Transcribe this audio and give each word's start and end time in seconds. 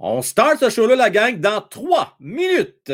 On 0.00 0.22
start 0.22 0.60
ce 0.60 0.70
show-là, 0.70 0.94
la 0.94 1.10
gang, 1.10 1.40
dans 1.40 1.60
trois 1.60 2.14
minutes. 2.20 2.92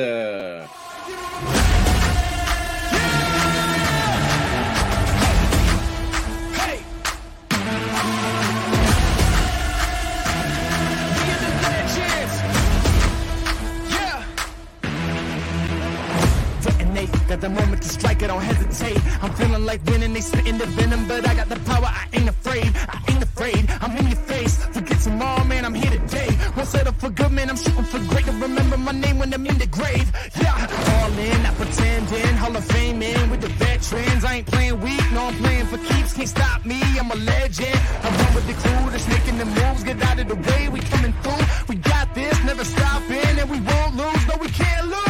The 17.40 17.50
moment 17.50 17.82
to 17.82 17.88
strike, 17.88 18.22
I 18.22 18.28
don't 18.28 18.40
hesitate. 18.40 18.96
I'm 19.20 19.30
feeling 19.34 19.66
like 19.66 19.84
winning, 19.84 20.14
they 20.14 20.20
the 20.20 20.66
venom, 20.66 21.06
but 21.06 21.28
I 21.28 21.34
got 21.34 21.50
the 21.50 21.58
power, 21.68 21.84
I 21.84 22.06
ain't 22.14 22.28
afraid. 22.28 22.72
I 22.88 23.02
ain't 23.10 23.22
afraid, 23.22 23.68
I'm 23.82 23.94
in 23.98 24.06
your 24.06 24.16
face. 24.16 24.64
Forget 24.72 25.00
tomorrow, 25.00 25.44
man, 25.44 25.66
I'm 25.66 25.74
here 25.74 25.90
today. 25.90 26.33
Won't 26.64 26.76
settle 26.76 26.94
for 26.94 27.10
good, 27.10 27.30
man, 27.30 27.50
I'm 27.50 27.56
shooting 27.56 27.84
for 27.84 27.98
great. 28.08 28.26
And 28.26 28.40
remember 28.40 28.78
my 28.78 28.92
name 28.92 29.18
when 29.18 29.34
I'm 29.34 29.46
in 29.46 29.58
the 29.58 29.66
grave. 29.66 30.10
Yeah, 30.40 30.56
all 30.94 31.12
in, 31.12 31.42
not 31.42 31.54
pretending. 31.56 32.36
Hall 32.36 32.56
of 32.56 32.64
Fame 32.64 33.02
in 33.02 33.28
with 33.28 33.42
the 33.42 33.48
veterans. 33.48 34.24
I 34.24 34.36
ain't 34.36 34.46
playing 34.46 34.80
weak, 34.80 35.04
no, 35.12 35.26
I'm 35.26 35.34
playing 35.34 35.66
for 35.66 35.76
keeps. 35.76 36.14
Can't 36.14 36.26
stop 36.26 36.64
me, 36.64 36.80
I'm 36.98 37.10
a 37.10 37.16
legend. 37.16 37.78
I 38.02 38.08
run 38.16 38.34
with 38.34 38.46
the 38.46 38.54
crew 38.54 38.90
that's 38.90 39.06
making 39.08 39.36
the 39.36 39.44
moves. 39.44 39.84
Get 39.84 40.00
out 40.04 40.18
of 40.18 40.26
the 40.26 40.36
way, 40.36 40.70
we 40.70 40.80
coming 40.80 41.12
through. 41.22 41.44
We 41.68 41.74
got 41.74 42.14
this, 42.14 42.42
never 42.44 42.64
stopping, 42.64 43.38
and 43.40 43.50
we 43.50 43.60
won't 43.60 43.96
lose. 43.96 44.26
No, 44.26 44.38
we 44.40 44.48
can't 44.48 44.86
lose. 44.86 45.04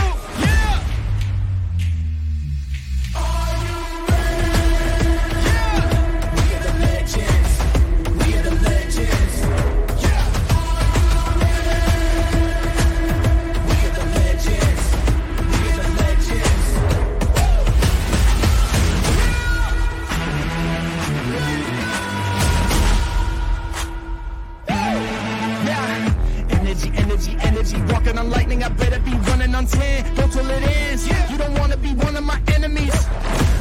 Walking 27.92 28.18
on 28.18 28.30
lightning, 28.30 28.62
I 28.62 28.68
better 28.68 29.00
be 29.00 29.12
running 29.28 29.54
on 29.54 29.66
10. 29.66 30.14
Go 30.14 30.28
till 30.28 30.48
it 30.50 30.62
ends. 30.62 31.06
Yeah. 31.06 31.30
You 31.30 31.38
don't 31.38 31.58
wanna 31.58 31.76
be 31.76 31.92
one 31.94 32.16
of 32.16 32.24
my 32.24 32.40
enemies. 32.54 32.94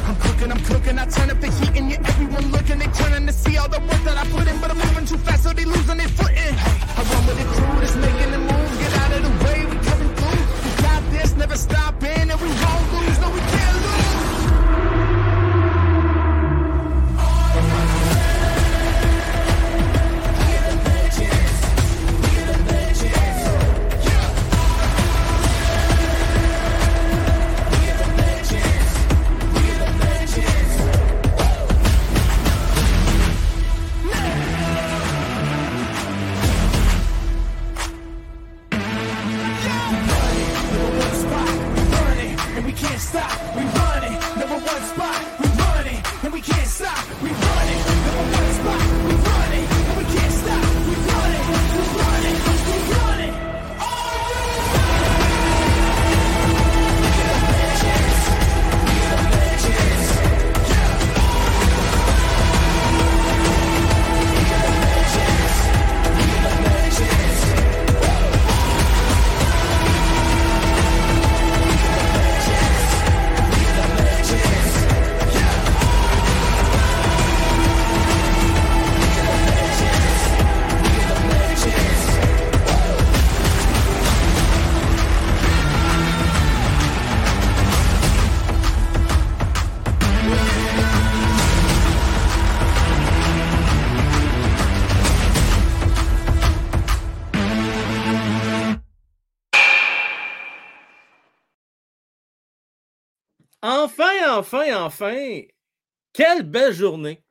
I'm 0.06 0.16
cooking, 0.16 0.52
I'm 0.52 0.62
cooking, 0.64 0.98
I 0.98 1.06
turn 1.06 1.30
up 1.30 1.40
the 1.40 1.50
heat 1.50 1.76
and 1.76 1.90
you 1.90 1.96
everyone 1.96 2.52
looking, 2.52 2.78
they 2.78 2.86
turning 2.88 3.26
to 3.26 3.32
see 3.32 3.56
all 3.56 3.68
the 3.68 3.80
work 3.80 4.02
that 4.04 4.18
I 4.18 4.24
put 4.30 4.46
in, 4.46 4.60
but 4.60 4.70
I'm 4.70 4.76
moving 4.76 5.06
too 5.06 5.16
fast, 5.16 5.44
so 5.44 5.52
they 5.54 5.64
losing 5.64 5.96
their 5.96 6.08
footing. 6.08 6.54
I 6.98 7.00
run 7.10 7.26
with 7.26 7.38
the 7.38 7.46
crew 7.54 7.80
that's 7.80 7.96
making 7.96 8.30
the 8.30 8.38
move, 8.38 8.70
get 8.80 8.92
out 9.00 9.12
of 9.16 9.22
the 9.26 9.32
way, 9.44 9.64
we 9.64 9.76
coming 9.88 10.12
through. 10.14 10.44
We 10.64 10.82
got 10.82 11.02
this, 11.10 11.34
never 11.36 11.56
stopping, 11.56 12.30
and 12.30 12.40
we 12.40 12.48
won't 12.48 12.92
lose, 12.92 13.18
no 13.20 13.30
we 13.30 13.40
can't 13.40 13.63
stop, 43.14 43.54
we 43.54 43.62
running, 43.62 44.18
number 44.40 44.58
one 44.66 44.82
spot. 44.82 45.03
Enfin, 103.96 104.38
enfin, 104.38 104.84
enfin, 104.84 105.42
quelle 106.12 106.42
belle 106.42 106.72
journée. 106.72 107.22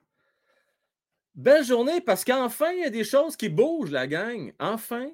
Belle 1.35 1.65
journée 1.65 1.99
parce 1.99 2.23
qu'enfin, 2.23 2.71
il 2.71 2.79
y 2.79 2.85
a 2.85 2.89
des 2.89 3.03
choses 3.03 3.35
qui 3.35 3.49
bougent, 3.49 3.91
la 3.91 4.07
gang. 4.07 4.53
Enfin, 4.59 5.11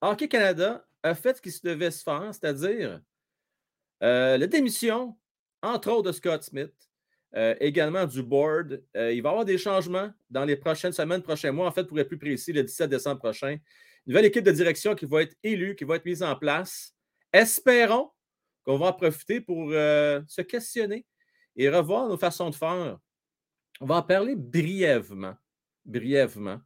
Hockey 0.00 0.28
Canada 0.28 0.86
a 1.02 1.16
fait 1.16 1.36
ce 1.36 1.42
qui 1.42 1.50
se 1.50 1.66
devait 1.66 1.90
se 1.90 2.04
faire, 2.04 2.28
c'est-à-dire 2.32 3.00
euh, 4.04 4.38
la 4.38 4.46
démission, 4.46 5.16
entre 5.62 5.90
autres, 5.90 6.10
de 6.10 6.12
Scott 6.12 6.44
Smith, 6.44 6.74
euh, 7.34 7.56
également 7.58 8.06
du 8.06 8.22
board. 8.22 8.80
Euh, 8.96 9.12
il 9.12 9.20
va 9.20 9.30
y 9.30 9.32
avoir 9.32 9.44
des 9.44 9.58
changements 9.58 10.12
dans 10.30 10.44
les 10.44 10.56
prochaines 10.56 10.92
semaines, 10.92 11.22
prochains 11.22 11.50
mois. 11.50 11.66
En 11.66 11.72
fait, 11.72 11.84
pour 11.84 11.98
être 11.98 12.08
plus 12.08 12.18
précis, 12.18 12.52
le 12.52 12.62
17 12.62 12.88
décembre 12.88 13.18
prochain. 13.18 13.50
Une 13.50 13.60
nouvelle 14.06 14.26
équipe 14.26 14.44
de 14.44 14.52
direction 14.52 14.94
qui 14.94 15.06
va 15.06 15.22
être 15.22 15.34
élue, 15.42 15.74
qui 15.74 15.82
va 15.82 15.96
être 15.96 16.04
mise 16.04 16.22
en 16.22 16.36
place. 16.36 16.94
Espérons 17.32 18.12
qu'on 18.68 18.76
va 18.76 18.88
en 18.88 18.92
profiter 18.92 19.40
pour 19.40 19.70
euh, 19.72 20.20
se 20.28 20.42
questionner 20.42 21.06
et 21.56 21.70
revoir 21.70 22.06
nos 22.06 22.18
façons 22.18 22.50
de 22.50 22.54
faire. 22.54 22.98
On 23.80 23.86
va 23.86 23.96
en 23.96 24.02
parler 24.02 24.36
brièvement, 24.36 25.34
brièvement, 25.86 26.60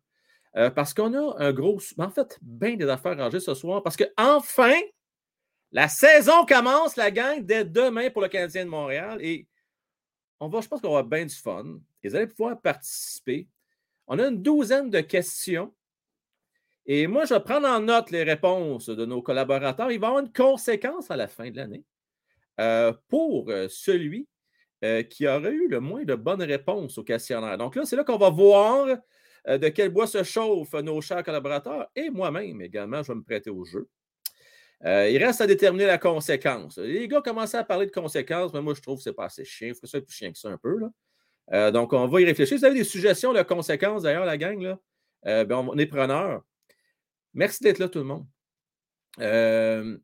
euh, 0.56 0.68
parce 0.68 0.92
qu'on 0.94 1.14
a 1.14 1.36
un 1.40 1.52
gros, 1.52 1.78
en 1.98 2.10
fait, 2.10 2.40
bien 2.42 2.74
des 2.74 2.88
affaires 2.88 3.16
rangées 3.16 3.38
ce 3.38 3.54
soir, 3.54 3.84
parce 3.84 3.94
que 3.94 4.02
enfin, 4.16 4.74
la 5.70 5.86
saison 5.86 6.44
commence, 6.44 6.96
la 6.96 7.12
gang, 7.12 7.40
dès 7.40 7.64
demain 7.64 8.10
pour 8.10 8.22
le 8.22 8.28
Canadien 8.28 8.64
de 8.64 8.70
Montréal, 8.70 9.19
et 9.20 9.46
on 10.40 10.48
va, 10.48 10.60
je 10.60 10.66
pense 10.66 10.80
qu'on 10.80 10.88
va 10.90 10.98
avoir 10.98 11.08
bien 11.08 11.24
du 11.24 11.36
fun. 11.36 11.78
Et 12.02 12.08
vous 12.08 12.16
allez 12.16 12.26
pouvoir 12.26 12.60
participer. 12.60 13.46
On 14.08 14.19
a 14.19 14.26
une 14.26 14.42
douzaine 14.42 14.90
de 14.90 15.02
questions 15.02 15.72
et 16.84 17.06
moi, 17.06 17.26
je 17.26 17.34
vais 17.34 17.40
prendre 17.40 17.69
en 17.69 17.78
note 17.78 18.10
les 18.10 18.24
réponses 18.24 18.88
de 18.88 19.04
nos 19.06 19.22
collaborateurs. 19.22 19.92
Il 19.92 20.00
va 20.00 20.08
y 20.08 20.10
avoir 20.10 20.24
une 20.24 20.32
conséquence 20.32 21.12
à 21.12 21.16
la 21.16 21.28
fin 21.28 21.48
de 21.48 21.56
l'année. 21.56 21.84
Euh, 22.60 22.92
pour 23.08 23.48
euh, 23.48 23.66
celui 23.70 24.28
euh, 24.84 25.02
qui 25.02 25.26
aurait 25.26 25.52
eu 25.52 25.68
le 25.68 25.80
moins 25.80 26.04
de 26.04 26.14
bonnes 26.14 26.42
réponses 26.42 26.98
au 26.98 27.04
questionnaire. 27.04 27.56
Donc 27.56 27.76
là, 27.76 27.86
c'est 27.86 27.96
là 27.96 28.04
qu'on 28.04 28.18
va 28.18 28.28
voir 28.28 28.98
de 29.48 29.68
quel 29.70 29.88
bois 29.88 30.06
se 30.06 30.22
chauffent 30.22 30.74
nos 30.74 31.00
chers 31.00 31.24
collaborateurs 31.24 31.88
et 31.96 32.10
moi-même 32.10 32.60
également, 32.60 33.02
je 33.02 33.10
vais 33.10 33.16
me 33.16 33.24
prêter 33.24 33.50
au 33.50 33.64
jeu. 33.64 33.88
il 34.84 35.19
reste 35.19 35.40
à 35.40 35.46
déterminer 35.49 35.87
la 35.87 35.99
conséquence. 35.99 36.78
Les 36.78 37.08
gars 37.08 37.22
commencent 37.22 37.54
à 37.54 37.64
parler 37.64 37.87
de 37.87 37.90
conséquences, 37.90 38.52
mais 38.52 38.62
moi, 38.62 38.75
je 38.75 38.82
trouve 38.82 38.99
que 38.99 39.02
ce 39.02 39.08
n'est 39.08 39.14
pas 39.14 39.25
assez 39.25 39.44
chien. 39.44 39.69
Il 39.69 39.75
faut 39.75 39.81
que 39.81 39.87
ça 39.88 39.99
soit 39.99 40.06
plus 40.06 40.14
chien 40.14 40.31
que 40.31 40.38
ça 40.38 40.49
un 40.49 40.58
peu. 40.58 40.78
Donc, 41.72 41.93
on 41.93 42.06
va 42.06 42.20
y 42.20 42.25
réfléchir. 42.25 42.56
Si 42.56 42.60
vous 42.60 42.64
avez 42.64 42.78
des 42.78 42.84
suggestions 42.84 43.32
de 43.32 43.43
conséquences, 43.43 44.02
d'ailleurs, 44.02 44.25
la 44.25 44.38
gang, 44.38 44.60
là, 44.60 45.44
ben, 45.44 45.56
on 45.56 45.76
est 45.76 45.87
preneur. 45.87 46.43
Merci 47.34 47.64
d'être 47.64 47.81
là, 47.81 47.88
tout 47.88 47.99
le 47.99 48.04
monde. 48.04 48.26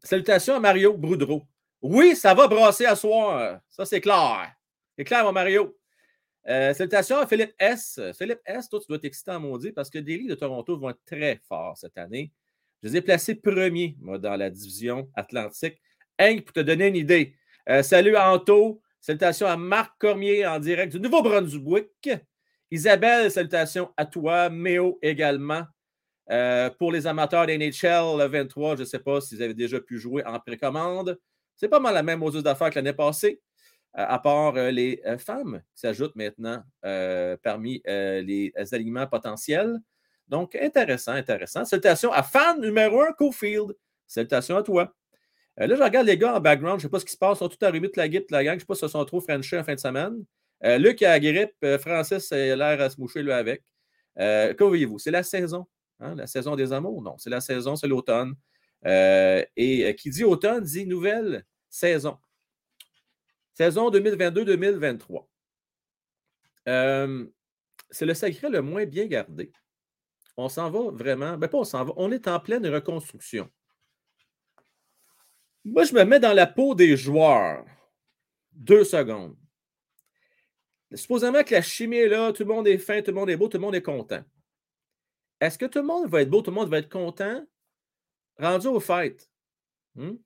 salutations 0.03 0.57
à 0.57 0.61
Mario 0.61 0.97
Broudreau. 0.97 1.45
Oui, 1.81 2.17
ça 2.17 2.35
va 2.35 2.49
brasser 2.49 2.87
à 2.87 2.97
soir. 2.97 3.61
Ça, 3.69 3.85
c'est 3.85 4.01
clair. 4.01 4.53
C'est 4.97 5.05
clair, 5.05 5.25
mon 5.25 5.33
Mario. 5.33 5.77
Euh, 6.49 6.73
salutations 6.75 7.19
à 7.19 7.27
Philippe 7.27 7.55
S. 7.59 8.01
Philippe 8.19 8.41
S, 8.47 8.69
toi, 8.69 8.81
tu 8.81 8.87
dois 8.89 8.99
t'exciter 8.99 9.31
en 9.31 9.41
maudit 9.41 9.71
parce 9.71 9.91
que 9.91 9.99
les 9.99 10.19
Leafs 10.19 10.31
de 10.31 10.35
Toronto 10.35 10.77
vont 10.77 10.91
être 10.91 11.05
très 11.05 11.41
forts 11.47 11.77
cette 11.77 11.97
année. 11.99 12.33
Je 12.83 12.89
les 12.89 12.97
ai 12.97 13.03
placés 13.03 13.35
premiers, 13.35 13.97
moi, 14.01 14.19
dans 14.19 14.37
la 14.37 14.51
division 14.51 15.11
Atlantique. 15.15 15.81
Hank, 16.19 16.45
pour 16.45 16.53
te 16.53 16.61
donner 16.61 16.89
une 16.89 16.97
idée. 16.97 17.35
Euh, 17.69 17.83
salut 17.83 18.17
à 18.17 18.33
Anto. 18.33 18.81
Salutations 19.01 19.47
à 19.47 19.57
Marc 19.57 20.01
Cormier 20.01 20.47
en 20.47 20.59
direct 20.59 20.93
du 20.93 21.01
Nouveau-Brunswick. 21.01 22.11
Isabelle, 22.71 23.31
salutations 23.31 23.93
à 23.97 24.05
toi. 24.05 24.51
Méo 24.51 24.99
également. 25.03 25.65
Euh, 26.31 26.71
pour 26.71 26.93
les 26.93 27.07
amateurs 27.07 27.47
d'NHL 27.47 28.29
23, 28.29 28.77
je 28.77 28.81
ne 28.81 28.87
sais 28.87 28.99
pas 28.99 29.21
si 29.21 29.37
vous 29.37 29.43
avez 29.43 29.55
déjà 29.55 29.81
pu 29.81 29.99
jouer 29.99 30.25
en 30.27 30.39
précommande. 30.41 31.19
C'est 31.59 31.69
pas 31.69 31.81
mal 31.81 31.93
la 31.93 32.03
même 32.03 32.23
aux 32.23 32.31
d'affaires 32.31 32.71
que 32.71 32.77
l'année 32.77 32.93
passée, 32.93 33.43
euh, 33.99 34.05
à 34.07 34.19
part 34.19 34.57
euh, 34.57 34.71
les 34.71 35.03
femmes 35.19 35.61
qui 35.75 35.81
s'ajoutent 35.81 36.17
maintenant 36.17 36.63
parmi 37.43 37.83
les 37.85 38.53
alignements 38.73 39.07
potentiels. 39.07 39.79
Donc, 40.29 40.55
intéressant, 40.55 41.13
intéressant. 41.13 41.65
Salutations 41.65 42.13
à 42.13 42.23
fan 42.23 42.61
numéro 42.61 43.01
1, 43.01 43.13
Cofield. 43.13 43.75
Salutations 44.07 44.57
à 44.57 44.63
toi. 44.63 44.95
là, 45.57 45.75
je 45.75 45.83
regarde 45.83 46.07
les 46.07 46.17
gars 46.17 46.37
en 46.37 46.41
background. 46.41 46.81
Je 46.81 46.87
ne 46.87 46.89
sais 46.89 46.91
pas 46.91 47.01
ce 47.01 47.05
qui 47.05 47.13
se 47.13 47.19
passe. 47.19 47.39
Ils 47.39 47.41
sont 47.41 47.49
tous 47.49 47.65
arrivés 47.67 47.89
de 47.89 47.93
la 47.97 48.09
guide, 48.09 48.27
la 48.31 48.45
gang. 48.45 48.53
Je 48.53 48.57
ne 48.57 48.61
sais 48.61 48.67
pas 48.67 48.75
si 48.75 48.85
ils 48.85 48.91
sont 48.91 49.05
trop 49.05 49.21
frenchés 49.21 49.59
en 49.59 49.65
fin 49.65 49.75
de 49.75 49.81
semaine. 49.81 50.25
Luc 50.63 51.03
a 51.03 51.09
la 51.09 51.21
grippe. 51.21 51.67
Francis 51.81 52.31
a 52.31 52.57
l'air 52.57 52.81
à 52.81 52.91
se 52.91 53.01
moucher 53.01 53.23
lui 53.23 53.33
avec. 53.33 53.65
que 54.17 54.65
voyez-vous? 54.65 54.99
C'est 54.99 55.11
la 55.11 55.23
saison. 55.23 55.67
Hein, 56.01 56.15
la 56.15 56.27
saison 56.27 56.57
des 56.57 56.73
amours? 56.73 57.03
Non, 57.03 57.17
c'est 57.19 57.31
la 57.31 57.41
saison, 57.41 57.75
c'est 57.75 57.89
l'automne. 57.89 58.35
Euh, 58.87 59.45
et 59.57 59.87
euh, 59.87 59.93
qui 59.93 60.11
dit 60.11 60.23
automne 60.23 60.63
dit 60.63 60.87
nouvelle 60.87 61.45
saison. 61.69 62.19
Saison 63.55 63.91
2022-2023. 63.91 65.27
Euh, 66.69 67.27
c'est 67.91 68.07
le 68.07 68.15
secret 68.15 68.51
le 68.51 68.63
moins 68.63 68.85
bien 68.85 69.07
gardé. 69.07 69.53
On 70.37 70.49
s'en 70.49 70.71
va 70.71 70.91
vraiment, 70.93 71.37
ben 71.37 71.49
pas 71.49 71.59
on 71.59 71.65
s'en 71.65 71.85
va, 71.85 71.93
on 71.97 72.13
est 72.13 72.29
en 72.29 72.39
pleine 72.39 72.67
reconstruction. 72.67 73.51
Moi, 75.65 75.85
je 75.85 75.95
me 75.95 76.05
mets 76.05 76.21
dans 76.21 76.33
la 76.33 76.47
peau 76.47 76.75
des 76.75 76.97
joueurs. 76.97 77.65
Deux 78.53 78.85
secondes. 78.85 79.37
Supposément 80.95 81.43
que 81.45 81.55
la 81.55 81.63
chimie 81.63 81.99
est 81.99 82.09
là, 82.09 82.33
tout 82.33 82.45
le 82.45 82.55
monde 82.55 82.67
est 82.67 82.79
fin, 82.79 83.03
tout 83.03 83.11
le 83.11 83.17
monde 83.17 83.29
est 83.29 83.37
beau, 83.37 83.49
tout 83.49 83.59
le 83.59 83.63
monde 83.63 83.75
est 83.75 83.83
content. 83.83 84.23
Est-ce 85.41 85.59
que 85.59 85.67
tout 85.67 85.81
le 85.81 85.85
monde 85.85 86.09
va 86.09 86.23
être 86.23 86.31
beau, 86.31 86.41
tout 86.41 86.51
le 86.51 86.57
monde 86.57 86.71
va 86.71 86.79
être 86.79 86.89
content? 86.89 87.45
Rendu 88.39 88.69
au 88.69 88.81
fêtes? 88.81 89.31
Hmm? 89.95 90.17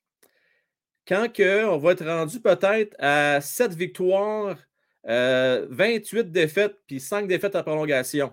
Quand 1.06 1.28
on 1.38 1.78
va 1.78 1.92
être 1.92 2.04
rendu 2.04 2.40
peut-être 2.40 2.94
à 2.98 3.40
7 3.40 3.74
victoires, 3.74 4.56
28 5.04 5.08
euh, 5.08 6.22
défaites, 6.22 6.78
puis 6.86 7.00
5 7.00 7.26
défaites 7.26 7.56
à 7.56 7.62
prolongation. 7.62 8.32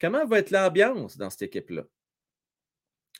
Comment 0.00 0.24
va 0.26 0.38
être 0.38 0.50
l'ambiance 0.50 1.16
dans 1.16 1.28
cette 1.28 1.42
équipe-là? 1.42 1.82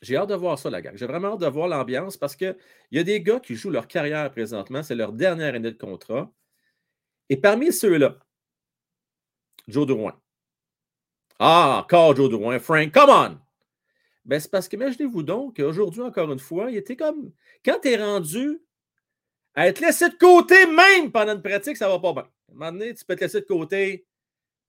J'ai 0.01 0.17
hâte 0.17 0.29
de 0.29 0.35
voir 0.35 0.57
ça, 0.57 0.69
la 0.69 0.81
gang. 0.81 0.95
J'ai 0.95 1.05
vraiment 1.05 1.33
hâte 1.33 1.41
de 1.41 1.47
voir 1.47 1.67
l'ambiance 1.67 2.17
parce 2.17 2.35
qu'il 2.35 2.57
y 2.91 2.97
a 2.97 3.03
des 3.03 3.21
gars 3.21 3.39
qui 3.39 3.55
jouent 3.55 3.69
leur 3.69 3.87
carrière 3.87 4.31
présentement. 4.31 4.81
C'est 4.81 4.95
leur 4.95 5.13
dernière 5.13 5.53
année 5.53 5.71
de 5.71 5.77
contrat. 5.77 6.31
Et 7.29 7.37
parmi 7.37 7.71
ceux-là, 7.71 8.17
Joe 9.67 9.85
Drouin, 9.85 10.19
ah, 11.37 11.81
encore 11.83 12.15
Joe 12.15 12.29
Drouin. 12.29 12.59
Frank, 12.59 12.91
come 12.91 13.09
on! 13.09 13.50
Ben, 14.25 14.39
c'est 14.39 14.51
parce 14.51 14.67
qu'imaginez-vous 14.67 15.23
donc 15.23 15.57
qu'aujourd'hui, 15.57 16.01
encore 16.01 16.31
une 16.31 16.39
fois, 16.39 16.69
il 16.69 16.77
était 16.77 16.95
comme. 16.95 17.31
Quand 17.65 17.79
tu 17.81 17.89
es 17.89 17.97
rendu 17.97 18.61
à 19.55 19.67
être 19.67 19.79
laissé 19.79 20.09
de 20.09 20.15
côté 20.15 20.65
même 20.67 21.11
pendant 21.11 21.33
une 21.33 21.41
pratique, 21.41 21.77
ça 21.77 21.89
va 21.89 21.99
pas 21.99 22.13
bien. 22.13 22.23
À 22.23 22.51
un 22.51 22.53
moment 22.53 22.71
donné, 22.71 22.93
tu 22.93 23.03
peux 23.03 23.15
te 23.15 23.21
laisser 23.21 23.41
de 23.41 23.45
côté 23.45 24.05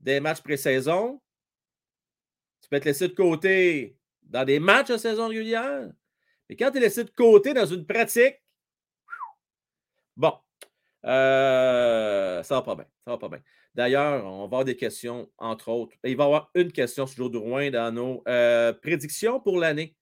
des 0.01 0.21
matchs 0.21 0.41
pré-saison. 0.41 1.21
Tu 2.63 2.69
peux 2.69 2.81
te 2.81 2.87
laisser 2.87 3.09
de 3.09 3.15
côté 3.15 3.97
dans 4.23 4.45
des 4.45 4.59
matchs 4.59 4.89
de 4.89 4.97
saison 4.97 5.29
régulière. 5.29 5.91
Mais 6.49 6.57
quand 6.57 6.71
tu 6.71 6.79
es 6.79 6.81
laissé 6.81 7.05
de 7.05 7.11
côté 7.11 7.55
dans 7.55 7.67
une 7.67 7.87
pratique, 7.87 8.41
bon, 10.17 10.33
euh, 11.05 12.43
ça 12.43 12.55
va 12.57 12.63
pas 12.63 12.75
bien. 12.75 12.87
Ça 13.05 13.11
va 13.11 13.19
pas 13.19 13.29
bien. 13.29 13.43
D'ailleurs, 13.75 14.27
on 14.27 14.39
va 14.39 14.45
avoir 14.45 14.65
des 14.65 14.77
questions, 14.77 15.31
entre 15.39 15.69
autres. 15.71 15.97
Il 16.05 16.17
va 16.17 16.25
y 16.25 16.27
avoir 16.27 16.51
une 16.55 16.73
question 16.73 17.07
sur 17.07 17.25
Joe 17.25 17.33
Drouin 17.33 17.71
dans 17.71 17.93
nos 17.93 18.23
euh, 18.29 18.73
prédictions 18.73 19.41
pour 19.41 19.59
l'année, 19.59 19.97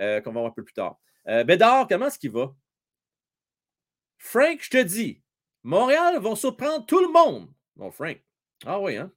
euh, 0.00 0.20
qu'on 0.20 0.32
va 0.32 0.40
voir 0.40 0.52
un 0.52 0.54
peu 0.54 0.64
plus 0.64 0.74
tard. 0.74 0.98
Euh, 1.28 1.42
Bédard, 1.42 1.86
comment 1.88 2.08
est-ce 2.08 2.18
qu'il 2.18 2.30
va? 2.30 2.54
Frank, 4.18 4.58
je 4.60 4.70
te 4.70 4.82
dis, 4.82 5.22
Montréal 5.62 6.18
vont 6.18 6.36
surprendre 6.36 6.84
tout 6.84 7.00
le 7.00 7.08
monde. 7.08 7.50
Bon, 7.74 7.90
Frank. 7.90 8.22
Ah 8.66 8.80
oui, 8.80 8.96
hein? 8.96 9.10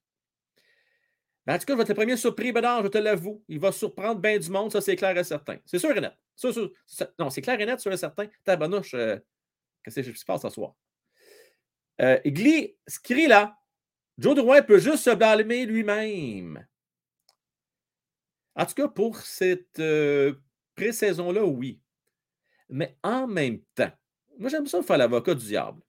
Ben, 1.46 1.56
en 1.56 1.60
tout 1.60 1.66
cas, 1.66 1.74
je 1.74 1.78
vais 1.78 1.84
être 1.84 1.90
le 1.90 1.96
premier 1.96 2.18
surpris, 2.18 2.52
Bédard, 2.52 2.84
je 2.84 2.88
te 2.88 2.98
l'avoue. 2.98 3.44
Il 3.50 3.60
va 3.60 3.72
surprendre 3.72 4.22
bien 4.22 4.38
du 4.38 4.50
monde, 4.50 4.72
ça, 4.72 4.80
c'est 4.80 4.96
clair 4.96 5.18
et 5.18 5.24
certain. 5.24 5.58
C'est 5.66 5.80
sûr 5.80 5.96
et 5.96 6.02
net. 6.02 6.14
non, 7.20 7.30
c'est 7.30 7.42
clair 7.42 7.60
et 7.60 7.66
net, 7.66 7.80
sûr 7.80 7.92
et 7.92 7.98
certain. 7.98 8.28
Tabanouche, 8.46 8.96
qu'est-ce 9.84 10.00
qui 10.00 10.16
se 10.16 10.26
passe 10.26 10.42
ce 10.42 10.50
soir? 10.50 10.76
Euh, 12.02 12.20
Gli, 12.26 12.76
là, 13.28 13.58
Joe 14.20 14.36
Drouin 14.36 14.62
peut 14.62 14.80
juste 14.80 15.06
se 15.06 15.16
blâmer 15.16 15.66
lui-même. 15.66 16.68
En 18.54 18.66
tout 18.66 18.74
cas, 18.74 18.90
pour 18.90 19.18
cette 19.18 19.80
euh, 19.80 20.34
pré-saison-là, 20.76 21.46
oui. 21.46 21.80
Mais 22.68 22.98
en 23.02 23.28
même 23.28 23.62
temps, 23.76 23.92
moi, 24.38 24.50
j'aime 24.50 24.68
ça 24.68 24.84
faire 24.84 24.98
l'avocat 24.98 25.34
du 25.36 25.46
diable. 25.46 25.82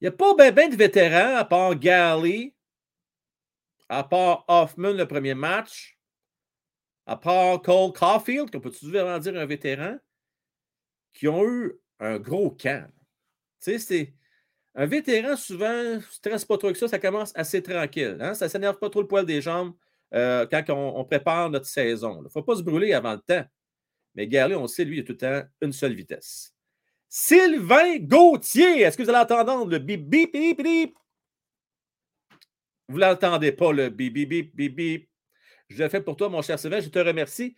Il 0.00 0.04
n'y 0.04 0.08
a 0.08 0.12
pas 0.12 0.34
bien 0.34 0.52
ben 0.52 0.70
de 0.70 0.76
vétérans, 0.76 1.36
à 1.36 1.44
part 1.46 1.74
Galley, 1.74 2.54
à 3.88 4.04
part 4.04 4.44
Hoffman 4.48 4.92
le 4.92 5.08
premier 5.08 5.34
match, 5.34 5.98
à 7.06 7.16
part 7.16 7.62
Cole 7.62 7.94
Caulfield, 7.94 8.50
qu'on 8.50 8.60
peut-tu 8.60 8.90
vraiment 8.90 9.18
dire 9.18 9.36
un 9.36 9.46
vétéran, 9.46 9.96
qui 11.14 11.26
ont 11.28 11.42
eu 11.48 11.72
un 11.98 12.18
gros 12.18 12.50
camp. 12.50 12.86
Tu 13.62 13.72
sais, 13.72 13.78
c'est 13.78 14.15
un 14.78 14.84
vétéran, 14.84 15.36
souvent, 15.36 15.98
stresse 16.10 16.44
pas 16.44 16.58
trop 16.58 16.70
que 16.70 16.76
ça, 16.78 16.86
ça 16.86 16.98
commence 16.98 17.32
assez 17.34 17.62
tranquille. 17.62 18.18
Hein? 18.20 18.34
Ça 18.34 18.44
ne 18.44 18.50
s'énerve 18.50 18.78
pas 18.78 18.90
trop 18.90 19.00
le 19.00 19.08
poil 19.08 19.24
des 19.24 19.40
jambes 19.40 19.72
euh, 20.14 20.46
quand 20.46 20.62
on, 20.68 21.02
prépare 21.06 21.48
notre 21.48 21.64
saison. 21.66 22.18
Il 22.20 22.24
ne 22.24 22.28
faut 22.28 22.42
pas 22.42 22.56
se 22.56 22.62
brûler 22.62 22.92
avant 22.92 23.14
le 23.14 23.20
temps. 23.20 23.44
Mais 24.14 24.26
Gary, 24.26 24.54
on 24.54 24.66
sait, 24.66 24.84
lui, 24.84 24.98
il 24.98 25.00
a 25.00 25.04
tout 25.04 25.12
le 25.12 25.18
temps 25.18 25.42
une 25.62 25.72
seule 25.72 25.94
vitesse. 25.94 26.54
Sylvain 27.08 27.96
Gauthier, 28.00 28.82
est-ce 28.82 28.98
que 28.98 29.02
vous 29.02 29.08
allez 29.08 29.18
entendre 29.18 29.70
le 29.70 29.78
bip 29.78 30.10
bip 30.10 30.32
bip 30.32 30.62
bip? 30.62 30.98
Vous 32.88 32.96
ne 32.96 33.00
l'entendez 33.00 33.52
pas, 33.52 33.72
le 33.72 33.88
bip 33.88 34.12
bip 34.12 34.28
bip 34.28 34.54
bip 34.54 34.76
bip. 34.76 35.08
Je 35.70 35.82
le 35.82 35.88
fais 35.88 36.02
pour 36.02 36.16
toi, 36.16 36.28
mon 36.28 36.42
cher 36.42 36.58
Sylvain, 36.58 36.80
je 36.80 36.90
te 36.90 36.98
remercie. 36.98 37.56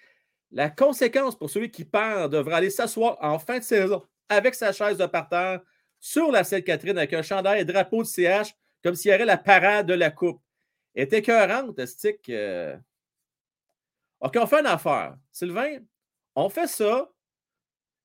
La 0.53 0.71
conséquence 0.71 1.37
pour 1.37 1.51
celui 1.51 1.71
qui 1.71 1.85
perd 1.85 2.33
devra 2.33 2.59
aller 2.59 2.71
s'asseoir 2.71 3.19
en 3.21 3.41
fin 3.41 3.59
de 3.59 3.65
saison 3.65 4.07
avec 4.29 4.55
sa 4.55 4.73
chaise 4.73 4.97
de 4.97 5.07
parterre 5.07 5.61
sur 6.01 6.31
la 6.31 6.45
Sainte-Catherine 6.45 6.99
avec 6.99 7.13
un 7.13 7.23
chandail 7.23 7.61
et 7.61 7.65
drapeau 7.65 8.03
de 8.03 8.09
CH 8.09 8.55
comme 8.83 8.95
s'il 8.95 9.11
y 9.11 9.13
avait 9.13 9.25
la 9.25 9.37
parade 9.37 9.87
de 9.87 9.95
la 9.95 10.11
coupe. 10.11 10.41
Elle 10.95 11.05
était 11.05 11.19
écœurante, 11.19 11.85
stick. 11.87 12.29
Euh. 12.29 12.77
OK, 14.21 14.37
on 14.41 14.47
fait 14.47 14.61
une 14.61 14.67
affaire. 14.67 15.17
Sylvain, 15.31 15.79
on 16.35 16.49
fait 16.49 16.67
ça, 16.67 17.11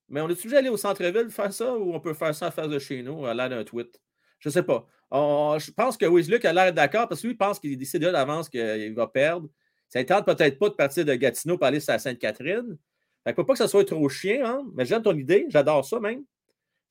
mais 0.10 0.22
on 0.22 0.30
est 0.30 0.34
obligé 0.34 0.50
d'aller 0.50 0.70
au 0.70 0.78
centre-ville 0.78 1.30
faire 1.30 1.54
ça 1.54 1.76
ou 1.76 1.94
on 1.94 2.00
peut 2.00 2.14
faire 2.14 2.36
ça 2.36 2.48
à 2.48 2.52
face 2.52 2.70
de 2.70 2.80
chez 2.80 3.02
nous 3.02 3.26
à 3.26 3.34
l'air 3.34 3.50
d'un 3.50 3.64
tweet? 3.64 4.00
Je 4.40 4.50
ne 4.50 4.54
sais 4.54 4.64
pas. 4.64 4.86
je 5.12 5.72
pense 5.72 5.98
que 5.98 6.06
Luke 6.06 6.46
a 6.46 6.54
l'air 6.54 6.74
d'accord 6.74 7.08
parce 7.08 7.22
que 7.22 7.28
lui, 7.28 7.34
il 7.34 7.38
pense 7.38 7.60
qu'il 7.60 7.78
décide 7.78 8.02
d'avance 8.02 8.50
qu'il 8.50 8.94
va 8.94 9.08
perdre. 9.08 9.50
Ça 9.90 10.00
ne 10.00 10.06
tente 10.06 10.26
peut-être 10.26 10.60
pas 10.60 10.70
de 10.70 10.74
partir 10.74 11.06
de 11.06 11.14
Gatineau 11.16 11.58
pour 11.58 11.68
aller 11.68 11.80
sur 11.80 11.94
la 11.94 12.00
Sainte-Catherine. 12.00 12.78
Il 13.26 13.30
ne 13.30 13.34
faut 13.34 13.44
pas 13.44 13.54
que 13.54 13.60
ça 13.60 13.68
soit 13.68 13.86
trop 13.86 14.10
chien, 14.10 14.46
hein? 14.46 14.66
mais 14.76 14.86
j'aime 14.86 15.02
ton 15.02 15.16
idée. 15.16 15.46
J'adore 15.50 15.86
ça 15.86 16.00
même. 16.00 16.24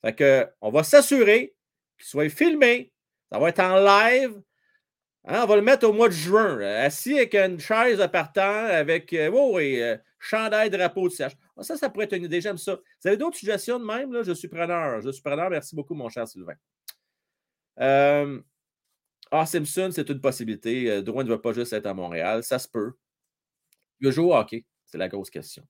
Fait 0.03 0.13
que, 0.13 0.47
on 0.61 0.69
va 0.69 0.83
s'assurer 0.83 1.55
qu'il 1.97 2.07
soit 2.07 2.29
filmé. 2.29 2.91
Ça 3.31 3.39
va 3.39 3.49
être 3.49 3.59
en 3.59 3.77
live. 3.77 4.41
Hein, 5.25 5.41
on 5.43 5.47
va 5.47 5.55
le 5.55 5.61
mettre 5.61 5.87
au 5.87 5.93
mois 5.93 6.09
de 6.09 6.13
juin, 6.13 6.59
assis 6.59 7.15
avec 7.15 7.33
une 7.33 7.57
chaise 7.57 8.01
à 8.01 8.09
partant, 8.09 8.65
avec 8.65 9.13
euh, 9.13 9.31
oh, 9.33 9.57
euh, 9.57 9.97
chandail, 10.19 10.69
drapeau 10.69 11.07
de 11.07 11.13
siège. 11.13 11.31
Ah, 11.55 11.63
ça, 11.63 11.77
ça 11.77 11.89
pourrait 11.89 12.05
être 12.05 12.13
une 12.13 12.25
idée. 12.25 12.41
J'aime 12.41 12.57
ça. 12.57 12.75
Vous 12.75 13.07
avez 13.07 13.15
d'autres 13.15 13.37
suggestions 13.37 13.79
de 13.79 13.85
même? 13.85 14.11
Là? 14.11 14.23
Je 14.23 14.33
suis 14.33 14.49
preneur. 14.49 15.01
Je 15.01 15.11
suis 15.11 15.21
preneur. 15.21 15.49
Merci 15.49 15.75
beaucoup, 15.75 15.93
mon 15.93 16.09
cher 16.09 16.27
Sylvain. 16.27 16.55
Euh, 17.79 18.41
ah, 19.31 19.45
Simpson, 19.45 19.89
c'est 19.93 20.09
une 20.09 20.19
possibilité. 20.19 20.91
Euh, 20.91 21.01
Drouin 21.01 21.23
ne 21.23 21.29
va 21.29 21.37
pas 21.37 21.53
juste 21.53 21.71
être 21.71 21.85
à 21.85 21.93
Montréal. 21.93 22.43
Ça 22.43 22.59
se 22.59 22.67
peut. 22.67 22.91
Joue 24.01 24.31
au 24.31 24.35
hockey. 24.35 24.65
C'est 24.85 24.97
la 24.97 25.07
grosse 25.07 25.29
question. 25.29 25.65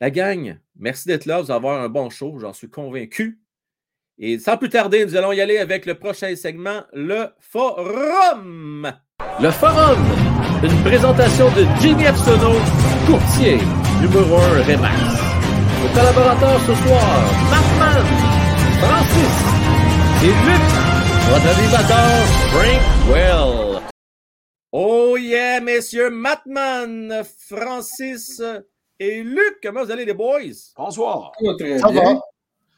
La 0.00 0.10
gang, 0.10 0.58
merci 0.76 1.08
d'être 1.08 1.26
là. 1.26 1.40
Vous 1.40 1.50
allez 1.50 1.56
avoir 1.56 1.80
un 1.80 1.88
bon 1.88 2.10
show, 2.10 2.38
j'en 2.38 2.52
suis 2.52 2.68
convaincu. 2.68 3.40
Et 4.18 4.38
sans 4.38 4.56
plus 4.56 4.68
tarder, 4.68 5.04
nous 5.04 5.16
allons 5.16 5.32
y 5.32 5.40
aller 5.40 5.58
avec 5.58 5.86
le 5.86 5.94
prochain 5.94 6.34
segment, 6.36 6.82
le 6.92 7.28
Forum. 7.40 8.92
Le 9.40 9.50
Forum, 9.50 9.98
une 10.62 10.82
présentation 10.82 11.46
de 11.50 11.64
Jimmy 11.80 12.04
Epsono, 12.04 12.52
courtier 13.06 13.58
numéro 14.00 14.36
1 14.36 14.62
Remax. 14.62 15.00
Nos 15.82 15.88
collaborateurs 15.94 16.60
ce 16.60 16.74
soir, 16.74 17.08
Markman, 17.50 18.04
Francis 18.80 19.36
et 20.22 20.34
Luc, 20.46 20.66
votre 21.30 21.48
animateur 21.58 22.12
Frank 22.50 22.82
Well. 23.08 23.82
Oh 24.72 25.16
yeah, 25.16 25.60
messieurs, 25.60 26.10
Matman, 26.10 27.22
Francis 27.48 28.40
et 29.02 29.22
Luc, 29.24 29.58
comment 29.60 29.82
vous 29.84 29.90
allez, 29.90 30.04
les 30.04 30.14
boys? 30.14 30.40
Bonsoir. 30.76 31.32
Ça 31.80 31.88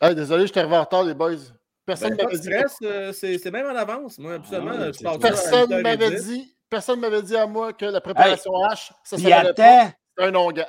va. 0.01 0.15
désolé, 0.15 0.47
je 0.47 0.53
t'ai 0.53 0.63
en 0.63 0.81
retard, 0.81 1.05
les 1.05 1.13
boys. 1.13 1.37
Personne 1.85 2.17
ben, 2.17 2.25
ne 2.27 2.33
m'avait 2.33 2.39
dit. 2.39 2.87
Euh, 2.87 3.13
c'est 3.13 3.51
même 3.51 3.67
en 3.67 3.77
avance. 3.77 4.19
Moi, 4.19 4.35
absolument, 4.35 4.73
ah, 5.05 5.19
personne 5.21 5.71
ne 5.71 5.83
m'avait 5.83 6.19
dit. 6.19 6.57
personne 6.71 6.97
ne 6.97 7.03
m'avait 7.03 7.23
dit 7.23 7.37
à 7.37 7.47
moi 7.47 7.75
que 7.75 7.85
la 7.85 8.01
préparation 8.01 8.53
H, 8.53 8.93
ça 9.05 9.17
Puis 9.17 9.31
attends, 9.31 9.93
un 10.17 10.35
onguent. 10.35 10.65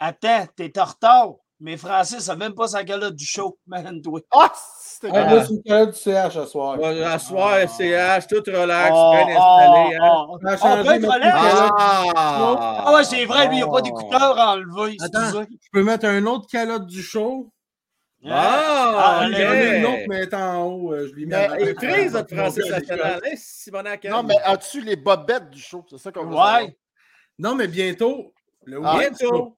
attends, 0.00 0.46
t'es 0.56 0.76
en 0.80 0.84
retard. 0.84 1.34
Mais 1.60 1.76
Francis 1.76 2.26
n'a 2.26 2.36
même 2.36 2.54
pas 2.54 2.68
sa 2.68 2.82
calotte 2.84 3.14
du 3.14 3.24
show, 3.24 3.56
man, 3.66 4.02
toi. 4.02 4.20
Ah! 4.32 4.52
C'était 5.00 5.16
Ah, 5.16 5.26
moi, 5.26 5.44
c'est 5.44 5.52
une 5.54 5.62
calotte 5.62 5.90
du 5.94 6.00
CH 6.00 6.34
ce 6.34 6.46
soir. 6.46 6.76
Ouais, 6.80 7.04
À 7.04 7.18
soir, 7.20 7.56
CH, 7.68 8.26
tout 8.26 8.42
relax, 8.50 8.90
Oh, 8.92 9.10
bien 9.12 9.36
installé. 9.36 9.96
hein. 9.96 10.26
oh, 10.28 10.38
oh. 10.42 10.46
A 10.46 10.50
Ah, 10.50 10.56
changé, 10.56 10.82
ben, 10.82 11.06
ma 11.06 11.14
relax? 11.14 11.32
petite 11.36 11.54
calotte. 11.54 11.72
Ah, 12.16 12.84
Ah 12.84 12.94
ouais, 12.94 13.04
c'est 13.04 13.24
vrai, 13.26 13.46
lui, 13.46 13.54
il 13.54 13.58
n'y 13.58 13.62
a 13.62 13.68
pas 13.68 13.80
d'écouteur 13.80 14.36
enlevé. 14.38 14.96
Attends. 15.00 15.20
excusez. 15.22 15.46
Je 15.62 15.68
peux 15.72 15.84
mettre 15.84 16.06
un 16.06 16.26
autre 16.26 16.48
calotte 16.50 16.86
du 16.86 17.00
show? 17.02 17.52
Ah, 18.28 19.20
Ah, 19.20 19.26
ok. 19.28 19.32
J'en 19.36 19.52
ai 19.52 19.78
une 19.78 19.86
autre, 19.86 20.02
mais 20.08 20.16
elle 20.16 20.22
est 20.24 20.34
en 20.34 20.64
haut. 20.64 20.92
euh, 20.92 21.06
Je 21.16 21.24
Mais 21.26 21.34
à 21.36 21.48
la 21.48 21.60
Il 21.60 21.74
prise, 21.76 22.12
notre 22.14 22.34
Francis 22.34 22.68
National. 22.68 23.20
Hein. 23.24 24.10
Non, 24.10 24.22
mais 24.24 24.34
as-tu 24.42 24.80
les 24.80 24.96
bobettes 24.96 25.50
du 25.50 25.60
show? 25.60 25.84
C'est 25.88 25.98
ça 25.98 26.10
qu'on 26.10 26.26
veut 26.26 26.34
Ouais. 26.34 26.76
Non, 27.38 27.54
mais 27.54 27.68
bientôt. 27.68 28.32
Le 28.64 28.80
Ah, 28.84 28.96
week-end, 28.98 29.54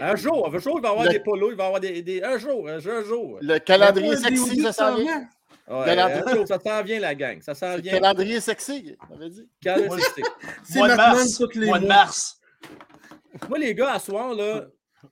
Un 0.00 0.16
jour, 0.16 0.52
un 0.52 0.58
jour, 0.58 0.78
il 0.78 0.82
va 0.82 0.88
y 0.88 0.90
avoir 0.90 1.06
Le- 1.06 1.12
des 1.12 1.20
polos, 1.20 1.50
il 1.52 1.56
va 1.56 1.64
y 1.64 1.66
avoir 1.66 1.80
des. 1.80 2.02
des- 2.02 2.22
un 2.22 2.36
jour, 2.38 2.68
un 2.68 2.78
jour, 2.80 2.92
un 2.94 3.04
jour. 3.04 3.38
Le 3.40 3.58
calendrier 3.58 4.16
sexy, 4.16 4.60
ça 4.62 4.72
s'en 4.72 4.94
vient. 4.96 5.04
vient? 5.04 5.28
Ouais, 5.68 5.84
Calendrier. 5.84 6.22
un 6.26 6.34
jour, 6.34 6.48
ça 6.48 6.58
s'en 6.58 6.82
vient, 6.82 6.98
la 7.00 7.14
gang. 7.14 7.40
Ça 7.42 7.54
s'en 7.54 7.76
Le 7.76 7.82
vient. 7.82 7.92
calendrier 7.92 8.40
sexy, 8.40 8.96
on 9.10 9.14
avait 9.16 9.30
dit. 9.30 9.48
Calendrier, 9.62 10.04
c'est- 10.16 10.22
C'est 10.64 10.78
Mois 10.78 10.88
de 10.88 10.96
mars. 10.96 11.42
les 11.54 11.66
Mois 11.66 11.78
de 11.78 11.86
mars. 11.86 12.40
Moi, 13.48 13.58
les 13.58 13.74
gars, 13.74 13.92
à 13.92 13.98
soir, 14.00 14.34
là, 14.34 14.66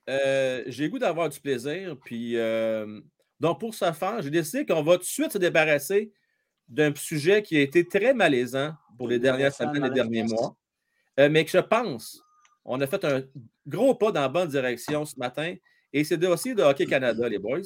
euh, 0.09 0.63
j'ai 0.67 0.83
le 0.85 0.89
goût 0.89 0.99
d'avoir 0.99 1.29
du 1.29 1.39
plaisir. 1.39 1.95
Puis, 2.03 2.35
euh, 2.35 2.99
donc, 3.39 3.59
pour 3.59 3.73
ce 3.73 3.91
faire, 3.93 4.21
j'ai 4.21 4.31
décidé 4.31 4.65
qu'on 4.65 4.83
va 4.83 4.93
tout 4.93 4.99
de 4.99 5.03
suite 5.05 5.31
se 5.31 5.37
débarrasser 5.37 6.11
d'un 6.67 6.93
sujet 6.95 7.41
qui 7.41 7.55
a 7.55 7.61
été 7.61 7.87
très 7.87 8.13
malaisant 8.13 8.73
pour 8.97 9.07
les 9.07 9.19
dernières 9.19 9.53
semaines, 9.53 9.83
les 9.83 9.89
derniers 9.91 10.23
mois. 10.23 10.55
Euh, 11.19 11.29
mais 11.29 11.45
que 11.45 11.51
je 11.51 11.57
pense, 11.59 12.21
on 12.67 12.79
a 12.81 12.85
fait 12.85 13.03
un 13.05 13.23
gros 13.65 13.95
pas 13.95 14.11
dans 14.11 14.21
la 14.21 14.29
bonne 14.29 14.49
direction 14.49 15.05
ce 15.05 15.17
matin. 15.17 15.55
Et 15.93 16.03
c'est 16.03 16.23
aussi 16.25 16.53
de 16.53 16.61
Hockey 16.61 16.85
Canada, 16.85 17.27
les 17.27 17.39
boys. 17.39 17.61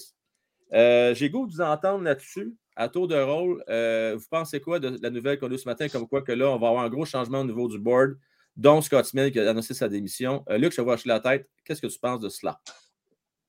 Euh, 0.74 1.14
j'ai 1.16 1.30
goût 1.30 1.48
de 1.48 1.54
vous 1.54 1.62
entendre 1.62 2.04
là-dessus. 2.04 2.56
À 2.76 2.88
tour 2.88 3.08
de 3.08 3.16
rôle, 3.16 3.62
euh, 3.68 4.16
vous 4.18 4.26
pensez 4.30 4.62
quoi 4.62 4.80
de 4.80 4.98
la 5.02 5.10
nouvelle 5.10 5.38
qu'on 5.38 5.52
a 5.52 5.54
eu 5.54 5.58
ce 5.58 5.68
matin, 5.68 5.90
comme 5.90 6.08
quoi 6.08 6.22
que 6.22 6.32
là, 6.32 6.50
on 6.50 6.58
va 6.58 6.70
avoir 6.70 6.84
un 6.84 6.90
gros 6.90 7.04
changement 7.04 7.42
au 7.42 7.44
niveau 7.44 7.68
du 7.68 7.78
board, 7.78 8.18
dont 8.56 8.80
Scott 8.80 9.06
Smith 9.06 9.34
qui 9.34 9.40
a 9.40 9.50
annoncé 9.50 9.74
sa 9.74 9.90
démission. 9.90 10.46
Euh, 10.50 10.58
Luc, 10.58 10.72
je 10.74 10.82
vois 10.82 10.96
la 11.06 11.20
tête. 11.20 11.50
Qu'est-ce 11.66 11.82
que 11.82 11.88
tu 11.88 12.00
penses 12.00 12.22
de 12.22 12.30
cela? 12.30 12.62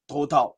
Trop 0.09 0.26
tard. 0.26 0.56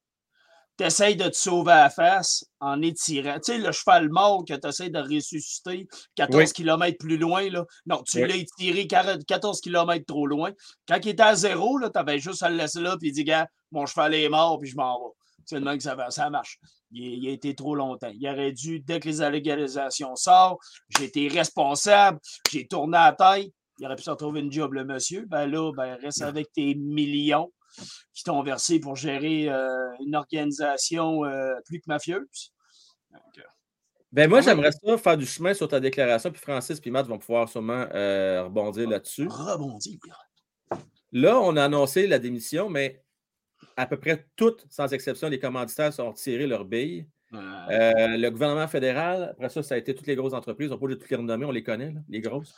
T'essayes 0.77 1.15
de 1.17 1.29
te 1.29 1.37
sauver 1.37 1.71
à 1.73 1.85
la 1.85 1.91
face 1.91 2.45
en 2.59 2.83
étirant. 2.83 3.35
Tu 3.37 3.53
sais, 3.53 3.59
le 3.59 3.71
cheval 3.71 4.09
mort 4.11 4.45
que 4.45 4.55
tu 4.55 4.67
essaies 4.69 4.91
de 4.91 4.99
ressusciter 4.99 5.87
14 6.17 6.37
Oui. 6.49 6.53
km 6.53 6.99
plus 6.99 7.17
loin, 7.17 7.49
là. 7.49 7.65
Non, 7.87 8.03
tu 8.03 8.21
Oui. 8.23 8.29
l'as 8.29 8.37
étiré 8.37 8.87
40 8.89 9.25
14 9.25 9.61
km 9.61 10.05
trop 10.05 10.27
loin. 10.27 10.51
Quand 10.89 10.99
il 11.05 11.11
était 11.11 11.23
à 11.23 11.35
zéro, 11.37 11.79
tu 11.81 11.87
avais 11.95 12.19
juste 12.19 12.43
à 12.43 12.51
le 12.51 12.57
laisser 12.57 12.81
là 12.81 12.97
puis 12.99 13.11
il 13.11 13.13
dit, 13.13 13.23
gars, 13.25 13.47
mon 13.71 13.87
cheval 13.87 14.15
est 14.15 14.29
mort 14.29 14.59
puis 14.61 14.69
je 14.71 14.77
m'en 14.77 14.99
vais. 14.99 15.13
C'est 15.47 15.59
le 15.59 15.65
même 15.65 15.77
que 15.77 15.83
ça, 15.85 15.95
va- 15.95 16.11
ça 16.11 16.29
marche. 16.31 16.59
Il, 16.91 17.23
il 17.23 17.29
a 17.29 17.33
été 17.33 17.55
trop 17.55 17.75
longtemps. 17.77 18.11
Il 18.13 18.27
aurait 18.29 18.53
dû, 18.53 18.81
dès 18.81 18.99
que 18.99 19.09
les 19.09 19.31
légalisations 19.31 20.17
sortent, 20.17 20.59
j'ai 20.99 21.05
été 21.05 21.29
responsable, 21.29 22.19
j'ai 22.51 22.67
tourné 22.67 22.97
à 22.99 23.15
la 23.19 23.35
tête. 23.43 23.53
Il 23.79 23.87
aurait 23.87 23.97
pu 23.97 24.03
se 24.05 24.11
retrouver 24.11 24.41
une 24.41 24.51
job, 24.51 24.73
le 24.73 24.85
monsieur. 24.85 25.27
Ben 25.29 25.47
là, 25.47 25.71
ben, 25.77 25.97
reste 26.03 26.23
avec 26.23 26.51
tes 26.53 26.75
millions 26.75 27.53
qui 28.13 28.25
t'ont 28.25 28.43
versé 28.43 28.81
pour 28.81 28.97
gérer 28.97 29.49
euh, 29.49 29.91
une 30.05 30.15
organisation 30.15 31.25
euh, 31.25 31.55
plus 31.67 31.81
que 31.81 31.87
mafieuse. 31.89 32.53
Donc, 33.13 33.39
euh, 33.39 33.43
Ben 34.13 34.29
moi, 34.29 34.41
j'aimerais 34.41 34.73
ça 34.73 34.99
faire 34.99 35.17
du 35.17 35.27
chemin 35.27 35.55
sur 35.55 35.69
ta 35.69 35.81
déclaration, 35.81 36.31
puis 36.31 36.41
Francis 36.41 36.81
et 36.85 36.91
Matt 36.91 37.07
vont 37.07 37.19
pouvoir 37.19 37.49
sûrement 37.49 37.87
euh, 37.95 38.45
rebondir 38.45 38.89
là-dessus. 38.89 39.27
rebondir. 39.29 39.99
Là, 41.13 41.39
on 41.41 41.57
a 41.57 41.65
annoncé 41.65 42.07
la 42.07 42.19
démission, 42.19 42.69
mais 42.69 43.03
à 43.77 43.87
peu 43.87 43.97
près 43.97 44.27
toutes, 44.37 44.67
sans 44.71 44.93
exception, 44.93 45.29
les 45.29 45.39
commanditaires 45.39 45.93
ont 46.01 46.11
retiré 46.11 46.47
leur 46.47 46.65
billes. 46.65 47.07
Euh, 47.33 47.39
Euh, 47.71 48.17
le 48.17 48.31
gouvernement 48.31 48.69
fédéral, 48.69 49.31
après 49.33 49.49
ça, 49.49 49.63
ça 49.63 49.75
a 49.75 49.79
été 49.79 49.95
toutes 49.95 50.07
les 50.07 50.15
grosses 50.15 50.35
entreprises. 50.35 50.71
On 50.71 50.79
peut 50.79 50.95
toutes 50.97 51.11
les 51.11 51.17
renommer, 51.17 51.45
on 51.45 51.51
les 51.51 51.65
connaît, 51.65 51.91
là, 51.91 52.01
les 52.09 52.21
grosses. 52.21 52.55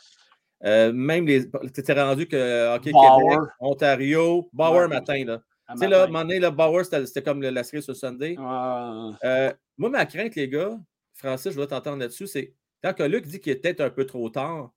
Euh, 0.65 0.91
même 0.91 1.25
les. 1.27 1.49
C'était 1.73 2.01
rendu 2.01 2.27
que 2.27 2.75
Hockey 2.75 2.91
Bauer. 2.91 3.29
Québec, 3.29 3.49
Ontario, 3.59 4.49
Bauer 4.53 4.81
Ouais. 4.81 4.87
matin, 4.87 5.23
là. 5.25 5.41
Tu 5.71 5.77
sais, 5.79 5.87
là, 5.87 6.01
à 6.01 6.03
un 6.05 6.07
moment 6.07 6.21
donné, 6.21 6.39
là, 6.39 6.49
Bauer, 6.49 6.83
c'était 6.85 7.05
c'était 7.05 7.21
comme 7.23 7.41
le- 7.41 7.49
la 7.49 7.63
série 7.63 7.83
sur 7.83 7.95
Sunday. 7.95 8.35
Euh, 8.39 9.11
Euh, 9.23 9.53
moi, 9.77 9.89
ma 9.89 10.05
crainte, 10.05 10.35
les 10.35 10.47
gars, 10.49 10.77
Francis, 11.13 11.51
je 11.51 11.55
voudrais 11.55 11.67
t'entendre 11.67 11.97
là-dessus, 11.99 12.25
c'est 12.27 12.53
quand 12.83 12.93
que 12.93 13.03
Luc 13.03 13.25
dit 13.27 13.39
qu'il 13.39 13.51
est 13.51 13.57
peut-être 13.57 13.81
un 13.81 13.89
peu 13.89 14.05
trop 14.05 14.29
tard, 14.29 14.71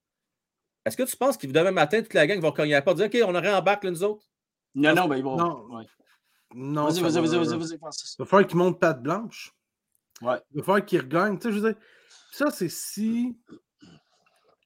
est-ce 0.85 0.97
que 0.97 1.03
tu 1.05 1.17
penses 1.17 1.37
que 1.37 1.47
demain 1.47 1.71
matin, 1.71 2.03
toute 2.03 2.15
la 2.15 2.27
gang 2.27 2.41
va 2.41 2.51
cogner 2.53 2.75
à 2.75 2.79
la 2.79 2.83
porte 2.83 2.97
dire 2.97 3.07
OK, 3.07 3.19
on 3.29 3.35
aurait 3.35 3.53
embarqué 3.55 3.91
nous 3.91 4.03
autres? 4.03 4.27
non, 4.75 4.95
non, 4.95 5.07
ben 5.09 5.17
ils 5.17 5.23
vont. 5.25 5.37
Non. 5.37 5.67
ouais. 5.77 5.85
Non, 6.55 6.85
Vas-y, 6.85 7.01
vas-y, 7.03 7.13
va- 7.15 7.21
vas-y, 7.21 7.39
vas-y, 7.39 7.59
vas-y, 7.59 7.79
Francis. 7.79 8.15
Il 8.19 8.23
va 8.23 8.25
falloir 8.27 8.47
qu'il 8.49 8.59
monte 8.59 8.81
patte 8.81 9.03
blanche. 9.03 9.55
Ouais. 10.21 10.37
Il 10.53 10.59
va 10.59 10.65
falloir 10.65 10.85
qu'il 10.85 11.01
regagne. 11.01 11.39
Tu 11.39 11.49
sais, 11.49 11.55
je 11.55 11.61
veux 11.61 11.73
dire, 11.73 11.81
ça, 12.33 12.51
c'est 12.51 12.69
si 12.69 13.39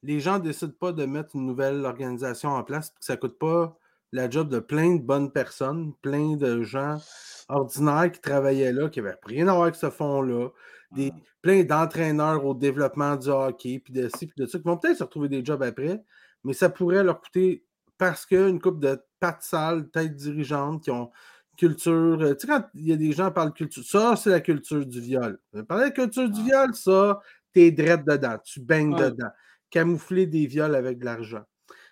les 0.04 0.20
gens 0.20 0.38
ne 0.38 0.44
décident 0.44 0.72
pas 0.78 0.92
de 0.92 1.04
mettre 1.06 1.34
une 1.34 1.46
nouvelle 1.46 1.84
organisation 1.84 2.50
en 2.50 2.62
place, 2.62 2.90
que 2.90 2.96
ça 3.00 3.14
ne 3.14 3.18
coûte 3.18 3.38
pas 3.38 3.76
la 4.12 4.30
job 4.30 4.48
de 4.48 4.60
plein 4.60 4.96
de 4.96 5.02
bonnes 5.02 5.32
personnes, 5.32 5.92
plein 6.02 6.36
de 6.36 6.62
gens 6.62 6.98
ordinaires 7.48 8.12
qui 8.12 8.20
travaillaient 8.20 8.72
là, 8.72 8.88
qui 8.88 9.00
n'avaient 9.02 9.16
rien 9.24 9.48
à 9.48 9.52
voir 9.52 9.64
avec 9.64 9.74
ce 9.74 9.90
fonds-là, 9.90 10.50
des, 10.92 11.12
plein 11.42 11.64
d'entraîneurs 11.64 12.44
au 12.44 12.54
développement 12.54 13.16
du 13.16 13.28
hockey, 13.28 13.80
puis 13.80 13.92
de 13.92 14.08
ci, 14.08 14.26
puis 14.26 14.36
de 14.36 14.46
ça, 14.46 14.58
qui 14.58 14.64
vont 14.64 14.76
peut-être 14.76 14.98
se 14.98 15.04
retrouver 15.04 15.28
des 15.28 15.44
jobs 15.44 15.62
après, 15.62 16.02
mais 16.44 16.52
ça 16.52 16.68
pourrait 16.68 17.02
leur 17.02 17.20
coûter 17.20 17.64
parce 17.98 18.24
qu'une 18.26 18.60
coupe 18.60 18.80
de 18.80 19.00
pattes 19.18 19.42
sales, 19.42 19.90
têtes 19.90 20.14
dirigeantes 20.14 20.84
qui 20.84 20.90
ont 20.90 21.10
culture. 21.56 22.20
euh, 22.20 22.34
Tu 22.34 22.40
sais, 22.40 22.46
quand 22.46 22.64
il 22.74 22.88
y 22.88 22.92
a 22.92 22.96
des 22.96 23.12
gens 23.12 23.28
qui 23.28 23.34
parlent 23.34 23.52
culture, 23.52 23.84
ça, 23.84 24.16
c'est 24.16 24.30
la 24.30 24.40
culture 24.40 24.84
du 24.84 25.00
viol. 25.00 25.38
Parler 25.68 25.90
de 25.90 25.94
culture 25.94 26.28
du 26.28 26.42
viol, 26.42 26.74
ça, 26.74 27.20
t'es 27.52 27.70
drette 27.70 28.04
dedans, 28.04 28.36
tu 28.44 28.60
baignes 28.60 28.94
Ouais. 28.94 29.10
dedans. 29.10 29.30
Camoufler 29.74 30.26
des 30.28 30.46
viols 30.46 30.76
avec 30.76 30.98
de 31.00 31.04
l'argent. 31.04 31.42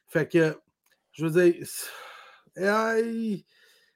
Fait 0.07 0.29
que, 0.29 0.57
je 1.11 1.27
veux 1.27 1.43
dire, 1.43 1.67
aïe, 2.57 3.45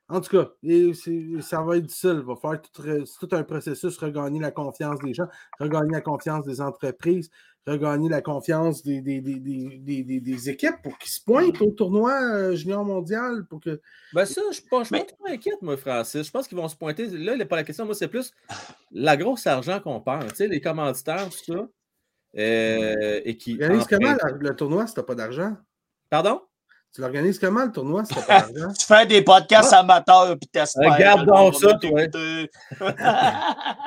en 0.08 0.20
tout 0.20 0.30
cas, 0.36 0.50
et 0.62 0.92
ça 1.40 1.62
va 1.62 1.76
être 1.76 1.84
difficile. 1.86 2.16
Il 2.20 2.26
va 2.26 2.34
falloir 2.36 2.60
tout, 2.62 2.82
re- 2.82 3.04
c'est 3.04 3.26
tout 3.26 3.34
un 3.34 3.44
processus, 3.44 3.96
regagner 3.98 4.40
la 4.40 4.50
confiance 4.50 4.98
des 5.00 5.14
gens, 5.14 5.26
regagner 5.60 5.92
la 5.92 6.00
confiance 6.00 6.44
des 6.44 6.60
entreprises, 6.60 7.30
regagner 7.66 8.08
la 8.08 8.22
confiance 8.22 8.82
des, 8.82 9.00
des, 9.00 9.20
des, 9.20 9.40
des, 9.40 9.78
des- 9.78 10.02
des- 10.04 10.20
des 10.20 10.50
équipes 10.50 10.82
pour 10.82 10.96
qu'ils 10.98 11.10
se 11.10 11.20
pointent 11.22 11.60
au 11.60 11.70
tournoi 11.70 12.12
euh, 12.12 12.54
junior 12.56 12.84
mondial. 12.84 13.46
Pour 13.48 13.60
que... 13.60 13.80
Ben 14.12 14.24
ça, 14.24 14.40
je 14.42 14.48
ne 14.48 14.52
suis 14.52 14.68
pas, 14.68 14.80
je 14.80 14.84
suis 14.86 14.92
Mais- 14.94 15.00
pas 15.04 15.12
trop 15.12 15.26
inquiète, 15.28 15.62
moi, 15.62 15.76
Francis. 15.76 16.26
Je 16.26 16.30
pense 16.32 16.48
qu'ils 16.48 16.58
vont 16.58 16.68
se 16.68 16.76
pointer. 16.76 17.06
Là, 17.06 17.34
il 17.34 17.38
n'est 17.38 17.44
pas 17.44 17.56
la 17.56 17.64
question. 17.64 17.84
Moi, 17.84 17.94
c'est 17.94 18.08
plus 18.08 18.32
la 18.92 19.16
grosse 19.16 19.46
argent 19.46 19.80
qu'on 19.80 20.00
perd. 20.00 20.30
Tu 20.30 20.36
sais, 20.36 20.48
les 20.48 20.60
commanditaires, 20.60 21.28
tout 21.30 21.52
ça. 21.54 21.68
Euh, 22.36 23.20
et 23.24 23.36
qui. 23.36 23.54
Organise 23.60 23.86
comment 23.86 24.08
empruntent- 24.10 24.42
la- 24.42 24.48
le 24.50 24.56
tournoi 24.56 24.86
si 24.86 24.94
t'as 24.94 25.02
pas 25.02 25.14
d'argent? 25.14 25.56
Pardon? 26.10 26.40
Tu 26.94 27.00
l'organises 27.02 27.38
comment 27.38 27.64
le 27.64 27.72
tournoi 27.72 28.04
si 28.04 28.14
t'as 28.14 28.22
pas 28.22 28.40
d'argent? 28.52 28.72
Tu 28.78 28.86
fais 28.86 29.06
des 29.06 29.22
podcasts 29.22 29.72
amateurs 29.72 30.36
puis 30.38 30.48
t'espères. 30.48 30.94
Regarde 30.94 31.26
donc 31.26 31.54
on 31.54 31.58
ça, 31.58 31.74
toi. 31.74 32.00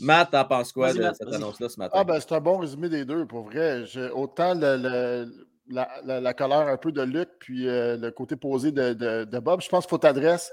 Matt, 0.00 0.30
t'en 0.32 0.44
penses 0.44 0.72
quoi 0.72 0.92
de 0.92 1.00
Matt, 1.00 1.16
cette 1.16 1.32
annonce-là 1.32 1.68
ce 1.68 1.78
matin? 1.78 1.92
Ah, 2.00 2.04
ben, 2.04 2.18
c'est 2.20 2.32
un 2.34 2.40
bon 2.40 2.58
résumé 2.58 2.88
des 2.88 3.04
deux, 3.04 3.26
pour 3.26 3.44
vrai. 3.44 3.84
Autant 4.12 4.54
le- 4.54 4.76
le- 4.76 5.46
la, 5.70 5.88
la- 6.04 6.20
la 6.20 6.34
colère 6.34 6.66
un 6.68 6.76
peu 6.76 6.90
de 6.92 7.02
Luc, 7.02 7.28
puis 7.38 7.68
euh, 7.68 7.96
le 7.96 8.10
côté 8.10 8.36
posé 8.36 8.72
de, 8.72 8.92
de- 8.92 9.24
de 9.24 9.38
Bob, 9.38 9.60
je 9.62 9.68
pense 9.68 9.84
qu'il 9.84 9.90
faut 9.90 9.98
t'adresser. 9.98 10.50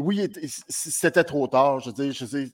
Oui, 0.00 0.32
c'était 0.68 1.24
trop 1.24 1.46
tard. 1.46 1.80
Je 1.80 1.90
veux 1.90 1.92
dire, 1.92 2.12
je 2.12 2.24
sais, 2.24 2.50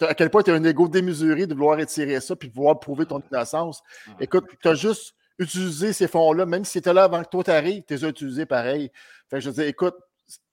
à 0.00 0.14
quel 0.14 0.30
point 0.30 0.42
tu 0.42 0.52
as 0.52 0.54
un 0.54 0.62
ego 0.62 0.86
démesuré 0.86 1.46
de 1.46 1.54
vouloir 1.54 1.80
étirer 1.80 2.20
ça 2.20 2.36
puis 2.36 2.48
de 2.48 2.54
vouloir 2.54 2.78
prouver 2.78 3.06
ton 3.06 3.20
innocence. 3.30 3.82
Écoute, 4.20 4.44
tu 4.62 4.68
as 4.68 4.74
juste 4.74 5.14
utilisé 5.38 5.92
ces 5.92 6.06
fonds-là, 6.06 6.46
même 6.46 6.64
si 6.64 6.72
c'était 6.72 6.92
là 6.94 7.04
avant 7.04 7.22
que 7.24 7.28
toi 7.28 7.42
t'arrives, 7.42 7.82
tu 7.86 7.94
les 7.94 8.04
as 8.04 8.08
utilisés 8.08 8.46
pareil. 8.46 8.90
Fait 9.28 9.38
que 9.38 9.40
je 9.40 9.50
veux 9.50 9.54
dire, 9.56 9.64
écoute, 9.66 9.96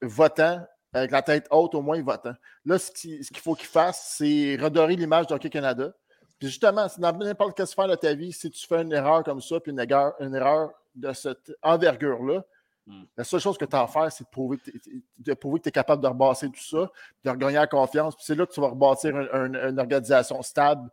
votant, 0.01 0.59
avec 0.91 1.11
la 1.11 1.21
tête 1.21 1.47
haute, 1.51 1.75
au 1.75 1.81
moins, 1.81 2.01
votant. 2.01 2.33
Là, 2.65 2.79
ce 2.79 2.91
qui- 2.91 3.23
ce 3.23 3.29
qu'il 3.29 3.39
faut 3.39 3.55
qu'il 3.55 3.67
fasse, 3.67 4.15
c'est 4.17 4.57
redorer 4.61 4.95
l'image 4.95 5.27
d'Hockey 5.27 5.49
Canada. 5.49 5.93
Puis 6.39 6.49
justement, 6.49 6.87
dans 6.97 7.13
n'importe 7.17 7.55
quelle 7.55 7.67
sphère 7.67 7.87
de 7.87 7.95
ta 7.95 8.13
vie, 8.13 8.33
si 8.33 8.49
tu 8.49 8.67
fais 8.67 8.81
une 8.81 8.91
erreur 8.91 9.23
comme 9.23 9.41
ça, 9.41 9.59
puis 9.59 9.71
une 9.71 9.79
erreur, 9.79 10.13
une 10.19 10.35
erreur 10.35 10.71
de 10.95 11.13
cette 11.13 11.51
envergure-là, 11.61 12.43
Mm. 12.85 13.03
la 13.15 13.23
seule 13.23 13.39
chose 13.39 13.57
que 13.57 13.63
tu 13.65 13.75
as 13.77 13.83
à 13.83 13.87
faire, 13.87 14.11
c'est 14.11 14.25
de 14.25 14.29
prouver 14.29 14.57
que 14.57 15.63
tu 15.63 15.69
es 15.69 15.71
capable 15.71 16.01
de 16.03 16.07
rebasser 16.07 16.49
tout 16.49 16.61
ça, 16.61 16.91
de 17.23 17.29
regagner 17.29 17.55
la 17.55 17.67
confiance. 17.67 18.13
Puis 18.15 18.25
c'est 18.27 18.35
là 18.35 18.45
que 18.45 18.51
tu 18.51 18.59
vas 18.59 18.67
rebâtir 18.69 19.15
un- 19.15 19.27
un- 19.31 19.69
une 19.69 19.79
organisation 19.79 20.41
stable, 20.41 20.89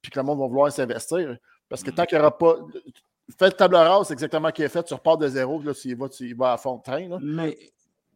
puis 0.00 0.10
que 0.12 0.20
le 0.20 0.24
monde 0.24 0.38
va 0.38 0.46
vouloir 0.46 0.70
s'investir. 0.70 1.36
Parce 1.68 1.82
que 1.82 1.90
Mm. 1.90 1.94
tant 1.94 2.04
qu'il 2.06 2.18
n'y 2.18 2.22
aura 2.22 2.38
pas. 2.38 2.56
Fais 3.38 3.46
le 3.46 3.52
table 3.52 3.74
rase, 3.76 4.06
c'est 4.08 4.12
exactement 4.14 4.48
ce 4.48 4.52
qui 4.52 4.62
est 4.62 4.68
fait. 4.68 4.82
Tu 4.84 4.94
repars 4.94 5.16
de 5.18 5.26
zéro, 5.28 5.60
là, 5.62 5.72
tu 5.74 5.88
y 5.88 5.94
vas, 5.94 6.08
tu 6.08 6.28
y 6.28 6.32
vas 6.32 6.52
à 6.52 6.56
fond 6.58 6.76
de 6.76 6.82
train. 6.82 7.08
Là. 7.08 7.18
Mais, 7.20 7.56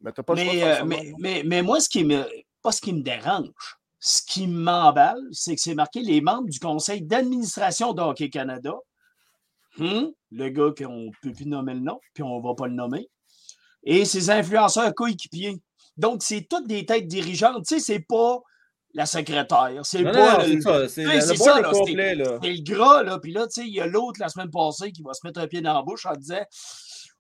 Mais 0.02 0.12
tu 0.12 0.20
n'as 0.20 0.24
pas 0.24 0.34
le 0.34 0.40
choix 0.42 0.52
de 0.52 0.58
mais, 0.58 0.62
faire 0.64 0.82
euh, 0.82 0.84
mais, 0.84 1.12
mais, 1.18 1.42
mais 1.44 1.62
moi, 1.62 1.80
ce 1.80 1.88
qui 1.88 2.04
me. 2.04 2.22
Pas 2.62 2.70
ce 2.72 2.80
qui 2.80 2.92
me 2.92 3.00
dérange. 3.02 3.78
Ce 3.98 4.22
qui 4.22 4.46
m'emballe, 4.46 5.20
c'est 5.32 5.54
que 5.56 5.60
c'est 5.60 5.74
marqué 5.74 6.00
les 6.00 6.20
membres 6.20 6.48
du 6.48 6.58
conseil 6.60 7.00
d'administration 7.02 7.92
de 7.92 8.02
Hockey 8.02 8.28
Canada 8.28 8.74
hum, 9.80 10.12
le 10.30 10.48
gars 10.50 10.70
qu'on 10.76 10.96
ne 11.06 11.10
peut 11.22 11.32
plus 11.32 11.46
nommer 11.46 11.74
le 11.74 11.80
nom, 11.80 12.00
puis 12.14 12.22
on 12.22 12.38
ne 12.38 12.42
va 12.42 12.54
pas 12.54 12.66
le 12.66 12.74
nommer, 12.74 13.08
et 13.86 14.04
ses 14.04 14.28
influenceurs 14.30 14.92
coéquipiers. 14.94 15.56
Donc, 15.96 16.22
c'est 16.22 16.46
toutes 16.48 16.66
des 16.66 16.84
têtes 16.84 17.06
dirigeantes. 17.06 17.64
Tu 17.66 17.76
sais, 17.76 17.80
c'est 17.80 18.04
pas 18.06 18.40
la 18.92 19.06
secrétaire. 19.06 19.80
C'est 19.84 20.02
pas 20.12 20.38
c'est 21.28 21.36
ça. 21.52 21.52
C'est 22.42 22.52
le 22.52 22.62
gras, 22.62 23.02
là. 23.02 23.18
Puis 23.18 23.32
là, 23.32 23.46
tu 23.46 23.62
sais, 23.62 23.66
il 23.66 23.72
y 23.74 23.80
a 23.80 23.86
l'autre 23.86 24.20
la 24.20 24.28
semaine 24.28 24.50
passée 24.50 24.92
qui 24.92 25.02
va 25.02 25.14
se 25.14 25.26
mettre 25.26 25.40
un 25.40 25.46
pied 25.46 25.60
dans 25.62 25.72
la 25.74 25.82
bouche 25.82 26.04
en 26.04 26.12
disant 26.14 26.44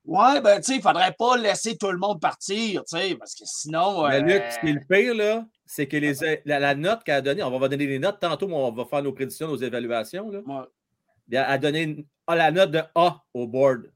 Ouais, 0.04 0.40
ben, 0.40 0.58
tu 0.60 0.64
sais, 0.72 0.76
il 0.76 0.82
faudrait 0.82 1.14
pas 1.18 1.36
laisser 1.36 1.76
tout 1.76 1.90
le 1.90 1.98
monde 1.98 2.20
partir, 2.20 2.84
tu 2.84 2.96
sais, 2.96 3.16
parce 3.16 3.34
que 3.34 3.42
sinon. 3.44 4.06
Mais 4.06 4.16
euh, 4.16 4.20
Luc, 4.20 4.42
ce 4.52 4.58
qui 4.60 4.68
est 4.68 4.72
le 4.72 4.80
pire, 4.88 5.14
là, 5.16 5.44
c'est 5.64 5.88
que 5.88 5.96
les, 5.96 6.14
la, 6.44 6.60
la 6.60 6.74
note 6.76 7.02
qu'elle 7.02 7.16
a 7.16 7.20
donnée, 7.22 7.42
on 7.42 7.58
va 7.58 7.68
donner 7.68 7.86
les 7.88 7.98
notes 7.98 8.20
tantôt, 8.20 8.46
mais 8.46 8.54
on 8.54 8.70
va 8.70 8.84
faire 8.84 9.02
nos 9.02 9.12
prédictions, 9.12 9.48
nos 9.48 9.56
évaluations. 9.56 10.30
Là. 10.30 10.40
ouais. 10.46 10.64
Elle 11.32 11.38
a 11.38 11.58
donné 11.58 11.82
une- 11.82 12.04
ah, 12.28 12.36
la 12.36 12.52
note 12.52 12.70
de 12.70 12.82
A 12.94 13.20
au 13.34 13.48
board. 13.48 13.90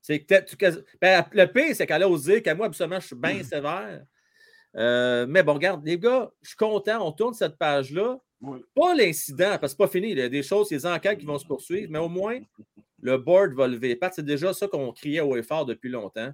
C'est 0.00 0.20
que 0.20 0.40
tu- 0.44 0.56
tu- 0.56 0.66
ben, 1.00 1.24
le 1.32 1.46
pire, 1.46 1.74
c'est 1.74 1.86
qu'elle 1.86 2.02
a 2.02 2.08
osé, 2.08 2.42
qu'à 2.42 2.54
moi, 2.54 2.66
absolument, 2.66 3.00
je 3.00 3.06
suis 3.08 3.16
bien 3.16 3.42
sévère. 3.42 4.02
Euh, 4.76 5.26
mais 5.28 5.42
bon, 5.42 5.54
regarde, 5.54 5.84
les 5.84 5.98
gars, 5.98 6.30
je 6.42 6.48
suis 6.48 6.56
content, 6.56 7.06
on 7.06 7.12
tourne 7.12 7.34
cette 7.34 7.56
page-là. 7.56 8.18
Oui. 8.40 8.60
Pas 8.74 8.94
l'incident, 8.94 9.58
parce 9.58 9.60
que 9.60 9.68
c'est 9.70 9.76
pas 9.78 9.88
fini. 9.88 10.10
Il 10.12 10.18
y 10.18 10.22
a 10.22 10.28
des 10.28 10.42
choses, 10.42 10.68
des 10.68 10.86
enquêtes 10.86 11.18
qui 11.18 11.26
vont 11.26 11.38
se 11.38 11.46
poursuivre, 11.46 11.88
mais 11.90 11.98
au 11.98 12.08
moins, 12.08 12.38
le 13.00 13.16
board 13.18 13.54
va 13.54 13.66
lever. 13.66 13.96
Pat, 13.96 14.12
c'est 14.14 14.24
déjà 14.24 14.52
ça 14.52 14.68
qu'on 14.68 14.92
criait 14.92 15.20
au 15.20 15.36
effort 15.36 15.66
depuis 15.66 15.88
longtemps. 15.88 16.30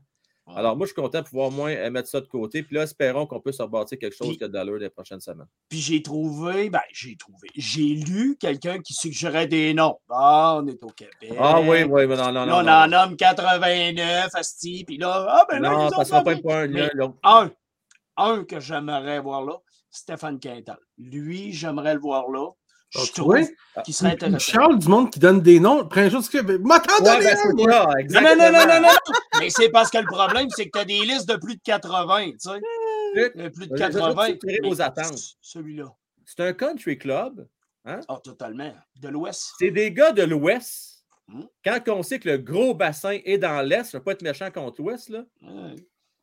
Alors, 0.46 0.76
moi, 0.76 0.86
je 0.86 0.92
suis 0.92 1.00
content 1.00 1.20
de 1.20 1.24
pouvoir 1.24 1.50
moins 1.50 1.70
euh, 1.70 1.90
mettre 1.90 2.08
ça 2.08 2.20
de 2.20 2.26
côté. 2.26 2.62
Puis 2.62 2.76
là, 2.76 2.82
espérons 2.82 3.26
qu'on 3.26 3.40
peut 3.40 3.52
se 3.52 3.62
rebâtir 3.62 3.98
quelque 3.98 4.14
chose 4.14 4.36
de 4.36 4.46
l'allure 4.46 4.76
les 4.76 4.90
prochaines 4.90 5.20
semaines. 5.20 5.46
Puis 5.70 5.80
j'ai 5.80 6.02
trouvé, 6.02 6.68
ben, 6.68 6.82
j'ai 6.92 7.16
trouvé, 7.16 7.48
j'ai 7.56 7.94
lu 7.94 8.36
quelqu'un 8.38 8.78
qui 8.80 8.92
suggérait 8.92 9.46
des 9.46 9.72
noms. 9.72 9.98
Ah, 10.10 10.60
on 10.62 10.66
est 10.66 10.82
au 10.82 10.88
Québec. 10.88 11.34
Ah 11.38 11.60
oui, 11.62 11.84
oui, 11.84 12.06
mais 12.06 12.16
non, 12.16 12.30
non, 12.30 12.44
Là, 12.44 12.46
non. 12.46 12.56
on 12.58 12.62
non, 12.62 12.72
en 12.72 12.88
nomme 12.88 13.16
89, 13.16 14.28
Asti, 14.34 14.84
puis 14.84 14.98
là, 14.98 15.26
ah, 15.28 15.46
ben 15.50 15.60
là, 15.60 15.70
Non, 15.70 15.88
ça 15.88 16.00
ne 16.00 16.04
sera 16.04 16.22
pas 16.22 16.32
un 16.32 16.38
point, 16.38 16.68
un, 17.22 17.50
un 18.18 18.44
que 18.44 18.60
j'aimerais 18.60 19.20
voir 19.20 19.42
là, 19.42 19.56
Stéphane 19.90 20.38
Quintal. 20.38 20.78
Lui, 20.98 21.52
j'aimerais 21.52 21.94
le 21.94 22.00
voir 22.00 22.28
là. 22.28 22.50
Je 22.94 23.00
Ah, 23.00 23.02
tu 23.06 23.12
trouve 23.12 23.36
serait 23.92 24.12
intéressant. 24.12 24.38
Charles 24.38 24.78
du 24.78 24.88
monde 24.88 25.10
qui 25.10 25.18
donne 25.18 25.40
des 25.40 25.58
noms. 25.58 25.84
Prends 25.86 26.08
juste 26.08 26.30
que. 26.30 26.38
M'attends 26.58 27.02
Ouais, 27.02 27.18
donner 27.18 27.64
ben, 27.64 28.12
Non, 28.12 28.20
non, 28.20 28.36
non, 28.36 28.52
non, 28.52 28.66
non, 28.66 28.80
non. 28.82 28.88
Mais 29.40 29.50
c'est 29.50 29.68
parce 29.70 29.90
que 29.90 29.98
le 29.98 30.06
problème, 30.06 30.48
c'est 30.50 30.66
que 30.66 30.70
tu 30.72 30.78
as 30.78 30.84
des 30.84 31.00
listes 31.00 31.28
de 31.28 31.36
plus 31.36 31.56
de 31.56 31.60
80, 31.64 32.30
tu 32.32 32.36
sais. 32.38 32.60
Luc, 33.14 33.32
Euh, 33.36 33.50
Plus 33.50 33.66
de 33.68 33.76
je- 33.76 33.82
je 33.82 33.88
vais 33.88 33.92
80. 33.92 34.26
tirer 34.36 34.58
mais 34.62 34.68
vos 34.68 34.80
attentes. 34.80 35.18
Celui-là. 35.40 35.92
C'est 36.24 36.40
un 36.40 36.52
country 36.52 36.96
club. 36.98 37.46
Ah, 37.84 38.00
totalement. 38.22 38.72
De 39.00 39.08
l'Ouest. 39.08 39.52
C'est 39.58 39.70
des 39.70 39.92
gars 39.92 40.12
de 40.12 40.22
l'Ouest. 40.22 41.04
Hmm? 41.28 41.42
Quand 41.64 41.80
on 41.88 42.02
sait 42.02 42.18
que 42.18 42.28
le 42.28 42.38
gros 42.38 42.74
bassin 42.74 43.18
est 43.24 43.38
dans 43.38 43.60
l'Est, 43.66 43.90
je 43.90 43.96
ne 43.96 44.00
veux 44.00 44.04
pas 44.04 44.12
être 44.12 44.22
méchant 44.22 44.50
contre 44.50 44.80
l'Ouest, 44.82 45.08
là. 45.08 45.24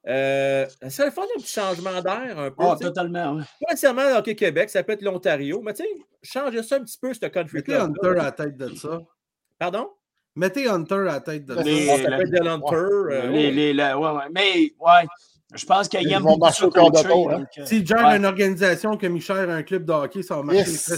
Ouais. 0.03 0.11
Euh, 0.11 0.65
ça 0.89 1.05
va 1.05 1.11
faire 1.11 1.23
un 1.23 1.39
petit 1.41 1.53
changement 1.53 2.01
d'air 2.01 2.39
un 2.39 2.49
peu. 2.49 2.55
Ah, 2.63 2.75
sais. 2.77 2.85
totalement. 2.85 3.37
Pas 3.37 3.43
nécessairement 3.69 4.03
le 4.09 4.15
Hockey 4.15 4.35
Québec, 4.35 4.69
ça 4.69 4.81
peut 4.83 4.93
être 4.93 5.01
l'Ontario, 5.03 5.61
mais 5.61 5.73
tu 5.73 5.83
sais, 5.83 5.89
changez 6.23 6.63
ça 6.63 6.77
un 6.77 6.83
petit 6.83 6.97
peu, 6.99 7.13
ce 7.13 7.19
country 7.27 7.57
Mettez 7.57 7.71
club. 7.73 7.81
Hunter 8.03 8.19
à 8.19 8.23
la 8.23 8.31
tête 8.31 8.57
de 8.57 8.75
ça. 8.75 8.99
Pardon? 9.59 9.89
Mettez 10.35 10.67
Hunter 10.67 10.95
à 10.95 11.03
la 11.03 11.19
tête 11.19 11.45
de 11.45 11.55
ça. 11.55 11.61
Les- 11.63 11.85
ça 11.87 11.97
la- 12.09 12.17
peut 12.17 12.23
être 12.23 12.31
de 12.31 12.43
l'Hunter. 12.43 12.75
euh, 12.75 13.27
Les- 13.31 13.51
les- 13.51 13.73
la- 13.73 13.99
ouais, 13.99 14.09
ouais. 14.11 14.23
Mais, 14.33 14.73
ouais. 14.79 15.07
Je 15.53 15.65
pense 15.65 15.89
qu'il 15.89 16.01
Ils 16.03 16.13
aime 16.13 16.23
vont 16.23 16.37
marcher 16.37 16.61
ça 16.61 16.67
au 16.67 16.71
quart 16.71 16.89
de 16.89 16.97
hein. 17.33 17.39
donc, 17.39 17.47
euh, 17.57 17.65
S'il 17.65 17.85
gère 17.85 18.07
ouais. 18.07 18.15
une 18.15 18.25
organisation 18.25 18.95
comme 18.97 19.17
il 19.17 19.21
gère 19.21 19.49
un 19.49 19.63
club 19.63 19.83
de 19.83 19.91
hockey, 19.91 20.23
ça 20.23 20.37
va 20.37 20.43
marcher 20.43 20.59
Yes. 20.61 20.85
très 20.85 20.97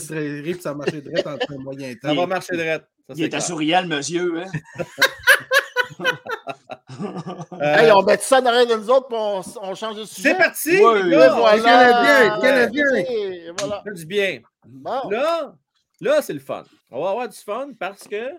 puis 0.53 0.61
ça 0.61 0.69
va 0.73 0.75
marcher 0.77 1.01
direct 1.01 1.25
en 1.25 1.31
un 1.31 1.57
moyen 1.57 1.91
Ça 1.99 2.09
temps. 2.09 2.15
va 2.15 2.27
marcher 2.27 2.55
direct. 2.55 2.85
Ça, 3.07 3.13
Il 3.15 3.15
c'est 3.17 3.23
est 3.23 3.33
à 3.33 3.81
le 3.81 3.87
monsieur. 3.87 4.43
Hein? 4.43 4.45
Euh, 5.99 7.75
Hey, 7.75 7.91
on 7.91 8.03
met 8.03 8.17
ça 8.17 8.39
en 8.39 8.45
arrière 8.45 8.67
de 8.67 8.75
nous 8.75 8.89
autres, 8.89 9.07
puis 9.07 9.17
on, 9.17 9.41
on 9.61 9.75
change 9.75 9.97
de 9.97 10.05
sujet. 10.05 10.29
C'est 10.29 10.37
parti! 10.37 10.77
Ouais, 10.77 11.09
gars, 11.09 11.33
voilà. 11.33 12.37
Canadiens. 12.39 12.95
Et 12.95 13.51
voilà. 13.57 13.83
du 13.85 14.05
bien. 14.05 14.41
Bon. 14.65 15.09
Là, 15.09 15.55
là 16.01 16.21
c'est 16.21 16.33
le 16.33 16.39
fun. 16.39 16.63
On 16.91 17.01
va 17.01 17.09
avoir 17.09 17.29
du 17.29 17.37
fun 17.37 17.69
parce 17.79 18.07
que 18.07 18.29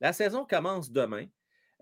la 0.00 0.12
saison 0.12 0.44
commence 0.44 0.90
demain. 0.90 1.26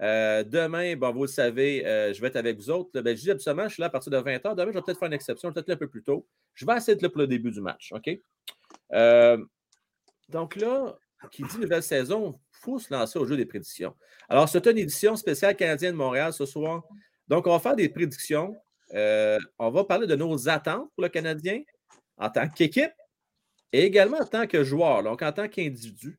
Euh, 0.00 0.42
demain, 0.42 0.96
bon, 0.96 1.12
vous 1.12 1.22
le 1.22 1.28
savez, 1.28 1.87
euh, 1.87 2.12
je 2.12 2.20
vais 2.20 2.28
être 2.28 2.37
avec 2.37 2.56
vous 2.56 2.70
autres. 2.70 3.00
Ben, 3.00 3.16
je 3.16 3.22
dis 3.22 3.30
absolument, 3.30 3.68
je 3.68 3.74
suis 3.74 3.80
là 3.80 3.87
à 3.87 3.90
partir 3.90 4.10
de 4.10 4.18
20h. 4.18 4.54
Demain, 4.54 4.72
je 4.72 4.78
vais 4.78 4.82
peut-être 4.82 4.98
faire 4.98 5.06
une 5.06 5.12
exception, 5.14 5.52
peut-être 5.52 5.70
un 5.70 5.76
peu 5.76 5.88
plus 5.88 6.02
tôt. 6.02 6.26
Je 6.54 6.66
vais 6.66 6.76
essayer 6.76 6.94
d'être 6.94 7.02
là 7.02 7.10
pour 7.10 7.20
le 7.20 7.26
début 7.26 7.50
du 7.50 7.60
match. 7.60 7.92
OK? 7.92 8.10
Euh, 8.92 9.38
donc 10.28 10.56
là, 10.56 10.96
qui 11.30 11.42
dit 11.42 11.58
nouvelle 11.58 11.82
saison, 11.82 12.38
faut 12.64 12.79
se 12.79 12.92
lancer 12.92 13.18
au 13.18 13.27
jeu 13.27 13.37
des 13.37 13.46
prédictions. 13.46 13.94
Alors, 14.29 14.48
c'est 14.48 14.66
une 14.66 14.79
édition 14.79 15.16
spéciale 15.16 15.55
canadienne 15.55 15.92
de 15.92 15.98
Montréal 15.98 16.33
ce 16.33 16.46
soir. 16.46 16.83
Donc, 17.29 17.46
on 17.46 17.50
va 17.50 17.59
faire 17.59 17.77
des 17.77 17.88
prédictions. 17.88 18.57
Euh, 18.94 19.38
on 19.59 19.70
va 19.70 19.85
parler 19.85 20.07
de 20.07 20.14
nos 20.14 20.48
attentes 20.48 20.90
pour 20.94 21.03
le 21.03 21.09
Canadien 21.09 21.62
en 22.16 22.31
tant 22.31 22.48
qu'équipe 22.48 22.92
et 23.72 23.83
également 23.85 24.18
en 24.18 24.27
tant 24.27 24.46
que 24.46 24.62
joueur, 24.62 25.03
donc 25.03 25.22
en 25.22 25.33
tant 25.33 25.48
qu'individu. 25.48 26.18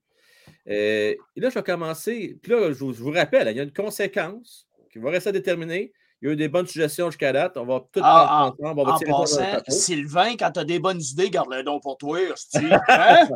Euh, 0.67 1.15
et 1.35 1.39
là, 1.39 1.49
je 1.49 1.55
vais 1.55 1.63
commencer. 1.63 2.37
Puis 2.41 2.51
là, 2.51 2.71
je 2.71 2.79
vous, 2.79 2.93
je 2.93 3.01
vous 3.01 3.11
rappelle, 3.11 3.47
il 3.49 3.57
y 3.57 3.59
a 3.59 3.63
une 3.63 3.73
conséquence 3.73 4.67
qui 4.91 4.99
va 4.99 5.09
rester 5.09 5.29
à 5.29 5.33
déterminer. 5.33 5.93
Il 6.25 6.29
y 6.29 6.31
a 6.31 6.33
eu 6.33 6.37
des 6.37 6.47
bonnes 6.49 6.65
suggestions 6.65 7.11
jusqu'à 7.11 7.31
date. 7.31 7.55
On 7.55 7.65
va 7.67 7.81
tout 7.91 7.99
Ah, 8.01 8.51
prendre 8.57 8.71
ensemble. 8.73 8.81
On 8.81 8.83
va 8.83 8.93
En 8.93 9.21
passant. 9.21 9.43
Sylvain, 9.67 10.35
quand 10.35 10.49
tu 10.53 10.59
as 10.59 10.63
des 10.63 10.79
bonnes 10.79 10.99
idées, 10.99 11.29
garde-le 11.29 11.61
donc 11.61 11.83
pour 11.83 11.99
toi. 11.99 12.17
Hein? 12.89 13.27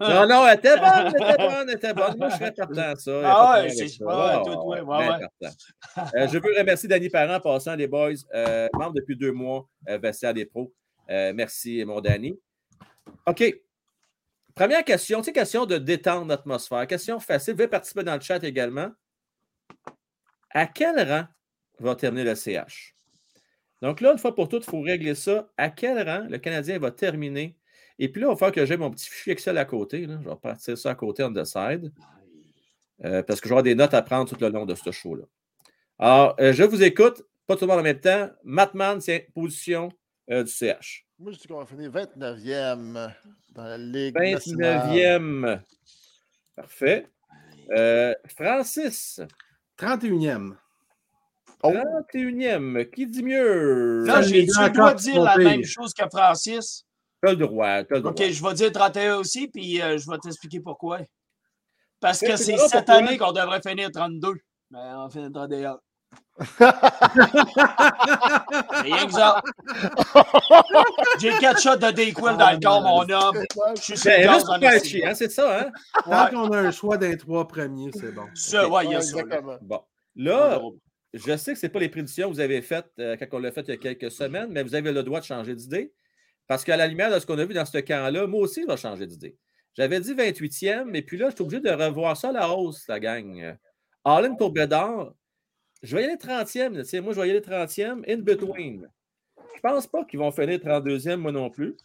Non, 0.00 0.26
non, 0.26 0.46
elle 0.48 0.56
était 0.56 0.76
bonne, 0.78 1.12
elle 1.14 1.22
était 1.22 1.36
bonne, 1.36 1.68
elle 1.68 1.74
était 1.76 1.92
bonne. 1.92 2.16
Moi, 2.16 2.30
je 2.30 2.34
serais 2.36 2.52
partant 2.52 2.96
ça. 2.96 3.20
Ah 3.22 3.60
ouais, 3.60 3.68
c'est- 3.68 4.02
ouais, 4.02 4.08
Ah, 4.08 4.42
ouais, 4.64 4.80
ouais. 4.80 5.18
Euh, 6.14 6.26
je 6.28 6.38
veux 6.38 6.58
remercier 6.58 6.88
Danny 6.88 7.10
Parent 7.10 7.34
en 7.34 7.40
passant, 7.40 7.76
les 7.76 7.86
boys, 7.86 8.12
euh, 8.34 8.66
membre 8.72 8.94
depuis 8.94 9.14
deux 9.16 9.32
mois, 9.32 9.68
euh, 9.86 9.98
vestiaire 9.98 10.32
des 10.32 10.46
pros. 10.46 10.72
Euh, 11.10 11.34
merci, 11.34 11.84
mon 11.84 12.00
Danny. 12.00 12.34
OK. 13.26 13.44
Première 14.54 14.84
question, 14.86 15.22
sais, 15.22 15.34
question 15.34 15.66
de 15.66 15.76
détendre 15.76 16.28
l'atmosphère. 16.28 16.86
Question 16.86 17.20
facile. 17.20 17.52
Vous 17.52 17.58
pouvez 17.58 17.68
participer 17.68 18.04
dans 18.04 18.14
le 18.14 18.22
chat 18.22 18.42
également. 18.42 18.88
À 20.50 20.66
quel 20.66 20.96
rang 21.06 21.24
va 21.78 21.94
terminer 21.96 22.24
le 22.24 22.34
CH? 22.34 22.94
Donc 23.82 24.00
là, 24.00 24.12
une 24.12 24.18
fois 24.18 24.34
pour 24.34 24.48
toutes, 24.48 24.64
il 24.64 24.70
faut 24.70 24.80
régler 24.80 25.14
ça. 25.14 25.48
À 25.56 25.68
quel 25.70 25.98
rang 26.08 26.26
le 26.28 26.38
Canadien 26.38 26.78
va 26.78 26.90
terminer? 26.90 27.56
Et 27.98 28.08
puis 28.10 28.20
là, 28.20 28.28
il 28.28 28.30
va 28.30 28.36
falloir 28.36 28.52
que 28.52 28.64
j'ai 28.66 28.76
mon 28.76 28.90
petit 28.90 29.08
fichier 29.08 29.32
Excel 29.32 29.56
à 29.58 29.64
côté. 29.64 30.06
là. 30.06 30.18
Je 30.22 30.28
vais 30.28 30.36
partir 30.36 30.76
ça 30.78 30.90
à 30.90 30.94
côté 30.94 31.22
on 31.24 31.32
the 31.32 31.44
side. 31.44 31.92
euh, 33.04 33.22
parce 33.22 33.40
que 33.40 33.48
j'aurai 33.48 33.62
des 33.62 33.74
notes 33.74 33.92
à 33.94 34.02
prendre 34.02 34.28
tout 34.28 34.36
le 34.40 34.48
long 34.48 34.64
de 34.66 34.74
ce 34.74 34.90
show-là. 34.90 35.24
Alors, 35.98 36.34
euh, 36.40 36.52
je 36.52 36.62
vous 36.62 36.82
écoute. 36.82 37.22
Pas 37.46 37.54
tout 37.54 37.64
le 37.64 37.68
monde 37.68 37.80
en 37.80 37.82
même 37.82 38.00
temps. 38.00 38.28
Matman, 38.42 39.00
c'est 39.00 39.28
position 39.32 39.90
euh, 40.30 40.42
du 40.42 40.50
CH. 40.50 41.06
Moi, 41.18 41.32
je 41.32 41.38
dis 41.38 41.46
qu'on 41.46 41.58
va 41.58 41.66
finir 41.66 41.90
29e 41.90 43.12
dans 43.54 43.64
la 43.64 43.78
Ligue 43.78 44.14
nationale. 44.18 44.88
29e. 44.88 45.60
Parfait. 46.56 47.06
Euh, 47.70 48.14
Francis, 48.36 49.20
31e. 49.78 50.54
Oh, 51.62 51.72
31e. 52.12 52.90
Qui 52.90 53.06
dit 53.06 53.22
mieux? 53.22 54.04
Là, 54.04 54.14
Ça, 54.16 54.22
j'ai 54.22 54.42
les 54.42 54.46
tu 54.46 54.52
grands 54.52 54.68
dois 54.68 54.90
coqs 54.92 55.00
dire 55.00 55.22
la 55.22 55.36
même 55.38 55.64
chose 55.64 55.92
que 55.94 56.04
Francis. 56.08 56.84
T'as 57.22 57.30
le 57.30 57.36
droit. 57.36 57.82
t'as 57.84 57.94
le 57.96 58.00
droit. 58.02 58.12
OK, 58.12 58.22
je 58.30 58.42
vais 58.44 58.54
dire 58.54 58.72
31 58.72 59.16
aussi, 59.16 59.48
puis 59.48 59.80
euh, 59.82 59.96
je 59.98 60.08
vais 60.10 60.18
t'expliquer 60.18 60.60
pourquoi. 60.60 60.98
Parce 62.00 62.20
que 62.20 62.36
c'est 62.36 62.56
cette 62.58 62.84
pourquoi? 62.86 62.94
année 62.94 63.16
qu'on 63.18 63.32
devrait 63.32 63.60
finir 63.66 63.90
32. 63.90 64.34
Mais 64.70 64.78
on 64.96 65.08
finit 65.08 65.32
31. 65.32 65.78
Rien 68.82 69.06
que 69.06 69.12
ça. 69.12 69.42
J'ai 71.18 71.30
quatre 71.38 71.60
shots 71.60 71.76
de 71.76 71.90
Dayquil 71.90 72.36
dans 72.38 72.50
le 72.52 72.60
corps, 72.60 72.82
mon 72.82 73.08
homme. 73.10 73.42
Je 73.76 73.80
suis 73.82 73.96
sur 73.96 74.10
le 74.10 74.60
Ben, 74.60 74.72
esti. 74.74 74.88
chier, 74.88 75.06
hein, 75.06 75.14
c'est 75.14 75.30
ça, 75.30 75.60
hein? 75.60 75.70
Tant 76.04 76.10
Ouais, 76.24 76.30
qu'on 76.30 76.50
a 76.52 76.58
un 76.58 76.70
choix 76.70 76.96
d'un 76.98 77.16
trois 77.16 77.46
premiers, 77.48 77.90
c'est 77.94 78.12
bon. 78.12 78.26
ça, 78.34 78.68
ouais, 78.68 78.84
il 78.86 78.92
y 78.92 78.94
a 78.94 79.00
ça. 79.00 79.18
Bon. 79.62 79.80
Là, 80.16 80.60
je 81.14 81.36
sais 81.36 81.54
que 81.54 81.58
ce 81.58 81.66
n'est 81.66 81.72
pas 81.72 81.80
les 81.80 81.88
prédictions 81.88 82.28
que 82.28 82.34
vous 82.34 82.40
avez 82.40 82.62
faites 82.62 82.90
euh, 82.98 83.16
quand 83.16 83.26
on 83.32 83.38
l'a 83.38 83.52
fait 83.52 83.62
il 83.62 83.70
y 83.70 83.72
a 83.72 83.76
quelques 83.76 84.10
semaines, 84.10 84.50
mais 84.50 84.62
vous 84.62 84.74
avez 84.74 84.92
le 84.92 85.02
droit 85.02 85.20
de 85.20 85.24
changer 85.24 85.54
d'idée. 85.54 85.92
Parce 86.46 86.64
qu'à 86.64 86.76
la 86.76 86.86
lumière 86.86 87.12
de 87.12 87.18
ce 87.18 87.26
qu'on 87.26 87.38
a 87.38 87.44
vu 87.44 87.54
dans 87.54 87.64
ce 87.64 87.78
camp-là, 87.78 88.26
moi 88.26 88.40
aussi, 88.40 88.62
je 88.62 88.66
vais 88.66 88.76
changer 88.76 89.06
d'idée. 89.06 89.36
J'avais 89.74 90.00
dit 90.00 90.14
28e, 90.14 90.94
et 90.94 91.02
puis 91.02 91.18
là, 91.18 91.30
je 91.30 91.34
suis 91.34 91.42
obligé 91.42 91.60
de 91.60 91.70
revoir 91.70 92.16
ça 92.16 92.30
à 92.30 92.32
la 92.32 92.50
hausse, 92.50 92.86
la 92.88 93.00
gang. 93.00 93.56
All-in 94.04 94.34
pour 94.36 94.52
Bédard, 94.52 95.12
je 95.82 95.96
vais 95.96 96.02
y 96.02 96.04
aller 96.06 96.16
30e. 96.16 96.74
là, 96.74 96.82
tu 96.82 96.88
sais, 96.88 97.00
moi, 97.00 97.12
je 97.12 97.20
vais 97.20 97.28
y 97.28 97.30
aller 97.30 97.40
30e, 97.40 98.02
in 98.08 98.18
between. 98.18 98.88
Je 99.56 99.60
pense 99.60 99.86
pas 99.86 100.04
qu'ils 100.04 100.18
vont 100.18 100.30
finir 100.30 100.58
32e, 100.58 101.16
moi 101.16 101.32
non 101.32 101.50
plus. 101.50 101.76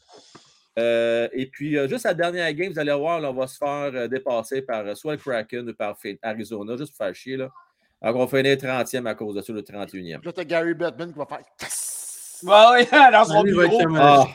Euh, 0.79 1.27
et 1.33 1.47
puis, 1.47 1.77
euh, 1.77 1.87
juste 1.87 2.05
la 2.05 2.13
dernière 2.13 2.53
game, 2.53 2.71
vous 2.71 2.79
allez 2.79 2.93
voir, 2.93 3.21
on 3.21 3.33
va 3.33 3.47
se 3.47 3.57
faire 3.57 4.07
dépasser 4.07 4.61
par 4.61 4.95
soit 4.95 5.13
le 5.13 5.19
Kraken 5.19 5.69
ou 5.69 5.73
par 5.73 5.97
Arizona, 6.21 6.77
juste 6.77 6.95
pour 6.95 7.05
faire 7.05 7.15
chier. 7.15 7.37
Alors, 8.01 8.21
on 8.21 8.25
va 8.25 8.37
finir 8.37 8.55
30e 8.57 9.05
à 9.05 9.15
cause 9.15 9.35
de 9.35 9.41
ça, 9.41 9.53
le 9.53 9.61
31e. 9.61 9.87
Puis 9.91 10.25
là, 10.25 10.33
t'as 10.33 10.43
Gary 10.43 10.73
Bettman 10.73 11.11
qui 11.11 11.19
va 11.19 11.25
faire 11.25 11.41
Yes! 11.61 12.41
Ouais, 12.43 12.51
ouais, 12.51 12.87
dans 13.11 13.25
son 13.25 13.43
Lui, 13.43 13.51
bureau. 13.51 13.79
Ah, 13.97 14.25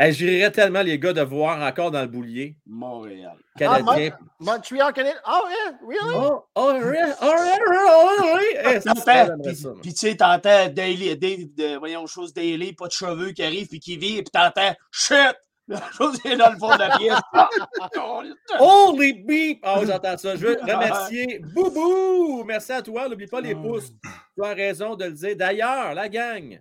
Hey, 0.00 0.12
J'irais 0.12 0.50
tellement, 0.50 0.82
les 0.82 0.98
gars, 0.98 1.12
de 1.12 1.20
voir 1.20 1.62
encore 1.62 1.92
dans 1.92 2.00
le 2.00 2.08
boulier 2.08 2.56
Montréal. 2.66 3.36
canadien. 3.56 4.10
Montreal, 4.40 4.92
Canadien. 4.92 5.20
Oh, 5.24 5.46
yeah, 5.48 5.78
really? 5.86 6.14
Oh, 6.16 6.44
oh, 6.56 6.72
yeah, 6.74 7.16
oh, 7.22 7.32
yeah, 7.32 7.58
oh, 7.62 8.38
yeah. 8.52 8.74
Eh, 8.74 8.80
ça, 8.80 8.94
T'entends, 8.94 9.36
j'aimerais 9.44 9.80
Puis 9.82 9.92
tu 9.94 9.98
sais, 10.00 10.16
t'entends 10.16 10.68
Daily, 10.68 11.16
Dave, 11.16 11.46
de, 11.56 11.78
voyons, 11.78 12.06
chose 12.06 12.32
Daily, 12.34 12.72
pas 12.72 12.88
de 12.88 12.92
cheveux 12.92 13.30
qui 13.30 13.44
arrive, 13.44 13.68
puis 13.68 13.78
qui 13.78 13.96
vit, 13.96 14.22
puis 14.22 14.32
t'entends 14.32 14.74
shit! 14.90 15.36
La 15.66 15.90
chose 15.92 16.18
est 16.24 16.36
dans 16.36 16.50
le 16.50 16.58
fond 16.58 16.74
de 16.74 16.78
la 16.78 16.98
pièce. 16.98 17.18
Holy 18.60 19.14
beep! 19.24 19.64
Oh, 19.66 19.82
j'entends 19.86 20.18
ça. 20.18 20.36
Je 20.36 20.46
veux 20.46 20.58
remercier 20.60 21.38
Boubou. 21.38 22.44
Merci 22.44 22.72
à 22.72 22.82
toi. 22.82 23.08
N'oublie 23.08 23.26
pas 23.26 23.40
les 23.40 23.54
pouces. 23.54 23.92
Tu 24.36 24.44
as 24.44 24.52
raison 24.54 24.94
de 24.94 25.06
le 25.06 25.12
dire. 25.12 25.36
D'ailleurs, 25.36 25.94
la 25.94 26.08
gang, 26.08 26.60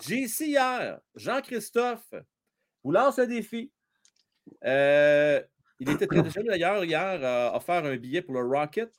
JC 0.00 0.40
hier, 0.40 1.00
Jean-Christophe, 1.14 2.14
vous 2.82 2.92
lance 2.92 3.18
un 3.18 3.26
défi. 3.26 3.70
Euh, 4.64 5.42
il 5.80 5.90
était 5.90 6.06
très 6.06 6.28
jeune 6.30 6.46
d'ailleurs 6.46 6.84
hier 6.84 7.24
a 7.24 7.56
offert 7.56 7.84
un 7.84 7.96
billet 7.96 8.22
pour 8.22 8.34
le 8.34 8.46
Rocket. 8.46 8.90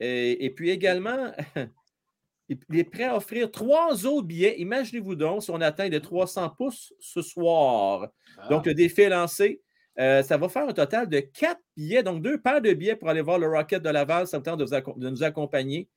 Et, 0.00 0.44
et 0.44 0.50
puis 0.50 0.70
également, 0.70 1.32
il 2.48 2.78
est 2.78 2.84
prêt 2.84 3.04
à 3.04 3.16
offrir 3.16 3.50
trois 3.50 4.06
autres 4.06 4.26
billets. 4.26 4.60
Imaginez-vous 4.60 5.14
donc 5.14 5.42
si 5.42 5.50
on 5.50 5.60
atteint 5.60 5.88
les 5.88 6.00
300 6.00 6.50
pouces 6.50 6.92
ce 7.00 7.22
soir. 7.22 8.08
Donc, 8.50 8.66
le 8.66 8.74
défi 8.74 9.02
est 9.02 9.08
lancé. 9.08 9.62
Euh, 9.98 10.22
ça 10.22 10.36
va 10.36 10.48
faire 10.48 10.68
un 10.68 10.72
total 10.72 11.08
de 11.08 11.20
quatre 11.20 11.60
billets, 11.76 12.02
donc 12.02 12.22
deux 12.22 12.40
paires 12.40 12.60
de 12.60 12.72
billets 12.72 12.96
pour 12.96 13.08
aller 13.08 13.22
voir 13.22 13.38
le 13.38 13.48
Rocket 13.48 13.82
de 13.82 13.88
Laval. 13.88 14.26
Ça 14.26 14.38
me 14.38 14.42
tente 14.42 14.58
de, 14.58 15.08
nous 15.08 15.22
accompagner. 15.22 15.88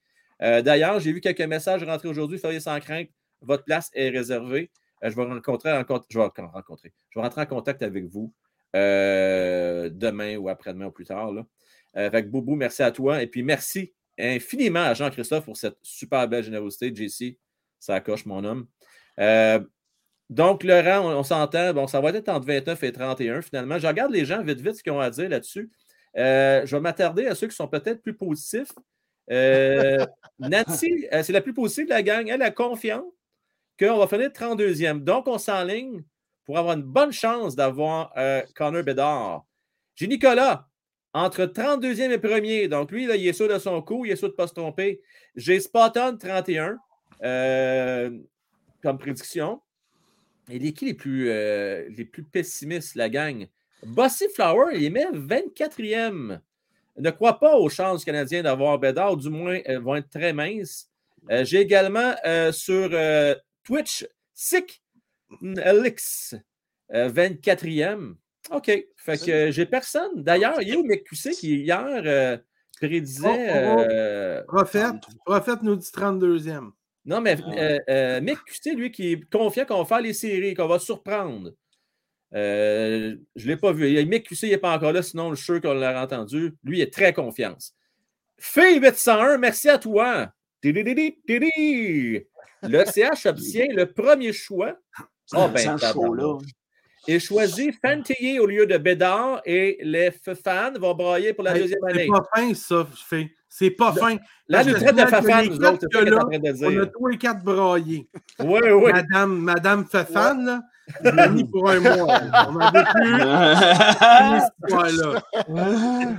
Euh, 0.41 0.61
D'ailleurs, 0.61 0.99
j'ai 0.99 1.11
vu 1.11 1.19
quelques 1.19 1.41
messages 1.41 1.83
rentrés 1.83 2.07
aujourd'hui. 2.07 2.37
Soyez 2.37 2.59
sans 2.59 2.79
crainte, 2.79 3.09
votre 3.41 3.63
place 3.63 3.89
est 3.93 4.09
réservée. 4.09 4.71
Euh, 5.03 5.09
je, 5.09 5.15
vais 5.15 5.23
rencontrer, 5.23 5.73
en 5.73 5.83
con- 5.83 6.01
je, 6.09 6.19
vais 6.19 6.25
rencontrer. 6.25 6.93
je 7.09 7.19
vais 7.19 7.23
rentrer 7.23 7.41
en 7.41 7.45
contact 7.45 7.81
avec 7.81 8.05
vous 8.05 8.33
demain 8.73 10.37
ou 10.37 10.49
après-demain 10.49 10.85
ou 10.85 10.91
plus 10.91 11.05
tard. 11.05 11.31
Là. 11.31 11.45
Que 11.95 12.27
Boubou, 12.27 12.55
merci 12.55 12.83
à 12.83 12.91
toi. 12.91 13.23
Et 13.23 13.27
puis 13.27 13.41
merci 13.41 13.95
infiniment 14.19 14.83
à 14.83 14.93
Jean-Christophe 14.93 15.45
pour 15.45 15.57
cette 15.57 15.77
super 15.81 16.27
belle 16.27 16.43
générosité. 16.43 16.93
JC, 16.93 17.37
ça 17.79 17.99
coche, 18.01 18.25
mon 18.25 18.43
homme. 18.43 18.67
Euh, 19.19 19.59
donc, 20.29 20.63
Laurent, 20.63 21.09
on, 21.09 21.19
on 21.19 21.23
s'entend. 21.23 21.73
Bon, 21.73 21.87
ça 21.87 22.01
va 22.01 22.09
être 22.09 22.29
entre 22.29 22.47
29 22.47 22.83
et 22.83 22.91
31 22.91 23.41
finalement. 23.41 23.79
Je 23.79 23.87
regarde 23.87 24.11
les 24.11 24.25
gens 24.25 24.41
vite, 24.41 24.59
vite 24.59 24.75
ce 24.75 24.83
qu'ils 24.83 24.91
ont 24.91 24.99
à 24.99 25.09
dire 25.09 25.29
là-dessus. 25.29 25.69
Euh, 26.17 26.65
je 26.65 26.75
vais 26.75 26.81
m'attarder 26.81 27.27
à 27.27 27.35
ceux 27.35 27.47
qui 27.47 27.55
sont 27.55 27.67
peut-être 27.67 28.01
plus 28.01 28.15
positifs. 28.15 28.71
Euh, 29.31 30.05
Nancy, 30.39 31.07
c'est 31.11 31.31
la 31.31 31.41
plus 31.41 31.53
positive 31.53 31.85
de 31.85 31.91
la 31.91 32.03
gang. 32.03 32.27
Elle 32.27 32.41
a 32.41 32.51
confiance 32.51 33.05
qu'on 33.79 33.97
va 33.97 34.07
finir 34.07 34.29
32e. 34.29 35.03
Donc, 35.03 35.27
on 35.27 35.37
s'enligne 35.37 36.03
pour 36.45 36.57
avoir 36.57 36.75
une 36.75 36.83
bonne 36.83 37.11
chance 37.11 37.55
d'avoir 37.55 38.13
Connor 38.55 38.83
Bedard. 38.83 39.45
J'ai 39.95 40.07
Nicolas, 40.07 40.66
entre 41.17 41.45
32e 41.45 42.11
et 42.11 42.17
1er. 42.17 42.67
Donc, 42.67 42.91
lui, 42.91 43.07
là, 43.07 43.15
il 43.15 43.27
est 43.27 43.33
sûr 43.33 43.47
de 43.47 43.57
son 43.57 43.81
coup, 43.81 44.05
il 44.05 44.11
est 44.11 44.15
sûr 44.15 44.27
de 44.27 44.33
ne 44.33 44.37
pas 44.37 44.47
se 44.47 44.53
tromper. 44.53 45.01
J'ai 45.35 45.59
Spot-on 45.59 46.17
31 46.17 46.77
euh, 47.23 48.11
comme 48.81 48.97
prédiction. 48.97 49.61
Et 50.49 50.59
les 50.59 50.73
qui 50.73 50.85
les 50.85 50.93
plus, 50.93 51.29
euh, 51.29 51.89
les 51.89 52.05
plus 52.05 52.23
pessimistes, 52.23 52.95
la 52.95 53.09
gang? 53.09 53.47
Bossy 53.83 54.25
Flower, 54.33 54.77
il 54.77 54.91
met 54.91 55.07
24e. 55.11 56.39
Ne 56.97 57.11
crois 57.11 57.39
pas 57.39 57.57
aux 57.57 57.69
chances 57.69 58.05
canadiennes 58.05 58.43
d'avoir 58.43 58.79
Bédard, 58.79 59.17
du 59.17 59.29
moins, 59.29 59.59
elles 59.65 59.79
vont 59.79 59.95
être 59.95 60.09
très 60.09 60.33
minces. 60.33 60.89
Euh, 61.29 61.43
J'ai 61.43 61.59
également 61.59 62.15
euh, 62.25 62.51
sur 62.51 62.89
euh, 62.93 63.35
Twitch 63.63 64.07
Sick 64.33 64.81
Elix, 65.41 66.35
euh, 66.93 67.09
24e. 67.09 68.15
OK. 68.51 68.65
Fait 68.95 69.17
que 69.17 69.31
euh, 69.31 69.51
j'ai 69.51 69.65
personne. 69.65 70.23
D'ailleurs, 70.23 70.61
il 70.61 70.69
y 70.69 70.73
a 70.73 70.77
où 70.77 70.83
McQC 70.83 71.31
qui, 71.31 71.57
hier, 71.57 71.85
euh, 72.05 72.37
prédisait. 72.77 73.27
Oh, 73.27 73.33
oh, 73.33 73.75
oh. 73.77 73.91
euh, 73.91 74.43
Prophète, 74.47 74.95
Prophète 75.25 75.63
nous 75.63 75.75
dit 75.75 75.87
32e. 75.87 76.71
non, 77.05 77.21
mais 77.21 77.37
euh, 77.57 77.79
euh, 77.89 78.21
Mick 78.21 78.43
Custé, 78.45 78.75
lui, 78.75 78.91
qui 78.91 79.13
est 79.13 79.29
confiant 79.29 79.65
qu'on 79.65 79.79
va 79.79 79.85
faire 79.85 80.01
les 80.01 80.13
séries, 80.13 80.53
qu'on 80.53 80.67
va 80.67 80.79
surprendre. 80.79 81.51
Euh, 82.33 83.15
je 83.35 83.45
ne 83.45 83.49
l'ai 83.49 83.57
pas 83.57 83.71
vu. 83.71 84.05
Mick 84.05 84.29
il 84.29 84.49
n'est 84.49 84.57
pas 84.57 84.75
encore 84.75 84.91
là, 84.91 85.01
sinon 85.01 85.29
je 85.31 85.35
suis 85.35 85.45
sûr 85.45 85.61
qu'on 85.61 85.73
l'a 85.73 86.01
entendu. 86.03 86.53
Lui, 86.63 86.79
il 86.79 86.81
est 86.81 86.93
très 86.93 87.13
confiance. 87.13 87.73
Fille 88.37 88.79
801, 88.79 89.37
merci 89.37 89.69
à 89.69 89.77
toi. 89.77 90.31
Le 92.63 92.85
CH 92.85 93.25
obtient 93.27 93.67
le 93.69 93.85
premier 93.85 94.33
choix. 94.33 94.77
Oh, 95.33 95.47
ben, 95.53 95.77
Là. 97.07 97.13
Et 97.13 97.19
choisit 97.19 97.73
Fantillier 97.83 98.39
au 98.39 98.45
lieu 98.45 98.65
de 98.65 98.77
Bédard 98.77 99.41
et 99.45 99.77
les 99.81 100.11
fans 100.11 100.73
vont 100.79 100.93
brailler 100.93 101.33
pour 101.33 101.43
la 101.43 101.55
Hey, 101.55 101.61
deuxième 101.61 101.79
C'est 101.85 101.91
année. 101.91 102.07
pas 102.07 102.23
fin, 102.35 102.53
ça, 102.53 102.87
fait. 103.09 103.29
C'est 103.49 103.71
pas 103.71 103.93
fin. 103.93 104.17
Là, 104.49 104.63
nous 104.63 104.73
traite 104.73 104.95
de 104.95 105.05
Fafan, 105.05 105.45
nous 105.45 105.55
autres, 105.65 105.87
c'est 105.91 106.01
là, 106.01 106.17
en 106.17 106.29
train 106.29 106.39
de 106.39 106.65
On 106.65 106.83
a 106.83 106.85
tous 106.85 107.07
les 107.07 107.17
quatre 107.17 107.43
braillés. 107.43 108.07
Oui, 108.39 108.59
oui. 108.71 108.91
Madame, 108.91 109.37
Madame 109.39 109.85
Fafan, 109.85 110.45
là, 110.45 110.61
je 111.03 111.09
l'ai 111.09 111.29
mis 111.29 111.43
pour 111.45 111.69
un 111.69 111.79
mois. 111.79 112.19
On 112.49 112.51
n'en 112.51 112.71
veut 112.71 112.83
plus. 112.93 113.13
histoire-là. 114.67 115.21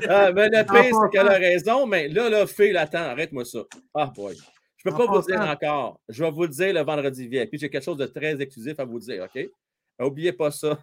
Ah, 0.09 0.33
mais 0.33 0.49
le 0.49 0.65
pire, 0.65 0.99
c'est 1.03 1.11
qu'elle 1.13 1.29
a 1.29 1.39
raison, 1.39 1.87
mais 1.87 2.09
là, 2.09 2.29
là, 2.29 2.47
Phil, 2.47 2.77
attends, 2.77 2.99
arrête-moi 3.11 3.45
ça. 3.45 3.61
Ah, 3.95 4.11
boy. 4.15 4.35
Je 4.79 4.89
ne 4.89 4.95
peux 4.95 5.03
En 5.03 5.07
pas 5.07 5.13
vous 5.13 5.19
le 5.29 5.33
dire 5.37 5.41
encore. 5.49 6.01
Je 6.09 6.25
vais 6.25 6.31
vous 6.31 6.43
le 6.43 6.49
dire 6.49 6.73
le 6.75 6.81
vendredi 6.81 7.29
vieux. 7.29 7.47
Puis 7.47 7.59
j'ai 7.59 7.69
quelque 7.69 7.85
chose 7.85 7.99
de 7.99 8.07
très 8.07 8.41
exclusif 8.41 8.79
à 8.81 8.85
vous 8.85 8.99
dire, 9.01 9.25
OK? 9.25 9.45
N'oubliez 9.99 10.33
pas 10.33 10.51
ça. 10.51 10.79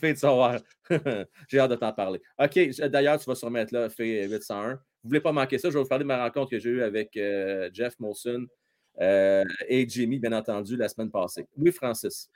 Phil, 0.00 0.14
tu 0.14 0.20
vas 0.20 0.34
voir. 0.34 0.58
j'ai 1.48 1.58
hâte 1.58 1.70
de 1.70 1.76
t'en 1.76 1.92
parler. 1.92 2.20
OK, 2.38 2.58
d'ailleurs, 2.90 3.18
tu 3.18 3.24
vas 3.26 3.34
se 3.34 3.44
remettre 3.44 3.72
là, 3.72 3.88
Phil 3.88 4.30
801. 4.30 4.72
Vous 4.72 4.72
ne 4.72 4.78
voulez 5.04 5.20
pas 5.20 5.32
manquer 5.32 5.58
ça. 5.58 5.70
Je 5.70 5.74
vais 5.74 5.82
vous 5.82 5.88
parler 5.88 6.04
de 6.04 6.08
ma 6.08 6.22
rencontre 6.22 6.50
que 6.50 6.58
j'ai 6.58 6.70
eue 6.70 6.82
avec 6.82 7.16
euh, 7.16 7.70
Jeff 7.72 7.98
Molson 7.98 8.46
euh, 9.00 9.44
et 9.68 9.88
Jimmy, 9.88 10.18
bien 10.18 10.32
entendu, 10.32 10.76
la 10.76 10.88
semaine 10.88 11.10
passée. 11.10 11.46
Oui, 11.56 11.72
Francis. 11.72 12.28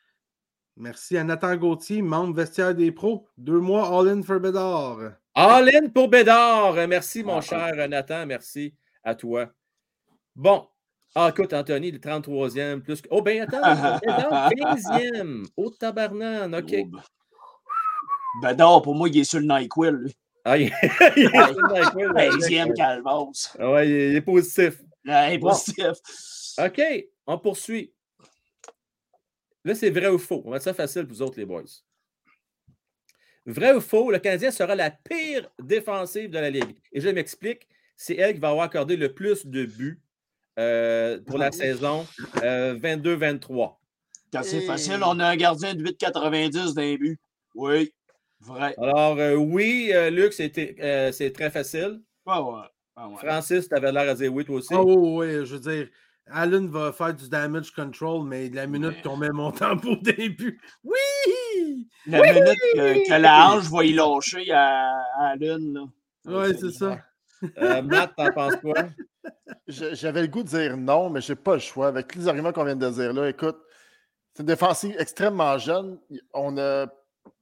Merci 0.79 1.17
à 1.17 1.25
Nathan 1.25 1.57
Gauthier, 1.57 2.03
membre 2.03 2.35
vestiaire 2.35 2.75
des 2.75 2.93
pros. 2.93 3.27
Deux 3.39 3.61
mois 3.61 3.89
all-in 3.89 4.23
for 4.23 4.39
Bédard. 4.41 5.13
All 5.35 5.69
in 5.75 5.89
pour 5.89 6.09
Bédard. 6.09 6.75
Merci, 6.89 7.23
mon 7.23 7.39
Ah, 7.39 7.41
cher 7.41 7.89
Nathan. 7.89 8.27
Merci 8.27 8.75
à 9.03 9.15
toi. 9.15 9.51
Bon. 10.35 10.67
Ah, 11.19 11.31
écoute, 11.31 11.55
Anthony, 11.55 11.91
le 11.93 11.99
33e. 11.99 12.81
Plus... 12.83 13.01
que- 13.01 13.09
Oh, 13.11 13.23
ben 13.23 13.41
attends. 13.41 13.99
Bédard, 14.01 14.51
15e. 14.51 15.47
Au 15.57 15.71
tabarnan. 15.71 16.53
OK. 16.53 16.75
Bédard, 18.43 18.83
pour 18.83 18.95
moi, 18.95 19.09
il 19.09 19.19
est 19.21 19.25
sur 19.25 19.41
le 19.41 19.47
NyQuil. 19.47 19.93
lui. 19.93 20.15
Ah, 20.45 20.59
il... 20.59 20.65
il 21.17 21.23
est 21.25 21.31
sur 21.31 21.55
le 21.59 21.75
NyQuil, 21.75 22.05
là. 22.15 22.29
15e 22.29 22.75
Calvas. 22.75 23.57
Ah 23.59 23.73
ouais, 23.73 23.89
il 23.89 23.95
est- 23.95 24.11
il 24.11 24.17
est 24.17 24.21
positif. 24.21 24.79
Bon. 25.07 25.39
positif. 25.41 25.87
OK. 26.63 26.83
On 27.27 27.39
poursuit. 27.39 27.95
Là, 29.65 29.75
c'est 29.75 29.91
vrai 29.91 30.09
ou 30.09 30.19
faux? 30.19 30.43
On 30.45 30.51
va 30.51 30.57
mettre 30.57 30.65
ça 30.65 30.75
facile 30.75 31.07
pour 31.07 31.17
vous 31.17 31.23
autres, 31.23 31.39
les 31.39 31.47
boys. 31.47 31.63
Vrai 33.47 33.73
ou 33.73 33.81
faux, 33.81 34.11
le 34.11 34.19
Canadien 34.19 34.51
sera 34.51 34.75
la 34.75 34.91
pire 34.91 35.49
défensive 35.63 36.29
de 36.31 36.39
la 36.39 36.51
Ligue. 36.51 36.77
Et 36.93 37.01
je 37.01 37.09
m'explique, 37.09 37.67
c'est 37.97 38.17
elle 38.17 38.35
qui 38.35 38.41
va 38.41 38.51
avoir 38.51 38.67
accordé 38.67 38.97
le 38.97 39.15
plus 39.15 39.47
de 39.47 39.65
buts 39.65 40.01
euh, 40.59 41.19
pour 41.27 41.39
la 41.39 41.53
saison 41.53 42.07
euh, 42.43 42.75
22-23. 42.79 43.77
Quand 44.33 44.43
c'est 44.43 44.59
Et- 44.59 44.67
facile, 44.67 45.01
on 45.05 45.19
a 45.21 45.27
un 45.29 45.37
gardien 45.37 45.75
de 45.75 45.83
8,90 45.85 46.75
d'un 46.75 46.95
but. 46.97 47.19
Oui, 47.55 47.93
vrai. 48.41 48.75
Alors, 48.79 49.19
euh, 49.19 49.35
oui, 49.35 49.91
euh, 49.95 50.11
Luc, 50.11 50.33
c'était, 50.33 50.77
euh, 50.81 51.13
c'est 51.13 51.31
très 51.33 51.51
facile. 51.51 52.01
Ouais, 52.27 52.35
ouais. 52.39 52.43
ouais, 52.97 53.05
ouais. 53.05 53.17
Francis, 53.19 53.69
tu 53.69 53.75
avais 53.75 53.93
l'air 53.93 54.11
à 54.11 54.15
dire 54.15 54.33
oui, 54.35 54.45
toi 54.45 54.57
aussi. 54.57 54.75
Ah 54.75 54.83
oui, 54.83 54.95
oui, 54.97 55.47
je 55.47 55.57
veux 55.57 55.61
dire, 55.61 55.89
Allen 56.29 56.67
va 56.69 56.93
faire 56.93 57.15
du 57.15 57.29
damage 57.29 57.71
control, 57.71 58.27
mais 58.27 58.49
de 58.51 58.57
la 58.57 58.67
minute 58.67 58.97
Ouais. 58.97 59.03
qu'on 59.03 59.17
met 59.17 59.31
mon 59.31 59.53
temps 59.53 59.77
pour 59.77 59.97
début. 60.03 60.61
Oui! 60.83 61.89
La 62.09 62.21
minute 62.21 62.59
que, 62.75 63.09
que 63.09 63.21
la 63.21 63.49
hanche 63.51 63.71
va 63.71 63.85
y 63.85 63.93
lâcher 63.93 64.51
à, 64.51 64.91
à 65.19 65.29
Allen, 65.31 65.73
là. 65.73 65.85
Ouais, 66.41 66.53
c'est 66.59 66.73
ça. 66.73 66.99
Euh, 67.59 67.83
Matt, 67.83 68.13
t'en 68.17 68.33
penses 68.33 68.57
quoi? 68.57 68.75
J'avais 69.69 70.23
le 70.23 70.29
goût 70.29 70.43
de 70.43 70.49
dire 70.49 70.77
non, 70.77 71.11
mais 71.11 71.21
je 71.21 71.33
n'ai 71.33 71.37
pas 71.37 71.55
le 71.55 71.61
choix. 71.61 71.89
Avec 71.89 72.09
tous 72.09 72.19
les 72.21 72.29
arguments 72.29 72.53
qu'on 72.53 72.65
vient 72.65 72.77
de 72.77 72.89
dire 72.91 73.13
là, 73.13 73.29
écoute, 73.29 73.59
c'est 74.35 74.43
une 74.43 74.47
défensive 74.47 74.95
extrêmement 74.99 75.57
jeune. 75.59 75.99
On 76.35 76.53
n'a 76.53 76.87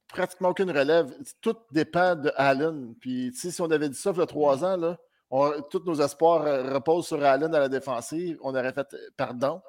pratiquement 0.08 0.50
aucune 0.50 0.70
relève. 0.70 1.12
Tout 1.40 1.56
dépend 1.72 2.14
de 2.14 2.32
Allen. 2.36 2.94
Puis, 3.00 3.32
si 3.34 3.60
on 3.60 3.70
avait 3.70 3.88
dit 3.88 3.98
ça 3.98 4.12
il 4.14 4.18
y 4.18 4.22
a 4.22 4.26
trois 4.26 4.64
ans, 4.64 4.76
là, 4.76 4.96
on- 5.30 5.60
tous 5.70 5.82
nos 5.84 6.00
espoirs 6.00 6.72
reposent 6.72 7.06
sur 7.08 7.22
Allen 7.24 7.54
à 7.54 7.58
la 7.60 7.68
défensive. 7.68 8.38
On 8.42 8.50
aurait 8.54 8.72
fait 8.72 8.86
euh, 8.94 8.98
pardon. 9.16 9.60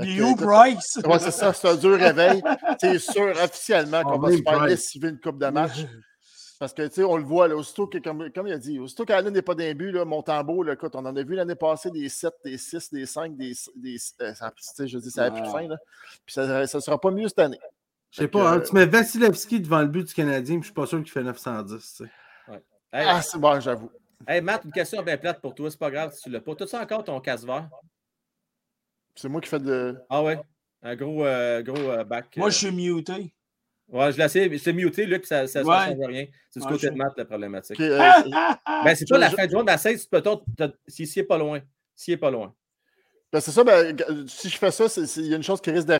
You! 0.00 0.34
Ouais, 1.04 1.18
c'est 1.18 1.30
ça, 1.32 1.52
c'est 1.52 1.68
un 1.68 1.74
dur 1.74 1.98
réveil. 1.98 2.40
C'est 2.80 2.98
sûr 3.00 3.30
officiellement 3.42 4.02
qu'on 4.04 4.14
Oh, 4.14 4.20
va 4.20 4.30
se 4.30 4.42
faire 4.42 4.64
lessiver 4.64 5.08
une 5.08 5.18
coupe 5.20 5.38
de 5.38 5.46
match. 5.48 5.72
Parce 6.58 6.72
que, 6.74 6.82
tu 6.88 6.94
sais, 6.94 7.04
on 7.04 7.16
le 7.16 7.22
voit, 7.22 7.46
là, 7.46 7.54
aussitôt 7.56 7.86
que, 7.86 7.98
comme, 7.98 8.30
comme 8.32 8.48
il 8.48 8.52
a 8.52 8.58
dit, 8.58 8.80
aussitôt 8.80 9.04
qu'Allen 9.04 9.32
n'est 9.32 9.42
pas 9.42 9.54
d'un 9.54 9.74
but, 9.74 9.92
là, 9.92 10.04
Montembeau, 10.04 10.64
là, 10.64 10.72
écoute, 10.72 10.94
on 10.96 11.06
en 11.06 11.14
a 11.14 11.22
vu 11.22 11.34
l'année 11.36 11.54
passée 11.54 11.90
des 11.90 12.08
7, 12.08 12.32
des 12.44 12.58
6, 12.58 12.92
des 12.92 13.06
5, 13.06 13.36
des. 13.36 13.52
des 13.76 13.96
euh, 14.22 14.34
ça, 14.34 14.50
tu 14.50 14.62
sais, 14.64 14.88
je 14.88 14.98
dis, 14.98 15.10
ça 15.10 15.22
n'a 15.22 15.30
plus 15.30 15.42
de 15.42 15.46
fin, 15.48 15.68
là. 15.68 15.76
Puis 16.26 16.34
ça 16.34 16.60
ne 16.62 16.66
sera 16.66 17.00
pas 17.00 17.10
mieux 17.12 17.28
cette 17.28 17.38
année. 17.38 17.60
Je 18.10 18.22
sais 18.22 18.28
pas, 18.28 18.50
hein, 18.50 18.60
que- 18.60 18.68
tu 18.68 18.74
mets 18.74 18.86
Vasilevski 18.86 19.60
devant 19.60 19.80
le 19.82 19.86
but 19.88 20.04
du 20.08 20.14
Canadien, 20.14 20.56
puis 20.56 20.62
je 20.62 20.66
suis 20.66 20.74
pas 20.74 20.86
sûr 20.86 20.98
qu'il 20.98 21.12
fait 21.12 21.22
910. 21.22 21.94
tu 21.96 22.04
sais. 22.04 22.10
Hey, 22.90 23.04
Ah, 23.06 23.20
c'est 23.22 23.38
bon, 23.38 23.60
j'avoue. 23.60 23.90
hey, 24.26 24.40
Matt, 24.40 24.64
une 24.64 24.72
question 24.72 25.02
bien 25.02 25.18
plate 25.18 25.40
pour 25.42 25.54
toi. 25.54 25.70
C'est 25.70 25.78
pas 25.78 25.90
grave 25.90 26.12
si 26.14 26.22
tu 26.22 26.30
l'as 26.30 26.40
pas. 26.40 26.54
T'as-tu 26.56 26.74
encore 26.74 27.04
ton 27.04 27.20
casse 27.20 27.44
vert? 27.44 27.68
C'est 29.14 29.28
moi 29.28 29.40
qui 29.40 29.48
fais 29.48 29.58
de. 29.60 29.96
Ah 30.08 30.22
ouais? 30.22 30.40
Un 30.82 30.96
gros, 30.96 31.24
euh, 31.24 31.60
gros 31.62 31.76
euh, 31.76 32.04
back. 32.04 32.36
Moi, 32.36 32.46
euh, 32.46 32.50
je 32.50 32.56
suis 32.56 32.70
muté. 32.70 33.34
Ouais, 33.90 34.12
je 34.12 34.18
l'ai 34.18 34.24
essayé. 34.24 34.58
Je 34.58 34.62
t'ai 34.62 34.72
muté, 34.72 35.06
Luc, 35.06 35.24
ça 35.24 35.42
ne 35.44 35.48
Ouais. 35.48 35.62
change 35.64 36.06
rien. 36.06 36.26
C'est 36.50 36.60
du 36.60 36.66
Ouais, 36.66 36.72
côté 36.72 36.86
je- 36.88 36.92
de 36.92 36.96
Matt, 36.96 37.12
la 37.16 37.24
problématique. 37.24 37.80
Euh, 37.80 37.98
Ben, 37.98 38.94
c'est 38.94 39.08
pas 39.08 39.18
la 39.18 39.30
je- 39.30 39.36
fin 39.36 39.46
du 39.46 39.52
jour, 39.52 39.64
mais 39.64 39.74
essaye, 39.74 39.98
si 39.98 40.08
peut-être, 40.08 40.42
t'as- 40.56 40.72
si 40.86 41.06
s'il 41.06 41.22
est 41.22 41.26
pas 41.26 41.38
loin. 41.38 41.60
S'il 41.94 42.14
est 42.14 42.18
pas 42.18 42.30
loin. 42.30 42.54
ben, 43.32 43.40
c'est 43.40 43.50
ça, 43.50 43.64
ben, 43.64 43.96
si 44.28 44.48
je 44.50 44.58
fais 44.58 44.70
ça, 44.70 44.84
il 45.16 45.26
y 45.26 45.32
a 45.32 45.36
une 45.36 45.42
chose 45.42 45.60
qui 45.60 45.70
risque 45.70 45.86
d'arriver. 45.86 45.98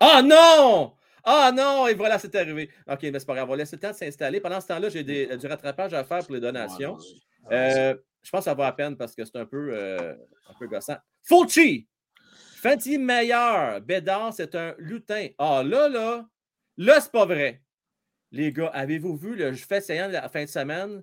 Ah 0.00 0.22
non! 0.22 0.94
Ah 1.22 1.50
non! 1.54 1.86
Et 1.86 1.94
voilà, 1.94 2.18
c'est 2.18 2.34
arrivé. 2.34 2.68
OK, 2.90 2.98
mais 3.04 3.18
c'est 3.18 3.26
pas 3.26 3.34
grave. 3.34 3.48
On 3.48 3.52
va 3.52 3.56
laisser 3.56 3.76
le 3.76 3.80
temps 3.80 3.90
de 3.90 3.94
s'installer. 3.96 4.40
Pendant 4.40 4.60
ce 4.60 4.66
temps-là, 4.66 4.88
j'ai 4.88 5.02
des- 5.02 5.36
du 5.36 5.46
rattrapage 5.46 5.94
à 5.94 6.04
faire 6.04 6.24
pour 6.24 6.34
les 6.34 6.40
donations. 6.40 6.98
Euh, 7.50 7.94
je 8.22 8.30
pense 8.30 8.40
que 8.40 8.44
ça 8.44 8.54
va 8.54 8.66
à 8.68 8.72
peine 8.72 8.96
parce 8.96 9.14
que 9.14 9.24
c'est 9.24 9.36
un 9.36 9.46
peu, 9.46 9.70
euh, 9.72 10.14
un 10.48 10.54
peu 10.58 10.66
gossant. 10.66 10.96
Fulci! 11.22 11.86
Fanti 12.62 12.98
meilleur. 12.98 13.80
Bédard, 13.82 14.32
c'est 14.34 14.54
un 14.54 14.74
lutin. 14.78 15.28
Ah 15.38 15.62
là, 15.64 15.88
là, 15.88 16.26
là, 16.76 17.00
c'est 17.00 17.12
pas 17.12 17.26
vrai. 17.26 17.62
Les 18.30 18.52
gars, 18.52 18.68
avez-vous 18.68 19.16
vu 19.16 19.36
le 19.36 19.52
fait 19.54 19.80
saillant 19.80 20.08
de 20.08 20.12
la 20.14 20.28
fin 20.28 20.42
de 20.44 20.48
semaine? 20.48 21.02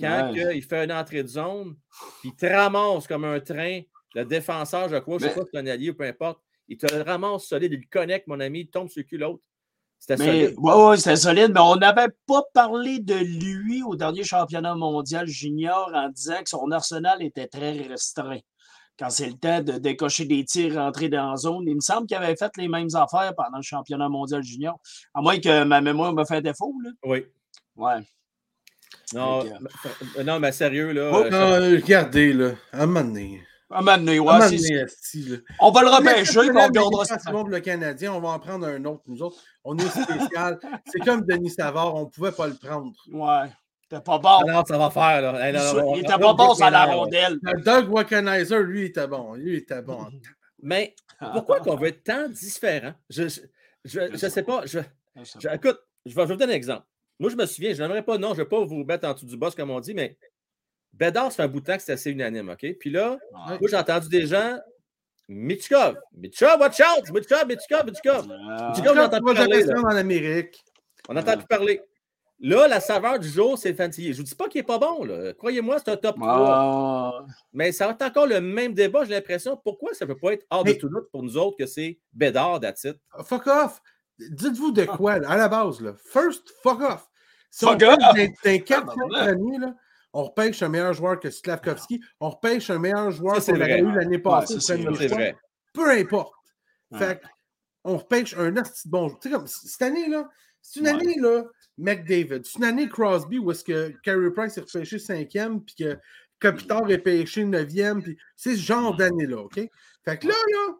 Quand 0.00 0.32
Ouais. 0.32 0.56
il 0.56 0.62
fait 0.62 0.84
une 0.84 0.92
entrée 0.92 1.22
de 1.22 1.28
zone, 1.28 1.76
puis 2.20 2.30
il 2.30 2.34
te 2.34 2.46
ramasse 2.46 3.06
comme 3.06 3.24
un 3.24 3.38
train, 3.40 3.82
le 4.14 4.24
défenseur, 4.24 4.88
je 4.88 4.96
crois, 4.96 5.18
je 5.18 5.24
sais 5.24 5.28
Mais- 5.28 5.34
pas 5.34 5.42
si 5.42 5.48
c'est 5.52 5.58
un 5.58 5.66
allié 5.66 5.90
ou 5.90 5.94
peu 5.94 6.04
importe, 6.04 6.40
il 6.66 6.76
te 6.76 6.92
le 6.92 7.02
ramasse 7.02 7.44
solide, 7.44 7.72
il 7.72 7.80
le 7.80 7.86
connecte, 7.90 8.26
mon 8.26 8.40
ami, 8.40 8.60
il 8.60 8.70
tombe 8.70 8.88
sur 8.88 9.00
le 9.00 9.04
cul 9.04 9.18
l'autre. 9.18 9.42
C'était 9.98 10.16
solide. 10.16 10.54
ouais, 10.58 10.74
ouais, 10.74 10.96
c'était 10.96 11.14
solide, 11.16 11.52
mais 11.54 11.60
on 11.60 11.76
n'avait 11.76 12.08
pas 12.26 12.42
parlé 12.52 12.98
de 12.98 13.14
lui 13.14 13.82
au 13.84 13.94
dernier 13.94 14.24
championnat 14.24 14.74
mondial 14.74 15.28
junior 15.28 15.90
en 15.94 16.08
disant 16.08 16.42
que 16.42 16.48
son 16.48 16.70
arsenal 16.72 17.22
était 17.22 17.46
très 17.46 17.70
restreint. 17.72 18.40
Quand 18.98 19.10
c'est 19.10 19.26
le 19.26 19.34
temps 19.34 19.60
de 19.62 19.72
décocher 19.78 20.26
des 20.26 20.44
tirs, 20.44 20.74
rentrer 20.74 21.08
dans 21.08 21.30
la 21.30 21.36
zone, 21.36 21.64
il 21.66 21.74
me 21.74 21.80
semble 21.80 22.06
qu'il 22.06 22.16
avait 22.16 22.36
fait 22.36 22.52
les 22.56 22.68
mêmes 22.68 22.94
affaires 22.94 23.32
pendant 23.34 23.56
le 23.56 23.62
championnat 23.62 24.08
mondial 24.08 24.42
junior. 24.42 24.78
À 25.14 25.22
moins 25.22 25.38
que 25.38 25.64
ma 25.64 25.80
mémoire 25.80 26.12
me 26.12 26.24
fait 26.24 26.42
défaut, 26.42 26.74
là. 26.84 26.90
Oui. 27.04 27.24
Ouais. 27.76 28.00
Non, 29.14 29.44
euh, 29.44 30.22
non, 30.24 30.38
mais 30.38 30.52
sérieux, 30.52 30.92
là. 30.92 31.10
Oh, 31.12 31.22
euh, 31.24 31.30
Non, 31.30 31.76
regardez, 31.76 32.32
là. 32.32 32.52
À 32.72 32.82
un 32.82 32.86
moment 32.86 33.02
donné. 33.04 33.42
À 33.70 33.78
un 33.78 33.80
moment 33.80 33.96
donné, 33.96 34.18
ouais, 34.18 34.28
À 34.28 34.34
un 34.34 34.38
moment 34.38 34.50
c'est- 34.50 34.56
donné, 34.68 34.80
esti, 34.82 35.22
là. 35.24 35.36
on 35.60 35.70
va 35.70 35.82
le 35.82 35.88
repêcher, 35.88 36.40
on 36.40 37.04
ça. 37.04 37.18
pour 37.30 37.48
le 37.48 37.60
Canadien, 37.60 38.12
on 38.12 38.20
va 38.20 38.28
en 38.28 38.38
prendre 38.38 38.66
un 38.66 38.84
autre, 38.84 39.02
nous 39.06 39.22
autres. 39.22 39.38
On 39.64 39.76
est 39.78 39.88
spécial. 39.88 40.58
c'est 40.86 41.00
comme 41.00 41.22
Denis 41.22 41.50
Savard, 41.50 41.94
on 41.94 42.02
ne 42.02 42.10
pouvait 42.10 42.32
pas 42.32 42.46
le 42.46 42.54
prendre. 42.54 42.92
Ouais. 43.10 43.50
C'était 43.92 44.04
pas 44.04 44.18
bon. 44.18 44.28
Ah 44.48 44.52
non, 44.52 44.64
ça 44.64 44.78
va 44.78 44.90
faire, 44.90 45.20
là. 45.20 45.46
Hey, 45.46 45.52
non, 45.52 45.60
non, 45.60 45.72
Il 45.74 45.80
on- 45.82 45.96
était 45.96 46.18
pas 46.18 46.30
on- 46.30 46.34
bon 46.34 46.54
sur 46.54 46.70
la 46.70 46.88
on- 46.88 47.00
rondelle. 47.00 47.38
Le 47.42 47.60
Doug 47.60 47.90
Wackenheiser, 47.90 48.62
lui, 48.62 48.80
il 48.80 48.84
était 48.86 49.06
bon. 49.06 49.34
Lui, 49.34 49.52
il 49.52 49.56
était 49.58 49.82
bon. 49.82 50.06
Mais 50.62 50.94
pourquoi 51.34 51.60
qu'on 51.60 51.76
veut 51.76 51.88
être 51.88 52.02
tant 52.04 52.26
différent? 52.28 52.94
Je 53.10 53.28
je, 53.28 53.40
je, 53.84 54.00
je 54.12 54.26
sais 54.28 54.42
pas. 54.42 54.62
Je, 54.64 54.78
je- 55.16 55.48
écoute, 55.54 55.78
je 56.06 56.14
vais, 56.14 56.24
vous 56.24 56.36
donner 56.36 56.54
un 56.54 56.56
exemple. 56.56 56.86
Moi, 57.20 57.28
je 57.30 57.36
me 57.36 57.44
souviens, 57.44 57.74
je 57.74 57.82
n'aimerais 57.82 58.02
pas, 58.02 58.16
non, 58.16 58.28
je 58.28 58.38
ne 58.40 58.44
vais 58.44 58.48
pas 58.48 58.64
vous 58.64 58.82
mettre 58.84 59.06
en 59.06 59.12
dessous 59.12 59.26
du 59.26 59.36
boss, 59.36 59.54
comme 59.54 59.70
on 59.70 59.80
dit, 59.80 59.92
mais 59.92 60.16
Bédard, 60.94 61.30
ça 61.30 61.36
fait 61.36 61.42
un 61.42 61.48
bout 61.48 61.60
de 61.60 61.66
temps 61.66 61.76
que 61.76 61.82
c'est 61.82 61.92
assez 61.92 62.10
unanime, 62.10 62.48
OK? 62.48 62.66
Puis 62.80 62.90
là, 62.90 63.10
Ouais. 63.32 63.58
moi, 63.60 63.68
j'ai 63.68 63.76
entendu 63.76 64.08
des 64.08 64.26
gens. 64.26 64.58
Michkov, 65.28 65.96
Michkov, 66.16 66.60
watch 66.60 66.80
out! 66.80 67.10
Michkov, 67.12 67.46
Michkov, 67.46 67.84
Michkov. 67.86 68.28
Ah. 68.48 68.72
Tu 68.74 68.82
gars, 68.82 68.92
on 68.94 68.98
entend 68.98 69.20
plus 69.20 69.34
parler, 69.34 69.64
en 69.70 69.84
Amérique. 69.96 70.62
On 71.08 71.14
n'entend 71.14 71.36
plus 71.36 71.46
parler. 71.46 71.80
Là, 72.44 72.66
la 72.66 72.80
saveur 72.80 73.20
du 73.20 73.28
jour, 73.28 73.56
c'est 73.56 73.70
le 73.70 73.76
Fantillier. 73.76 74.08
Je 74.12 74.14
ne 74.14 74.16
vous 74.18 74.22
dis 74.24 74.34
pas 74.34 74.48
qu'il 74.48 74.58
n'est 74.58 74.66
pas 74.66 74.78
bon. 74.78 75.04
là. 75.04 75.32
Croyez-moi, 75.34 75.78
c'est 75.78 75.92
un 75.92 75.96
top 75.96 76.16
3. 76.16 76.28
Ah. 76.28 77.24
Mais 77.52 77.70
ça 77.70 77.86
va 77.86 77.92
être 77.92 78.02
encore 78.02 78.26
le 78.26 78.40
même 78.40 78.74
débat, 78.74 79.04
j'ai 79.04 79.14
l'impression. 79.14 79.56
Pourquoi 79.56 79.94
ça 79.94 80.04
ne 80.06 80.12
peut 80.12 80.18
pas 80.18 80.32
être 80.32 80.44
hors 80.50 80.64
de 80.64 80.72
tout 80.72 80.88
doute 80.88 81.08
pour 81.12 81.22
nous 81.22 81.36
autres 81.36 81.56
que 81.56 81.66
c'est 81.66 82.00
Bédard, 82.12 82.58
that's 82.58 82.82
it? 82.82 82.96
Fuck 83.24 83.46
off. 83.46 83.80
Dites-vous 84.18 84.72
de 84.72 84.84
quoi, 84.84 85.20
là, 85.20 85.30
à 85.30 85.36
la 85.36 85.48
base, 85.48 85.80
là. 85.80 85.94
First, 86.04 86.52
fuck 86.64 86.80
off. 86.80 87.08
Si 87.48 87.64
Fuck 87.64 87.80
on 87.84 87.92
off! 87.92 87.98
premiers, 88.00 89.58
là, 89.58 89.74
on 90.12 90.24
repêche 90.24 90.62
un 90.62 90.68
meilleur 90.68 90.94
joueur 90.94 91.20
que 91.20 91.30
Slavkovski, 91.30 92.00
on 92.18 92.30
repêche 92.30 92.70
un 92.70 92.78
meilleur 92.80 93.10
joueur 93.12 93.36
Ça, 93.36 93.40
c'est 93.40 93.52
qu'on 93.52 93.64
eu 93.66 93.94
l'année 93.94 94.18
passée 94.18 94.58
c'est 94.58 94.76
vrai. 94.78 95.36
Peu 95.72 95.88
importe. 95.90 96.34
Ouais. 96.90 96.98
Fait 96.98 97.20
que, 97.20 97.26
on 97.84 97.96
repêche 97.98 98.34
un 98.36 98.52
bon 98.86 99.08
joueur. 99.08 99.20
Tu 99.20 99.28
sais, 99.28 99.34
comme 99.34 99.46
cette 99.46 99.82
année, 99.82 100.08
là, 100.08 100.28
c'est 100.60 100.80
une 100.80 100.86
Ouais. 100.86 100.92
année, 100.92 101.16
là, 101.20 101.44
McDavid. 101.78 102.42
C'est 102.44 102.58
une 102.58 102.64
année 102.64 102.88
Crosby 102.88 103.38
où 103.38 103.50
est-ce 103.50 103.64
que 103.64 103.94
Carey 104.02 104.30
Price 104.34 104.56
est 104.56 104.60
repêché 104.60 104.98
cinquième, 104.98 105.62
puis 105.62 105.74
que 105.74 105.98
Kopitar 106.40 106.90
est 106.90 106.98
pêché 106.98 107.44
neuvième, 107.44 108.02
puis 108.02 108.16
c'est 108.36 108.56
ce 108.56 108.60
genre 108.62 108.96
d'année-là, 108.96 109.38
OK? 109.38 109.60
Fait 110.04 110.18
que 110.18 110.26
là, 110.26 110.34
là, 110.34 110.74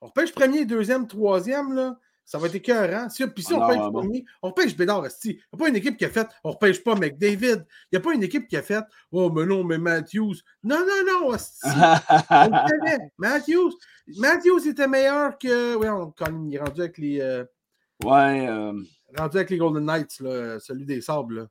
on 0.00 0.06
repêche 0.06 0.32
premier, 0.32 0.64
deuxième, 0.64 1.06
troisième, 1.06 1.74
là, 1.74 1.98
ça 2.28 2.36
va 2.36 2.46
être 2.46 2.56
écœurant. 2.56 3.08
Si, 3.08 3.26
puis 3.26 3.42
si 3.42 3.54
on 3.54 3.62
Ah 3.62 3.68
repêche 3.68 3.90
premier, 3.90 4.24
on 4.42 4.48
repêche 4.48 4.76
Bédard. 4.76 5.06
Il 5.24 5.30
n'y 5.30 5.40
a 5.50 5.56
pas 5.56 5.68
une 5.68 5.76
équipe 5.76 5.96
qui 5.96 6.04
a 6.04 6.10
fait, 6.10 6.28
on 6.44 6.50
repêche 6.50 6.84
pas 6.84 6.94
McDavid. 6.94 7.64
Il 7.90 7.94
n'y 7.94 7.96
a 7.96 8.00
pas 8.00 8.12
une 8.12 8.22
équipe 8.22 8.46
qui 8.46 8.56
a 8.58 8.62
fait, 8.62 8.84
oh, 9.10 9.30
mais 9.30 9.46
non, 9.46 9.64
mais 9.64 9.78
Matthews. 9.78 10.34
Non, 10.62 10.78
non, 10.80 11.04
non, 11.06 11.32
asti. 11.32 11.66
On 11.66 12.50
le. 12.50 12.98
Matthews, 13.18 13.72
Matthews 14.18 14.68
était 14.68 14.86
meilleur 14.86 15.38
que. 15.38 15.74
Oui, 15.76 15.88
on, 15.88 16.10
quand 16.10 16.26
il 16.46 16.54
est 16.54 16.58
rendu 16.58 16.82
avec 16.82 16.98
les, 16.98 17.18
euh, 17.22 17.44
ouais. 18.04 18.46
euh, 18.46 18.74
rendu 19.16 19.36
avec 19.36 19.50
les 19.50 19.58
Golden 19.58 19.84
Knights, 19.84 20.20
là, 20.20 20.58
celui 20.60 20.84
des 20.84 21.00
sables. 21.00 21.36
Là. 21.40 21.46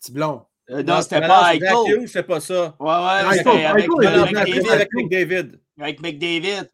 Petit 0.00 0.12
blond. 0.12 0.42
euh, 0.70 0.82
non, 0.82 1.00
c'était 1.02 1.20
pas 1.20 1.50
c'est 1.52 1.56
Eichel. 1.56 1.72
Matthews, 1.74 2.06
c'est 2.08 2.22
pas 2.24 2.40
ça. 2.40 2.76
Ouais, 2.80 2.88
ouais, 3.28 3.36
c'était 3.38 3.64
avec, 3.64 3.88
avec 4.04 4.68
avec 4.68 4.88
McDavid. 4.92 5.60
Avec 5.80 6.00
McDavid. 6.00 6.70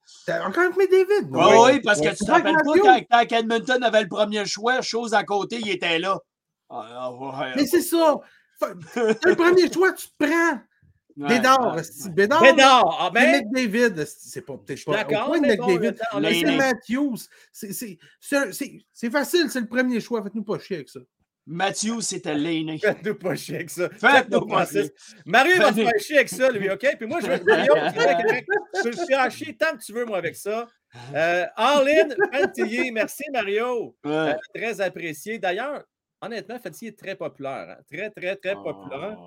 Encore 0.46 0.64
avec 0.64 0.76
McDavid. 0.76 1.28
Oui, 1.30 1.40
Oui. 1.44 1.56
oui, 1.74 1.80
parce 1.82 2.00
que 2.00 2.08
tu 2.10 2.16
te 2.24 2.24
Ouais, 2.24 2.38
rappelles 2.38 2.54
pas 2.54 3.04
quand, 3.10 3.26
quand 3.28 3.36
Edmonton 3.36 3.82
avait 3.82 4.02
le 4.02 4.08
premier 4.08 4.44
choix, 4.46 4.80
chose 4.80 5.12
à 5.14 5.24
côté, 5.24 5.58
il 5.60 5.68
était 5.70 5.98
là. 5.98 6.18
Ah, 6.70 6.86
ah, 6.90 7.12
ouais, 7.12 7.52
Mais 7.56 7.66
c'est 7.66 7.82
ça. 7.82 8.16
Le 8.62 9.34
premier 9.34 9.70
choix, 9.72 9.92
tu 9.92 10.06
te 10.06 10.12
prends. 10.24 10.60
Ouais, 11.16 11.28
Bédard, 11.28 11.76
ouais. 11.76 11.82
Bédard. 12.10 12.42
Bédard, 12.42 12.96
ah 13.00 13.10
C'est 13.14 13.20
ben, 13.20 13.44
McDavid, 13.52 14.04
c'est 14.06 14.42
pas 14.46 14.56
peut-être 14.58 14.84
pas. 14.84 14.92
d'accord, 14.92 15.22
au 15.22 15.30
point 15.30 15.40
de 15.40 15.46
mais 15.46 15.56
bon, 15.56 15.66
c'est 16.22 16.56
Matthews. 16.56 17.18
C'est- 17.52 19.10
facile, 19.10 19.50
c'est 19.50 19.60
le 19.60 19.66
premier 19.68 20.00
choix. 20.00 20.22
Faites-nous 20.22 20.44
pas 20.44 20.58
chier 20.58 20.76
avec 20.76 20.88
ça. 20.88 21.00
Matthew, 21.44 22.00
c'était 22.02 22.34
l'aîné. 22.36 22.78
faites-nous 22.78 23.16
pas 23.16 23.34
chier 23.34 23.56
avec 23.56 23.70
ça. 23.70 23.88
Faites-nous 23.90 24.46
pas 24.46 24.64
chier. 24.64 24.92
Mario 25.26 25.56
va 25.58 25.68
se 25.70 25.74
faire 25.74 25.90
chier 26.00 26.16
avec 26.16 26.28
ça, 26.28 26.50
lui, 26.50 26.70
OK? 26.70 26.86
Puis 26.96 27.06
moi, 27.06 27.18
je 27.20 27.26
vais 27.26 27.40
correct. 27.40 28.46
Je 28.76 28.82
vais 28.84 28.90
le 28.90 29.06
faire 29.06 29.30
chier 29.30 29.56
tant 29.56 29.76
que 29.76 29.82
tu 29.84 29.92
veux, 29.92 30.04
moi, 30.04 30.18
avec 30.18 30.36
ça. 30.36 30.68
Euh, 31.14 31.44
Fantillier, 32.32 32.90
merci, 32.92 33.24
Mario. 33.32 33.96
Ouais. 34.04 34.12
Euh, 34.12 34.34
très 34.54 34.80
apprécié. 34.80 35.38
D'ailleurs, 35.38 35.82
honnêtement, 36.20 36.58
Fantillier 36.62 36.90
est 36.92 36.98
très 36.98 37.16
populaire. 37.16 37.76
hein. 37.76 37.82
Très, 37.90 38.10
très, 38.10 38.36
très 38.36 38.50
Ah. 38.52 38.62
populaire. 38.62 39.18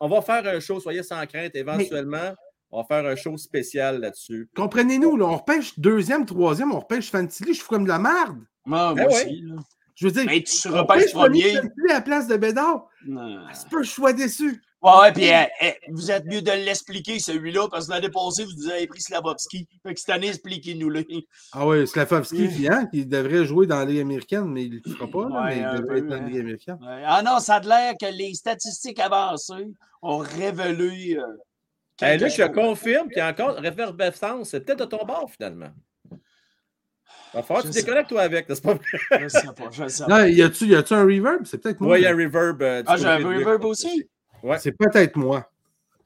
On 0.00 0.08
va 0.08 0.20
faire 0.22 0.46
un 0.46 0.60
show, 0.60 0.78
soyez 0.80 1.02
sans 1.02 1.24
crainte, 1.26 1.54
éventuellement. 1.54 2.34
On 2.70 2.82
va 2.82 2.86
faire 2.86 3.06
un 3.10 3.16
show 3.16 3.36
spécial 3.36 4.00
là-dessus. 4.00 4.48
Comprenez-nous, 4.56 5.16
là, 5.16 5.26
on 5.26 5.36
repêche 5.36 5.78
deuxième, 5.78 6.26
troisième, 6.26 6.72
on 6.72 6.80
repêche 6.80 7.10
Fantilly, 7.10 7.54
je 7.54 7.62
fous 7.62 7.68
comme 7.68 7.84
de 7.84 7.88
la 7.88 7.98
merde. 7.98 8.38
Moi, 8.66 8.94
moi 8.94 9.04
Eh 9.10 9.14
aussi. 9.14 9.40
là. 9.42 9.54
Je 9.94 10.06
veux 10.06 10.12
dire, 10.12 10.24
Mais 10.26 10.42
tu 10.42 10.68
repêches 10.68 11.12
repêche 11.12 11.12
premier. 11.12 11.54
Fantilli 11.54 11.90
à 11.90 11.94
la 11.94 12.00
place 12.02 12.26
de 12.26 12.36
Bédard. 12.36 12.88
Non. 13.06 13.46
C'est 13.54 13.68
pas 13.70 13.76
que 13.78 13.82
je 13.84 13.90
sois 13.90 14.12
déçu. 14.12 14.60
Ouais, 14.86 15.00
ouais, 15.00 15.12
puis 15.12 15.24
eh, 15.24 15.46
eh, 15.62 15.74
vous 15.90 16.10
êtes 16.12 16.24
mieux 16.26 16.42
de 16.42 16.50
l'expliquer, 16.52 17.18
celui-là, 17.18 17.66
parce 17.68 17.86
que 17.88 17.92
l'année 17.92 18.08
passée, 18.08 18.44
vous 18.44 18.68
avez 18.70 18.86
pris 18.86 19.00
Slavovski. 19.00 19.66
Fait 19.84 19.94
que 19.94 19.98
cette 20.00 20.10
année, 20.10 20.28
expliquez-nous-le. 20.28 21.04
Ah 21.52 21.66
oui, 21.66 21.86
Slavovski 21.88 22.48
qui, 22.48 22.68
hein, 22.68 22.86
qui 22.92 23.04
devrait 23.04 23.44
jouer 23.44 23.66
dans 23.66 23.78
la 23.78 23.84
Ligue 23.84 24.00
américaine, 24.00 24.44
mais 24.46 24.64
il 24.64 24.74
ne 24.74 24.80
le 24.84 24.92
fera 24.94 25.08
pas, 25.08 25.28
là, 25.28 25.42
Ouais, 25.42 25.56
mais 25.56 25.56
il 25.56 25.80
devrait 25.80 25.86
peu, 25.86 25.96
être 25.98 26.06
dans 26.06 26.16
la 26.16 26.22
hein. 26.22 26.26
Ligue 26.28 26.40
américaine. 26.40 26.78
Ouais. 26.80 27.02
Ah 27.04 27.22
non, 27.24 27.40
ça 27.40 27.56
a 27.56 27.60
l'air 27.60 27.94
que 28.00 28.06
les 28.16 28.32
statistiques 28.34 29.00
avancées 29.00 29.72
ont 30.02 30.18
révélé. 30.18 31.16
euh, 31.18 31.22
Hey, 32.00 32.18
quelque 32.18 32.24
Luc, 32.24 32.32
je 32.36 32.42
chose. 32.44 32.54
confirme 32.54 33.08
qu'il 33.08 33.16
y 33.18 33.20
a 33.22 33.28
encore 33.30 33.54
réverbescence. 33.56 34.50
C'est 34.50 34.60
peut-être 34.60 34.80
de 34.80 34.84
ton 34.84 35.04
bord, 35.04 35.30
finalement. 35.30 35.70
Va 37.32 37.42
falloir 37.42 37.62
que 37.64 37.68
tu 37.70 37.74
déconnectes, 37.74 38.08
toi, 38.10 38.22
avec. 38.22 38.48
n'est-ce 38.48 38.60
pas? 38.62 38.74
Vrai? 38.74 39.20
Je 39.22 39.28
sais 39.28 39.40
pas, 39.56 39.70
je 39.70 39.88
sais 39.88 40.04
pas. 40.04 40.18
Là, 40.20 40.28
y 40.28 40.42
a-tu 40.42 40.66
y 40.66 40.74
a-tu 40.74 40.94
un 40.94 41.02
reverb? 41.04 41.44
C'est 41.44 41.58
peut-être 41.58 41.80
moi. 41.80 41.94
Oui, 41.94 42.00
il 42.00 42.02
y 42.04 42.06
a 42.06 42.12
là. 42.12 42.16
un 42.22 42.24
reverb. 42.26 42.62
euh, 42.62 42.82
Ah, 42.86 42.96
j'ai 42.96 43.06
un 43.06 43.16
reverb 43.16 43.64
aussi. 43.64 44.08
Ouais. 44.46 44.58
C'est 44.58 44.72
peut-être 44.72 45.16
moi. 45.16 45.48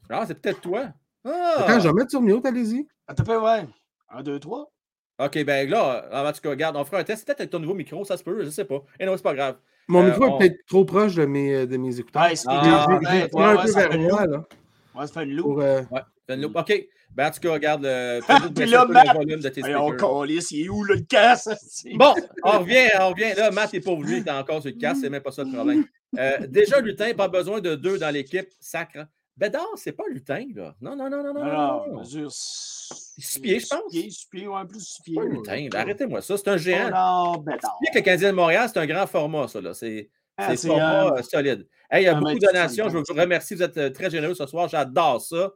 Ah, 0.09 0.23
c'est 0.27 0.39
peut-être 0.41 0.61
toi. 0.61 0.85
Ah! 1.23 1.53
Attends, 1.57 1.79
je 1.79 1.87
vais 1.87 1.93
mettre 1.93 2.09
sur 2.11 2.21
mute, 2.21 2.45
allez-y. 2.45 2.87
Attends, 3.07 3.23
peu, 3.23 3.39
ouais. 3.39 3.65
Un, 4.09 4.23
deux, 4.23 4.39
trois. 4.39 4.71
OK, 5.19 5.43
ben 5.45 5.69
là, 5.69 6.09
en 6.11 6.31
tout 6.33 6.41
cas, 6.41 6.49
regarde, 6.49 6.75
on 6.75 6.83
fera 6.83 6.99
un 6.99 7.03
test. 7.03 7.25
Peut-être 7.25 7.41
avec 7.41 7.51
ton 7.51 7.59
nouveau 7.59 7.75
micro, 7.75 8.03
ça 8.03 8.17
se 8.17 8.23
peut, 8.23 8.43
je 8.43 8.49
sais 8.49 8.65
pas. 8.65 8.81
Et 8.99 9.05
non, 9.05 9.15
c'est 9.15 9.23
pas 9.23 9.35
grave. 9.35 9.57
Mon 9.87 10.01
Euh, 10.03 10.07
micro 10.07 10.23
on- 10.25 10.35
est 10.35 10.39
peut-être 10.39 10.65
trop 10.67 10.83
proche 10.85 11.15
de 11.15 11.25
mes, 11.25 11.53
euh, 11.55 11.65
de 11.67 11.77
mes 11.77 11.99
écouteurs. 11.99 12.23
Ouais, 12.23 12.35
speaker, 12.35 12.57
Ah, 12.63 12.87
Ouais, 12.89 12.97
un 13.43 13.55
ouais, 13.55 13.61
peu 13.61 13.67
ça 13.67 13.79
vers 13.81 13.91
fait 13.91 13.97
une 13.97 14.07
moi, 14.09 14.25
loupe. 14.25 14.31
là. 14.31 14.99
Ouais, 14.99 15.07
ça 15.07 15.13
fait 15.13 15.23
une 15.25 15.35
loupe. 15.35 15.45
Pour, 15.45 15.61
euh, 15.61 15.81
Ouais, 15.91 16.01
fais 16.27 16.33
une 16.35 16.41
loupe. 16.41 16.55
OK. 16.55 16.85
Ben, 17.15 17.27
en 17.27 17.31
tout 17.31 17.39
cas, 17.41 17.51
regarde 17.53 17.83
le, 17.83 18.19
là, 18.71 18.85
Matt- 18.85 19.15
volume 19.15 19.39
de 19.41 19.49
tes 19.49 19.61
Hey, 19.65 19.75
on 19.75 19.89
speakers. 19.89 20.21
calisse, 20.21 20.51
il 20.51 20.65
est 20.65 20.69
où 20.69 20.83
le 20.83 20.99
casse? 21.01 21.49
Bon, 21.95 22.13
on 22.43 22.59
revient, 22.59 22.87
on 22.99 23.09
revient. 23.09 23.33
Là, 23.35 23.51
Matt 23.51 23.73
est 23.73 23.81
pauvre, 23.81 24.03
lui, 24.03 24.17
il 24.19 24.27
est 24.27 24.31
encore 24.31 24.61
sur 24.61 24.71
le 24.71 24.77
casse, 24.77 24.99
c'est 25.01 25.09
même 25.09 25.21
pas 25.21 25.31
ça 25.31 25.43
le 25.43 25.51
problème. 25.51 25.85
Euh, 26.17 26.37
déjà, 26.47 26.79
Lutin, 26.79 27.13
pas 27.13 27.27
besoin 27.27 27.59
de 27.59 27.75
deux 27.75 27.97
dans 27.97 28.09
l'équipe, 28.09 28.47
sacre. 28.59 29.05
Bédard, 29.37 29.65
c'est 29.75 29.93
pas 29.93 30.03
Lutin, 30.09 30.45
là. 30.55 30.75
Non, 30.81 30.95
non, 30.95 31.09
non, 31.09 31.23
non, 31.23 31.33
non. 31.33 31.43
non, 31.43 31.49
Alors, 31.49 31.87
non. 31.89 31.99
mesure. 31.99 32.29
Six 32.31 33.39
pieds, 33.39 33.59
je 33.59 33.67
pense. 33.67 33.79
Six 33.89 33.99
pieds, 34.01 34.09
six 34.11 34.25
pieds, 34.27 34.47
ouais, 34.47 34.65
plus 34.67 34.79
six 34.81 35.01
pieds. 35.01 35.15
pas 35.15 35.23
Lutin, 35.25 35.67
là. 35.73 35.79
Arrêtez-moi 35.81 36.21
ça, 36.21 36.37
c'est 36.37 36.47
un 36.49 36.57
géant. 36.57 36.87
Oh 36.89 37.35
non, 37.35 37.37
bédard. 37.41 37.77
Que 37.93 37.97
le 37.97 38.03
Canadien 38.03 38.29
de 38.31 38.35
Montréal, 38.35 38.69
c'est 38.71 38.79
un 38.79 38.85
grand 38.85 39.07
format, 39.07 39.47
ça. 39.47 39.59
là. 39.61 39.73
C'est 39.73 40.09
Ah, 40.37 40.55
c'est 40.55 40.67
format 40.67 41.07
euh, 41.13 41.17
euh, 41.17 41.23
solide. 41.23 41.67
Hey, 41.89 42.03
il 42.03 42.05
y 42.05 42.09
a 42.09 42.15
beaucoup 42.15 42.33
de 42.35 42.39
donations. 42.39 42.89
Je 42.89 42.97
vous 42.97 43.03
remercie. 43.19 43.55
Vous 43.55 43.63
êtes 43.63 43.93
très 43.93 44.09
généreux 44.09 44.33
ce 44.33 44.45
soir. 44.45 44.67
J'adore 44.69 45.21
ça. 45.21 45.51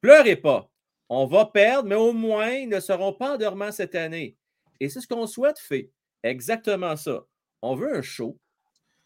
Pleurez 0.00 0.36
pas. 0.36 0.68
On 1.08 1.26
va 1.26 1.46
perdre, 1.46 1.88
mais 1.88 1.94
au 1.94 2.12
moins, 2.12 2.50
ils 2.50 2.68
ne 2.68 2.80
seront 2.80 3.12
pas 3.12 3.34
endormants 3.34 3.72
cette 3.72 3.94
année. 3.94 4.36
Et 4.80 4.88
c'est 4.88 5.00
ce 5.00 5.08
qu'on 5.08 5.26
souhaite, 5.26 5.58
fait. 5.58 5.90
Exactement 6.22 6.96
ça. 6.96 7.24
On 7.62 7.74
veut 7.74 7.94
un 7.96 8.02
show. 8.02 8.38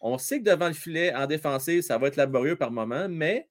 On 0.01 0.17
sait 0.17 0.39
que 0.39 0.49
devant 0.49 0.67
le 0.67 0.73
filet, 0.73 1.13
en 1.15 1.25
défensive, 1.27 1.81
ça 1.81 1.97
va 1.97 2.07
être 2.07 2.17
laborieux 2.17 2.57
par 2.57 2.71
moment, 2.71 3.07
mais 3.09 3.47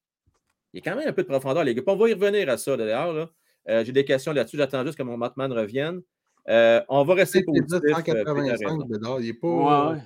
il 0.73 0.79
y 0.85 0.87
a 0.87 0.91
quand 0.91 0.99
même 0.99 1.09
un 1.09 1.13
peu 1.13 1.23
de 1.23 1.29
profondeur, 1.29 1.65
les 1.65 1.75
gars. 1.75 1.83
On 1.87 1.97
va 1.97 2.09
y 2.09 2.13
revenir 2.15 2.49
à 2.49 2.57
ça, 2.59 2.77
d'ailleurs. 2.77 3.13
là. 3.13 3.31
Euh, 3.69 3.85
J'ai 3.85 3.93
des 3.93 4.05
questions 4.05 4.33
là-dessus. 4.33 4.57
J'attends 4.57 4.85
juste 4.85 4.99
que 4.99 5.03
mon 5.03 5.17
Matman 5.17 5.53
revienne. 5.53 6.03
Euh, 6.49 6.83
on 6.89 7.05
va 7.05 7.15
rester 7.15 7.43
positif. 7.45 7.75
euh, 7.75 7.81
Peter 7.81 7.93
a 7.93 7.97
185, 7.97 8.69
raison. 8.69 8.77
Bédard. 8.87 9.21
Il 9.21 9.29
est 9.29 9.35
pas. 9.35 9.97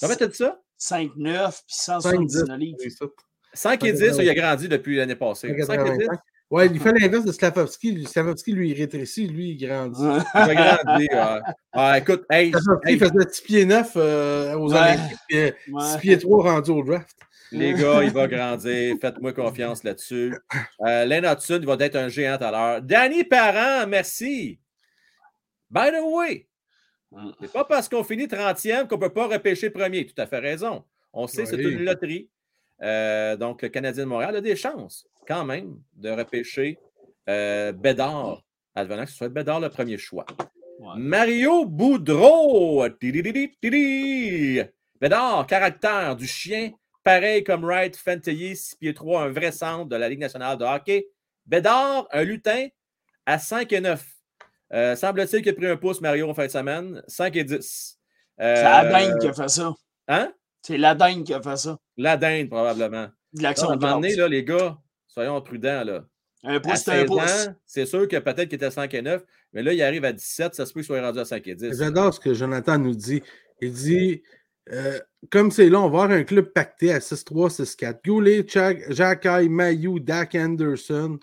Combien 0.00 0.16
t'as 0.16 0.26
dit 0.26 0.36
ça? 0.36 0.60
5-9 0.78 1.08
puis 1.14 1.62
5 1.68 2.00
179 2.02 2.58
livres. 2.58 2.78
5 3.52 3.84
et 3.84 3.92
10, 3.92 4.16
il 4.18 4.28
a 4.28 4.34
grandi 4.34 4.68
depuis 4.68 4.96
l'année 4.96 5.14
passée. 5.14 5.48
5 5.64 5.86
et 5.86 5.98
10, 5.98 6.08
Ouais, 6.50 6.66
il 6.66 6.78
fait 6.78 6.92
l'inverse 6.92 7.24
de 7.24 7.32
Slavovski. 7.32 8.04
Slavovski, 8.06 8.52
lui, 8.52 8.70
il 8.70 8.74
rétrécit, 8.78 9.26
lui, 9.26 9.50
il 9.50 9.56
grandit. 9.66 10.00
Ouais. 10.04 10.18
il 10.34 10.38
a 10.50 10.54
grandi. 10.54 11.08
ouais. 11.10 11.40
Ah, 11.72 11.98
écoute, 11.98 12.24
hey, 12.30 12.50
Slavovski 12.50 12.88
hey, 12.92 12.98
faisait 12.98 13.28
6 13.32 13.42
pieds 13.42 13.64
9 13.64 13.96
aux 13.96 13.98
Ouais. 14.00 14.78
Olympiques, 14.78 15.18
euh, 15.32 15.50
6 15.66 15.72
Ouais. 15.72 15.98
pieds 16.00 16.18
3 16.18 16.52
rendus 16.52 16.70
au 16.70 16.82
draft. 16.84 17.16
les 17.50 17.72
gars, 17.74 18.02
il 18.04 18.10
va 18.10 18.26
grandir. 18.28 18.96
Faites-moi 19.00 19.32
confiance 19.32 19.82
là-dessus. 19.84 20.36
Euh, 20.86 21.04
Len 21.04 21.24
Hudson, 21.24 21.58
il 21.60 21.66
va 21.66 21.76
être 21.80 21.96
un 21.96 22.08
géant 22.08 22.36
tout 22.38 22.44
à 22.44 22.50
l'heure. 22.50 22.82
Danny 22.82 23.24
Parent, 23.24 23.86
merci. 23.88 24.58
By 25.70 25.90
the 25.90 26.02
way, 26.04 26.46
Mm. 27.12 27.30
c'est 27.40 27.52
pas 27.52 27.64
parce 27.64 27.88
qu'on 27.88 28.02
finit 28.02 28.26
30e 28.26 28.88
qu'on 28.88 28.96
ne 28.96 29.00
peut 29.02 29.12
pas 29.12 29.28
repêcher 29.28 29.70
premier. 29.70 30.04
Tout 30.04 30.20
à 30.20 30.26
fait 30.26 30.40
raison. 30.40 30.84
On 31.12 31.28
sait 31.28 31.44
que 31.44 31.50
c'est 31.50 31.56
une 31.62 31.84
loterie. 31.84 32.28
Euh, 32.82 33.36
donc, 33.36 33.62
le 33.62 33.68
Canadien 33.68 34.04
de 34.04 34.08
Montréal 34.08 34.36
a 34.36 34.40
des 34.40 34.56
chances, 34.56 35.06
quand 35.26 35.44
même, 35.44 35.80
de 35.94 36.10
repêcher 36.10 36.78
euh, 37.28 37.72
Bédard, 37.72 38.42
advenant 38.74 39.04
que 39.04 39.10
ce 39.10 39.16
soit 39.16 39.28
Bédard 39.28 39.60
le 39.60 39.70
premier 39.70 39.98
choix. 39.98 40.26
Ouais. 40.80 40.92
Mario 40.96 41.64
Boudreau. 41.64 42.88
Tidididi, 42.88 43.56
tididi. 43.60 44.62
Bédard, 45.00 45.46
caractère 45.46 46.16
du 46.16 46.26
chien, 46.26 46.72
pareil 47.02 47.44
comme 47.44 47.64
Wright, 47.64 47.96
Fantilly, 47.96 48.56
6 48.56 48.76
pieds 48.76 48.94
3, 48.94 49.22
un 49.22 49.28
vrai 49.30 49.52
centre 49.52 49.86
de 49.86 49.96
la 49.96 50.08
Ligue 50.08 50.20
nationale 50.20 50.58
de 50.58 50.64
hockey. 50.64 51.06
Bédard, 51.46 52.08
un 52.10 52.24
lutin 52.24 52.68
à 53.26 53.38
5 53.38 53.72
et 53.72 53.80
9. 53.80 54.04
Euh, 54.72 54.96
Semble-t-il 54.96 55.42
qu'il 55.42 55.52
a 55.52 55.54
pris 55.54 55.66
un 55.66 55.76
pouce, 55.76 56.00
Mario, 56.00 56.28
en 56.28 56.34
fin 56.34 56.46
de 56.46 56.50
semaine. 56.50 57.02
5 57.06 57.36
et 57.36 57.44
10. 57.44 57.98
Euh, 58.40 58.56
C'est 58.56 58.62
la 58.62 58.84
dingue 58.90 59.20
qui 59.20 59.28
a 59.28 59.32
fait 59.32 59.48
ça. 59.48 59.72
Hein? 60.08 60.32
C'est 60.66 60.78
la 60.78 60.94
dingue 60.94 61.24
qui 61.24 61.34
a 61.34 61.42
fait 61.42 61.56
ça. 61.56 61.78
La 61.96 62.16
dinde, 62.16 62.48
probablement. 62.48 63.08
De 63.34 63.42
l'action 63.42 63.70
un 63.70 63.76
de 63.76 63.80
moment 63.84 64.00
donné, 64.00 64.14
là, 64.16 64.28
les 64.28 64.44
gars, 64.44 64.78
soyons 65.06 65.40
prudents. 65.42 65.84
Là. 65.84 66.04
Un 66.42 66.54
À 66.56 66.60
pouce, 66.60 66.82
c'est 66.84 66.90
un 66.92 66.94
16 67.00 67.06
pouce. 67.06 67.20
ans, 67.20 67.54
c'est 67.66 67.86
sûr 67.86 68.08
que 68.08 68.16
peut-être 68.16 68.44
qu'il 68.48 68.54
était 68.54 68.66
à 68.66 68.70
5 68.70 68.92
et 68.94 69.02
9, 69.02 69.24
mais 69.52 69.62
là, 69.62 69.72
il 69.72 69.82
arrive 69.82 70.04
à 70.04 70.12
17, 70.12 70.54
ça 70.54 70.64
se 70.66 70.72
peut 70.72 70.80
qu'il 70.80 70.86
soit 70.86 71.00
rendu 71.00 71.18
à 71.18 71.24
5 71.24 71.46
et 71.48 71.54
10. 71.54 71.78
J'adore 71.78 72.14
ce 72.14 72.20
que 72.20 72.32
Jonathan 72.34 72.78
nous 72.78 72.94
dit. 72.94 73.22
Il 73.60 73.72
dit 73.72 74.22
euh, 74.72 74.98
comme 75.30 75.50
c'est 75.50 75.68
là, 75.68 75.80
on 75.80 75.90
va 75.90 76.04
avoir 76.04 76.10
un 76.10 76.24
club 76.24 76.46
pacté 76.52 76.92
à 76.92 76.98
6-3, 76.98 77.50
6-4. 77.50 77.98
Goulet, 78.04 78.44
Jack, 78.46 78.90
Jacky, 78.90 79.48
Mayou, 79.50 80.00
Dak 80.00 80.34
Anderson 80.34 81.18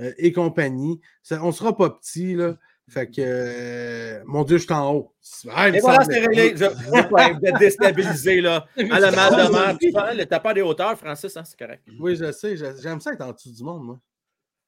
euh, 0.00 0.12
et 0.18 0.32
compagnie. 0.32 1.00
Ça- 1.22 1.42
on 1.42 1.48
ne 1.48 1.52
sera 1.52 1.76
pas 1.76 1.90
petit, 1.90 2.34
là. 2.34 2.56
Fait 2.90 3.06
que, 3.06 3.14
euh, 3.18 4.22
mon 4.26 4.44
Dieu, 4.44 4.58
je 4.58 4.64
suis 4.64 4.72
en 4.72 4.92
haut. 4.94 5.14
Ah, 5.54 5.68
il 5.68 5.72
me 5.72 5.78
Et 5.78 5.80
voilà, 5.80 6.04
c'est 6.04 6.20
réglé. 6.20 6.54
Je 6.56 7.08
pas 7.08 7.30
être 7.30 7.58
déstabilisé, 7.58 8.40
là. 8.42 8.66
À 8.90 9.00
la 9.00 9.10
mal 9.10 9.32
de 9.46 9.52
mer. 9.52 9.76
Tu 9.80 9.90
parles, 9.90 10.26
T'as 10.26 10.38
pas 10.40 10.52
des 10.52 10.60
hauteurs, 10.62 10.96
Francis, 10.98 11.34
hein, 11.36 11.42
c'est 11.44 11.58
correct. 11.58 11.82
Oui, 11.98 12.14
je 12.14 12.30
sais. 12.30 12.56
J'aime 12.56 13.00
ça 13.00 13.12
être 13.12 13.22
en 13.22 13.32
dessous 13.32 13.50
du 13.52 13.62
monde, 13.64 13.84
moi. 13.84 13.98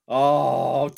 Oh, 0.09 0.89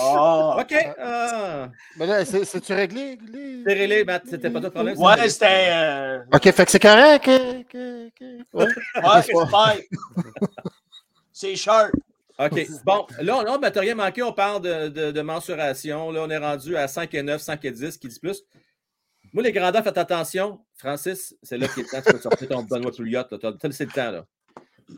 Ah. 0.00 0.56
OK. 0.60 0.74
ah. 0.98 1.68
Mais 1.98 2.06
là, 2.06 2.24
c'est- 2.24 2.44
c'est-tu 2.44 2.72
réglé? 2.72 3.18
C'est 3.66 3.74
réglé, 3.74 4.04
Matt. 4.04 4.22
C'était 4.30 4.50
pas 4.50 4.60
ton 4.60 4.70
problème. 4.70 4.96
Ouais, 4.98 5.28
c'était. 5.28 5.66
euh, 5.72 6.18
OK, 6.32 6.50
fait 6.52 6.64
que 6.64 6.70
c'est 6.70 6.78
correct. 6.80 7.24
que- 7.24 7.62
que- 7.64 8.08
que- 8.10 8.38
Ouais. 8.56 8.64
Ouais, 8.64 9.22
c'est 9.26 9.34
ouais. 9.34 9.88
C'est 11.32 11.56
sharp. 11.56 11.90
OK. 12.46 12.66
Bon, 12.84 13.06
là, 13.20 13.38
on 13.38 13.58
n'a 13.58 13.68
rien 13.70 13.94
manqué. 13.94 14.22
On 14.22 14.32
parle 14.32 14.62
de, 14.62 14.88
de- 14.88 15.10
de 15.12 15.20
mensuration. 15.20 16.10
Là, 16.10 16.22
on 16.22 16.30
est 16.30 16.38
rendu 16.38 16.76
à 16.76 16.88
5 16.88 17.12
et 17.14 17.22
9, 17.22 17.40
5 17.40 17.64
et 17.64 17.70
10, 17.70 17.98
qui 17.98 18.08
dit 18.08 18.18
plus. 18.20 18.42
Moi, 19.32 19.42
les 19.42 19.52
grandeurs, 19.52 19.82
faites 19.82 19.98
attention. 19.98 20.64
Francis, 20.76 21.34
c'est 21.42 21.56
là 21.56 21.68
qu'il 21.68 21.84
est 21.84 21.86
temps. 21.88 22.02
Tu 22.04 22.12
peux 22.12 22.18
sortir 22.18 22.48
ton 22.48 22.62
Benoît 22.64 22.92
Pouliot. 22.92 23.22
Tu 23.24 23.46
as 23.46 23.66
laissé 23.68 23.86
le 23.86 23.92
temps, 23.92 24.10
là. 24.10 24.26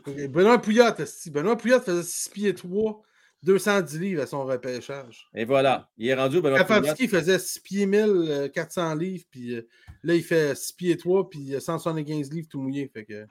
Ok, 0.05 0.27
Benoît 0.27 0.61
Pouillot, 0.61 0.93
esti. 0.97 1.31
Benoît 1.31 1.55
Pouillot 1.55 1.79
faisait 1.79 2.03
6 2.03 2.29
pieds 2.29 2.53
3, 2.53 3.01
210 3.43 3.99
livres 3.99 4.23
à 4.23 4.25
son 4.25 4.43
repêchage. 4.43 5.27
Et 5.33 5.45
voilà. 5.45 5.89
Il 5.97 6.07
est 6.07 6.15
rendu, 6.15 6.41
Benoît 6.41 6.59
Pouliot. 6.65 6.95
Faisait 7.07 7.39
6 7.39 7.59
pieds 7.59 7.85
1000, 7.85 7.99
euh, 8.03 8.47
400 8.49 8.95
livres, 8.95 9.23
puis 9.31 9.55
euh, 9.55 9.67
là, 10.03 10.15
il 10.15 10.23
fait 10.23 10.53
6 10.55 10.73
pieds 10.73 10.97
3, 10.97 11.29
puis 11.29 11.55
euh, 11.55 11.59
175 11.61 12.31
livres 12.31 12.47
tout 12.49 12.59
mouillé. 12.59 12.89
Fait 12.91 13.05
que... 13.05 13.25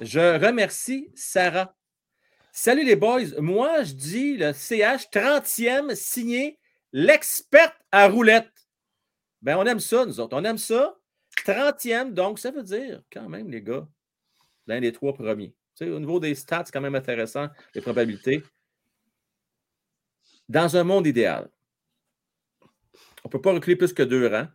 Je 0.00 0.38
remercie 0.46 1.10
Sarah. 1.16 1.74
Salut 2.60 2.84
les 2.84 2.96
boys. 2.96 3.38
Moi, 3.38 3.84
je 3.84 3.92
dis 3.92 4.36
le 4.36 4.52
CH 4.52 5.06
30e 5.12 5.94
signé 5.94 6.58
l'experte 6.92 7.76
à 7.92 8.08
roulette. 8.08 8.50
Ben, 9.42 9.56
on 9.58 9.64
aime 9.64 9.78
ça, 9.78 10.04
nous 10.04 10.18
autres. 10.18 10.36
On 10.36 10.42
aime 10.42 10.58
ça. 10.58 10.98
30e, 11.46 12.14
donc 12.14 12.40
ça 12.40 12.50
veut 12.50 12.64
dire 12.64 13.00
quand 13.12 13.28
même, 13.28 13.48
les 13.48 13.62
gars, 13.62 13.86
l'un 14.66 14.80
des 14.80 14.90
trois 14.90 15.14
premiers. 15.14 15.54
Tu 15.76 15.88
au 15.88 16.00
niveau 16.00 16.18
des 16.18 16.34
stats, 16.34 16.64
c'est 16.66 16.72
quand 16.72 16.80
même 16.80 16.96
intéressant, 16.96 17.46
les 17.76 17.80
probabilités. 17.80 18.42
Dans 20.48 20.76
un 20.76 20.82
monde 20.82 21.06
idéal, 21.06 21.48
on 23.22 23.28
ne 23.28 23.30
peut 23.30 23.40
pas 23.40 23.52
reculer 23.52 23.76
plus 23.76 23.92
que 23.92 24.02
deux 24.02 24.26
rangs. 24.26 24.48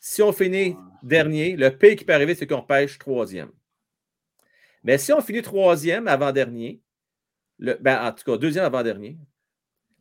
Si 0.00 0.20
on 0.20 0.32
finit 0.32 0.76
dernier, 1.04 1.54
le 1.54 1.70
pire 1.70 1.94
qui 1.94 2.04
peut 2.04 2.14
arriver, 2.14 2.34
c'est 2.34 2.48
qu'on 2.48 2.62
pêche 2.62 2.98
troisième. 2.98 3.52
Mais 4.86 4.98
si 4.98 5.12
on 5.12 5.20
finit 5.20 5.42
troisième 5.42 6.06
avant-dernier, 6.06 6.80
le, 7.58 7.74
ben, 7.80 8.06
en 8.06 8.12
tout 8.12 8.22
cas, 8.24 8.36
deuxième 8.38 8.64
avant-dernier, 8.64 9.18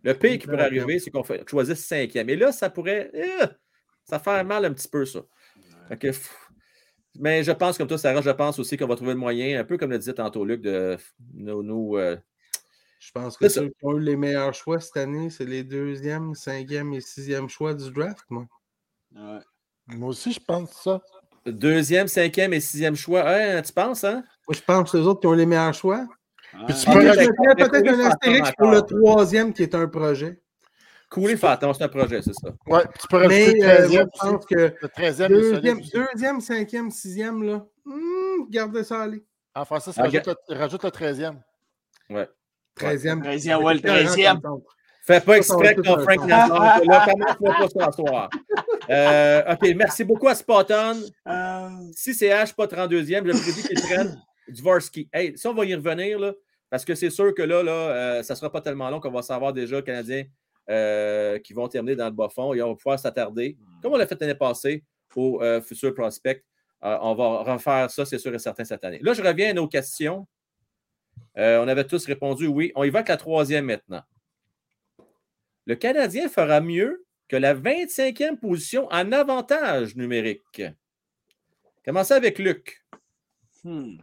le 0.03 0.13
pire 0.13 0.37
qui 0.37 0.45
pourrait 0.45 0.61
arriver, 0.65 0.99
c'est 0.99 1.09
qu'on 1.09 1.23
fait- 1.23 1.43
choisisse 1.49 1.83
cinquième. 1.83 2.29
Et 2.29 2.35
là, 2.35 2.51
ça 2.51 2.69
pourrait. 2.69 3.09
euh, 3.15 3.47
ça 4.03 4.19
fait 4.19 4.43
mal 4.43 4.63
un 4.63 4.71
petit 4.73 4.87
peu, 4.87 5.03
ça. 5.03 5.21
Fait 5.87 5.97
que, 5.97 6.07
pff, 6.07 6.49
mais 7.17 7.43
je 7.43 7.51
pense, 7.51 7.77
comme 7.79 7.87
toi, 7.87 7.97
Sarah, 7.97 8.21
je 8.21 8.29
pense 8.29 8.59
aussi 8.59 8.77
qu'on 8.77 8.85
va 8.85 8.95
trouver 8.95 9.13
le 9.13 9.19
moyen, 9.19 9.59
un 9.59 9.63
peu 9.63 9.77
comme 9.77 9.89
le 9.89 9.97
disait 9.97 10.13
tantôt 10.13 10.45
Luc, 10.45 10.61
de 10.61 10.97
nous. 11.33 11.63
nous, 11.63 11.97
euh, 11.97 12.15
Je 12.99 13.11
pense 13.11 13.37
que 13.37 13.49
ceux 13.49 13.69
qui 13.69 13.75
ont 13.85 13.97
eu 13.97 14.01
les 14.01 14.15
meilleurs 14.15 14.53
choix 14.53 14.79
cette 14.79 14.97
année, 14.97 15.31
c'est 15.31 15.45
les 15.45 15.63
deuxième, 15.63 16.35
cinquième 16.35 16.93
et 16.93 17.01
sixième 17.01 17.49
choix 17.49 17.73
du 17.73 17.89
draft, 17.91 18.23
moi. 18.29 18.45
Ouais. 19.15 19.39
Moi 19.87 20.09
aussi, 20.09 20.31
je 20.31 20.39
pense 20.39 20.83
ça. 20.83 21.01
deuxième, 21.47 22.07
cinquième 22.07 22.53
et 22.53 22.59
sixième 22.59 22.95
choix. 22.95 23.27
Hein, 23.27 23.61
tu 23.63 23.73
penses, 23.73 24.03
hein? 24.03 24.23
Moi, 24.47 24.55
je 24.55 24.61
pense 24.61 24.91
que 24.91 24.97
les 24.97 25.03
autres 25.07 25.21
qui 25.21 25.27
ont 25.27 25.33
les 25.33 25.45
meilleurs 25.45 25.73
choix. 25.73 25.97
Ouais. 26.53 26.65
Puis 26.67 26.75
tu 26.75 26.85
Puis 26.85 26.93
peux 26.95 27.55
peut-être 27.65 27.87
un 27.99 28.05
astérix 28.05 28.51
pour 28.57 28.69
le 28.71 28.81
troisième 28.81 29.53
qui 29.53 29.63
est 29.63 29.75
un 29.75 29.87
projet. 29.87 30.39
Couler 31.09 31.37
Fantôme, 31.37 31.73
c'est 31.73 31.83
un 31.83 31.87
projet, 31.89 32.21
c'est 32.21 32.33
ça. 32.33 32.49
Ouais, 32.67 32.81
puis 32.89 32.99
tu 33.01 33.07
peux 33.07 33.17
rajouter 33.17 33.53
le 33.59 33.63
euh, 33.65 33.87
13e. 33.87 33.93
moi, 33.93 34.05
je 34.13 34.29
pense 34.29 34.45
que 34.45 34.55
Le 34.55 34.87
13e 34.87 35.07
est 35.07 35.13
solide 35.13 35.53
deuxième, 35.53 35.81
deuxième, 36.11 36.41
cinquième, 36.41 36.91
sixième, 36.91 37.43
là, 37.43 37.65
hmm, 37.85 38.49
gardez 38.49 38.83
ça 38.83 39.03
aller. 39.03 39.23
En 39.53 39.65
français, 39.65 39.91
Ah, 39.97 40.03
rajoute, 40.03 40.27
le, 40.27 40.55
rajoute 40.57 40.83
le 40.83 40.89
13e. 40.89 41.35
Ouais. 42.09 42.27
Treizième. 42.75 43.21
Treizième, 43.21 43.63
ouais, 43.63 43.73
le 43.75 43.79
C'est 43.79 43.85
différent, 43.87 44.05
treizième. 44.05 44.41
par 44.41 44.51
contre. 44.51 44.75
Fais 45.07 45.21
pas 45.21 45.37
exprès 45.37 45.75
un 45.77 45.99
Frank. 45.99 46.25
Nassar, 46.27 46.81
là, 46.83 47.05
comment 47.05 47.25
tu 47.35 47.43
vas 47.43 47.53
pas 47.67 47.85
s'asseoir? 47.85 48.29
Euh, 48.89 49.53
OK, 49.53 49.75
merci 49.75 50.03
beaucoup 50.03 50.27
à 50.27 50.35
Spotton. 50.35 50.97
Euh, 51.27 51.69
Si 51.93 52.13
c'est 52.15 52.29
H, 52.29 52.55
pas 52.55 52.65
32e, 52.65 53.25
je 53.25 53.41
prédis 53.41 53.63
qu'ils 53.67 53.81
prennent 53.81 54.19
Dvorsky. 54.49 55.09
Hey, 55.11 55.37
ça, 55.37 55.49
on 55.49 55.53
va 55.53 55.65
y 55.65 55.75
revenir, 55.75 56.19
là, 56.19 56.33
parce 56.69 56.85
que 56.85 56.95
c'est 56.95 57.09
sûr 57.09 57.33
que 57.33 57.41
là, 57.41 57.63
là 57.63 57.71
euh, 57.71 58.23
ça 58.23 58.33
ne 58.33 58.37
sera 58.37 58.51
pas 58.51 58.61
tellement 58.61 58.89
long 58.89 58.99
qu'on 58.99 59.11
va 59.11 59.21
savoir 59.21 59.53
déjà 59.53 59.77
les 59.77 59.83
Canadiens 59.83 60.25
euh, 60.67 61.37
qui 61.37 61.53
vont 61.53 61.67
terminer 61.67 61.95
dans 61.95 62.05
le 62.05 62.11
bas 62.11 62.27
fond 62.27 62.51
et 62.55 62.61
on 62.63 62.69
va 62.69 62.75
pouvoir 62.75 62.97
s'attarder, 62.97 63.55
comme 63.83 63.93
on 63.93 63.97
l'a 63.97 64.07
fait 64.07 64.19
l'année 64.19 64.33
passée, 64.33 64.83
au 65.15 65.39
euh, 65.43 65.61
futur 65.61 65.93
prospect. 65.93 66.43
Euh, 66.83 66.97
on 67.01 67.13
va 67.13 67.53
refaire 67.53 67.89
ça, 67.91 68.03
c'est 68.03 68.17
sûr 68.17 68.33
et 68.33 68.39
certain, 68.39 68.63
cette 68.63 68.83
année. 68.83 68.99
Là, 69.03 69.13
je 69.13 69.21
reviens 69.21 69.51
à 69.51 69.53
nos 69.53 69.67
questions. 69.67 70.27
On 71.35 71.67
avait 71.67 71.85
tous 71.85 72.05
répondu 72.07 72.47
oui. 72.47 72.71
On 72.75 72.83
y 72.83 72.89
va 72.89 72.99
avec 72.99 73.09
la 73.09 73.17
troisième 73.17 73.65
maintenant. 73.65 74.01
Le 75.65 75.75
Canadien 75.75 76.29
fera 76.29 76.61
mieux 76.61 77.05
que 77.27 77.35
la 77.35 77.53
25e 77.53 78.37
position 78.37 78.87
en 78.91 79.11
avantage 79.11 79.95
numérique. 79.95 80.63
Commencez 81.85 82.13
avec 82.13 82.39
Luc. 82.39 82.83
Hmm. 83.63 83.97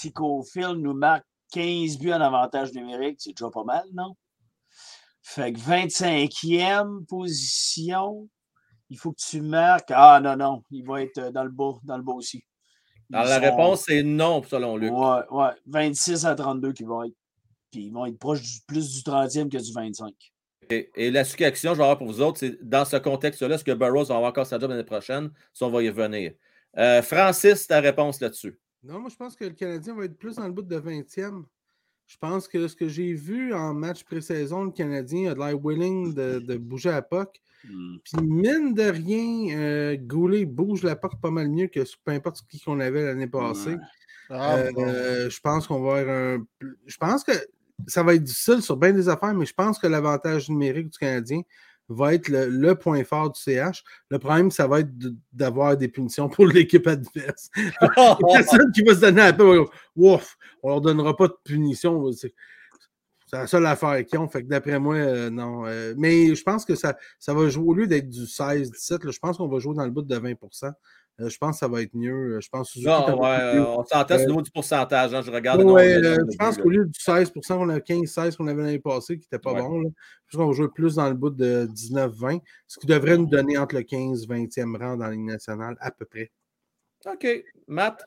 Si 0.00 0.12
Cofield 0.12 0.78
nous 0.78 0.94
marque 0.94 1.26
15 1.50 1.98
buts 1.98 2.12
en 2.12 2.20
avantage 2.20 2.72
numérique, 2.72 3.16
c'est 3.18 3.32
déjà 3.32 3.50
pas 3.50 3.64
mal, 3.64 3.82
non? 3.92 4.14
Fait 5.22 5.52
que 5.52 5.58
25e 5.58 7.04
position, 7.04 8.28
il 8.90 8.96
faut 8.96 9.10
que 9.10 9.20
tu 9.20 9.40
marques. 9.40 9.90
Ah 9.92 10.20
non, 10.22 10.36
non, 10.36 10.62
il 10.70 10.86
va 10.86 11.02
être 11.02 11.32
dans 11.32 11.42
le 11.42 11.50
bas, 11.50 11.72
dans 11.82 11.96
le 11.96 12.04
bas 12.04 12.12
aussi. 12.12 12.44
La 13.10 13.40
réponse 13.40 13.88
est 13.88 14.04
non, 14.04 14.40
selon 14.44 14.76
Luc. 14.76 14.92
Ouais, 14.92 15.22
ouais. 15.32 15.50
26 15.66 16.26
à 16.26 16.36
32 16.36 16.72
qui 16.74 16.84
vont 16.84 17.02
être. 17.02 17.16
Puis 17.72 17.86
ils 17.86 17.92
vont 17.92 18.06
être 18.06 18.20
proches 18.20 18.42
du, 18.42 18.60
plus 18.68 18.94
du 18.94 19.00
30e 19.00 19.48
que 19.50 19.58
du 19.58 19.72
25. 19.72 20.14
Et, 20.70 20.92
et 20.94 21.10
la 21.10 21.24
suggestion, 21.24 21.72
je 21.72 21.78
vais 21.78 21.82
avoir 21.82 21.98
pour 21.98 22.06
vous 22.06 22.20
autres, 22.20 22.38
c'est 22.38 22.62
dans 22.62 22.84
ce 22.84 22.98
contexte-là, 22.98 23.56
est-ce 23.56 23.64
que 23.64 23.72
Burroughs 23.72 24.06
va 24.06 24.14
avoir 24.14 24.30
encore 24.30 24.46
sa 24.46 24.60
job 24.60 24.70
l'année 24.70 24.84
prochaine? 24.84 25.32
Si 25.52 25.64
on 25.64 25.70
va 25.70 25.82
y 25.82 25.88
revenir. 25.88 26.34
Euh, 26.76 27.02
Francis, 27.02 27.66
ta 27.66 27.80
réponse 27.80 28.20
là-dessus? 28.20 28.60
Non, 28.82 29.00
moi, 29.00 29.10
je 29.10 29.16
pense 29.16 29.34
que 29.36 29.44
le 29.44 29.50
Canadien 29.54 29.94
va 29.94 30.04
être 30.04 30.18
plus 30.18 30.36
dans 30.36 30.46
le 30.46 30.52
bout 30.52 30.62
de 30.62 30.78
20e. 30.78 31.44
Je 32.06 32.16
pense 32.16 32.48
que 32.48 32.68
ce 32.68 32.74
que 32.74 32.88
j'ai 32.88 33.12
vu 33.12 33.52
en 33.52 33.74
match 33.74 34.02
pré-saison, 34.04 34.64
le 34.64 34.70
Canadien 34.70 35.32
a 35.32 35.34
l'air 35.34 35.62
willing 35.62 36.14
de, 36.14 36.38
de, 36.38 36.56
bouger 36.56 36.90
à 36.90 37.02
POC. 37.02 37.40
Hmm. 37.64 37.96
Puis, 38.02 38.22
mine 38.24 38.72
de 38.72 38.84
rien, 38.84 39.58
euh, 39.58 39.96
Goulet 40.00 40.46
bouge 40.46 40.82
la 40.82 40.96
POC 40.96 41.20
pas 41.20 41.30
mal 41.30 41.48
mieux 41.50 41.66
que 41.66 41.80
peu 42.04 42.12
importe 42.12 42.42
qui 42.48 42.60
qu'on 42.60 42.80
avait 42.80 43.04
l'année 43.04 43.26
passée. 43.26 43.72
Ouais. 43.74 43.76
Ah, 44.30 44.56
Euh, 44.56 44.72
bon. 44.72 44.84
euh, 44.86 45.28
je 45.28 45.40
pense 45.40 45.66
qu'on 45.66 45.80
va 45.80 45.98
avoir 45.98 46.16
un. 46.16 46.46
Je 46.86 46.96
pense 46.96 47.24
que 47.24 47.32
ça 47.86 48.02
va 48.02 48.14
être 48.14 48.24
difficile 48.24 48.62
sur 48.62 48.76
bien 48.76 48.92
des 48.92 49.08
affaires, 49.08 49.34
mais 49.34 49.46
je 49.46 49.54
pense 49.54 49.78
que 49.78 49.86
l'avantage 49.86 50.48
numérique 50.48 50.88
du 50.88 50.98
Canadien 50.98 51.42
va 51.88 52.14
être 52.14 52.28
le, 52.28 52.48
le 52.48 52.74
point 52.74 53.02
fort 53.04 53.32
du 53.32 53.40
CH. 53.40 53.82
Le 54.10 54.18
problème, 54.18 54.50
ça 54.50 54.66
va 54.66 54.80
être 54.80 54.90
d'avoir 55.32 55.76
des 55.76 55.88
punitions 55.88 56.28
pour 56.28 56.46
l'équipe 56.46 56.86
adverse. 56.86 57.50
Personne 58.32 58.72
qui 58.72 58.82
va 58.82 58.94
se 58.94 59.00
donner 59.00 59.22
à 59.22 59.32
peu. 59.32 59.64
Ouf, 59.96 60.36
on 60.62 60.68
leur 60.70 60.80
donnera 60.80 61.16
pas 61.16 61.28
de 61.28 61.36
punition. 61.44 62.10
C'est 62.12 62.34
la 63.32 63.46
seule 63.46 63.66
affaire 63.66 64.04
qu'ils 64.04 64.18
ont. 64.18 64.28
Fait 64.28 64.42
que 64.42 64.48
d'après 64.48 64.78
moi, 64.78 64.96
euh, 64.96 65.30
non. 65.30 65.66
Euh, 65.66 65.94
mais 65.96 66.34
je 66.34 66.42
pense 66.42 66.64
que 66.64 66.74
ça, 66.74 66.96
ça 67.18 67.34
va 67.34 67.48
jouer, 67.48 67.66
au 67.66 67.74
lieu 67.74 67.86
d'être 67.86 68.08
du 68.08 68.24
16-17, 68.24 69.04
là, 69.04 69.10
je 69.10 69.18
pense 69.18 69.36
qu'on 69.36 69.48
va 69.48 69.58
jouer 69.58 69.74
dans 69.74 69.84
le 69.84 69.90
bout 69.90 70.02
de 70.02 70.16
20 70.16 70.30
Euh, 70.30 70.70
Je 71.18 71.36
pense 71.38 71.56
que 71.56 71.58
ça 71.58 71.68
va 71.68 71.82
être 71.82 71.94
mieux. 71.94 72.36
Euh, 72.36 72.40
Je 72.40 72.48
pense 72.48 72.76
Non, 72.76 73.20
ouais, 73.20 73.50
plus- 73.52 73.60
on 73.60 73.84
s'entend 73.84 74.14
Euh, 74.14 74.22
au 74.24 74.26
niveau 74.26 74.42
du 74.42 74.50
pourcentage. 74.52 75.12
hein, 75.14 75.22
je 75.22 75.30
regarde. 75.32 75.62
Ouais, 75.64 75.94
le 75.98 76.08
nombre 76.10 76.20
euh, 76.22 76.26
je 76.30 76.36
pense 76.36 76.56
qu'au 76.58 76.68
lieu 76.68 76.84
du 76.86 76.98
16% 76.98 77.56
qu'on 77.58 77.68
a 77.70 77.80
15-16 77.80 78.36
qu'on 78.36 78.46
avait 78.46 78.62
l'année 78.62 78.78
passée, 78.78 79.18
qui 79.18 79.24
n'était 79.26 79.40
pas 79.42 79.52
Ouais. 79.52 79.60
bon, 79.62 79.80
là, 79.80 79.88
je 80.26 80.36
pense 80.36 80.44
qu'on 80.44 80.50
va 80.50 80.56
jouer 80.56 80.68
plus 80.72 80.94
dans 80.94 81.08
le 81.08 81.14
bout 81.14 81.30
de 81.30 81.66
19-20, 81.72 82.40
ce 82.68 82.78
qui 82.78 82.86
devrait 82.86 83.16
nous 83.18 83.26
donner 83.26 83.58
entre 83.58 83.74
le 83.74 83.82
15-20e 83.82 84.76
rang 84.76 84.96
dans 84.96 85.06
la 85.06 85.10
Ligue 85.12 85.24
nationale, 85.24 85.76
à 85.80 85.90
peu 85.90 86.04
près. 86.04 86.30
OK. 87.06 87.26
Matt? 87.66 88.04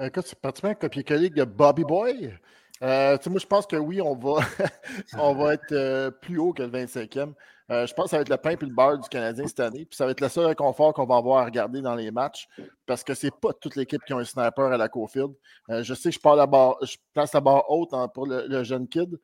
Écoute, 0.00 0.24
c'est 0.26 0.38
pratiquement 0.40 0.70
un 0.70 0.74
copier-coller 0.74 1.30
de 1.30 1.44
Bobby 1.44 1.84
Boy. 1.84 2.34
Euh, 2.82 3.16
tu 3.16 3.24
sais, 3.24 3.30
moi, 3.30 3.38
je 3.40 3.46
pense 3.46 3.66
que 3.66 3.76
oui, 3.76 4.00
on 4.02 4.14
va, 4.16 4.40
on 5.18 5.34
va 5.34 5.54
être 5.54 5.72
euh, 5.72 6.10
plus 6.10 6.38
haut 6.38 6.52
que 6.52 6.62
le 6.62 6.68
25e. 6.68 7.32
Euh, 7.70 7.86
je 7.86 7.94
pense 7.94 8.04
que 8.06 8.10
ça 8.10 8.16
va 8.18 8.22
être 8.22 8.28
le 8.28 8.36
pain 8.36 8.50
et 8.50 8.56
le 8.60 8.72
beurre 8.72 8.98
du 8.98 9.08
Canadien 9.08 9.46
cette 9.46 9.60
année. 9.60 9.84
Puis 9.86 9.96
ça 9.96 10.04
va 10.04 10.12
être 10.12 10.20
le 10.20 10.28
seul 10.28 10.46
réconfort 10.46 10.92
qu'on 10.94 11.06
va 11.06 11.16
avoir 11.16 11.42
à 11.42 11.44
regarder 11.44 11.82
dans 11.82 11.94
les 11.94 12.10
matchs 12.10 12.48
parce 12.86 13.02
que 13.02 13.14
c'est 13.14 13.34
pas 13.34 13.52
toute 13.52 13.76
l'équipe 13.76 14.02
qui 14.06 14.12
a 14.12 14.16
un 14.16 14.24
sniper 14.24 14.66
à 14.66 14.76
la 14.76 14.88
Cofield. 14.88 15.32
Euh, 15.70 15.82
je 15.82 15.94
sais 15.94 16.10
que 16.10 16.14
je, 16.14 16.96
place 17.12 17.32
la 17.32 17.40
barre 17.40 17.70
haute 17.70 17.92
pour 18.14 18.26
le, 18.26 18.62
jeune 18.62 18.86
kid, 18.86 19.18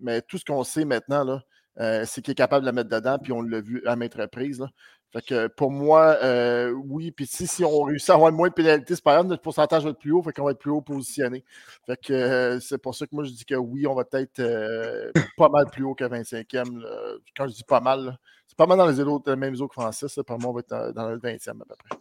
mais 0.00 0.22
tout 0.22 0.38
ce 0.38 0.44
qu'on 0.44 0.64
sait 0.64 0.86
maintenant, 0.86 1.40
euh, 1.80 2.04
c'est 2.06 2.22
qu'il 2.22 2.32
est 2.32 2.36
capable 2.36 2.62
de 2.62 2.66
la 2.66 2.72
mettre 2.72 2.90
dedans, 2.90 3.18
puis 3.18 3.32
on 3.32 3.42
l'a 3.42 3.60
vu 3.60 3.82
à 3.86 3.94
maintes 3.96 4.14
reprises. 4.14 4.64
Fait 5.12 5.22
que 5.22 5.46
pour 5.48 5.70
moi, 5.70 6.16
euh, 6.22 6.70
oui. 6.70 7.10
Puis 7.10 7.26
si, 7.26 7.46
si 7.46 7.64
on 7.64 7.82
réussit 7.82 8.08
à 8.10 8.14
avoir 8.14 8.32
moins 8.32 8.48
de 8.48 8.54
pénalités, 8.54 8.94
c'est 8.94 9.04
pas 9.04 9.14
grave, 9.14 9.26
notre 9.26 9.42
pourcentage 9.42 9.84
va 9.84 9.90
être 9.90 9.98
plus 9.98 10.12
haut, 10.12 10.22
fait 10.22 10.32
qu'on 10.32 10.44
va 10.44 10.52
être 10.52 10.58
plus 10.58 10.70
haut 10.70 10.80
positionné. 10.80 11.44
Fait 11.86 11.98
que 12.00 12.12
euh, 12.14 12.60
c'est 12.60 12.78
pour 12.78 12.94
ça 12.94 13.06
que 13.06 13.14
moi 13.14 13.24
je 13.24 13.30
dis 13.30 13.44
que 13.44 13.54
oui, 13.54 13.86
on 13.86 13.94
va 13.94 14.04
être 14.14 14.40
euh, 14.40 15.10
pas 15.36 15.50
mal 15.50 15.66
plus 15.70 15.84
haut 15.84 15.94
que 15.94 16.04
25e. 16.04 16.78
là. 16.80 16.88
Quand 17.36 17.46
je 17.46 17.52
dis 17.54 17.64
pas 17.64 17.80
mal, 17.80 18.18
c'est 18.46 18.56
pas 18.56 18.66
mal 18.66 18.78
dans 18.78 18.86
les, 18.86 19.00
autres, 19.00 19.30
les 19.30 19.36
mêmes 19.36 19.54
eaux 19.60 19.68
que 19.68 19.74
Francis. 19.74 20.18
Pour 20.26 20.38
moi, 20.38 20.50
on 20.50 20.54
va 20.54 20.60
être 20.60 20.92
dans, 20.94 21.10
le 21.10 21.18
20e 21.18 21.50
à 21.50 21.64
peu 21.66 21.74
près. 21.88 21.98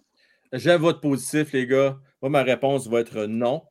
J'ai 0.53 0.77
votre 0.77 1.01
positif, 1.01 1.51
les 1.51 1.67
gars. 1.67 1.97
Moi, 2.21 2.29
ma 2.29 2.43
réponse 2.43 2.87
va 2.87 3.01
être 3.01 3.25
non. 3.25 3.63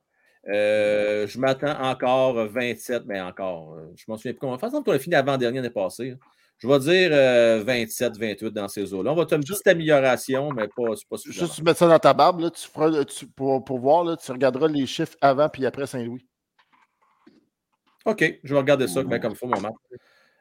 Euh, 0.48 1.26
je 1.26 1.38
m'attends 1.38 1.78
encore 1.82 2.34
27, 2.46 3.04
mais 3.06 3.20
encore. 3.20 3.74
euh, 3.74 3.92
Je 3.96 4.04
m'en 4.08 4.16
souviens 4.16 4.32
plus. 4.32 4.46
De 4.46 4.52
toute 4.52 4.60
façon, 4.60 4.82
qu'on 4.82 4.92
a 4.92 4.98
fini 4.98 5.14
avant-dernier 5.14 5.56
l'année 5.58 5.70
passée. 5.70 6.12
hein. 6.12 6.18
Je 6.60 6.68
vais 6.68 6.78
dire 6.78 7.10
euh, 7.12 7.62
27, 7.64 8.18
28 8.18 8.50
dans 8.52 8.68
ces 8.68 8.92
eaux-là. 8.92 9.12
On 9.12 9.14
va 9.14 9.22
avoir 9.22 9.32
une 9.32 9.44
petite 9.44 9.66
amélioration, 9.66 10.50
mais 10.52 10.68
pas, 10.68 10.92
pas 11.08 11.16
suffisant. 11.16 11.46
Juste 11.46 11.62
mets 11.62 11.72
ça 11.72 11.88
dans 11.88 11.98
ta 11.98 12.12
barbe, 12.12 12.40
là, 12.40 12.50
tu 12.50 12.68
feras, 12.68 13.02
tu- 13.04 13.26
pour, 13.26 13.64
pour 13.64 13.78
voir, 13.78 14.04
là, 14.04 14.16
tu 14.16 14.30
regarderas 14.30 14.68
les 14.68 14.86
chiffres 14.86 15.16
avant 15.22 15.48
puis 15.48 15.64
après 15.64 15.86
Saint-Louis. 15.86 16.26
OK, 18.04 18.40
je 18.44 18.54
vais 18.54 18.60
regarder 18.60 18.88
ça 18.88 19.02
bien 19.02 19.18
comme 19.18 19.32
il 19.32 19.36
faut, 19.36 19.46
mon. 19.46 19.56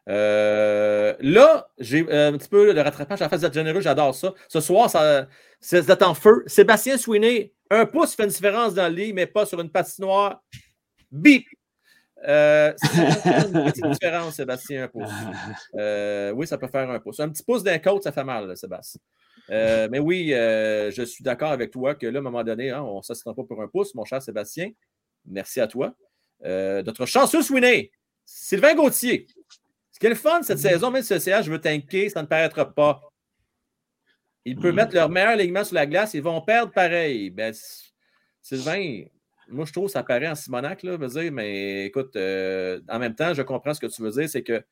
Euh, 0.10 1.14
là, 1.20 1.70
j'ai 1.78 2.06
euh, 2.10 2.30
un 2.30 2.38
petit 2.38 2.50
peu 2.50 2.74
le 2.74 2.82
rattrapage 2.82 3.20
la 3.20 3.30
face 3.30 3.42
d'être 3.42 3.54
généreux, 3.54 3.82
j'adore 3.82 4.16
ça. 4.16 4.34
Ce 4.48 4.60
soir, 4.60 4.90
ça, 4.90 5.28
c'est 5.62 6.04
en 6.04 6.14
feu. 6.16 6.44
Sébastien 6.48 6.98
Sweeney, 6.98 7.54
un 7.70 7.86
pouce 7.86 8.16
fait 8.16 8.24
une 8.24 8.30
différence 8.30 8.74
dans 8.74 8.88
le 8.90 8.96
lit, 8.96 9.14
mais 9.14 9.28
pas 9.28 9.46
sur 9.46 9.62
une 9.62 9.70
patinoire. 9.70 10.42
Bip! 11.12 11.46
Euh, 12.28 12.74
une 13.54 13.64
petite 13.72 13.86
différence, 13.86 14.36
Sébastien, 14.36 14.84
un 14.84 14.88
pouce. 14.88 15.10
Euh, 15.76 16.32
oui, 16.32 16.48
ça 16.48 16.58
peut 16.58 16.68
faire 16.68 16.90
un 16.90 17.00
pouce. 17.00 17.20
Un 17.20 17.30
petit 17.30 17.44
pouce 17.44 17.64
d'un 17.64 17.80
côte, 17.80 18.04
ça 18.04 18.12
fait 18.12 18.24
mal, 18.24 18.48
là, 18.48 18.56
Sébastien. 18.56 19.02
Euh, 19.50 19.88
mais 19.90 20.00
oui, 20.00 20.34
euh, 20.34 20.92
je 20.92 21.02
suis 21.04 21.24
d'accord 21.24 21.52
avec 21.52 21.72
toi 21.72 21.96
que 21.96 22.06
là, 22.06 22.18
à 22.18 22.22
un 22.22 22.24
moment 22.24 22.44
donné, 22.44 22.70
hein, 22.72 22.84
on 22.84 22.98
ne 22.98 23.02
s'assistera 23.02 23.34
pas 23.34 23.44
pour 23.44 23.62
un 23.62 23.68
pouce, 23.68 23.96
mon 23.96 24.06
cher 24.06 24.22
Sébastien. 24.22 24.72
Merci 25.26 25.62
à 25.62 25.68
toi. 25.68 25.94
Notre 26.44 27.06
chanceux 27.06 27.42
Sweeney, 27.42 27.92
Sylvain 28.26 28.76
Gauthier. 28.76 29.28
Ce 29.92 30.00
qui 30.00 30.06
est 30.06 30.10
le 30.10 30.16
fun 30.16 30.42
cette 30.44 30.60
saison, 30.60 30.92
même 30.92 31.04
si 31.04 31.14
le 31.14 31.20
CH 31.20 31.48
veut 31.48 31.60
tanker, 31.60 32.10
ça 32.10 32.22
ne 32.22 32.28
paraîtra 32.28 32.74
pas. 32.74 33.02
Ils 34.46 34.58
peuvent 34.58 34.74
mettre 34.74 34.96
leur 34.96 35.10
meilleur 35.10 35.32
alignement 35.32 35.64
sur 35.64 35.76
la 35.76 35.86
glace, 35.86 36.14
ils 36.14 36.24
vont 36.24 36.42
perdre 36.42 36.72
pareil. 36.72 37.30
Ben, 37.30 37.54
Sylvain, 38.42 39.04
moi 39.50 39.66
je 39.66 39.72
trouve 39.72 39.86
que 39.86 39.92
ça 39.92 40.04
paraît 40.04 40.28
en 40.28 40.36
Simonac, 40.36 40.84
là, 40.84 40.98
veux 40.98 41.08
dire, 41.08 41.32
mais 41.32 41.86
écoute, 41.86 42.16
euh, 42.16 42.80
en 42.90 43.00
même 43.00 43.16
temps, 43.16 43.34
je 43.34 43.42
comprends 43.42 43.74
ce 43.74 43.80
que 43.80 43.88
tu 43.88 44.02
veux 44.02 44.12
dire, 44.12 44.30
c'est 44.30 44.44
que 44.44 44.64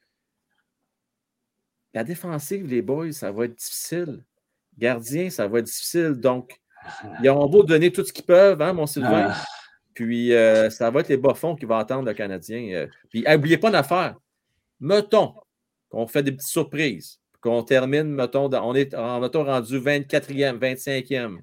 la 1.93 2.03
défensive, 2.03 2.67
les 2.67 2.81
boys, 2.81 3.11
ça 3.11 3.31
va 3.31 3.45
être 3.45 3.55
difficile. 3.55 4.23
Gardien, 4.77 5.29
ça 5.29 5.47
va 5.47 5.59
être 5.59 5.65
difficile. 5.65 6.11
Donc, 6.13 6.59
ils 7.23 7.29
ont 7.29 7.47
beau 7.47 7.63
donner 7.63 7.91
tout 7.91 8.03
ce 8.05 8.13
qu'ils 8.13 8.25
peuvent, 8.25 8.61
hein, 8.61 8.73
mon 8.73 8.85
Sylvain. 8.85 9.29
Ah. 9.31 9.43
Puis, 9.93 10.31
euh, 10.33 10.69
ça 10.69 10.91
va 10.91 10.99
être 10.99 11.09
les 11.09 11.17
bas-fonds 11.17 11.55
qui 11.55 11.65
vont 11.65 11.77
attendre 11.77 12.05
le 12.05 12.13
Canadien. 12.13 12.69
euh. 12.75 12.87
Puis, 13.09 13.23
n'oubliez 13.27 13.57
pas 13.57 13.69
une 13.69 13.75
affaire. 13.75 14.15
Mettons 14.79 15.33
qu'on 15.89 16.05
fait 16.05 16.21
des 16.21 16.33
petites 16.33 16.49
surprises, 16.49 17.19
qu'on 17.41 17.63
termine, 17.63 18.03
mettons, 18.03 18.47
dans- 18.47 18.69
on 18.69 18.75
est 18.75 18.93
en- 18.93 19.19
mettons, 19.19 19.43
rendu 19.43 19.79
24e, 19.79 20.59
25e. 20.59 21.41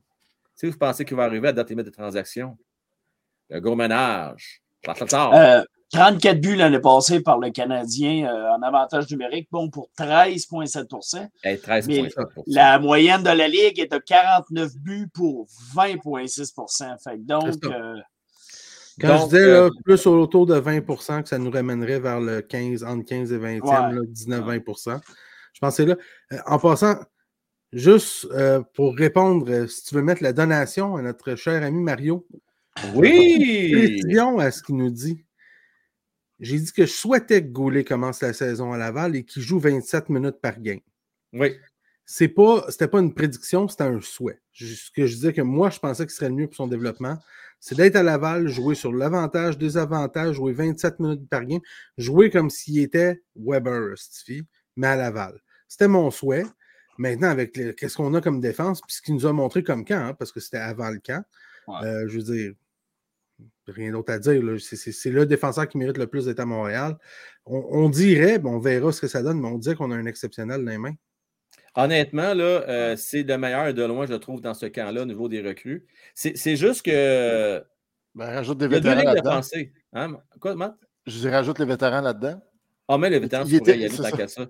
Si 0.55 0.67
vous 0.67 0.79
pensez 0.79 1.05
qu'il 1.05 1.17
va 1.17 1.25
arriver 1.25 1.49
à 1.49 1.53
date 1.53 1.71
limite 1.71 1.87
de 1.87 1.91
transaction, 1.91 2.57
le 3.51 3.61
gros 3.61 3.77
ménage. 3.77 4.63
Tla, 4.83 4.95
tla, 4.95 5.07
tla. 5.07 5.59
Euh, 5.59 5.65
34 5.95 6.41
buts 6.41 6.57
l'année 6.57 6.81
passée 6.81 7.21
par 7.21 7.39
le 7.39 7.51
Canadien 7.51 8.27
euh, 8.27 8.51
en 8.51 8.63
avantage 8.63 9.09
numérique, 9.11 9.49
bon 9.53 9.71
pour 9.71 9.91
13,7 9.99 11.29
Hey, 11.45 11.57
13,7 11.57 12.11
La 12.49 12.79
moyenne 12.79 13.23
de 13.23 13.31
la 13.31 13.47
Ligue 13.47 13.79
est 13.79 13.93
de 13.93 13.99
49 13.99 14.73
buts 14.77 15.09
pour 15.15 15.47
20,6 15.77 16.53
Fait 17.03 17.25
donc, 17.25 17.65
euh, 17.65 17.95
Quand 19.01 19.09
Donc, 19.09 19.21
je 19.21 19.25
disais 19.27 19.43
euh, 19.43 19.65
là, 19.65 19.71
plus 19.85 20.07
autour 20.07 20.47
de 20.47 20.59
20% 20.59 21.23
que 21.23 21.29
ça 21.29 21.39
nous 21.39 21.51
ramènerait 21.51 22.01
vers 22.01 22.21
le 22.21 22.41
15, 22.41 22.83
entre 22.83 23.05
15 23.05 23.33
et 23.33 23.39
20e, 23.39 23.61
Ouais. 23.63 24.59
19-20% 24.61 25.01
Je 25.53 25.61
pensais 25.61 25.87
là. 25.87 25.97
en 26.47 26.59
passant, 26.59 26.97
juste 27.73 28.27
euh, 28.33 28.63
pour 28.75 28.97
répondre, 28.97 29.67
si 29.69 29.85
tu 29.85 29.95
veux 29.95 30.03
mettre 30.03 30.23
la 30.25 30.33
donation 30.33 30.97
à 30.97 31.03
notre 31.03 31.37
cher 31.37 31.63
ami 31.63 31.83
Mario, 31.83 32.27
Oui! 32.95 33.71
précision 33.73 34.39
à 34.39 34.51
ce 34.51 34.63
qu'il 34.63 34.77
nous 34.77 34.91
dit. 34.91 35.25
J'ai 36.41 36.59
dit 36.59 36.73
que 36.73 36.85
je 36.87 36.91
souhaitais 36.93 37.43
que 37.43 37.49
Goulet 37.49 37.85
commence 37.85 38.21
la 38.21 38.33
saison 38.33 38.73
à 38.73 38.79
Laval 38.79 39.17
et 39.17 39.25
qu'il 39.25 39.43
joue 39.43 39.59
27 39.61 40.09
minutes 40.09 40.41
par 40.41 40.61
game. 40.61 40.81
Oui. 41.33 41.57
C'est 42.07 42.29
pas, 42.29 42.67
c'était 42.69 42.89
pas 42.89 43.01
une 43.01 43.15
prédiction, 43.15 43.67
c'était 43.69 43.85
un 43.85 44.01
souhait. 44.01 44.41
Je- 44.53 44.67
Ce 44.75 44.91
que 44.91 45.07
je 45.07 45.15
disais 45.15 45.33
que 45.33 45.41
moi, 45.41 45.71
je 45.71 45.79
pensais 45.79 46.05
que 46.05 46.13
ce 46.13 46.19
serait 46.19 46.29
le 46.29 46.35
mieux 46.35 46.47
pour 46.47 46.57
son 46.57 46.67
développement, 46.67 47.19
c'est 47.61 47.77
d'être 47.77 47.97
à 47.97 48.03
Laval, 48.03 48.47
jouer 48.49 48.75
sur 48.75 48.93
l'avantage, 48.93 49.57
désavantage, 49.57 50.37
jouer 50.37 50.53
27 50.53 51.01
minutes 51.01 51.29
par 51.31 51.47
game, 51.47 51.61
jouer 51.97 52.29
comme 52.29 52.51
s'il 52.51 52.81
était 52.81 53.23
Weber, 53.37 53.95
mais 54.77 54.87
à 54.89 54.97
Laval. 54.97 55.41
C'était 55.67 55.89
mon 55.89 56.11
souhait. 56.11 56.45
Maintenant, 56.99 57.29
avec 57.29 57.53
qu'est-ce 57.77 57.97
qu'on 57.97 58.13
a 58.15 58.21
comme 58.21 58.41
défense, 58.41 58.81
puis 58.83 58.95
ce 58.95 59.01
qu'il 59.03 59.15
nous 59.15 59.27
a 59.27 59.33
montré 59.33 59.63
comme 59.65 59.85
camp, 59.85 60.09
hein, 60.09 60.15
parce 60.15 60.31
que 60.31 60.41
c'était 60.41 60.59
avant 60.59 60.91
le 60.91 60.99
camp, 60.99 61.25
Ouais. 61.67 61.77
Euh, 61.87 62.07
je 62.09 62.19
veux 62.19 62.23
dire, 62.25 62.53
rien 63.67 63.93
d'autre 63.93 64.13
à 64.13 64.19
dire. 64.19 64.43
là. 64.43 64.57
C'est- 64.59 65.11
le 65.11 65.27
défenseur 65.27 65.69
qui 65.69 65.79
mérite 65.79 65.99
le 65.99 66.07
plus 66.07 66.27
d'être 66.27 66.41
à 66.41 66.47
Montréal. 66.47 66.97
On, 67.47 67.65
on 67.71 67.89
dirait, 67.89 68.39
bon, 68.39 68.55
on 68.57 68.59
verra 68.59 68.93
ce 68.93 69.01
que 69.01 69.07
ça 69.09 69.23
donne, 69.23 69.41
mais 69.41 69.49
on 69.49 69.59
dirait 69.59 69.75
qu'on 69.75 69.91
a 69.91 69.97
un 69.97 70.07
exceptionnel 70.07 70.65
dans 70.65 70.71
les 70.71 70.79
mains. 70.79 70.95
Honnêtement, 71.77 72.35
là, 72.35 72.45
euh, 72.69 72.97
c'est 72.97 73.23
le 73.25 73.37
meilleur 73.37 73.75
de 73.75 73.83
loin, 73.83 74.07
je 74.07 74.15
trouve, 74.15 74.41
dans 74.41 74.55
ce 74.55 74.67
camp-là, 74.67 75.03
au 75.03 75.07
niveau 75.07 75.29
des 75.29 75.41
recrues. 75.41 75.85
C'est 76.15 76.37
c'est 76.37 76.57
juste 76.57 76.83
que. 76.85 77.63
Ben, 78.15 78.27
rajoute 78.27 78.59
des 78.59 78.67
Il 78.67 78.73
y 78.73 78.77
a 78.77 78.81
deux 78.81 78.89
vétérans 78.91 79.13
lignes 79.13 79.23
de 79.23 79.29
pensée. 79.29 79.73
Hein? 79.93 80.17
Quoi, 80.41 80.55
Matt? 80.55 80.77
Je 81.07 81.29
rajoute 81.29 81.59
les 81.59 81.65
vétérans 81.65 82.01
là-dedans. 82.01 82.41
Ah, 82.87 82.97
mais 82.97 83.11
les 83.11 83.19
vétérans, 83.19 83.45
Il 83.45 83.51
tu 83.51 83.59
pourrais 83.59 83.73
était- 83.73 83.81
y 83.81 83.85
aller 83.87 83.97
ça. 83.97 84.13
qu'à 84.13 84.29
ça. 84.29 84.47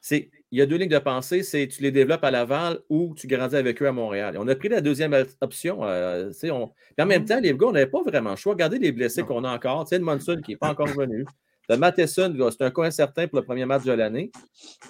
C'est- 0.00 0.30
Il 0.52 0.58
y 0.58 0.62
a 0.62 0.66
deux 0.66 0.76
lignes 0.76 0.88
de 0.88 0.98
pensée, 0.98 1.42
c'est 1.42 1.66
tu 1.66 1.82
les 1.82 1.90
développes 1.90 2.22
à 2.22 2.30
Laval 2.30 2.78
ou 2.88 3.14
tu 3.16 3.26
grandis 3.26 3.56
avec 3.56 3.82
eux 3.82 3.88
à 3.88 3.92
Montréal. 3.92 4.36
Et 4.36 4.38
on 4.38 4.46
a 4.46 4.54
pris 4.54 4.68
la 4.68 4.80
deuxième 4.80 5.12
option. 5.40 5.84
euh, 5.84 6.30
on... 6.44 6.70
En 7.00 7.06
même 7.06 7.24
temps, 7.24 7.40
les 7.40 7.52
gars, 7.52 7.66
on 7.66 7.72
n'avait 7.72 7.86
pas 7.90 8.02
vraiment 8.02 8.30
le 8.30 8.36
choix. 8.36 8.52
Regardez 8.52 8.78
les 8.78 8.92
blessés 8.92 9.22
qu'on 9.22 9.42
a 9.44 9.52
encore. 9.52 9.84
Tu 9.84 9.90
sais, 9.96 9.98
Monson 9.98 10.40
qui 10.44 10.52
n'est 10.52 10.56
pas 10.56 10.70
encore 10.70 10.86
venu. 10.88 11.24
Le 11.68 11.76
Matheson, 11.76 12.32
c'est 12.52 12.62
un 12.62 12.70
cas 12.70 12.82
incertain 12.82 13.26
pour 13.26 13.40
le 13.40 13.44
premier 13.44 13.66
match 13.66 13.82
de 13.82 13.90
l'année. 13.92 14.30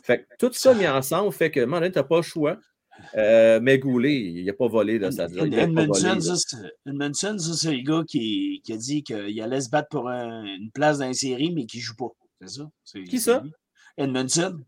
Fait 0.05 0.19
que 0.19 0.25
tout 0.39 0.53
ça 0.53 0.75
mis 0.75 0.87
ensemble 0.87 1.33
fait 1.33 1.51
que, 1.51 1.65
donné, 1.65 1.91
tu 1.91 1.99
n'as 1.99 2.05
pas 2.05 2.17
le 2.17 2.23
choix. 2.23 2.59
Euh, 3.17 3.59
mais 3.63 3.79
Goulet, 3.79 4.15
il 4.15 4.45
n'a 4.45 4.53
pas 4.53 4.69
volé 4.69 4.99
là, 4.99 5.11
sa 5.11 5.27
job. 5.27 5.49
Il 5.51 5.55
a 5.59 5.67
pas 5.67 5.73
volé, 5.73 5.83
Edmondson, 5.83 6.37
c'est- 6.37 6.57
Edmondson, 6.87 7.37
ça, 7.39 7.53
c'est 7.55 7.73
le 7.73 7.83
gars 7.83 8.03
qui, 8.07 8.61
qui 8.63 8.73
a 8.75 8.77
dit 8.77 9.03
qu'il 9.03 9.41
allait 9.41 9.61
se 9.63 9.71
battre 9.71 9.89
pour 9.89 10.09
un- 10.09 10.45
une 10.45 10.71
place 10.71 10.99
dans 10.99 11.07
la 11.07 11.13
série, 11.15 11.51
mais 11.55 11.65
qui 11.65 11.79
ne 11.79 11.83
joue 11.83 11.97
pas. 11.97 12.09
C'est 12.43 12.49
ça? 12.59 12.71
Qui 13.09 13.19
ça? 13.21 13.43
Edmondson. 13.97 14.59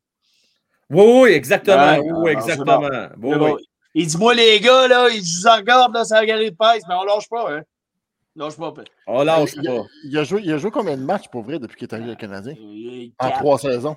Oui, 0.91 1.05
oui, 1.23 1.31
exactement. 1.31 1.77
Ouais, 1.99 2.13
oui, 2.13 2.31
exactement. 2.33 2.81
bon. 3.17 3.37
Oui, 3.37 3.51
oui. 3.57 3.65
Il 3.95 4.07
dit 4.07 4.17
Moi, 4.17 4.35
les 4.35 4.61
gars, 4.61 4.89
là, 4.89 5.09
il 5.11 5.21
dit, 5.21 5.29
je 5.29 5.41
vous 5.41 5.47
en 5.47 5.57
regarde, 5.57 5.95
là, 5.95 6.05
ça 6.05 6.25
galerie 6.25 6.51
de 6.51 6.57
presse, 6.57 6.83
mais 6.89 6.95
on 6.95 7.05
lâche 7.05 7.29
pas, 7.29 7.53
hein. 7.53 7.63
On 8.37 8.45
lâche 8.45 8.57
pas. 8.57 8.75
On 9.07 9.25
lâche 9.25 9.55
il, 9.57 9.69
a, 9.69 9.77
pas. 9.77 9.87
il 10.05 10.19
a 10.19 10.25
joué, 10.25 10.43
il 10.45 10.53
a 10.53 10.59
joué 10.59 10.71
combien 10.71 10.97
de 10.97 11.03
matchs 11.03 11.29
pour 11.29 11.43
vrai 11.43 11.59
depuis 11.59 11.77
qu'il 11.77 11.89
est 11.89 11.95
arrivé 11.95 12.13
au 12.13 12.17
Canadien? 12.17 12.55
Il- 12.59 13.13
En 13.19 13.31
trois 13.31 13.59
saisons. 13.59 13.97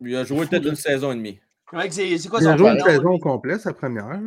Il 0.00 0.16
a 0.16 0.24
joué 0.24 0.46
peut-être 0.46 0.66
une 0.66 0.76
saison 0.76 1.12
et 1.12 1.16
demie. 1.16 1.38
Ouais, 1.72 1.90
C'est 1.90 2.16
c'est 2.16 2.28
quoi 2.28 2.40
Il 2.40 2.46
a 2.48 2.52
son 2.52 2.58
joué 2.58 2.70
une 2.70 2.80
saison 2.80 3.18
complète, 3.18 3.60
sa 3.60 3.74
première. 3.74 4.08
là. 4.08 4.20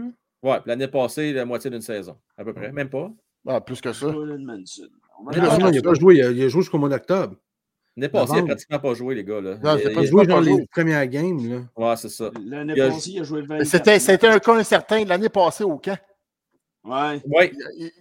Ouais, 0.43 0.59
l'année 0.65 0.87
passée, 0.87 1.33
la 1.33 1.45
moitié 1.45 1.69
d'une 1.69 1.81
saison, 1.81 2.17
à 2.37 2.43
peu 2.43 2.53
près. 2.53 2.71
Même 2.71 2.89
pas. 2.89 3.09
Ah, 3.47 3.61
plus 3.61 3.81
que 3.81 3.93
ça. 3.93 4.07
Il 4.07 5.81
pas 5.81 5.93
joué. 5.93 6.21
A, 6.21 6.31
il 6.31 6.43
a 6.43 6.47
joué 6.47 6.61
jusqu'au 6.61 6.77
mois 6.77 6.89
d'octobre. 6.89 7.35
L'année 7.97 8.09
passée, 8.09 8.33
il 8.35 8.39
n'a 8.41 8.45
pratiquement 8.45 8.79
pas 8.79 8.93
joué, 8.93 9.15
les 9.15 9.23
gars. 9.23 9.41
Là. 9.41 9.57
Non, 9.61 9.75
Il- 9.75 9.81
c'est 9.83 9.85
il- 9.85 9.91
Il 9.91 9.97
a 9.97 10.01
pas 10.01 10.05
joué 10.05 10.25
joué. 10.43 10.59
les 10.61 10.67
premières 10.67 11.07
games. 11.07 11.49
Là. 11.49 11.59
Ouais, 11.75 11.95
c'est 11.97 12.09
ça. 12.09 12.31
L'année 12.45 12.73
passée, 12.75 13.11
il 13.11 13.19
a 13.19 13.23
joué 13.23 13.41
24. 13.41 13.59
Mais 13.59 13.65
C'était 13.65 13.99
c'était 13.99 14.27
un 14.27 14.39
cas 14.39 14.55
incertain 14.55 15.03
l'année 15.05 15.29
passée 15.29 15.63
au 15.65 15.77
camp. 15.77 15.97
Ouais. 16.83 17.21
Oui, 17.25 17.51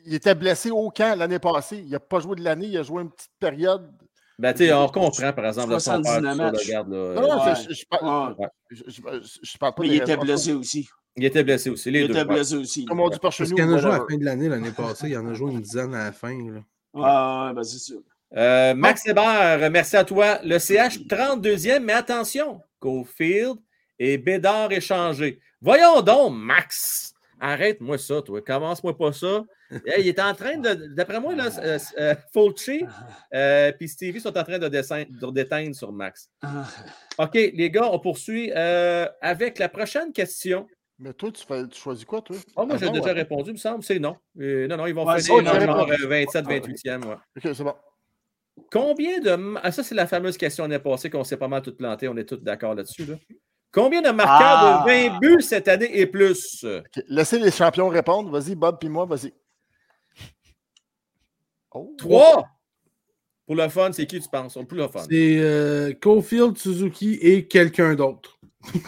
Il, 0.07 0.15
était 0.15 0.35
blessé 0.35 0.71
au 0.71 0.89
camp 0.91 1.19
l'année 1.19 1.39
passée. 1.39 1.79
Il 1.85 1.91
n'a 1.91 2.01
pas 2.01 2.21
joué 2.21 2.37
de 2.37 2.43
l'année. 2.45 2.67
Il 2.69 2.79
a 2.79 2.83
joué 2.83 3.03
une 3.03 3.11
petite 3.11 3.31
période. 3.39 3.91
ben, 4.39 4.55
tu 4.55 4.65
sais, 4.65 4.73
on 4.73 4.89
comprend, 4.89 5.33
par 5.35 5.45
exemple, 5.47 5.73
là, 5.73 5.81
son 5.81 6.01
père, 6.01 6.15
79 6.15 6.15
tout 6.15 6.25
ça, 6.25 6.45
là, 6.45 6.51
matchs. 6.53 6.67
regarde, 6.67 6.91
là, 6.91 7.15
Non, 7.15 7.21
non, 7.21 7.45
Ouais. 7.45 7.55
je, 7.69 7.85
parle, 7.91 8.35
Ouais. 8.39 8.47
je, 8.71 8.83
je- 8.87 9.39
je 9.43 9.59
parle 9.59 9.75
pas 9.75 9.83
Mais 9.83 9.89
des 9.91 9.95
il 9.97 10.01
était 10.01 10.17
blessé 10.17 10.53
aussi. 10.55 10.89
il 11.17 11.25
était 11.27 11.45
blessé 11.45 11.69
aussi, 11.69 11.91
les 11.91 12.01
Il 12.01 12.07
deux. 12.07 12.13
était 12.15 12.21
ouais. 12.27 12.35
blessé 12.37 12.57
aussi. 12.57 12.85
Comme 12.87 13.01
on 13.01 13.11
dit 13.11 13.19
par 13.19 13.33
chez 13.33 13.43
Parce 13.43 13.51
nous. 13.51 13.57
qu'il 13.57 13.65
en 13.67 13.73
a 13.75 13.77
joué 13.79 13.91
à 13.91 13.99
la 13.99 14.07
fin 14.09 14.17
de 14.17 14.25
l'année 14.25 14.49
l'année 14.49 14.71
passée. 14.71 15.09
Il 15.11 15.19
en 15.19 15.27
a 15.29 15.35
joué 15.35 15.53
une 15.53 15.61
dizaine 15.61 15.95
à 15.95 16.05
la 16.05 16.13
fin. 16.13 16.31
là. 16.33 16.61
Ouais, 16.95 17.03
ouais, 17.49 17.55
ben 17.55 17.63
c'est 17.65 17.79
sûr. 17.79 18.01
Euh, 18.37 18.75
Max 18.75 19.07
Hébert, 19.07 19.71
merci 19.71 19.97
à 19.97 20.05
toi. 20.05 20.39
Le 20.45 20.59
CH 20.59 20.99
32e, 21.09 21.81
mais 21.81 21.93
attention, 21.95 22.61
Cofield 22.79 23.57
et 23.99 24.19
Bédard 24.19 24.71
échangés. 24.73 25.41
Voyons 25.61 26.01
donc, 26.01 26.33
Max. 26.35 27.13
Arrête-moi 27.43 27.97
ça, 27.99 28.21
toi. 28.23 28.41
Commence-moi 28.43 28.97
pas 28.97 29.13
ça. 29.13 29.45
Hey, 29.87 30.01
il 30.03 30.09
est 30.09 30.21
en 30.21 30.35
train 30.35 30.59
de. 30.59 30.75
D'après 30.95 31.21
moi, 31.21 31.35
là, 31.35 31.49
euh, 31.59 31.79
euh, 31.99 32.15
Fulci 32.33 32.85
euh, 33.35 33.73
puis 33.73 33.89
Stevie 33.89 34.21
sont 34.21 34.37
en 34.37 34.45
train 34.45 34.59
de, 34.59 34.69
descendre- 34.69 35.07
de 35.09 35.31
déteindre 35.31 35.75
sur 35.75 35.91
Max. 35.91 36.29
OK, 37.19 37.35
les 37.35 37.71
gars, 37.71 37.89
on 37.91 37.99
poursuit 37.99 38.53
euh, 38.55 39.07
avec 39.23 39.59
la 39.59 39.69
prochaine 39.69 40.13
question. 40.13 40.67
Mais 40.99 41.15
toi, 41.15 41.31
tu, 41.33 41.47
fais, 41.47 41.67
tu 41.67 41.81
choisis 41.81 42.05
quoi, 42.05 42.21
toi? 42.21 42.37
Ah, 42.57 42.67
moi, 42.67 42.77
j'ai 42.77 42.87
Avant 42.87 42.95
ou 42.99 43.01
déjà 43.01 43.15
répondu, 43.15 43.51
il 43.51 43.55
me 43.55 43.59
semble. 43.59 43.83
C'est 43.83 43.99
non. 43.99 44.17
Euh, 44.39 44.67
non, 44.69 44.77
non, 44.77 44.87
ils 44.87 44.95
vont 44.95 45.07
Ouais, 45.07 45.19
non, 45.43 45.89
euh, 45.89 46.07
27, 46.07 46.45
28e. 46.47 47.05
ouais. 47.07 47.15
Ok, 47.37 47.55
c'est 47.55 47.65
bon. 47.65 47.75
Combien 48.71 49.19
de. 49.21 49.55
Ah, 49.63 49.71
ça, 49.73 49.83
c'est 49.83 49.95
la 49.95 50.07
fameuse 50.07 50.37
question 50.37 50.65
l'année 50.65 50.79
passée 50.79 51.11
qu'on 51.11 51.25
s'est 51.25 51.37
pas 51.37 51.49
mal 51.49 51.63
tout 51.63 51.75
planté. 51.75 52.09
On 52.09 52.17
est 52.17 52.25
tous 52.25 52.37
d'accord 52.37 52.75
là-dessus. 52.75 53.05
Là. 53.07 53.15
Combien 53.73 54.03
de 54.03 54.11
marqueurs 54.11 54.83
Ah! 54.83 54.85
de 54.87 54.91
20 55.11 55.19
buts 55.21 55.43
cette 55.43 55.69
année 55.69 55.91
et 55.99 56.07
plus? 56.07 56.65
Laissez 57.09 57.39
les 57.39 57.51
champions 57.51 57.89
répondre. 57.89 58.31
Vas-y, 58.31 58.55
Bob, 58.57 58.79
puis 58.81 58.89
moi, 58.89 59.05
vas-y. 59.07 59.33
Oh. 61.73 61.95
Trois! 61.99 62.49
Pour 63.47 63.57
le 63.57 63.69
fun, 63.69 63.91
c'est 63.93 64.07
qui 64.07 64.21
tu 64.21 64.29
penses? 64.29 64.55
Pour 64.55 64.65
le 64.79 64.89
fun. 64.89 65.01
C'est 65.09 65.37
euh, 65.39 65.93
Cofield, 66.01 66.57
Suzuki 66.59 67.15
et 67.21 67.47
quelqu'un 67.49 67.95
d'autre. 67.95 68.39
Il 68.75 68.81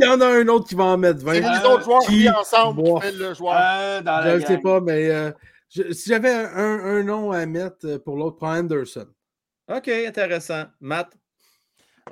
y 0.00 0.06
en 0.08 0.20
a 0.20 0.26
un 0.26 0.48
autre 0.48 0.66
qui 0.68 0.74
va 0.74 0.84
en 0.84 0.96
mettre 0.98 1.20
C'est 1.20 1.40
20. 1.40 1.58
les 1.60 1.66
autres 1.66 1.84
joueurs 1.84 2.02
qui- 2.02 2.28
ensemble 2.28 2.82
qui 2.82 3.00
fait 3.00 3.12
le 3.12 3.34
joueur. 3.34 3.54
Euh, 3.60 4.00
dans 4.02 4.22
Je 4.22 4.36
ne 4.36 4.40
sais 4.46 4.58
pas, 4.58 4.80
mais 4.80 5.10
euh, 5.10 5.30
je- 5.68 5.92
si 5.92 6.08
j'avais 6.10 6.32
un, 6.32 6.78
un 6.84 7.02
nom 7.02 7.30
à 7.32 7.44
mettre 7.46 7.86
euh, 7.86 7.98
pour 7.98 8.16
l'autre, 8.16 8.36
prends 8.36 8.56
Anderson. 8.56 9.08
OK, 9.68 9.88
intéressant. 9.88 10.64
Matt? 10.80 11.16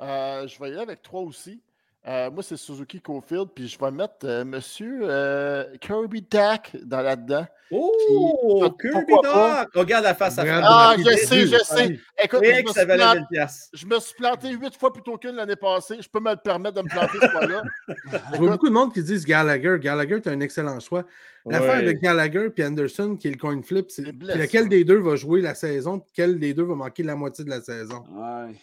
Euh, 0.01 0.47
je 0.47 0.59
vais 0.59 0.69
y 0.69 0.71
aller 0.73 0.81
avec 0.81 1.01
trois 1.01 1.21
aussi. 1.21 1.61
Euh, 2.07 2.29
moi, 2.29 2.43
c'est 2.43 2.55
Suzuki 2.57 3.01
Cofield, 3.01 3.47
puis 3.55 3.67
je 3.67 3.79
vais 3.79 3.89
mettre 3.89 4.25
euh, 4.25 4.45
Monsieur 4.45 4.99
euh, 5.01 5.65
Kirby 5.81 6.21
Dak 6.21 6.75
dans 6.83 7.01
là-dedans. 7.01 7.47
Oh! 7.71 8.69
Kirby 8.79 9.05
pourquoi 9.09 9.31
pas? 9.31 9.65
Regarde 9.73 10.03
la 10.03 10.13
face 10.13 10.37
à 10.37 10.45
face. 10.45 10.63
Ah, 10.63 10.95
je 10.99 11.17
sais, 11.17 11.47
je 11.47 11.57
sais. 11.63 11.99
Écoute, 12.23 12.41
je 12.43 12.61
me, 12.61 12.67
ça 12.71 12.85
valait 12.85 13.01
planté, 13.01 13.19
1000 13.21 13.27
piastres. 13.31 13.69
je 13.73 13.85
me 13.87 13.99
suis 13.99 14.13
planté 14.13 14.49
huit 14.51 14.77
fois 14.77 14.93
plutôt 14.93 15.17
qu'une 15.17 15.35
l'année 15.35 15.55
passée. 15.55 15.97
Je 15.99 16.07
peux 16.07 16.19
me 16.19 16.29
le 16.29 16.37
permettre 16.37 16.75
de 16.75 16.83
me 16.83 16.89
planter 16.89 17.17
ce 17.19 17.27
fois-là. 17.27 17.63
Je 18.33 18.37
vois 18.37 18.51
beaucoup 18.51 18.69
de 18.69 18.73
monde 18.73 18.93
qui 18.93 19.01
disent 19.01 19.25
Gallagher. 19.25 19.77
Gallagher 19.79 20.17
est 20.17 20.27
un 20.27 20.39
excellent 20.41 20.79
choix. 20.79 21.05
L'affaire 21.47 21.69
Ouais. 21.71 21.77
avec 21.77 22.01
Gallagher 22.01 22.49
et 22.55 22.65
Anderson, 22.65 23.15
qui 23.19 23.29
est 23.29 23.31
le 23.31 23.37
coin 23.37 23.59
flip, 23.63 23.89
c'est 23.89 24.03
lequel 24.03 24.69
des 24.69 24.83
deux 24.83 24.99
va 24.99 25.15
jouer 25.15 25.41
la 25.41 25.55
saison, 25.55 25.99
puis 25.99 26.11
quel 26.13 26.39
des 26.39 26.53
deux 26.53 26.63
va 26.63 26.75
manquer 26.75 27.03
la 27.03 27.15
moitié 27.15 27.45
de 27.45 27.49
la 27.49 27.61
saison? 27.61 28.03
Ouais. 28.11 28.53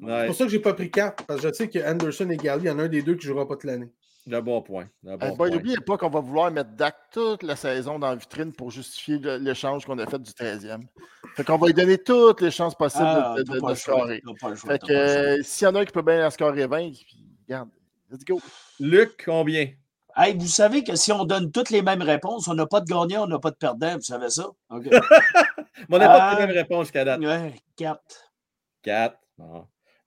C'est 0.00 0.26
pour 0.26 0.34
ça 0.36 0.44
que 0.44 0.50
j'ai 0.50 0.58
pas 0.60 0.74
pris 0.74 0.90
quatre, 0.90 1.24
parce 1.26 1.40
que 1.40 1.48
je 1.48 1.52
sais 1.54 1.68
que 1.68 1.78
Anderson 1.80 2.28
et 2.30 2.36
Gallagher, 2.36 2.64
il 2.64 2.68
y 2.68 2.70
en 2.70 2.78
a 2.78 2.82
un 2.84 2.88
des 2.88 3.02
deux 3.02 3.14
qui 3.16 3.26
ne 3.26 3.32
jouera 3.32 3.46
pas 3.48 3.54
toute 3.54 3.64
l'année. 3.64 3.90
le 4.26 4.40
bon 4.42 4.60
point. 4.62 4.86
Le 5.02 5.16
bon 5.16 5.26
Euh, 5.44 5.48
N'oubliez 5.48 5.78
pas 5.78 5.96
qu'on 5.96 6.10
va 6.10 6.20
vouloir 6.20 6.50
mettre 6.50 6.70
Dak 6.76 6.94
toute 7.12 7.42
la 7.42 7.56
saison 7.56 7.98
dans 7.98 8.10
la 8.10 8.16
vitrine 8.16 8.52
pour 8.52 8.70
justifier 8.70 9.18
le- 9.18 9.38
l'échange 9.38 9.86
qu'on 9.86 9.98
a 9.98 10.06
fait 10.06 10.18
du 10.20 10.30
13e. 10.32 10.82
Fait 11.34 11.44
qu'on 11.44 11.56
va 11.56 11.66
lui 11.68 11.72
donner 11.74 11.96
toutes 11.96 12.42
les 12.42 12.50
chances 12.50 12.74
possibles 12.74 13.04
Ah, 13.06 13.34
de, 13.38 13.42
t'as 13.42 13.54
de- 13.54 13.60
pas 13.60 13.66
de 13.68 13.72
le 13.72 13.78
choix, 13.78 13.94
scorer. 13.94 14.22
Fait 14.56 14.78
que 14.80 15.42
s'il 15.42 15.64
y 15.66 15.68
en 15.70 15.74
a 15.76 15.80
un 15.80 15.84
qui 15.86 15.92
peut 15.92 16.02
bien 16.02 16.26
en 16.26 16.30
scorer 16.30 16.66
20, 16.66 16.90
puis, 16.90 17.24
regarde, 17.48 17.70
let's 18.10 18.24
go. 18.24 18.38
Luc, 18.78 19.22
combien? 19.24 19.68
Hey, 20.14 20.36
vous 20.36 20.46
savez 20.46 20.84
que 20.84 20.94
si 20.94 21.10
on 21.10 21.24
donne 21.24 21.50
toutes 21.50 21.70
les 21.70 21.80
mêmes 21.80 22.02
réponses, 22.02 22.48
on 22.48 22.54
n'a 22.54 22.66
pas 22.66 22.80
de 22.80 22.86
gagnant, 22.86 23.24
on 23.24 23.28
n'a 23.28 23.38
pas 23.38 23.50
de 23.50 23.56
perdant. 23.56 23.94
Vous 23.96 24.02
savez 24.02 24.28
ça? 24.30 24.46
On 24.70 24.78
n'a 25.98 26.06
pas 26.08 26.18
Ah. 26.20 26.30
pris 26.34 26.40
la 26.42 26.46
même 26.48 26.56
réponse 26.56 26.86
jusqu'à 26.86 27.04
date. 27.04 27.20
ouais, 27.20 27.54
quatre. 27.76 28.30
4. 28.82 29.16
Bon. 29.38 29.64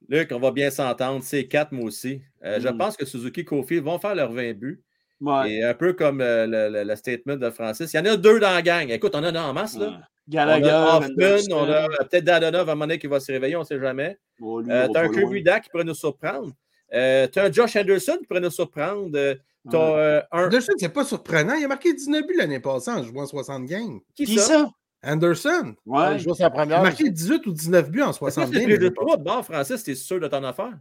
Luc, 0.09 0.31
on 0.31 0.39
va 0.39 0.51
bien 0.51 0.69
s'entendre. 0.69 1.23
C'est 1.23 1.47
4, 1.47 1.71
moi 1.71 1.85
aussi. 1.85 2.21
Euh, 2.43 2.59
Je 2.59 2.67
Mm. 2.67 2.77
pense 2.77 2.97
que 2.97 3.05
Suzuki 3.05 3.45
Cofield 3.45 3.83
vont 3.83 3.99
faire 3.99 4.15
leurs 4.15 4.31
20 4.31 4.53
buts. 4.53 4.81
Ouais. 5.21 5.51
Et 5.51 5.63
un 5.63 5.73
peu 5.75 5.93
comme 5.93 6.19
euh, 6.21 6.47
le, 6.47 6.69
le- 6.69 6.83
le 6.83 6.95
statement 6.95 7.35
de 7.35 7.49
Francis, 7.51 7.93
il 7.93 7.97
y 7.97 7.99
en 7.99 8.05
a 8.05 8.17
deux 8.17 8.39
dans 8.39 8.51
la 8.51 8.61
gang. 8.63 8.89
Écoute, 8.89 9.13
on 9.15 9.19
en 9.23 9.35
a 9.35 9.41
en 9.41 9.53
masse. 9.53 9.77
Là. 9.77 9.87
Ouais. 9.87 9.93
On 10.27 10.31
Gallagher, 10.31 10.69
a 10.69 10.97
Hoffman, 10.97 11.55
on 11.55 11.63
a 11.69 11.83
euh, 11.85 11.87
peut-être 12.09 12.23
Dadonov 12.23 12.69
à 12.69 12.71
un 12.71 12.75
moment 12.75 12.85
donné 12.87 12.97
qui 12.99 13.07
va 13.07 13.19
se 13.19 13.31
réveiller, 13.31 13.55
on 13.55 13.59
ne 13.61 13.65
sait 13.65 13.79
jamais. 13.79 14.17
Bon, 14.39 14.59
lui, 14.59 14.71
Euh, 14.71 14.85
il 14.85 14.87
va 14.87 14.87
tu 14.89 14.97
as 14.97 15.01
un 15.01 15.09
Kirby 15.09 15.43
qui 15.43 15.69
pourrait 15.69 15.83
nous 15.83 15.93
surprendre. 15.93 16.51
Euh, 16.93 17.27
tu 17.31 17.39
as 17.39 17.43
un 17.45 17.51
Josh 17.51 17.75
Anderson 17.75 18.17
qui 18.19 18.25
pourrait 18.27 18.39
nous 18.41 18.49
surprendre. 18.51 19.09
Euh, 19.15 19.35
tu 19.69 19.75
as 19.75 19.79
Ouais. 19.79 19.95
euh, 19.99 20.21
un. 20.31 20.45
Anderson, 20.45 20.73
c'est 20.77 20.93
pas 20.93 21.03
surprenant. 21.05 21.53
Il 21.55 21.65
a 21.65 21.67
marqué 21.67 21.93
19 21.93 22.25
buts 22.25 22.35
l'année 22.37 22.59
passée 22.59 22.91
en 22.91 23.03
jouant 23.03 23.25
60 23.25 23.65
games. 23.65 23.99
Qui, 24.15 24.25
Qui 24.25 24.37
ça? 24.37 24.43
ça? 24.45 24.69
Anderson, 25.03 25.75
Ouais. 25.85 26.19
Je 26.19 26.25
vois 26.25 26.35
sa 26.35 26.43
il 26.43 26.47
a 26.47 26.49
première. 26.51 26.81
marqué 26.83 27.09
18 27.09 27.45
ou 27.47 27.51
19 27.53 27.89
buts 27.89 28.01
en 28.03 28.09
Est-ce 28.11 28.19
que 28.19 28.25
60 28.31 28.49
c'est 28.53 28.59
games. 28.65 28.77
passée. 28.79 28.93
trois 28.93 29.17
de 29.17 29.23
bord, 29.23 29.43
Francis, 29.45 29.83
t'es 29.83 29.95
sûr 29.95 30.19
de 30.19 30.27
ton 30.27 30.43
affaire? 30.43 30.73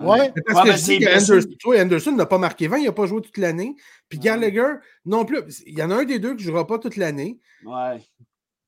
Ouais. 0.00 0.30
Mais 0.36 0.42
Parce 0.46 0.58
Ouais, 0.64 0.70
que 0.72 0.76
je 0.76 0.82
c'est 0.82 0.98
dis. 0.98 1.80
Anderson, 1.80 2.12
n'a 2.12 2.26
pas 2.26 2.38
marqué 2.38 2.68
20, 2.68 2.78
il 2.78 2.84
n'a 2.84 2.92
pas 2.92 3.06
joué 3.06 3.22
toute 3.22 3.38
l'année. 3.38 3.74
Puis 4.08 4.18
Ouais. 4.18 4.24
Gallagher, 4.26 4.74
non 5.06 5.24
plus. 5.24 5.40
Il 5.66 5.78
y 5.78 5.82
en 5.82 5.90
a 5.90 5.96
un 5.96 6.04
des 6.04 6.18
deux 6.18 6.34
qui 6.36 6.44
ne 6.44 6.50
jouera 6.50 6.66
pas 6.66 6.78
toute 6.78 6.96
l'année. 6.96 7.38
Ouais. 7.64 7.96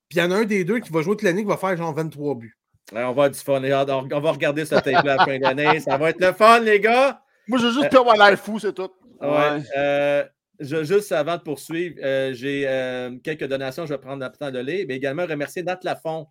Puis 0.08 0.18
il 0.18 0.18
y 0.18 0.22
en 0.22 0.30
a 0.30 0.36
un 0.36 0.44
des 0.44 0.64
deux 0.64 0.80
qui 0.80 0.90
va 0.90 1.02
jouer 1.02 1.12
toute 1.16 1.22
l'année 1.22 1.42
qui 1.42 1.48
va 1.48 1.56
faire 1.58 1.76
genre 1.76 1.92
23 1.94 2.34
buts. 2.36 2.56
Ouais, 2.92 3.04
on 3.04 3.12
va 3.12 3.28
du 3.28 3.38
fun. 3.38 3.60
les 3.60 3.68
gars. 3.68 3.86
On 3.88 4.20
va 4.20 4.32
regarder 4.32 4.64
ce 4.64 4.74
tape-là 4.74 4.98
à 5.14 5.16
la 5.16 5.24
fin 5.24 5.36
de 5.38 5.42
l'année. 5.42 5.80
Ça 5.80 5.96
va 5.98 6.10
être 6.10 6.20
le 6.20 6.32
fun, 6.32 6.60
les 6.60 6.80
gars! 6.80 7.20
Moi, 7.48 7.58
j'ai 7.58 7.70
juste 7.72 7.90
pu 7.90 7.96
avoir 7.96 8.16
l'air 8.16 8.38
fou, 8.38 8.58
c'est 8.58 8.72
tout. 8.72 8.88
Ouais. 9.20 9.28
Ouais. 9.28 9.62
euh, 9.76 10.24
je- 10.60 10.84
juste 10.84 11.12
avant 11.12 11.36
de 11.36 11.42
poursuivre, 11.42 11.96
euh, 12.02 12.32
j'ai 12.34 12.64
euh, 12.66 13.16
quelques 13.22 13.46
donations, 13.46 13.86
je 13.86 13.94
vais 13.94 14.00
prendre 14.00 14.26
temps 14.32 14.50
de 14.50 14.58
lire, 14.58 14.84
mais 14.88 14.96
également 14.96 15.26
remercier 15.26 15.62
Nat 15.62 15.80
Lafont. 15.82 16.26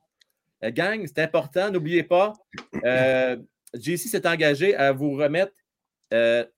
Euh, 0.63 0.71
gang, 0.71 1.05
c'est 1.05 1.19
important, 1.19 1.71
n'oubliez 1.71 2.03
pas. 2.03 2.33
JC 3.73 4.07
s'est 4.07 4.27
engagé 4.27 4.75
à 4.75 4.91
vous 4.91 5.11
remettre 5.11 5.53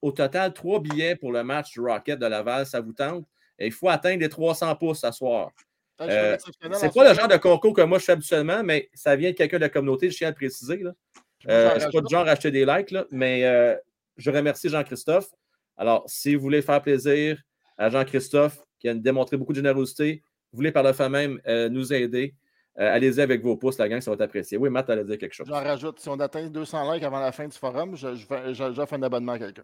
au 0.02 0.12
total 0.12 0.54
trois 0.54 0.82
billets 0.82 1.16
pour 1.16 1.32
le 1.32 1.44
match 1.44 1.72
du 1.72 1.80
Rocket 1.80 2.20
de 2.20 2.26
Laval. 2.26 2.66
Ça 2.66 2.82
vous 2.82 2.92
tente? 2.94 3.26
il 3.58 3.72
faut 3.72 3.88
atteindre 3.88 4.20
les 4.20 4.28
300 4.28 4.76
pouces 4.76 5.00
ce 5.00 5.12
soir. 5.12 5.50
Ah, 5.98 6.38
C'est 6.74 6.94
pas 6.94 7.08
le 7.10 7.16
genre 7.16 7.30
de 7.30 7.38
concours 7.38 7.74
que 7.74 7.82
moi 7.84 8.00
je 8.00 8.04
fais 8.04 8.12
habituellement, 8.12 8.64
mais 8.64 8.90
ça 8.94 9.16
vient 9.16 9.32
de 9.32 9.36
quelqu'un 9.38 9.56
de 9.56 9.62
la 9.62 9.70
communauté, 9.70 10.10
je 10.12 10.18
tiens 10.18 10.28
à 10.28 10.32
le 10.32 10.36
préciser. 10.36 10.78
Là. 10.78 10.92
Euh, 11.48 11.80
suis 11.80 11.90
pas 11.90 12.02
du 12.02 12.12
genre 12.14 12.28
à 12.28 12.32
acheter 12.32 12.52
des 12.52 12.66
likes, 12.66 12.92
là, 12.92 13.06
mais 13.12 13.44
je 14.18 14.30
remercie 14.30 14.68
Jean-Christophe. 14.68 15.30
Alors, 15.78 16.04
si 16.08 16.36
vous 16.36 16.42
voulez 16.42 16.62
faire 16.62 16.82
plaisir 16.82 17.42
à 17.78 17.90
Jean-Christophe, 17.90 18.60
qui 18.80 18.88
a 18.90 18.94
démontré 18.94 19.38
beaucoup 19.38 19.52
de 19.54 19.58
générosité, 19.58 20.24
vous 20.52 20.58
voulez 20.58 20.72
par 20.72 20.84
le 20.84 20.94
fait 20.94 21.10
même 21.10 21.40
euh, 21.48 21.70
nous 21.70 21.92
aider, 21.94 22.36
euh, 22.80 22.94
allez-y 22.94 23.22
avec 23.22 23.42
vos 23.42 23.56
pouces, 23.58 23.78
la 23.78 23.88
gang, 23.90 24.02
ça 24.02 24.12
va 24.12 24.16
être 24.16 24.22
apprécié. 24.22 24.58
Oui, 24.58 24.70
Matt, 24.70 24.90
allait 24.90 25.04
dire 25.06 25.18
quelque 25.18 25.34
chose. 25.34 25.48
J'en 25.48 25.56
rajoute. 25.64 26.00
Si 26.00 26.10
on 26.10 26.20
atteint 26.20 26.48
200 26.48 26.94
likes 26.94 27.04
avant 27.04 27.20
la 27.20 27.32
fin 27.32 27.48
du 27.48 27.58
forum, 27.58 27.96
je- 27.96 28.16
je 28.16 28.26
fais- 28.26 28.54
je- 28.54 28.72
j'offre 28.74 28.94
un 28.94 29.04
abonnement 29.04 29.34
à 29.34 29.40
quelqu'un. 29.40 29.64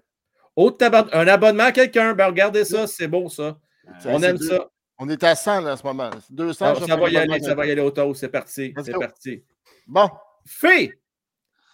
Autre 0.55 0.77
tabar- 0.77 1.09
un 1.13 1.27
abonnement 1.27 1.63
à 1.63 1.71
quelqu'un, 1.71 2.13
ben 2.13 2.27
regardez 2.27 2.65
ça, 2.65 2.87
c'est 2.87 3.07
beau 3.07 3.29
ça. 3.29 3.57
On 4.05 4.21
aime 4.23 4.37
ça. 4.37 4.69
On 4.97 5.09
est 5.09 5.23
à 5.23 5.33
100 5.35 5.61
là, 5.61 5.73
en 5.73 5.77
ce 5.77 5.83
moment. 5.83 6.09
200, 6.29 6.65
Ah, 6.65 6.73
j'offre 6.75 6.87
ça 6.87 6.95
va 6.95 7.09
y 7.09 7.17
aller, 7.17 7.39
ça 7.41 7.55
va 7.55 7.65
y 7.65 7.71
aller 7.71 7.81
au 7.81 7.91
taux, 7.91 8.13
c'est 8.13 8.29
parti, 8.29 8.73
c'est 8.83 8.91
parti. 8.99 9.43
Bon, 9.87 10.09
Fée, 10.45 10.93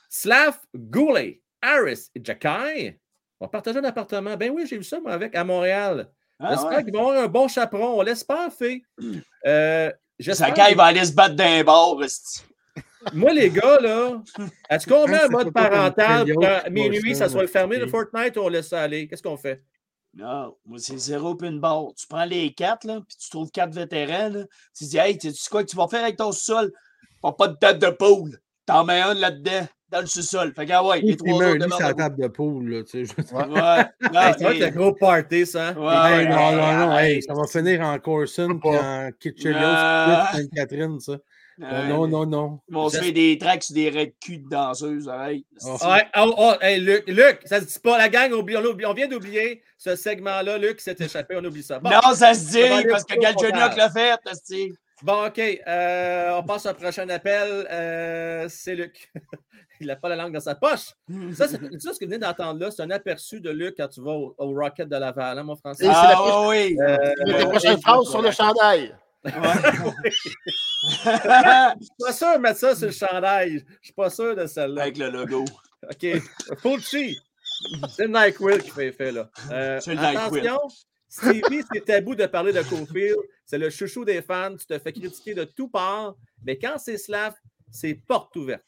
Slav 0.10 0.58
Goulet, 0.76 1.42
Harris 1.62 2.10
et 2.16 2.22
Jacky 2.24 2.96
vont 3.40 3.48
partager 3.48 3.80
un 3.80 3.84
appartement. 3.84 4.38
Ben 4.38 4.52
oui, 4.52 4.66
j'ai 4.68 4.78
vu 4.78 4.84
ça, 4.84 5.00
moi, 5.00 5.12
avec, 5.12 5.36
à 5.36 5.44
Montréal. 5.44 6.10
Ah, 6.40 6.50
J'espère 6.52 6.70
ouais. 6.78 6.84
qu'ils 6.84 6.94
vont 6.94 7.10
avoir 7.10 7.24
un 7.24 7.28
bon 7.28 7.48
chaperon. 7.48 8.00
On 8.00 8.02
l'espère, 8.02 8.52
Fée. 8.54 8.84
Euh, 9.46 9.90
j'espère- 10.20 10.48
Saka, 10.50 10.72
il 10.72 10.76
va 10.76 10.86
aller 10.86 11.06
se 11.06 11.14
battre 11.14 11.36
d'un 11.36 11.64
bord. 11.64 12.02
Moi, 13.14 13.32
les 13.34 13.50
gars, 13.50 13.80
là, 13.80 14.22
est-ce 14.70 14.86
qu'on 14.86 15.08
met 15.08 15.22
un 15.22 15.28
mode 15.30 15.54
parental 15.54 16.34
pour 16.34 16.44
minuit, 16.70 17.16
ça 17.16 17.30
soit 17.30 17.48
fermé, 17.48 17.78
le. 17.78 17.88
Fortnite, 17.88 18.36
ou 18.36 18.42
on 18.42 18.50
laisse 18.50 18.68
ça 18.70 18.82
aller? 18.82 19.08
Qu'est-ce 19.08 19.24
qu'on 19.24 19.38
fait? 19.38 19.64
Non, 20.14 20.54
moi, 20.66 20.80
c'est 20.80 20.98
zéro 20.98 21.36
puis 21.36 21.48
une 21.48 21.62
barre. 21.62 21.94
Tu 21.96 22.08
prends 22.08 22.26
les 22.26 22.52
quatre, 22.54 22.86
là, 22.86 23.00
puis 23.08 23.16
tu 23.18 23.30
trouves 23.30 23.52
quatre 23.52 23.74
vétérans, 23.74 24.30
là. 24.30 24.44
Tu 24.78 24.84
dis, 24.86 24.98
hey, 24.98 25.18
tu 25.18 25.32
sais 25.32 25.50
quoi 25.50 25.64
que 25.64 25.70
tu 25.70 25.78
vas 25.78 25.88
faire 25.88 26.04
avec 26.04 26.18
ton 26.18 26.32
sol? 26.34 26.74
Pas 27.22 27.32
pas 27.32 27.48
de 27.48 27.56
tête 27.56 27.80
de 27.80 27.90
poule. 27.90 28.38
T'en 28.66 28.84
mets 28.84 29.00
un 29.00 29.14
là-dedans, 29.14 29.66
dans 29.90 30.02
le 30.02 30.06
sous-sol. 30.08 30.54
Fait 30.56 30.66
que, 30.66 30.72
ah 30.74 30.84
ouais, 30.84 31.00
Il 31.02 31.08
les 31.10 31.18
trois 31.18 31.40
met 31.40 31.46
un 31.46 31.56
lit 31.56 31.70
sur 31.72 31.80
la 31.80 31.94
table 31.94 32.22
de 32.22 32.28
poule, 32.28 32.70
là, 32.70 32.84
tu 32.84 33.06
sais. 33.06 33.14
je. 33.16 33.36
Ouais. 33.36 33.46
Ouais. 33.48 33.86
Hey, 34.02 34.10
Ah, 34.16 34.34
ça 34.38 34.44
va 34.46 34.52
être 34.56 34.62
hey. 34.62 34.72
le 34.72 34.78
gros 34.78 34.94
party, 34.94 35.46
ça. 35.46 35.72
Ouais, 35.74 35.94
Hey, 35.94 36.26
ouais, 36.26 36.30
non, 36.30 36.52
non, 36.52 36.74
non, 36.88 36.98
hey, 36.98 37.16
hey, 37.16 37.24
ça 37.24 37.34
va 37.34 37.46
finir 37.48 37.82
en 37.82 37.98
Corson 38.00 38.60
puis 38.62 38.70
en 38.78 39.10
Kitchelios, 39.20 39.58
Ah. 39.62 40.30
Sainte-Catherine, 40.34 41.00
ça. 41.00 41.14
Ouais, 41.60 41.88
non, 41.88 42.08
non, 42.08 42.26
non. 42.28 42.60
Ils 42.70 42.76
vont 42.76 42.88
se 42.88 43.00
faire 43.00 43.12
des 43.14 43.36
tracks 43.40 43.64
sur 43.64 43.74
des 43.74 43.90
raids 43.90 44.06
de 44.08 44.14
cul 44.24 44.38
de 44.38 44.48
danseuses, 44.48 45.10
arrête. 45.10 45.42
Oh. 45.66 45.76
Ouais, 45.90 46.06
oh, 46.16 46.34
oh, 46.38 46.54
hey, 46.62 46.80
Luc, 46.80 47.04
Luc, 47.08 47.40
ça 47.46 47.60
se 47.60 47.66
dit 47.66 47.80
pas. 47.80 47.98
La 47.98 48.10
gang, 48.10 48.32
on, 48.32 48.46
on 48.46 48.78
on 48.90 48.94
vient 48.94 49.08
d'oublier 49.08 49.64
ce 49.78 49.96
segment-là. 49.96 50.60
Luc 50.60 50.80
s'est 50.80 50.96
échappé, 51.00 51.36
on 51.36 51.44
oublie 51.44 51.64
ça. 51.64 51.80
Bon, 51.80 51.90
Non, 51.90 52.14
ça 52.14 52.36
se 52.36 52.42
Ça 52.52 52.82
dit, 52.82 52.88
parce 52.90 53.06
que 53.06 53.20
Galchenyuk 53.20 53.76
l'a 53.76 53.90
fait, 53.90 54.20
esti. 54.32 54.74
Bon 55.04 55.26
OK. 55.28 55.40
euh, 55.40 56.32
on 56.38 56.44
passe 56.44 56.66
au 56.66 56.74
prochain 56.74 57.08
appel. 57.10 57.68
Euh, 57.72 58.48
c'est 58.50 58.76
Luc. 58.76 59.12
Il 59.80 59.86
n'a 59.88 59.96
pas 59.96 60.10
la 60.10 60.16
langue 60.16 60.34
dans 60.34 60.40
sa 60.40 60.56
poche. 60.56 60.94
Ça, 61.34 61.48
c'est 61.48 61.60
ça, 61.80 61.94
ce 61.94 62.00
que 62.00 62.06
vous 62.06 62.10
venez 62.10 62.18
d'entendre 62.18 62.60
là, 62.60 62.72
c'est 62.72 62.82
un 62.82 62.90
aperçu 62.90 63.40
de 63.42 63.52
Luc 63.52 63.76
quand 63.78 63.88
tu 63.88 64.02
vas 64.02 64.12
au, 64.14 64.34
au 64.40 64.52
Rocket 64.54 64.90
de 64.90 64.96
Laval, 64.96 65.38
hein, 65.38 65.44
mon 65.44 65.56
français? 65.56 65.84
Et 65.86 65.88
c'est 65.88 65.94
Ah, 65.96 66.16
la 66.18 66.48
oui. 66.48 66.76
Euh, 66.82 66.98
Tes 67.26 67.34
Euh, 67.34 67.46
prochaines 67.46 67.80
phrases 67.82 68.10
sur 68.10 68.22
le 68.24 68.32
chandail. 68.32 68.96
Ouais. 69.24 69.32
Je 70.04 70.10
suis 70.10 71.90
pas 72.00 72.14
sûr 72.14 72.34
de 72.34 72.40
mettre 72.40 72.60
ça 72.60 72.76
sur 72.76 72.88
le 72.88 72.92
chandail. 72.92 73.64
Je 73.82 73.86
suis 73.86 73.94
pas 73.94 74.10
sûr 74.10 74.36
de 74.36 74.48
celle-là. 74.48 74.82
Avec 74.84 74.98
le 74.98 75.10
logo. 75.10 75.46
OK. 75.84 76.08
Fulci. 76.60 77.18
C'est 77.90 78.08
le 78.08 78.14
NyQuil 78.18 78.60
qui 78.64 78.70
fait 78.72 78.88
effet, 78.88 79.12
là. 79.12 79.30
Euh, 79.52 79.80
C'est 79.80 79.94
le 79.94 80.02
NyQuil. 80.02 80.50
Attention, 81.10 81.42
Stevie, 81.42 81.64
c'est 81.72 81.86
tabou 81.86 82.16
de 82.16 82.26
parler 82.26 82.54
de 82.54 82.62
Cofield. 82.62 83.18
C'est 83.46 83.58
le 83.58 83.70
chouchou 83.70 84.06
des 84.06 84.22
fans. 84.22 84.56
Tu 84.56 84.66
te 84.66 84.78
fais 84.80 84.92
critiquer 84.92 85.34
de 85.34 85.44
tout 85.44 85.70
part. 85.70 86.16
Mais 86.44 86.58
quand 86.58 86.78
c'est 86.78 86.98
Slav, 86.98 87.34
c'est 87.72 87.94
porte 87.96 88.36
ouverte. 88.36 88.66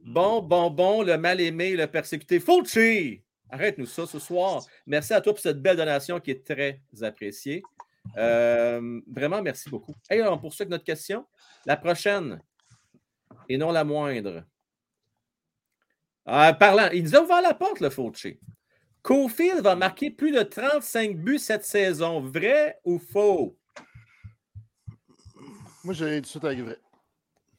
Bon, 0.00 0.40
bon, 0.40 0.70
bon, 0.70 1.02
le 1.02 1.18
mal-aimé, 1.18 1.76
le 1.76 1.86
persécuté. 1.86 2.38
Fulci! 2.40 3.22
Arrête-nous 3.50 3.86
ça 3.86 4.06
ce 4.06 4.18
soir. 4.18 4.64
Merci 4.86 5.14
à 5.14 5.20
toi 5.20 5.32
pour 5.32 5.40
cette 5.40 5.60
belle 5.60 5.76
donation 5.76 6.20
qui 6.20 6.32
est 6.32 6.44
très 6.44 6.80
appréciée. 7.02 7.62
Euh, 8.16 9.00
vraiment, 9.06 9.42
merci 9.42 9.68
beaucoup. 9.68 9.94
Hey, 10.08 10.22
on 10.22 10.38
poursuit 10.38 10.62
avec 10.62 10.70
notre 10.70 10.84
question. 10.84 11.24
La 11.64 11.76
prochaine, 11.76 12.40
et 13.48 13.58
non 13.58 13.72
la 13.72 13.84
moindre. 13.84 14.44
Euh, 16.28 16.52
parlant, 16.54 16.88
il 16.92 17.04
nous 17.04 17.16
a 17.16 17.22
ouvert 17.22 17.42
la 17.42 17.54
porte, 17.54 17.80
le 17.80 17.90
Fauci. 17.90 18.38
Cofield 19.06 19.60
va 19.60 19.76
marquer 19.76 20.10
plus 20.10 20.32
de 20.32 20.42
35 20.42 21.16
buts 21.16 21.38
cette 21.38 21.64
saison. 21.64 22.20
Vrai 22.20 22.80
ou 22.84 22.98
faux? 22.98 23.56
Moi, 25.84 25.94
j'ai 25.94 26.16
tout 26.16 26.22
de 26.22 26.26
suite 26.26 26.44
avec 26.44 26.58
vrai. 26.58 26.76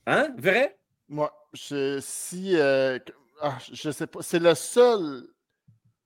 Hein? 0.08 0.36
Vrai? 0.38 0.78
Moi, 1.08 1.34
je, 1.54 2.00
si. 2.02 2.58
euh, 2.58 3.00
ah, 3.42 3.58
je 3.72 3.92
sais 3.92 4.08
pas. 4.08 4.22
C'est 4.22 4.40
le 4.40 4.54
seul 4.56 5.26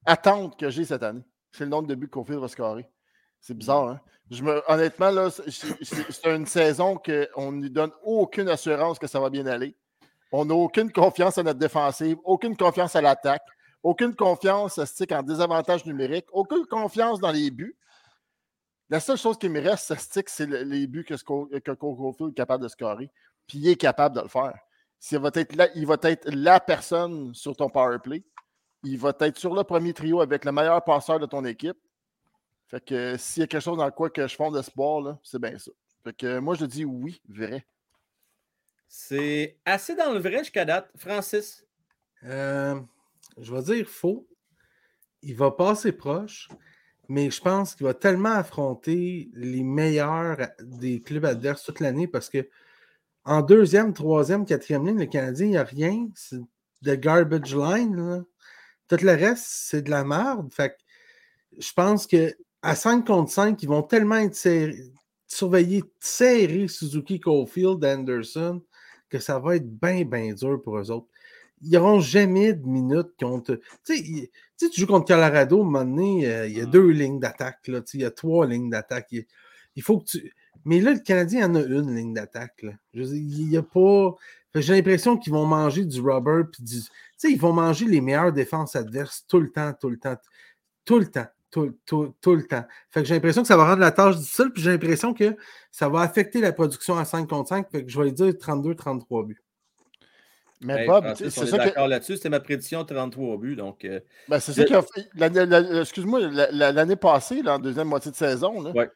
attente 0.06 0.60
que 0.60 0.70
j'ai 0.70 0.86
cette 0.86 1.02
année. 1.02 1.24
C'est 1.52 1.64
le 1.64 1.72
nombre 1.72 1.88
de 1.88 1.96
buts 1.96 2.06
que 2.06 2.12
Cofield 2.12 2.40
va 2.40 2.48
scorer. 2.48 2.88
C'est 3.40 3.58
bizarre, 3.58 3.88
hein? 3.90 4.02
Je 4.30 4.44
me, 4.44 4.62
honnêtement, 4.72 5.10
là, 5.10 5.30
c'est- 5.32 6.36
une 6.36 6.46
saison 6.46 6.98
qu'on 6.98 7.52
ne 7.52 7.64
lui 7.64 7.72
donne 7.72 7.92
aucune 8.04 8.48
assurance 8.48 9.00
que 9.00 9.08
ça 9.08 9.20
va 9.20 9.32
bien 9.32 9.48
aller. 9.48 9.76
On 10.32 10.46
n'a 10.46 10.54
aucune 10.54 10.92
confiance 10.92 11.40
à 11.40 11.44
notre 11.44 11.58
défensive, 11.60 12.18
aucune 12.26 12.56
confiance 12.56 12.96
à 12.96 13.02
l'attaque, 13.02 13.42
aucune 13.84 14.16
confiance 14.16 14.84
stick 14.86 15.12
en 15.12 15.24
désavantage 15.24 15.86
numérique, 15.86 16.26
aucune 16.32 16.66
confiance 16.66 17.20
dans 17.20 17.32
les 17.32 17.50
buts. 17.52 17.76
La 18.90 19.00
seule 19.00 19.18
chose 19.18 19.38
qui 19.38 19.48
me 19.50 19.62
reste, 19.62 19.86
ça 19.86 19.96
stick, 19.98 20.30
c'est 20.30 20.46
le- 20.46 20.64
les 20.64 20.86
buts 20.86 21.06
que, 21.06 21.14
que 21.14 21.72
Cole 21.72 21.96
Caulfield 21.96 22.32
est 22.32 22.36
capable 22.36 22.64
de 22.64 22.68
scorer. 22.68 23.10
Puis 23.48 23.58
il 23.60 23.68
est 23.70 23.76
capable 23.76 24.16
de 24.16 24.22
le 24.22 24.28
faire. 24.28 24.58
S'il 25.00 25.20
va 25.20 25.32
être 25.34 25.56
la- 25.56 25.72
il 25.76 25.88
va 25.88 25.98
être 26.04 26.30
la 26.30 26.60
personne 26.60 27.34
sur 27.34 27.56
ton 27.56 27.70
power 27.70 27.98
play. 28.00 28.24
Il 28.84 28.98
va 29.00 29.14
être 29.20 29.38
sur 29.38 29.54
le 29.56 29.64
premier 29.64 29.94
trio 29.94 30.22
avec 30.22 30.44
le 30.46 30.52
meilleur 30.52 30.84
passeur 30.84 31.20
de 31.20 31.26
ton 31.26 31.44
équipe. 31.46 31.78
Fait 32.68 32.84
que 32.84 33.18
s'il 33.18 33.42
y 33.42 33.44
a 33.44 33.48
quelque 33.48 33.62
chose 33.62 33.78
dans 33.78 33.92
quoi 33.92 34.10
que 34.10 34.28
je 34.28 34.36
fonde 34.36 34.56
espoir, 34.58 35.18
c'est 35.24 35.40
bien 35.40 35.58
ça. 35.58 35.72
Fait 36.04 36.14
que 36.14 36.40
moi, 36.40 36.56
je 36.56 36.66
dis 36.66 36.84
oui, 36.86 37.22
vrai. 37.30 37.66
C'est 38.88 39.58
assez 39.66 39.96
dans 39.96 40.12
le 40.12 40.20
vrai 40.20 40.40
jusqu'à 40.40 40.66
date. 40.66 40.90
Francis? 40.98 41.66
Euh, 42.24 42.80
je 43.40 43.54
vais 43.54 43.62
dire 43.64 43.88
faux. 43.88 44.28
Il 45.22 45.36
va 45.36 45.52
passer 45.52 45.92
proche, 45.92 46.50
mais 47.10 47.30
je 47.32 47.42
pense 47.42 47.76
qu'il 47.76 47.86
va 47.86 47.94
tellement 47.94 48.32
affronter 48.32 49.30
les 49.34 49.64
meilleurs 49.64 50.38
des 50.62 51.02
clubs 51.02 51.26
adverses 51.26 51.64
toute 51.64 51.80
l'année 51.80 52.08
parce 52.08 52.30
que 52.30 52.48
en 53.26 53.42
deuxième, 53.42 53.94
troisième, 53.94 54.46
quatrième 54.46 54.86
ligne, 54.88 55.00
le 55.00 55.06
Canadien, 55.06 55.46
il 55.46 55.52
n'y 55.52 55.58
a 55.58 55.64
rien. 55.64 56.08
C'est 56.16 56.42
de 56.82 56.96
garbage 56.96 57.56
line. 57.56 58.26
Tout 58.88 58.98
le 59.02 59.12
reste, 59.12 59.46
c'est 59.48 59.84
de 59.84 59.92
la 59.92 60.04
merde. 60.04 60.52
Fait 60.54 60.76
je 61.58 61.72
pense 61.74 62.08
que 62.08 62.34
à 62.62 62.76
5 62.76 63.06
contre 63.08 63.32
5, 63.32 63.62
ils 63.64 63.70
vont 63.70 63.84
tellement 63.84 64.18
être 64.18 64.36
serrés- 64.36 64.92
surveillés, 65.28 65.84
serrés 66.00 66.68
Suzuki, 66.68 67.20
Caulfield, 67.20 67.84
Anderson, 67.84 68.64
que 69.10 69.20
ça 69.20 69.40
va 69.40 69.58
être 69.58 69.70
bien, 69.70 70.06
bien 70.06 70.34
dur 70.34 70.62
pour 70.62 70.78
eux 70.78 70.92
autres. 70.92 71.08
Ils 71.62 71.72
n'auront 71.72 72.00
jamais 72.00 72.54
de 72.54 72.66
minutes 72.68 73.12
contre. 73.20 73.60
Tu 73.86 73.96
sais, 74.58 74.70
tu 74.70 74.80
joues 74.82 74.88
contre 74.88 75.08
Colorado, 75.08 75.58
à 75.58 75.62
un 75.62 75.64
moment 75.64 75.84
donné, 75.86 76.26
euh, 76.28 76.48
il 76.48 76.58
y 76.58 76.62
a 76.62 76.66
deux 76.66 76.90
lignes 76.90 77.20
d'attaque. 77.20 77.68
là, 77.68 77.82
Il 77.94 78.02
y 78.02 78.06
a 78.06 78.12
trois 78.12 78.46
lignes 78.48 78.70
d'attaque. 78.70 79.08
Il, 79.12 79.26
il 79.76 79.84
faut 79.84 80.00
que 80.00 80.06
tu. 80.06 80.34
Mais 80.66 80.80
là, 80.82 80.94
le 80.94 81.00
Canadien 81.00 81.50
en 81.50 81.56
a 81.56 81.62
une 81.62 81.96
ligne 81.96 82.14
d'attaque. 82.14 82.66
Il 82.94 83.48
n'y 83.50 83.58
a 83.58 83.64
pas. 83.64 84.16
J'ai 84.56 84.74
l'impression 84.74 85.18
qu'ils 85.18 85.32
vont 85.34 85.46
manger 85.46 85.86
du 85.86 86.02
rubber 86.02 86.44
puis 86.52 86.64
du. 86.64 86.80
Tu 86.82 86.90
sais, 87.18 87.32
ils 87.32 87.40
vont 87.40 87.54
manger 87.54 87.86
les 87.86 88.02
meilleures 88.02 88.34
défenses 88.34 88.76
adverses 88.76 89.26
tout 89.28 89.40
le 89.40 89.50
temps, 89.52 89.74
tout 89.80 89.90
le 89.90 89.98
temps, 89.98 90.18
tout 90.86 91.00
le 91.00 91.06
temps, 91.10 91.28
tout, 91.52 91.78
tout- 91.86 92.14
tout 92.22 92.36
le 92.36 92.44
temps. 92.46 92.66
Fait 92.90 93.02
que 93.02 93.08
j'ai 93.08 93.14
l'impression 93.16 93.42
que 93.44 93.48
ça 93.48 93.56
va 93.58 93.66
rendre 93.66 93.80
la 93.80 93.92
tâche 93.92 94.18
difficile, 94.18 94.52
puis 94.54 94.62
j'ai 94.62 94.72
l'impression 94.72 95.14
que 95.14 95.36
ça 95.72 95.88
va 95.90 96.02
affecter 96.02 96.42
la 96.42 96.52
production 96.52 96.98
à 96.98 97.06
5 97.06 97.28
contre 97.30 97.50
5. 97.50 97.70
Fait 97.72 97.86
que 97.86 97.90
je 97.92 98.02
vais 98.02 98.12
dire 98.12 98.34
32-33 98.34 99.26
buts. 99.26 99.42
Mais 100.64 100.82
Hey, 100.82 100.88
Bob, 100.88 101.04
sais, 101.16 101.26
on 101.26 101.30
c'est 101.30 101.42
est 101.42 101.46
ça 101.48 101.58
que. 101.58 101.64
d'accord 101.64 101.88
là-dessus. 101.88 102.16
C'était 102.18 102.30
ma 102.30 102.40
prédiction 102.40 102.84
33 102.86 103.38
buts. 103.38 103.56
Donc, 103.56 103.84
euh, 103.86 104.00
Ben, 104.30 104.40
c'est 104.40 104.54
ça 104.54 104.64
qui 104.64 104.74
a 104.76 104.82
fait. 104.82 105.08
l'année- 105.16 105.46
la- 105.46 105.82
Excuse-moi, 105.82 106.20
la- 106.20 106.52
la- 106.52 106.72
l'année 106.72 106.96
passée, 106.96 107.42
là, 107.42 107.56
en 107.56 107.60
deuxième 107.60 107.88
moitié 107.88 108.12
de 108.12 108.16
saison, 108.16 108.62
là, 108.62 108.72
Ouais. 108.72 108.90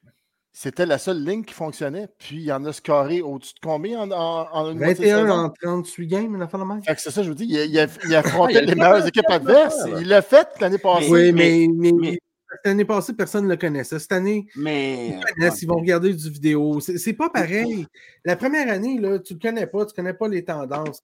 c'était 0.54 0.86
la 0.86 0.98
seule 0.98 1.24
ligne 1.26 1.44
qui 1.44 1.54
fonctionnait. 1.54 2.08
Puis 2.20 2.36
il 2.38 2.44
y 2.44 2.52
en 2.52 2.64
a 2.66 2.72
scoré 2.72 3.22
au-dessus 3.22 3.56
de 3.56 3.60
combien 3.62 4.00
en, 4.02 4.12
en, 4.12 4.48
en 4.52 4.72
une 4.72 4.78
moitié 4.78 4.94
de 5.06 5.10
21 5.12 5.22
saison? 5.24 5.34
en 5.34 5.50
38 5.50 6.08
games, 6.08 6.36
une 6.36 6.42
affaire 6.42 6.60
de 6.60 6.66
que 6.96 7.02
c'est 7.02 7.12
ça, 7.12 7.24
je 7.24 7.30
vous 7.30 7.36
dis, 7.36 7.46
il, 7.50 7.58
a- 7.58 7.66
il, 7.66 7.80
a- 7.80 7.88
il 8.06 8.16
affrontait 8.16 8.62
les 8.62 8.68
le 8.68 8.76
meilleures 8.76 9.06
équipes 9.08 9.30
adverses. 9.30 9.78
Il 10.00 10.08
l'a 10.08 10.22
fait 10.22 10.48
l'année 10.62 10.78
passée. 10.78 11.10
Oui, 11.10 11.32
mais- 11.34 11.68
mais, 11.74 11.92
mais, 11.92 12.12
mais- 12.12 12.20
l'année 12.64 12.86
passée, 12.86 13.14
personne 13.14 13.46
ne 13.46 13.50
le 13.50 13.58
connaissait. 13.58 14.00
Cette 14.00 14.12
année, 14.12 14.48
Mais. 14.56 15.20
ils 15.38 15.68
vont 15.68 15.76
regarder 15.76 16.14
du 16.14 16.30
vidéo. 16.30 16.80
C'est 16.80 17.14
pas 17.14 17.30
pareil. 17.30 17.86
La 18.24 18.36
première 18.36 18.70
année, 18.70 19.00
là, 19.00 19.20
tu 19.20 19.34
ne 19.34 19.40
le 19.40 19.50
connais 19.50 19.68
pas, 19.68 19.86
tu 19.86 19.92
ne 19.92 19.96
connais 19.96 20.14
pas 20.14 20.28
les 20.28 20.44
tendances. 20.44 21.04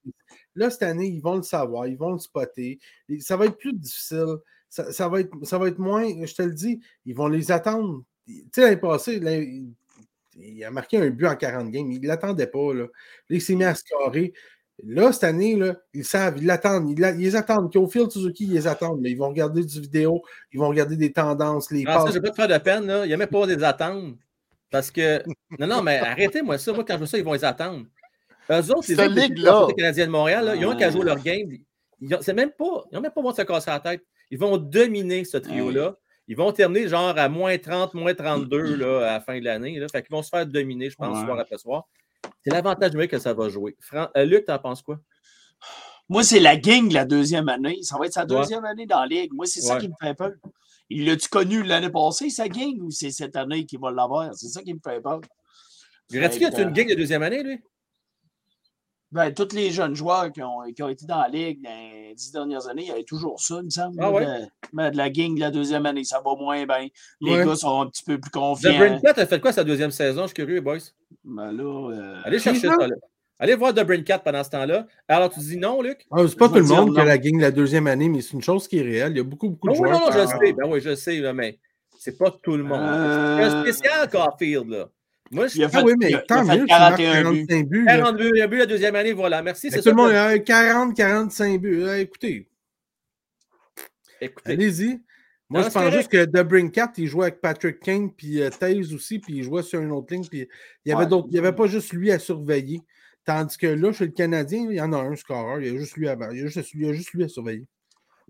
Là, 0.54 0.70
cette 0.70 0.82
année, 0.82 1.08
ils 1.08 1.20
vont 1.20 1.36
le 1.36 1.42
savoir, 1.42 1.86
ils 1.86 1.98
vont 1.98 2.12
le 2.12 2.18
spotter. 2.18 2.78
Ça 3.20 3.36
va 3.36 3.46
être 3.46 3.58
plus 3.58 3.72
difficile. 3.72 4.36
Ça, 4.68 4.90
ça 4.90 5.08
va, 5.08 5.20
être, 5.20 5.32
ça 5.42 5.58
va 5.58 5.68
être 5.68 5.78
moins, 5.78 6.06
je 6.24 6.34
te 6.34 6.42
le 6.42 6.52
dis, 6.52 6.80
ils 7.04 7.14
vont 7.14 7.28
les 7.28 7.52
attendre 7.52 8.02
tu 8.26 8.44
sais, 8.52 8.62
l'année 8.62 8.76
passée, 8.76 9.18
là, 9.20 9.36
il, 10.36 10.64
a 10.64 10.70
marqué 10.70 10.98
un 10.98 11.10
but 11.10 11.26
en 11.26 11.36
40 11.36 11.70
games. 11.70 11.90
Il 11.90 12.00
ne 12.00 12.06
l'attendait 12.06 12.46
pas. 12.46 12.72
Là. 12.72 12.84
Là, 12.84 12.88
il 13.28 13.42
s'est 13.42 13.54
mis 13.54 13.64
à 13.64 13.74
scorer. 13.74 14.32
Là, 14.84 15.12
cette 15.12 15.24
année, 15.24 15.54
là, 15.56 15.76
ils 15.94 16.04
savent, 16.04 16.38
ils 16.38 16.46
l'attendent. 16.46 16.90
Ils, 16.90 16.98
la- 17.00 17.10
ils 17.12 17.18
les 17.20 17.36
attendent. 17.36 17.70
Kyofield, 17.72 18.10
Suzuki, 18.10 18.44
ils 18.46 18.52
les 18.54 18.66
attendent. 18.66 19.00
Mais 19.00 19.10
ils 19.10 19.16
vont 19.18 19.28
regarder 19.28 19.64
du 19.64 19.80
vidéo, 19.80 20.22
ils 20.52 20.58
vont 20.58 20.68
regarder 20.68 20.96
des 20.96 21.12
tendances, 21.12 21.70
les 21.70 21.84
ça, 21.84 21.94
passes. 21.94 22.08
je 22.08 22.14
vais 22.14 22.20
pas 22.20 22.30
te 22.30 22.34
faire 22.36 22.48
de 22.48 22.58
peine, 22.58 22.86
là. 22.86 23.04
Il 23.04 23.08
n'y 23.08 23.14
a 23.14 23.16
même 23.16 23.28
pas 23.28 23.46
des 23.46 23.62
attentes. 23.62 24.16
Parce 24.70 24.90
que. 24.90 25.22
Non, 25.58 25.66
non, 25.66 25.82
mais 25.82 25.98
arrêtez-moi 25.98 26.58
ça. 26.58 26.72
Moi, 26.72 26.84
quand 26.84 26.94
je 26.94 26.98
vois 26.98 27.06
ça, 27.06 27.18
ils 27.18 27.24
vont 27.24 27.34
les 27.34 27.44
attendre. 27.44 27.84
Eux 28.50 28.70
autres, 28.72 28.84
les 28.88 28.94
autres, 28.94 29.14
les 29.14 29.22
ligue-là. 29.28 29.66
les 29.68 29.74
Canadiens 29.74 30.06
de 30.06 30.10
Montréal, 30.10 30.44
là, 30.46 30.56
ils 30.56 30.66
ont 30.66 30.76
qu'à 30.76 30.90
jouer 30.90 31.04
leur 31.04 31.22
game. 31.22 31.48
Ils 32.00 32.14
ont, 32.14 32.18
c'est 32.20 32.32
même 32.34 32.50
pas, 32.50 32.84
ils 32.90 32.94
n'ont 32.96 33.00
même 33.02 33.12
pas 33.12 33.20
besoin 33.20 33.32
de 33.32 33.36
se 33.36 33.42
casser 33.42 33.70
la 33.70 33.78
tête. 33.80 34.02
Ils 34.30 34.38
vont 34.38 34.56
dominer 34.56 35.24
ce 35.24 35.36
trio-là. 35.36 35.96
Ils 36.26 36.36
vont 36.36 36.50
terminer 36.52 36.88
genre 36.88 37.16
à 37.16 37.28
moins 37.28 37.56
30, 37.58 37.94
moins 37.94 38.14
32 38.14 38.76
là, 38.76 38.98
à 39.10 39.12
la 39.14 39.20
fin 39.20 39.38
de 39.38 39.44
l'année. 39.44 39.78
Fait 39.92 40.02
qu'ils 40.02 40.10
vont 40.10 40.22
se 40.22 40.30
faire 40.30 40.46
dominer, 40.46 40.88
je 40.90 40.96
pense, 40.96 41.18
Ouais. 41.18 41.24
soir 41.26 41.38
après 41.38 41.58
soir. 41.58 41.84
C'est 42.44 42.52
l'avantage 42.52 42.90
numérique 42.92 43.12
que 43.12 43.18
ça 43.18 43.34
va 43.34 43.48
jouer. 43.48 43.76
Fran- 43.80 44.08
euh, 44.16 44.24
Luc, 44.24 44.44
t'en 44.46 44.58
penses 44.58 44.82
quoi? 44.82 44.98
Moi, 46.08 46.24
c'est 46.24 46.40
la 46.40 46.56
gang 46.56 46.90
la 46.92 47.04
deuxième 47.04 47.48
année. 47.48 47.78
Ça 47.82 47.96
va 47.98 48.06
être 48.06 48.12
sa 48.12 48.22
Ouais. 48.22 48.26
deuxième 48.26 48.64
année 48.64 48.86
dans 48.86 49.00
la 49.00 49.06
ligue. 49.06 49.32
Moi, 49.32 49.46
c'est 49.46 49.60
ça 49.60 49.78
qui 49.78 49.88
me 49.88 49.94
fait 50.00 50.14
peur. 50.14 50.32
Il 50.90 51.06
l'a-tu 51.06 51.28
connu 51.28 51.62
l'année 51.62 51.88
passée, 51.90 52.28
sa 52.28 52.48
gang, 52.48 52.78
ou 52.80 52.90
c'est 52.90 53.10
cette 53.10 53.36
année 53.36 53.64
qu'il 53.64 53.78
va 53.78 53.90
l'avoir? 53.90 54.34
C'est 54.34 54.48
ça 54.48 54.62
qui 54.62 54.74
me 54.74 54.80
fait 54.84 55.00
peur. 55.00 55.20
Fait 56.10 56.22
as-tu 56.22 56.40
que, 56.40 56.60
une 56.60 56.72
gang 56.72 56.88
de 56.88 56.94
deuxième 56.94 57.22
année, 57.22 57.42
lui? 57.42 57.60
Ben, 59.12 59.30
tous 59.32 59.54
les 59.54 59.70
jeunes 59.70 59.94
joueurs 59.94 60.32
qui 60.32 60.42
ont, 60.42 60.62
qui 60.74 60.82
ont 60.82 60.88
été 60.88 61.04
dans 61.04 61.20
la 61.20 61.28
ligue 61.28 61.62
dans 61.62 61.68
les 61.70 62.14
dix 62.14 62.32
dernières 62.32 62.66
années, 62.68 62.82
il 62.82 62.88
y 62.88 62.92
avait 62.92 63.04
toujours 63.04 63.38
ça, 63.40 63.56
il 63.60 63.66
me 63.66 63.70
semble. 63.70 63.98
Ah 64.00 64.10
ouais? 64.10 64.24
de, 64.24 64.46
ben, 64.72 64.90
de 64.90 64.96
la 64.96 65.10
gang 65.10 65.34
de 65.34 65.40
la 65.40 65.50
deuxième 65.50 65.84
année, 65.84 66.02
ça 66.04 66.22
va 66.24 66.34
moins 66.34 66.64
bien. 66.64 66.88
Les 67.20 67.36
Ouais. 67.36 67.44
gars 67.44 67.54
sont 67.56 67.82
un 67.82 67.86
petit 67.88 68.02
peu 68.04 68.18
plus 68.18 68.30
The 68.30 68.34
confiants. 68.34 68.78
Brincat 68.78 69.12
a 69.20 69.26
fait 69.26 69.38
quoi 69.40 69.52
sa 69.52 69.64
deuxième 69.64 69.90
saison? 69.90 70.22
Je 70.22 70.26
suis 70.28 70.34
curieux, 70.34 70.60
boys. 70.62 70.78
Ben 71.24 71.52
là, 71.52 71.90
euh, 71.92 72.20
Allez 72.24 72.38
chercher 72.38 72.68
ça? 72.68 72.76
là? 72.86 72.94
Allez 73.38 73.54
voir 73.54 73.74
The 73.74 73.84
Brincat 73.84 74.20
pendant 74.20 74.44
ce 74.44 74.50
temps-là. 74.50 74.86
Alors, 75.08 75.28
tu 75.28 75.40
dis 75.40 75.56
non, 75.58 75.82
Luc? 75.82 76.06
Ah, 76.10 76.18
c'est 76.28 76.38
pas 76.38 76.46
Je 76.46 76.50
tout 76.52 76.56
le 76.58 76.64
monde 76.64 76.94
qui 76.94 77.00
a 77.00 77.04
la 77.04 77.18
gang 77.18 77.38
la 77.40 77.50
deuxième 77.50 77.88
année, 77.88 78.08
mais 78.08 78.20
c'est 78.22 78.32
une 78.34 78.42
chose 78.42 78.66
qui 78.68 78.78
est 78.78 78.82
réelle. 78.82 79.12
Il 79.12 79.16
y 79.18 79.20
a 79.20 79.24
beaucoup, 79.24 79.50
beaucoup 79.50 79.66
de 79.68 79.72
oui, 79.72 79.78
joueurs. 79.78 79.90
non, 79.92 80.06
non, 80.06 80.12
je 80.12 80.26
sais. 80.26 80.52
Ben 80.52 80.68
oui, 80.70 80.80
je 80.80 80.94
sais, 80.94 81.16
là, 81.18 81.32
mais 81.34 81.58
c'est 81.98 82.16
pas 82.16 82.30
tout 82.42 82.56
le 82.56 82.62
monde. 82.62 82.80
Euh, 82.80 83.36
C'est 83.38 83.44
un 83.44 83.60
spécial 83.62 84.08
Caulfield, 84.08 84.68
là. 84.70 84.88
Moi, 85.32 85.46
je 85.48 85.56
il 85.56 85.64
a 85.64 85.68
fait, 85.68 85.78
Ah 85.78 85.82
oui, 85.84 85.94
mais 85.98 86.10
tant 86.28 86.44
mieux, 86.44 86.64
tu 86.66 86.66
marques 86.66 86.98
41 86.98 87.30
buts. 87.32 87.46
45 87.46 87.68
buts. 87.68 87.84
là. 87.84 87.96
42 87.96 88.30
il 88.34 88.42
a 88.42 88.46
bu 88.46 88.56
la 88.58 88.66
deuxième 88.66 88.94
année, 88.96 89.12
voilà. 89.12 89.42
Merci, 89.42 89.68
Mais 89.70 89.76
c'est 89.78 89.82
tout 89.82 89.88
le 89.88 89.94
monde 89.96 90.10
que- 90.10 90.14
a 90.16 90.38
40, 90.38 90.94
45 90.96 91.60
buts. 91.60 91.84
Ah, 91.88 91.98
écoutez, 91.98 92.48
Écoutez, 94.20 94.52
allez-y. 94.52 95.00
Moi, 95.48 95.60
Non, 95.60 95.68
je 95.68 95.72
pense 95.72 95.72
correct. 95.72 95.96
juste 95.96 96.08
que 96.10 96.24
The 96.24 96.42
Brincat, 96.46 96.92
il 96.96 97.06
jouait 97.08 97.26
avec 97.26 97.40
Patrick 97.40 97.80
Kane 97.80 98.12
puis 98.12 98.40
euh, 98.40 98.50
Taze 98.50 98.94
aussi, 98.94 99.18
puis 99.18 99.34
il 99.38 99.42
jouait 99.42 99.62
sur 99.62 99.80
une 99.80 99.90
autre 99.90 100.12
ligne. 100.14 100.24
Puis 100.26 100.48
il 100.84 100.88
y 100.88 100.92
avait 100.92 101.02
Ouais. 101.04 101.08
d'autres. 101.10 101.26
Il 101.30 101.32
n'y 101.32 101.38
avait 101.38 101.52
pas 101.54 101.66
juste 101.66 101.92
lui 101.92 102.10
à 102.12 102.18
surveiller. 102.18 102.80
Tandis 103.24 103.56
que 103.58 103.66
là, 103.66 103.92
chez 103.92 104.06
le 104.06 104.12
Canadien, 104.12 104.66
il 104.70 104.76
y 104.76 104.80
en 104.80 104.92
a 104.92 104.98
un 104.98 105.14
scoreur. 105.16 105.60
Il 105.60 105.72
y 105.72 105.76
a 105.76 105.78
juste 105.78 105.96
lui 105.96 106.08
à, 106.08 106.16
il 106.32 106.38
y 106.38 106.42
a 106.42 106.46
juste, 106.46 106.72
il 106.74 106.86
y 106.86 106.88
a 106.88 106.92
juste 106.92 107.10
lui 107.12 107.24
à 107.24 107.28
surveiller. 107.28 107.66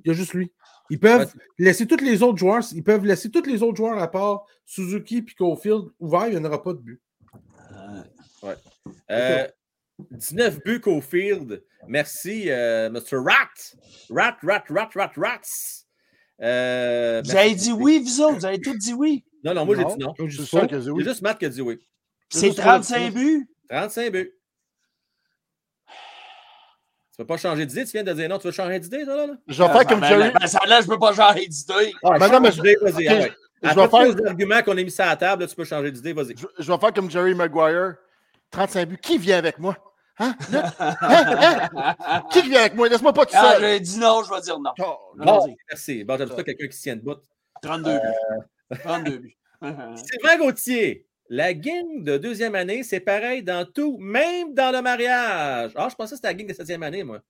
Il 0.05 0.09
y 0.09 0.11
a 0.11 0.15
juste 0.15 0.33
lui. 0.35 0.51
Ils 0.91 0.99
peuvent 0.99 1.33
laisser 1.59 1.87
tous 1.87 2.03
les 2.05 2.23
autres 2.23 2.39
joueurs, 2.39 2.63
ils 2.75 2.83
peuvent 2.85 3.05
laisser 3.05 3.31
tous 3.31 3.45
les 3.45 3.63
autres 3.63 3.77
joueurs 3.77 3.99
à 3.99 4.11
part 4.11 4.45
Suzuki 4.67 5.19
et 5.19 5.35
Caulfield 5.35 5.85
ouverts, 5.99 6.29
il 6.29 6.33
n'y 6.33 6.41
en 6.41 6.45
aura 6.45 6.63
pas 6.63 6.73
de 6.73 6.79
but. 6.79 7.01
euh, 9.11 9.47
19 10.11 10.63
buts 10.65 10.81
Caulfield. 10.81 11.63
Merci, 11.89 12.51
euh, 12.51 12.91
Mr. 12.91 13.17
Rat. 13.17 13.77
Rat, 14.11 14.37
rat, 14.43 14.65
rat, 14.69 14.91
rat, 14.95 15.13
rats. 15.17 15.85
Euh, 16.41 17.23
Vous 17.25 17.33
merci. 17.33 17.47
avez 17.47 17.55
dit 17.55 17.73
oui, 17.73 18.03
vous 18.05 18.21
autres, 18.21 18.39
vous 18.39 18.45
avez 18.47 18.61
tous 18.61 18.77
dit 18.77 18.95
oui. 18.95 19.25
Non, 19.45 19.55
non, 19.55 19.65
moi, 19.65 19.77
j'ai 19.77 19.85
dit 19.85 19.99
non. 19.99 20.15
C'est 20.19 20.29
juste 20.29 21.23
Matt 21.23 21.39
qui 21.39 21.45
a 21.45 21.49
dit 21.49 21.61
oui. 21.61 21.79
C'est 22.29 22.47
juste 22.47 22.59
35 22.59 23.13
buts? 23.15 23.49
35 23.69 24.13
buts. 24.13 24.33
Tu 27.13 27.19
peux 27.19 27.27
pas 27.27 27.37
changer 27.37 27.67
d'idée, 27.67 27.85
tu 27.85 27.91
viens 27.93 28.03
de 28.05 28.13
dire 28.15 28.29
non, 28.29 28.39
tu 28.39 28.47
veux 28.47 28.53
changer 28.53 28.79
d'idée, 28.81 29.05
toi, 29.05 29.17
là? 29.17 29.27
là? 29.27 29.35
Je 29.47 29.63
vais 29.63 29.69
faire 29.69 29.87
comme 29.87 30.01
ben, 30.01 30.09
Jerry. 30.09 30.31
ben, 30.33 30.47
ça 30.47 30.61
là, 30.67 30.81
je 30.81 30.87
peux 30.87 30.99
pas 30.99 31.13
changer 31.13 31.47
d'idée. 31.47 31.93
Ah, 32.03 32.19
Ben 32.19 32.29
non, 32.29 32.41
mais 32.41 32.49
change 32.51 32.57
d'idée, 32.63 32.77
vas-y, 32.81 33.07
ah 33.09 33.15
ouais. 33.15 33.33
je 33.63 33.69
Après 33.69 33.83
vais 33.83 33.89
faire- 33.91 34.15
tous 34.17 34.23
les 34.23 34.27
arguments 34.29 34.63
qu'on 34.63 34.73
a 34.79 34.83
mis 34.83 34.91
ça 34.91 35.05
à 35.05 35.09
la 35.11 35.17
table, 35.17 35.43
là, 35.43 35.49
tu 35.49 35.55
peux 35.55 35.65
changer 35.65 35.91
d'idée, 35.93 36.15
vas-y. 36.15 36.35
Je, 36.39 36.47
je 36.59 36.73
vais 36.73 36.79
faire 36.79 36.93
comme 36.95 37.11
Jerry 37.11 37.35
Maguire. 37.35 37.97
35 38.51 38.89
buts. 38.89 38.99
Qui 39.03 39.19
vient 39.19 39.37
avec 39.39 39.59
moi? 39.59 39.77
Hein? 40.19 40.35
Là? 40.51 40.73
Hein? 40.79 41.69
Hein? 42.07 42.23
Qui 42.31 42.43
vient 42.43 42.61
avec 42.61 42.75
moi? 42.75 42.89
Laisse-moi 42.89 43.13
pas 43.13 43.27
tout 43.27 43.33
seul. 43.37 43.61
j'ai 43.63 43.81
dit 43.81 43.99
non, 43.99 44.23
je 44.25 44.33
vais 44.35 44.41
dire 44.41 44.59
non. 44.59 44.73
Oh, 44.79 44.97
Bon, 45.17 45.55
merci. 45.71 46.05
Bon, 46.05 46.17
j'aime 46.19 46.29
ça 46.29 46.43
quelqu'un 46.43 46.67
qui 46.67 46.77
se 46.77 46.83
tient 46.83 46.97
debout. 46.97 47.17
32 47.63 47.93
buts. 47.93 48.79
32 48.85 49.19
buts. 49.19 49.37
Sylvain 49.63 50.39
Gauthier, 50.39 51.07
la 51.35 51.55
gang 51.55 52.05
de 52.05 52.19
deuxième 52.19 52.55
année, 52.55 52.83
c'est 52.83 53.01
pareil 53.01 53.43
dans 53.43 53.65
tout, 53.65 53.97
même 53.99 54.53
dans 54.53 54.71
le 54.71 54.83
mariage. 54.83 55.73
Ah, 55.75 55.89
je 55.91 55.95
pensais 55.95 56.11
que 56.11 56.17
c'était 56.17 56.29
la 56.29 56.35
gang 56.35 56.47
de 56.47 56.53
septième 56.53 56.83
année, 56.83 57.03
moi. 57.05 57.21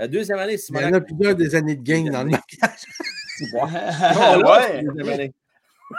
Euh, 0.00 0.08
deuxième 0.08 0.40
année, 0.40 0.56
Il 0.68 0.80
y 0.80 0.84
en 0.84 0.92
a 0.94 1.00
plusieurs 1.00 1.36
des 1.36 1.54
années 1.54 1.76
de 1.76 1.82
game 1.82 2.08
dans 2.10 2.24
le 2.24 2.30
mariage. 2.30 2.40
C'est 3.38 3.52
ouais. 3.54 4.82
deuxième 4.82 5.08
année. 5.14 5.32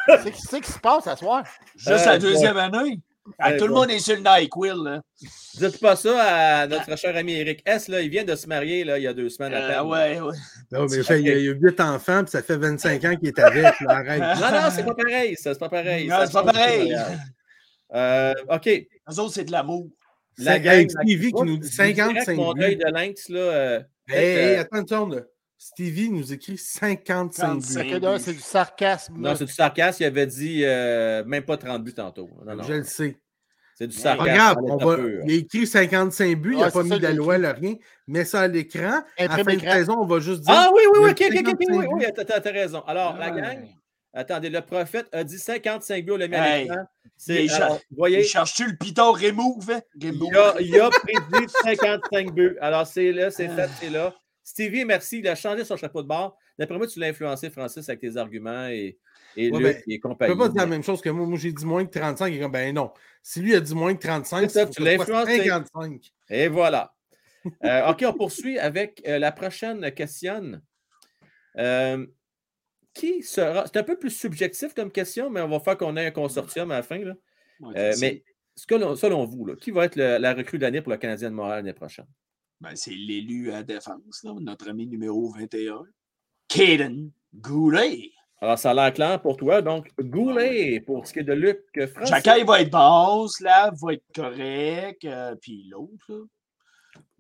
C'est 0.07 0.35
c'est 0.35 0.59
qui 0.61 0.71
se 0.73 0.79
passe 0.79 1.07
à 1.07 1.15
soir? 1.15 1.45
Juste 1.77 2.05
Euh, 2.05 2.05
la 2.05 2.17
deuxième 2.19 2.57
année. 2.57 2.99
Ah, 3.39 3.51
Ouais, 3.51 3.57
tout 3.57 3.67
le 3.67 3.73
bon. 3.73 3.79
monde 3.81 3.91
est 3.91 3.99
sur 3.99 4.15
le 4.15 4.21
NyQuil. 4.21 4.83
Là. 4.83 5.01
Dites 5.55 5.79
pas 5.79 5.95
ça 5.95 6.21
à 6.61 6.67
notre 6.67 6.97
cher 6.97 7.15
ami 7.15 7.33
Eric 7.33 7.61
S. 7.65 7.87
Là, 7.87 8.01
il 8.01 8.09
vient 8.09 8.23
de 8.23 8.35
se 8.35 8.47
marier 8.47 8.83
là, 8.83 8.97
il 8.97 9.03
y 9.03 9.07
a 9.07 9.13
deux 9.13 9.29
semaines 9.29 9.53
à 9.53 9.81
Euh, 9.81 9.83
ouais, 9.83 10.19
ouais. 10.19 10.35
Non, 10.71 10.85
mais 10.89 11.03
fait, 11.03 11.19
il 11.21 11.27
y 11.27 11.31
a 11.31 11.51
a 11.51 11.53
huit 11.53 11.79
enfants, 11.79 12.23
puis 12.23 12.31
ça 12.31 12.41
fait 12.41 12.57
25 12.57 13.03
ans 13.05 13.15
qu'il 13.15 13.29
est 13.29 13.39
avec. 13.39 13.79
là, 13.81 13.89
arrête. 13.89 14.19
Non, 14.21 14.61
non, 14.61 14.67
c'est 14.73 14.85
pas 14.85 14.95
pareil. 14.95 15.35
Ça, 15.35 15.53
c'est 15.53 15.59
pas 15.59 15.69
pareil. 15.69 16.07
Non, 16.07 16.17
Ça 16.17 16.27
c'est 16.27 16.33
pas 16.33 16.43
pareil. 16.43 16.95
Euh, 17.93 18.33
OK. 18.49 18.67
Eux 18.67 19.19
autres, 19.19 19.33
c'est 19.33 19.45
de 19.45 19.51
l'amour. 19.51 19.87
La 20.37 20.57
Hey, 20.57 20.85
gang. 20.85 20.89
Stevie 20.89 21.31
qui 21.31 21.43
nous 21.43 21.57
dit 21.57 21.67
Je 21.71 21.77
vous 21.83 21.93
dirais 21.93 22.13
que 22.13 22.19
55 22.23 22.35
Mon 22.35 22.53
buts. 22.53 22.63
œil 22.63 22.75
de 22.75 22.85
lynx, 22.85 23.29
là. 23.29 23.39
euh, 23.39 23.79
Hey, 24.09 24.25
hey, 24.25 24.55
euh, 24.57 24.61
attends 24.61 24.77
une 24.81 24.87
seconde. 24.87 25.13
là. 25.15 25.21
Stevie 25.57 26.09
nous 26.11 26.31
écrit 26.31 26.57
55 26.57 27.33
55. 27.33 27.83
buts. 27.83 27.91
Que 27.93 27.97
d'un, 27.97 28.19
C'est 28.19 28.33
du 28.33 28.39
sarcasme. 28.39 29.15
non, 29.17 29.35
c'est 29.35 29.45
du 29.45 29.51
sarcasme. 29.51 30.03
Il 30.03 30.05
avait 30.05 30.27
dit 30.27 30.61
euh, 30.63 31.23
même 31.25 31.43
pas 31.43 31.57
30 31.57 31.83
buts 31.83 31.93
tantôt. 31.95 32.29
Non, 32.45 32.55
non. 32.55 32.63
Je 32.63 32.73
le 32.73 32.83
sais. 32.83 33.17
C'est 33.73 33.87
du 33.87 33.95
Mais 33.95 34.01
sarcasme. 34.01 34.29
Regarde, 34.29 34.57
à 34.59 34.61
on 34.61 34.77
va, 34.77 34.97
il 35.25 35.31
a 35.31 35.33
écrit 35.35 35.65
55 35.65 36.35
buts, 36.39 36.53
il 36.53 36.59
n'a 36.59 36.69
pas 36.71 36.83
mis 36.83 36.93
écrit. 36.95 37.15
là, 37.39 37.53
rien. 37.53 37.75
Mets 38.07 38.25
ça 38.25 38.41
à 38.41 38.47
l'écran. 38.47 39.01
À 39.17 39.23
la 39.27 39.43
fin 39.43 39.55
de 39.55 39.59
saison, 39.59 39.97
on 39.99 40.05
va 40.05 40.19
juste 40.19 40.41
dire. 40.41 40.53
Ah 40.55 40.69
oui, 40.75 40.81
oui, 40.93 40.99
oui, 41.03 41.09
ok, 41.11 41.21
ok, 41.29 41.37
ok, 41.47 41.55
oui, 41.59 41.65
55 41.65 41.93
oui, 41.93 42.05
buts. 42.05 42.25
t'as 42.25 42.51
raison. 42.51 42.81
Alors, 42.85 43.17
la 43.17 43.31
gang, 43.31 43.67
attendez, 44.13 44.49
le 44.49 44.61
prophète 44.61 45.07
a 45.11 45.23
dit 45.23 45.37
55 45.39 46.05
buts, 46.05 46.13
mis 46.17 46.35
à 46.35 46.57
Hey, 46.57 46.63
l'écran. 46.63 46.85
C'est, 47.15 47.45
il 47.45 47.51
voyez, 47.95 48.19
Il 48.19 48.25
cherche-tu 48.25 48.65
le 48.67 48.75
piton 48.77 49.11
remove? 49.11 49.71
hein? 49.71 49.81
il 49.99 50.35
a, 50.37 50.55
il 50.59 50.79
a 50.79 50.89
prédit 50.89 51.47
55 51.63 52.31
buts. 52.33 52.57
Alors, 52.61 52.85
c'est 52.85 53.11
là, 53.11 53.31
c'est 53.31 53.49
fait, 53.49 53.69
c'est 53.79 53.89
là. 53.89 54.15
Stevie, 54.43 54.85
merci, 54.85 55.19
il 55.19 55.27
a 55.27 55.35
changé 55.35 55.65
son 55.65 55.75
chapeau 55.77 56.01
de 56.03 56.07
bord. 56.07 56.37
D'après 56.57 56.77
moi, 56.77 56.87
tu 56.87 56.99
l'as 56.99 57.07
influencé, 57.07 57.49
Francis, 57.49 57.87
avec 57.89 58.01
tes 58.01 58.15
arguments 58.17 58.67
et, 58.67 58.97
et 59.35 59.51
Ouais, 59.51 59.59
Luc 59.59 59.83
ben, 59.87 59.93
et 59.93 59.99
peux 59.99 60.37
pas 60.37 60.47
dire 60.47 60.61
la 60.61 60.65
même 60.65 60.83
chose 60.83 61.01
que 61.01 61.09
moi. 61.09 61.25
Moi, 61.27 61.37
j'ai 61.37 61.51
dit 61.51 61.65
moins 61.65 61.85
que 61.85 61.91
35. 61.99 62.27
Il 62.27 62.37
est 62.37 62.39
comme, 62.39 62.51
ben 62.51 62.73
non. 62.73 62.91
Si 63.21 63.41
lui 63.41 63.53
a 63.55 63.59
dit 63.59 63.75
moins 63.75 63.93
que 63.93 63.99
35, 64.01 64.49
C'est 64.49 64.69
tu 64.69 64.81
l'as 64.83 64.93
influencé. 65.01 65.37
55. 65.37 66.01
Et 66.29 66.47
voilà. 66.47 66.93
Euh, 67.63 67.89
OK, 67.91 68.03
on 68.07 68.13
poursuit 68.13 68.57
avec 68.57 69.01
euh, 69.07 69.19
la 69.19 69.31
prochaine 69.31 69.91
question. 69.91 70.61
Euh, 71.57 72.05
qui 72.97 73.23
sera. 73.23 73.65
C'est 73.67 73.77
un 73.77 73.83
peu 73.83 73.97
plus 73.97 74.09
subjectif 74.11 74.73
comme 74.73 74.91
question, 74.91 75.29
mais 75.29 75.41
on 75.41 75.47
va 75.49 75.59
faire 75.59 75.77
qu'on 75.77 75.95
ait 75.97 76.07
un 76.07 76.11
consortium 76.11 76.71
à 76.71 76.75
la 76.77 76.83
fin. 76.83 76.99
là. 76.99 77.13
Ouais, 77.59 77.77
Euh, 77.77 77.93
mais 78.01 78.23
selon 78.55 79.25
vous, 79.25 79.45
là, 79.45 79.55
qui 79.55 79.71
va 79.71 79.85
être 79.85 79.95
le- 79.95 80.17
la 80.17 80.33
recrue 80.33 80.57
de 80.57 80.63
l'année 80.63 80.81
pour 80.81 80.91
le 80.91 80.97
Canadien 80.97 81.29
de 81.29 81.35
Montréal 81.35 81.57
l'année 81.59 81.73
prochaine? 81.73 82.07
ben, 82.59 82.75
c'est 82.75 82.89
l'élu 82.95 83.51
à 83.51 83.61
défense, 83.61 84.23
là, 84.23 84.33
notre 84.39 84.69
ami 84.69 84.87
numéro 84.87 85.29
21. 85.31 85.83
Caden 86.47 87.11
Goulet. 87.35 88.11
Alors, 88.41 88.57
ça 88.57 88.71
a 88.71 88.73
l'air 88.73 88.93
clair 88.93 89.21
pour 89.21 89.37
toi. 89.37 89.61
Donc, 89.61 89.91
Goulet 89.99 90.79
pour 90.79 91.05
ce 91.07 91.13
qui 91.13 91.19
est 91.19 91.23
de 91.23 91.33
Luc 91.33 91.59
Francis. 91.93 92.09
Chacun 92.09 92.43
va 92.45 92.61
être 92.61 92.71
bon, 92.71 93.27
Slav 93.27 93.75
va 93.81 93.93
être 93.93 94.03
correct, 94.15 95.05
euh, 95.05 95.35
puis 95.35 95.67
l'autre, 95.69 96.05
là. 96.09 96.23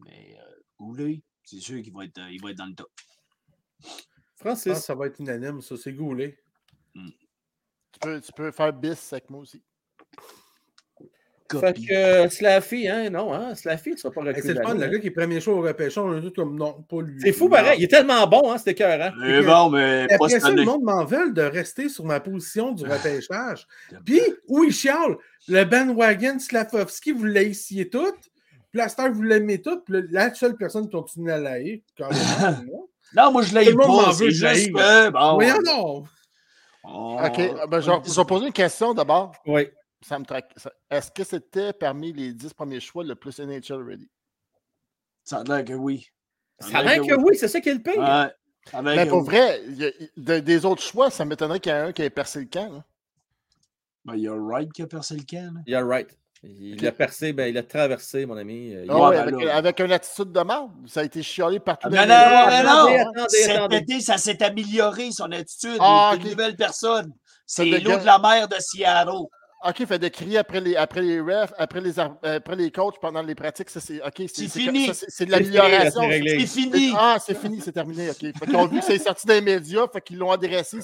Mais 0.05 0.37
euh, 0.39 0.55
Goulet, 0.79 1.21
c'est 1.43 1.59
sûr 1.59 1.81
qu'il 1.83 1.93
va 1.93 2.05
être, 2.05 2.19
il 2.31 2.41
va 2.41 2.49
être 2.51 2.57
dans 2.57 2.65
le 2.67 2.73
top. 2.75 2.89
Je 4.47 4.55
Francis. 4.55 4.71
pense 4.73 4.79
que 4.79 4.85
ça 4.85 4.95
va 4.95 5.07
être 5.07 5.19
unanime, 5.19 5.61
ça. 5.61 5.75
C'est 5.77 5.93
goulé. 5.93 6.37
Tu 6.95 7.99
peux, 8.01 8.21
tu 8.21 8.31
peux 8.33 8.51
faire 8.51 8.73
bis 8.73 9.13
avec 9.13 9.29
moi 9.29 9.41
aussi. 9.41 9.61
Fait 11.49 11.73
que 11.73 11.93
euh, 11.93 12.29
Slaffy, 12.29 12.87
hein? 12.89 13.09
Non, 13.09 13.33
hein? 13.33 13.55
Slaffy, 13.55 13.91
tu 13.91 13.91
ne 13.91 13.97
sera 13.97 14.13
pas 14.13 14.21
recrue 14.21 14.41
c'est 14.41 14.53
le 14.53 14.61
fun, 14.61 14.73
le 14.73 14.87
gars 14.87 14.99
qui 14.99 15.07
est 15.07 15.11
premier 15.11 15.39
choix 15.39 15.53
au 15.53 15.61
repêchage, 15.61 16.03
on 16.03 16.17
a 16.17 16.21
tout 16.21 16.31
comme 16.31 16.57
non, 16.57 16.83
pas 16.89 17.01
lui. 17.01 17.21
C'est 17.21 17.31
fou, 17.31 17.47
pareil. 17.47 17.79
Il 17.79 17.85
est 17.85 17.87
tellement 17.87 18.27
bon, 18.27 18.51
hein, 18.51 18.57
c'était 18.57 18.73
cœur. 18.75 19.01
Hein? 19.01 19.13
Mais 19.17 19.41
bon, 19.41 19.69
mais 19.69 20.07
pas 20.07 20.15
Après 20.15 20.29
cette 20.29 20.41
ça, 20.41 20.51
le 20.51 20.63
monde 20.63 20.83
m'en 20.83 21.05
veut 21.05 21.31
de 21.31 21.41
rester 21.41 21.87
sur 21.87 22.03
ma 22.03 22.19
position 22.19 22.73
du 22.73 22.83
repêchage. 22.89 23.65
Puis, 24.03 24.21
où 24.47 24.63
il 24.65 24.73
chiale, 24.73 25.15
le 25.47 25.63
bandwagon 25.63 26.37
Slavovski, 26.39 27.13
vous 27.13 27.23
l'haïssiez 27.23 27.89
toutes. 27.89 28.29
Plaster, 28.73 29.09
vous 29.09 29.23
l'aimez 29.23 29.61
toutes. 29.61 29.85
Puis 29.85 30.03
la 30.11 30.33
seule 30.33 30.57
personne 30.57 30.85
qui 30.85 30.91
continue 30.91 31.31
à 31.31 31.37
l'haïr, 31.37 31.79
c'est 31.97 32.65
moi. 32.65 32.87
Non, 33.15 33.31
moi, 33.31 33.41
je 33.41 33.53
l'ai 33.57 33.73
pas. 33.73 34.13
C'est 34.13 34.31
juste 34.31 34.71
que, 34.73 35.09
bon, 35.09 35.37
donc. 35.63 36.07
Oh. 36.83 37.17
OK. 37.23 37.37
Ben, 37.69 37.79
je, 37.81 37.91
vais- 37.91 37.97
je 38.05 38.15
vais 38.15 38.25
poser 38.25 38.47
une 38.47 38.53
question 38.53 38.93
d'abord. 38.93 39.33
Oui. 39.45 39.67
Ça 40.01 40.17
me 40.19 40.25
traque. 40.25 40.53
Est-ce 40.89 41.11
que 41.11 41.23
c'était 41.23 41.73
parmi 41.73 42.13
les 42.13 42.33
10 42.33 42.53
premiers 42.53 42.79
choix 42.79 43.03
le 43.03 43.15
plus 43.15 43.39
NHL 43.39 43.81
ready? 43.83 44.09
Ça 45.23 45.39
a 45.39 45.43
l'air 45.43 45.65
que 45.65 45.73
oui. 45.73 46.07
Ça 46.59 46.77
a 46.79 46.83
l'air 46.83 47.01
que 47.01 47.13
oui, 47.21 47.35
c'est 47.37 47.47
ça 47.47 47.59
qui 47.59 47.69
est 47.69 47.73
le 47.73 47.81
pire. 47.81 47.97
Ouais. 47.99 48.31
A 48.73 48.81
Mais 48.81 49.05
pour 49.05 49.19
oui. 49.19 49.25
vrai, 49.25 49.61
il 49.65 49.77
y 49.77 49.85
a- 49.85 49.91
de- 50.17 50.39
des 50.39 50.65
autres 50.65 50.81
choix, 50.83 51.09
ça 51.09 51.25
m'étonnerait 51.25 51.59
qu'il 51.59 51.71
y 51.71 51.75
ait 51.75 51.79
un 51.79 51.91
qui 51.93 52.01
ait 52.03 52.09
percé 52.09 52.39
le 52.39 52.45
camp. 52.47 52.71
là. 52.71 52.83
Ben, 54.05 54.15
il 54.15 54.21
y 54.23 54.27
a 54.27 54.33
Wright 54.35 54.71
qui 54.71 54.81
a 54.83 54.87
percé 54.87 55.15
le 55.15 55.23
camp. 55.23 55.53
là. 55.55 55.61
You're 55.65 55.85
right. 55.87 56.09
Il 56.59 56.87
a 56.87 56.91
percé, 56.91 57.33
ben, 57.33 57.47
il 57.47 57.57
a 57.57 57.63
traversé, 57.63 58.25
mon 58.25 58.37
ami. 58.37 58.73
Euh, 58.73 58.83
il- 58.85 58.91
Ah 58.91 59.09
ouais, 59.09 59.31
ben 59.31 59.49
avec, 59.49 59.79
une 59.79 59.91
attitude 59.91 60.31
de 60.31 60.39
merde. 60.41 60.69
Ça 60.87 61.01
a 61.01 61.03
été 61.03 61.21
chialé 61.23 61.59
partout. 61.59 61.89
Non, 61.89 62.05
non, 62.05 62.07
non, 62.07 62.63
non, 62.63 63.11
non. 63.15 63.25
Cet 63.27 63.49
attendez. 63.51 63.77
été, 63.77 64.01
ça 64.01 64.17
s'est 64.17 64.41
amélioré, 64.43 65.11
son 65.11 65.31
attitude. 65.31 65.77
Ah, 65.79 66.11
il 66.13 66.15
est 66.15 66.19
ok. 66.19 66.23
une 66.25 66.31
nouvelle 66.31 66.55
personne. 66.55 67.13
C'est 67.45 67.65
de 67.65 67.77
l'eau 67.77 67.97
de 67.97 68.05
la 68.05 68.19
mer 68.19 68.47
de 68.47 68.55
Seattle. 68.59 69.27
OK, 69.65 69.85
fait 69.85 69.97
de 69.97 70.07
crier 70.07 70.37
après 70.37 70.61
les, 70.61 70.75
après 70.75 71.01
les 71.01 71.19
refs, 71.19 71.51
après 71.57 71.81
les, 71.81 71.99
euh, 71.99 72.05
après 72.21 72.55
les 72.55 72.69
coachs 72.71 72.99
pendant 73.01 73.23
les 73.23 73.33
pratiques. 73.33 73.69
Ça, 73.71 73.79
c'est, 73.79 73.99
OK, 74.01 74.23
c'est, 74.31 74.47
fini. 74.47 74.91
c'est, 74.93 75.25
de 75.25 75.31
l'amélioration. 75.31 76.01
c'est 76.09 76.45
fini. 76.45 76.93
Ah, 76.95 77.17
c'est 77.19 77.37
fini, 77.37 77.59
c'est 77.59 77.71
terminé. 77.71 78.09
OK. 78.11 78.17
Fait 78.19 78.45
qu'ils 78.45 78.55
ont 78.55 78.67
vu 78.67 78.79
que 78.79 78.85
c'est 78.85 78.99
sorti 78.99 79.25
des 79.25 79.41
médias, 79.41 79.87
fait 79.91 80.01
qu'ils 80.01 80.17
l'ont 80.17 80.31
adressé. 80.31 80.77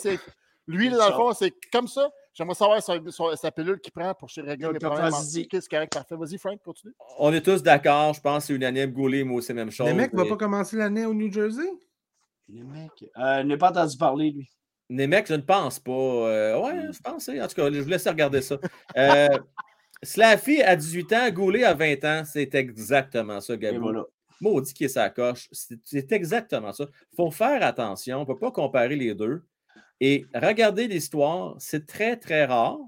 Lui, 0.68 0.89
dans 0.89 1.07
le 1.07 1.14
fond, 1.14 1.34
c'est 1.34 1.53
comme 1.72 1.88
ça. 1.88 2.09
J'aimerais 2.34 2.56
savoir 2.56 2.82
son- 2.82 3.36
sa 3.36 3.52
pilule 3.52 3.80
qu'il 3.80 3.92
prend 3.94 4.14
pour 4.16 4.28
régler 4.36 4.70
les 4.74 4.80
problèmes. 4.80 5.12
c'est 5.12 5.48
correct, 5.70 5.94
parfait. 5.94 6.16
Vas-y, 6.16 6.38
Frank, 6.38 6.60
continue. 6.64 6.94
On 7.20 7.32
est 7.32 7.42
tous 7.42 7.62
d'accord, 7.62 8.14
je 8.14 8.22
pense 8.22 8.44
que 8.44 8.48
c'est 8.48 8.54
unanime. 8.56 8.92
Goulet, 8.92 9.24
moi 9.24 9.38
aussi, 9.38 9.54
même 9.54 9.70
chose. 9.72 9.88
Le 9.88 9.94
mec 9.94 10.14
va 10.14 10.26
Et- 10.26 10.30
pas 10.30 10.38
commencer 10.38 10.78
l'année 10.78 11.06
au 11.06 11.14
New 11.14 11.32
Jersey? 11.32 11.70
Le 12.50 12.64
mec. 12.64 12.92
Euh, 13.18 13.42
je 13.42 13.48
n'ai 13.48 13.58
pas 13.58 13.70
entendu 13.70 13.98
parler, 13.98 14.32
lui. 14.32 14.50
Nemec, 14.90 15.28
je 15.28 15.34
ne 15.36 15.42
pense 15.42 15.80
pas. 15.80 15.92
Euh, 15.92 16.60
ouais, 16.60 16.92
je 16.92 17.00
pense. 17.00 17.30
hein. 17.30 17.40
En 17.42 17.48
tout 17.48 17.56
cas, 17.56 17.72
je 17.72 17.80
vous 17.80 17.90
laisse 17.90 18.08
regarder 18.08 18.42
ça. 18.42 18.58
Euh, 18.98 19.28
Slaffy 20.02 20.62
à 20.62 20.76
18 20.76 21.14
ans, 21.14 21.30
Goulet 21.32 21.64
à 21.64 21.74
20 21.74 22.04
ans, 22.04 22.24
c'est 22.26 22.54
exactement 22.56 23.40
ça, 23.40 23.56
voilà. 23.80 24.04
Maudit 24.42 24.74
qui 24.74 24.84
est 24.84 24.90
sa 24.90 25.10
coche. 25.10 25.48
C'est 25.52 25.80
c'est 25.86 26.12
exactement 26.12 26.74
ça. 26.74 26.86
Il 27.14 27.16
faut 27.16 27.32
faire 27.32 27.64
attention. 27.64 28.18
On 28.18 28.22
ne 28.22 28.26
peut 28.26 28.38
pas 28.38 28.52
comparer 28.52 28.96
les 28.98 29.14
deux. 29.16 29.42
Et 30.00 30.26
regardez 30.34 30.88
l'histoire. 30.88 31.56
C'est 31.60 31.86
très, 31.86 32.18
très 32.18 32.46
rare 32.46 32.80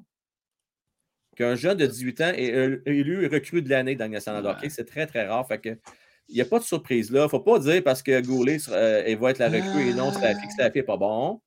qu'un 1.35 1.55
jeune 1.55 1.77
de 1.77 1.85
18 1.85 2.21
ans 2.21 2.31
ait 2.35 2.51
euh, 2.53 2.81
élu 2.85 3.27
recrue 3.27 3.61
de 3.61 3.69
l'année 3.69 3.95
dans 3.95 4.05
le 4.05 4.11
National 4.11 4.43
Ouais. 4.45 4.51
hockey. 4.51 4.69
C'est 4.69 4.85
très, 4.85 5.05
très 5.05 5.27
rare. 5.27 5.45
Fait 5.47 5.59
que, 5.59 5.77
il 6.27 6.35
n'y 6.35 6.41
a 6.41 6.45
pas 6.45 6.59
de 6.59 6.63
surprise 6.63 7.11
là. 7.11 7.21
Il 7.21 7.23
ne 7.23 7.27
faut 7.29 7.39
pas 7.39 7.59
dire 7.59 7.83
parce 7.83 8.01
que 8.01 8.19
Goulet 8.21 8.57
euh, 8.69 9.03
il 9.07 9.17
va 9.17 9.31
être 9.31 9.39
la 9.39 9.49
recrue 9.49 9.89
et 9.89 9.93
non 9.93 10.11
que 10.11 10.17
Slaffy 10.17 10.77
n'est 10.79 10.83
pas 10.83 10.97
bon. 10.97 11.41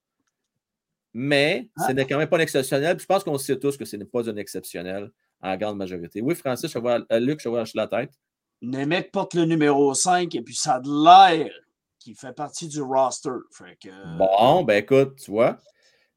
Mais 1.15 1.69
Ah. 1.77 1.87
ce 1.89 1.93
n'est 1.93 2.07
quand 2.07 2.19
même 2.19 2.29
pas 2.29 2.37
un 2.37 2.41
exceptionnel. 2.41 2.97
Puis 2.97 3.03
je 3.03 3.07
pense 3.07 3.25
qu'on 3.25 3.39
sait 3.39 3.59
tous 3.59 3.77
que 3.77 3.85
ce 3.85 3.97
n'est 3.97 4.05
pas 4.05 4.29
un 4.29 4.37
exceptionnel 4.37 5.11
en 5.41 5.57
grande 5.57 5.79
majorité. 5.79 6.21
Oui, 6.21 6.35
Francis, 6.35 6.71
je 6.71 6.79
vois, 6.79 7.01
euh, 7.11 7.19
Luc, 7.19 7.41
je 7.43 7.49
vois 7.49 7.65
la 7.75 7.87
tête. 7.89 8.13
Le 8.61 8.85
mec 8.85 9.11
porte 9.13 9.35
le 9.35 9.45
numéro 9.45 9.95
5 9.95 10.35
et 10.35 10.43
puis 10.43 10.55
ça 10.55 10.75
a 10.75 10.81
de 10.81 10.89
l'air 11.05 11.51
qu'il 11.99 12.15
fait 12.17 12.33
partie 12.33 12.69
du 12.69 12.81
roster. 12.81 13.31
Fait 13.53 13.77
que, 13.83 13.89
Bon, 14.19 14.63
ben 14.65 14.77
écoute, 14.83 15.17
tu 15.25 15.31
vois. 15.31 15.59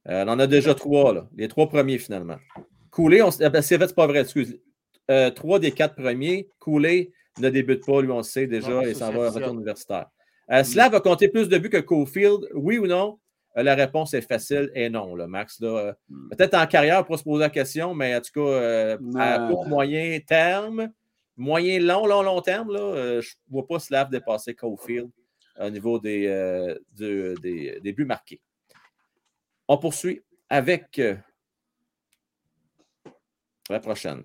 euh, 0.09 0.23
on 0.25 0.29
en 0.29 0.39
a 0.39 0.47
déjà 0.47 0.73
trois, 0.73 1.13
là. 1.13 1.27
Les 1.35 1.47
trois 1.47 1.67
premiers, 1.69 1.97
finalement. 1.97 2.37
Coulé, 2.89 3.21
on 3.21 3.29
ah, 3.41 3.49
ben, 3.49 3.61
c'est 3.61 3.77
vrai, 3.77 3.87
c'est 3.87 3.95
pas 3.95 4.07
vrai, 4.07 4.21
excuse. 4.21 4.57
Euh, 5.09 5.29
trois 5.31 5.59
des 5.59 5.71
quatre 5.71 5.95
premiers. 5.95 6.49
Coulé 6.59 7.11
ne 7.39 7.49
débute 7.49 7.85
pas, 7.85 8.01
lui, 8.01 8.11
on 8.11 8.17
le 8.17 8.23
sait 8.23 8.47
déjà, 8.47 8.69
Non, 8.69 8.81
et 8.81 8.93
ça, 8.93 9.07
s'en 9.07 9.13
va 9.13 9.27
à 9.27 9.29
retour 9.29 9.53
universitaire. 9.53 10.07
Euh, 10.51 10.63
cela 10.63 10.89
va 10.89 10.99
compter 10.99 11.29
plus 11.29 11.47
de 11.47 11.57
buts 11.57 11.69
que 11.69 11.77
Cofield, 11.77 12.47
oui 12.53 12.77
ou 12.77 12.87
non? 12.87 13.19
Euh, 13.57 13.63
la 13.63 13.75
réponse 13.75 14.13
est 14.13 14.21
facile 14.21 14.69
et 14.75 14.89
non, 14.89 15.15
là, 15.15 15.27
Max. 15.27 15.59
Là, 15.61 15.67
Euh, 15.77 15.93
Hmm. 16.09 16.29
Peut-être 16.29 16.55
en 16.55 16.65
carrière 16.67 17.05
pour 17.05 17.17
se 17.17 17.23
poser 17.23 17.41
la 17.43 17.49
question, 17.49 17.93
mais 17.93 18.15
en 18.15 18.19
tout 18.21 18.31
cas, 18.33 18.49
euh, 18.49 18.97
à 19.17 19.47
court, 19.49 19.67
moyen 19.67 20.19
terme, 20.25 20.91
moyen, 21.37 21.79
long, 21.79 22.05
long, 22.05 22.21
long 22.21 22.41
terme, 22.41 22.71
là, 22.73 22.79
euh, 22.81 23.21
je 23.21 23.29
ne 23.49 23.53
vois 23.53 23.67
pas 23.67 23.79
Slav 23.79 24.09
dépasser 24.09 24.53
Cofield 24.53 25.09
au 25.59 25.69
niveau 25.69 25.99
des, 25.99 26.27
euh, 26.27 26.77
de- 26.97 27.35
des, 27.41 27.79
des 27.81 27.93
buts 27.93 28.05
marqués. 28.05 28.41
On 29.67 29.77
poursuit 29.77 30.21
avec 30.49 30.99
euh, 30.99 31.15
la 33.69 33.79
prochaine. 33.79 34.23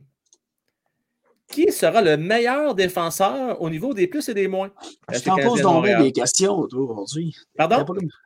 Qui 1.49 1.71
sera 1.71 2.03
le 2.03 2.17
meilleur 2.17 2.75
défenseur 2.75 3.63
au 3.63 3.71
niveau 3.71 3.95
des 3.95 4.09
plus 4.09 4.29
et 4.29 4.35
des 4.35 4.49
moins? 4.49 4.69
que 4.69 5.19
t'en 5.25 5.37
de 5.37 5.63
donc 5.63 5.87
des 6.03 6.11
questions, 6.11 6.67
toi, 6.67 6.81
aujourd'hui. 6.91 7.37
Pardon? 7.57 7.85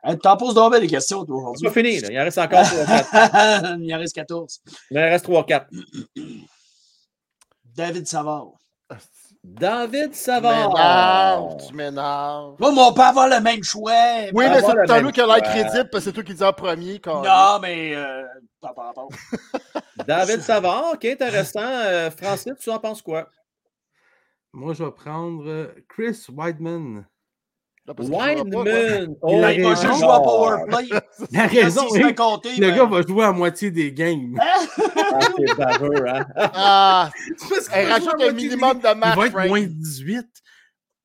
Tu 0.09 0.19
t'en 0.19 0.39
poses 0.39 0.55
donc 0.55 0.73
bien 0.73 0.81
des 0.81 0.87
questions, 0.87 1.27
toi, 1.27 1.37
C'est 1.37 1.67
aujourd'hui. 1.67 1.67
pas 1.69 1.73
fini, 1.75 2.01
là. 2.01 2.09
il 2.11 2.19
en 2.19 2.25
reste 2.25 2.39
encore 2.39 2.63
3-4. 2.65 3.79
Il 3.83 3.95
en 3.95 3.99
reste 3.99 4.15
14. 4.15 4.63
Il 4.91 4.99
en 4.99 5.03
reste 5.03 5.27
3-4. 5.29 5.67
David 7.77 8.07
Savard. 8.07 8.53
David 9.43 10.15
Savard. 10.15 11.57
tu 11.67 11.75
m'énerves. 11.75 12.57
Moi, 12.59 12.73
mais 12.73 12.81
on 12.81 12.93
peut 12.93 13.01
avoir 13.01 13.29
le 13.29 13.41
même 13.41 13.63
choix. 13.63 13.93
Oui, 14.35 14.45
mais 14.49 14.61
c'est 14.61 14.87
pas 14.87 14.97
même 14.97 15.07
lui 15.07 15.13
qui 15.13 15.21
a 15.21 15.27
l'air 15.27 15.43
crédible 15.43 15.89
parce 15.91 16.05
que 16.05 16.11
c'est 16.11 16.13
toi 16.13 16.23
qui 16.23 16.35
dis 16.35 16.45
en 16.45 16.53
premier. 16.53 17.01
Quand 17.01 17.23
Non, 17.23 17.59
mais. 17.61 17.95
Euh, 17.95 18.25
pas 18.61 18.75
par 18.75 18.87
rapport. 18.87 19.09
David 20.07 20.43
Savard, 20.43 20.93
ok, 20.95 21.05
intéressant. 21.07 21.61
Euh, 21.63 22.11
Francis, 22.11 22.53
tu 22.61 22.71
en 22.71 22.79
penses 22.79 23.01
quoi? 23.01 23.29
Moi, 24.53 24.75
je 24.75 24.85
vais 24.85 24.91
prendre 24.91 25.49
euh, 25.49 25.69
Chris 25.89 26.27
Weidman. 26.29 27.07
Wideman. 27.89 29.17
Il 29.29 29.45
a 29.45 29.53
il 29.53 29.63
va 29.63 29.69
raison. 29.71 29.83
juste 29.89 29.99
jouer 30.01 30.11
à 30.13 30.21
Powerplay. 30.21 30.89
La 31.33 31.47
raison, 31.47 31.89
se 31.89 31.95
fait 31.99 32.05
oui, 32.05 32.15
compter, 32.15 32.55
le 32.57 32.69
ben, 32.69 32.77
gars 32.77 32.85
va 32.85 33.03
jouer 33.03 33.25
à 33.25 33.33
moitié 33.33 33.71
des 33.71 33.93
games. 33.93 34.37
Ah, 34.41 35.21
c'est 35.37 35.57
baveux, 35.57 36.09
hein? 36.09 36.25
Ah, 36.37 37.11
elle 37.73 37.91
rajoute 37.91 38.15
un 38.15 38.29
des 38.29 38.33
minimum 38.33 38.79
de 38.79 38.95
matchs, 38.95 39.15
Il 39.15 39.19
va 39.21 39.27
être 39.27 39.33
Frank. 39.33 39.49
moins 39.49 39.63
18 39.67 40.27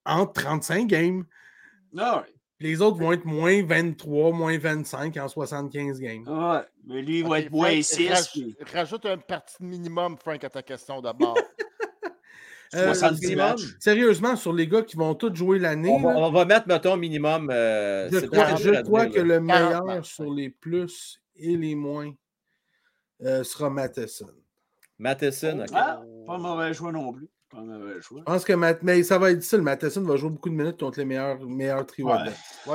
en 0.05 0.25
35 0.27 0.87
games. 0.87 1.23
Ah. 1.97 2.23
Les 2.59 2.81
autres 2.81 2.97
vont 2.97 3.11
être 3.11 3.25
moins 3.25 3.63
23, 3.65 4.31
moins 4.31 4.57
25 4.57 5.17
en 5.17 5.27
75 5.27 5.99
games. 5.99 6.23
Ouais, 6.27 6.61
mais 6.87 7.01
lui, 7.01 7.19
il 7.19 7.27
va 7.27 7.39
être 7.39 7.51
moins 7.51 7.69
Frank, 7.69 7.83
6. 7.83 8.09
raj- 8.09 8.31
puis 8.31 8.55
Rajoute 8.73 9.05
un 9.07 9.17
parti 9.17 9.55
minimum, 9.59 10.15
Frank, 10.17 10.43
à 10.43 10.49
ta 10.49 10.61
question 10.61 11.01
d'abord. 11.01 11.37
Euh, 12.75 12.93
70 12.93 13.21
minimum. 13.21 13.45
matchs. 13.49 13.75
Sérieusement, 13.79 14.35
sur 14.35 14.53
les 14.53 14.67
gars 14.67 14.81
qui 14.81 14.95
vont 14.97 15.15
tous 15.15 15.33
jouer 15.35 15.59
l'année, 15.59 15.89
On 15.89 15.99
va, 16.01 16.13
là, 16.13 16.19
on 16.19 16.31
va 16.31 16.45
mettre, 16.45 16.67
mettons, 16.67 16.97
minimum. 16.97 17.49
euh, 17.51 18.09
je 18.11 18.25
crois, 18.25 18.55
je 18.55 18.69
que 19.09 19.19
le 19.19 19.39
40 19.39 19.43
meilleur 19.43 19.85
matchs, 19.85 20.13
sur 20.13 20.33
les 20.33 20.49
plus 20.49 21.21
et 21.35 21.55
les 21.57 21.75
moins 21.75 22.11
euh, 23.23 23.43
sera 23.43 23.69
Matheson. 23.69 24.27
Matheson, 24.97 25.59
ok. 25.61 25.69
Ah, 25.73 26.01
pas 26.25 26.37
mauvais 26.37 26.73
choix 26.73 26.91
non 26.91 27.11
plus. 27.13 27.27
Pas 27.49 27.61
mauvais 27.61 28.01
choix. 28.01 28.19
Je 28.19 28.23
pense 28.23 28.43
que 28.45 28.53
Matt- 28.53 28.81
mais 28.83 29.03
ça 29.03 29.17
va 29.17 29.31
être 29.31 29.37
difficile. 29.39 29.61
Matheson 29.61 30.01
va 30.03 30.15
jouer 30.17 30.29
beaucoup 30.29 30.49
de 30.49 30.55
minutes 30.55 30.79
contre 30.79 30.99
les 30.99 31.05
meilleurs, 31.05 31.39
meilleurs 31.41 31.85
trios. 31.85 32.09
Ouais. 32.09 32.17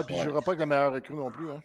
puis 0.07 0.15
il 0.15 0.15
Ouais. 0.15 0.25
ne 0.25 0.29
jouera 0.31 0.43
pas 0.43 0.51
avec 0.53 0.61
la 0.61 0.67
meilleure 0.67 0.93
recrue 0.93 1.15
non 1.15 1.31
plus. 1.31 1.51
Hein. 1.51 1.61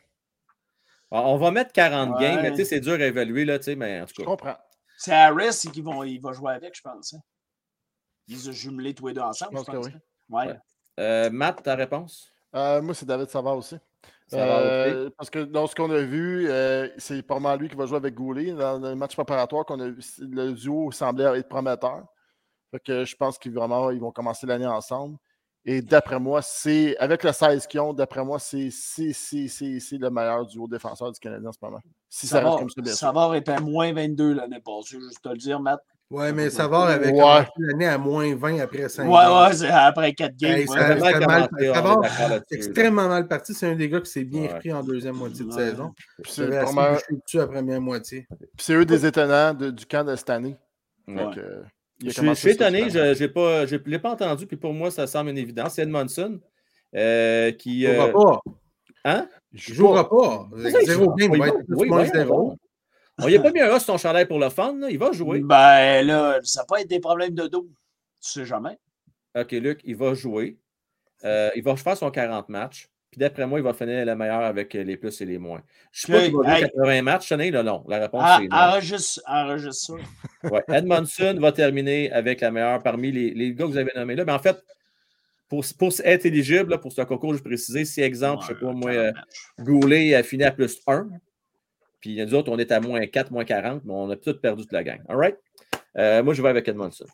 On 1.11 1.19
on 1.19 1.37
va 1.37 1.51
mettre 1.51 1.71
40 1.71 2.15
Ouais. 2.15 2.21
games, 2.21 2.39
mais 2.41 2.51
tu 2.51 2.57
sais, 2.57 2.65
c'est 2.65 2.79
dur 2.79 2.93
à 2.93 3.05
évaluer, 3.05 3.45
là, 3.45 3.59
mais 3.77 4.01
en 4.01 4.05
tout 4.05 4.13
Je 4.17 4.21
cas. 4.21 4.25
comprends. 4.25 4.55
C'est 4.97 5.13
Harris 5.13 5.67
qui 5.73 5.81
vont, 5.81 6.03
il 6.03 6.19
va 6.19 6.31
jouer 6.31 6.53
avec, 6.53 6.75
je 6.75 6.81
pense. 6.81 7.13
hein. 7.13 7.19
Ils 8.27 8.49
ont 8.49 8.53
jumelé 8.53 8.93
tous 8.93 9.07
les 9.07 9.13
deux 9.13 9.21
ensemble, 9.21 9.51
Je 9.53 9.59
je 9.59 9.63
pense 9.63 9.75
que 9.75 9.87
oui. 9.87 9.91
hein. 9.95 9.99
Ouais. 10.29 10.47
Ouais. 10.47 10.59
Euh, 10.99 11.29
Matt, 11.29 11.61
ta 11.63 11.75
réponse? 11.75 12.31
Euh, 12.55 12.81
moi, 12.81 12.93
c'est 12.93 13.05
David 13.05 13.29
Savard 13.29 13.57
aussi. 13.57 13.75
Ça 14.27 14.37
va 14.37 14.59
Euh, 14.61 15.09
parce 15.17 15.29
que 15.29 15.39
dans 15.39 15.67
ce 15.67 15.75
qu'on 15.75 15.91
a 15.91 15.99
vu, 16.01 16.47
euh, 16.49 16.87
c'est 16.97 17.29
mal 17.29 17.59
lui 17.59 17.69
qui 17.69 17.75
va 17.75 17.85
jouer 17.85 17.97
avec 17.97 18.15
Goulet. 18.15 18.51
Dans 18.53 18.79
le 18.79 18.95
match 18.95 19.13
préparatoire, 19.15 19.65
qu'on 19.65 19.79
a, 19.79 19.89
vu, 19.89 19.99
le 20.19 20.53
duo 20.53 20.91
semblait 20.91 21.25
être 21.39 21.49
prometteur. 21.49 22.05
Fait 22.71 22.79
que 22.79 23.05
je 23.05 23.15
pense 23.15 23.37
qu'ils 23.37 23.53
vraiment, 23.53 23.91
ils 23.91 23.99
vont 23.99 24.11
commencer 24.11 24.47
l'année 24.47 24.65
ensemble. 24.65 25.17
Et 25.67 25.81
d'après 25.81 26.19
moi, 26.19 26.41
c'est 26.41 26.95
avec 26.97 27.23
le 27.23 27.31
16 27.31 27.67
qu'ils 27.67 27.79
ont, 27.79 27.93
d'après 27.93 28.23
moi, 28.23 28.39
c'est 28.39 28.69
c'est- 28.71 29.13
c'est- 29.13 29.47
c'est- 29.47 29.79
c'est 29.79 29.97
le 29.97 30.09
meilleur 30.09 30.45
duo 30.45 30.67
défenseur 30.67 31.11
du 31.11 31.19
Canadien 31.19 31.49
en 31.49 31.51
ce 31.51 31.57
moment. 31.61 31.79
Si 32.07 32.25
ça, 32.27 32.37
reste 32.37 32.45
Savard, 32.45 32.59
comme 32.59 32.69
ça, 32.69 32.81
bien 32.81 32.93
sûr. 32.93 33.07
Savard 33.07 33.35
était 33.35 33.51
à 33.51 33.59
moins 33.59 33.91
22 33.93 34.33
l'année 34.33 34.59
passée, 34.59 34.99
juste 34.99 35.21
te 35.23 35.29
le 35.29 35.37
dire, 35.37 35.59
Matt. 35.59 35.81
Ouais, 36.11 36.31
mais 36.33 36.49
Savard 36.51 36.83
avait 36.83 37.07
Ouais. 37.07 37.19
commencé 37.19 37.49
l'année 37.57 37.87
à 37.87 37.97
moins 37.97 38.35
20 38.35 38.59
après 38.59 38.87
5 38.89 39.05
Ouais, 39.07 39.11
ouais, 39.25 39.53
c'est 39.55 39.69
après 39.69 40.13
4 40.13 40.35
games. 40.37 40.59
Ouais. 40.59 40.65
ça- 40.67 41.19
mal- 41.27 41.49
Savard, 41.73 41.99
C'est 42.47 42.55
extrêmement 42.55 43.07
mal 43.07 43.27
parti. 43.27 43.53
C'est 43.55 43.67
un 43.71 43.75
des 43.75 43.89
gars 43.89 44.01
qui 44.01 44.11
s'est 44.11 44.23
bien 44.23 44.41
Ouais. 44.43 44.53
repris 44.53 44.71
en 44.71 44.83
deuxième 44.83 45.15
moitié 45.15 45.43
de 45.45 45.49
Ouais. 45.49 45.55
saison. 45.71 45.93
C'est 46.27 46.45
vraiment- 46.45 46.93
dessus 46.93 47.37
la 47.37 47.47
première 47.47 47.81
moitié. 47.81 48.27
puis 48.29 48.47
c'est 48.57 48.73
eux 48.73 48.85
des 48.85 49.05
étonnants 49.05 49.53
de- 49.55 49.71
du 49.71 49.85
camp 49.87 50.03
de 50.05 50.15
cette 50.15 50.29
année. 50.29 50.55
Ouais. 51.07 51.15
Donc, 51.15 51.37
euh, 51.37 51.63
Je 52.03 52.09
suis- 52.11 52.35
je 52.35 52.49
étonné, 52.49 52.89
je 52.89 52.99
ne 52.99 53.89
l'ai 53.89 53.99
pas 53.99 54.11
entendu, 54.11 54.45
puis 54.45 54.57
pour 54.57 54.73
moi, 54.73 54.91
ça 54.91 55.07
semble 55.07 55.31
une 55.31 55.37
évidence. 55.39 55.73
C'est 55.73 55.81
Edmondson 55.83 56.39
euh, 56.95 57.51
qui. 57.51 57.79
Il 57.81 57.89
ne 57.89 57.93
euh, 57.93 58.11
jouera 58.11 58.41
pas. 58.43 58.51
Hein? 59.05 59.27
Il 59.53 59.69
ne 59.69 59.75
jouera 59.75 60.09
pas. 60.09 60.47
Zéro 60.85 61.05
joue. 61.05 61.13
game, 61.15 61.33
il 61.33 61.39
va 61.39 61.47
être 61.47 61.63
plus 61.65 61.87
moins 61.89 62.05
zéro. 62.05 62.55
On 63.21 63.27
n'y 63.29 63.35
a 63.37 63.41
pas 63.41 63.51
mis 63.51 63.61
un 63.61 63.69
ras 63.69 63.79
sur 63.79 63.93
ton 63.93 63.97
chandail 63.97 64.25
pour 64.27 64.39
le 64.39 64.49
fun, 64.49 64.75
là. 64.77 64.89
il 64.89 64.97
va 64.99 65.11
jouer. 65.11 65.39
Ben 65.41 66.05
là, 66.05 66.39
ça 66.43 66.65
pas 66.65 66.79
été 66.79 66.95
des 66.95 66.99
problèmes 66.99 67.33
de 67.33 67.47
dos. 67.47 67.67
Tu 68.21 68.29
sais 68.31 68.45
jamais. 68.45 68.77
OK, 69.35 69.51
Luc, 69.51 69.79
il 69.83 69.95
va 69.95 70.13
jouer. 70.13 70.57
Euh, 71.23 71.49
il 71.55 71.63
va 71.63 71.75
faire 71.75 71.95
son 71.97 72.11
40 72.11 72.49
matchs. 72.49 72.89
Puis 73.11 73.19
d'après 73.19 73.47
moi, 73.47 73.59
il 73.59 73.63
va 73.63 73.73
finir 73.73 74.05
le 74.05 74.15
meilleur 74.15 74.41
avec 74.41 74.73
les 74.73 74.97
plus 74.97 75.21
et 75.21 75.25
les 75.25 75.37
moins. 75.37 75.61
Je 75.93 76.11
ne 76.11 76.17
sais 76.17 76.19
pas 76.19 76.25
qu'il 76.27 76.35
va 76.35 76.43
jouer 76.43 76.65
hey. 76.65 76.71
80 76.71 77.01
matchs, 77.01 77.31
année, 77.31 77.51
là, 77.51 77.63
non. 77.63 77.85
La 77.87 77.99
réponse, 77.99 78.21
Ah, 78.25 78.37
c'est 78.41 78.47
non. 78.49 78.57
enregistre, 78.57 79.21
enregistre 79.25 79.85
ça. 79.85 79.93
Ouais. 80.51 80.61
Edmondson 80.67 81.37
va 81.39 81.51
terminer 81.53 82.11
avec 82.11 82.41
la 82.41 82.51
meilleure 82.51 82.83
parmi 82.83 83.11
les, 83.11 83.31
les 83.33 83.53
gars 83.53 83.65
que 83.65 83.69
vous 83.71 83.77
avez 83.77 83.91
nommés 83.95 84.15
là. 84.15 84.25
Mais 84.25 84.33
en 84.33 84.39
fait, 84.39 84.57
pour, 85.47 85.63
pour 85.79 85.91
être 86.03 86.25
éligible 86.25 86.71
là, 86.71 86.77
pour 86.77 86.91
ce 86.91 87.01
concours, 87.03 87.33
je 87.35 87.41
préciser, 87.41 87.85
si 87.85 88.01
exemple, 88.01 88.43
je 88.45 88.51
ne 88.51 88.57
sais 88.59 88.65
pas, 88.65 88.71
moi, 88.73 88.91
euh, 88.91 89.11
Goulet 89.59 90.13
a 90.13 90.21
fini 90.21 90.43
à 90.43 90.51
plus 90.51 90.77
1, 90.85 91.07
puis 92.05 92.23
nous 92.23 92.35
autres, 92.35 92.51
on 92.51 92.59
est 92.59 92.71
à 92.71 92.79
moins 92.79 93.03
4, 93.07 93.31
moins 93.31 93.45
40, 93.45 93.83
mais 93.83 93.93
on 93.93 94.07
a 94.11 94.15
tout 94.15 94.39
perdu 94.39 94.61
toute 94.61 94.71
la 94.71 94.83
gang. 94.83 95.01
All 95.09 95.17
right? 95.17 95.37
Euh, 95.97 96.21
moi, 96.21 96.35
je 96.35 96.41
vais 96.43 96.49
avec 96.49 96.67
Edmondson. 96.67 97.05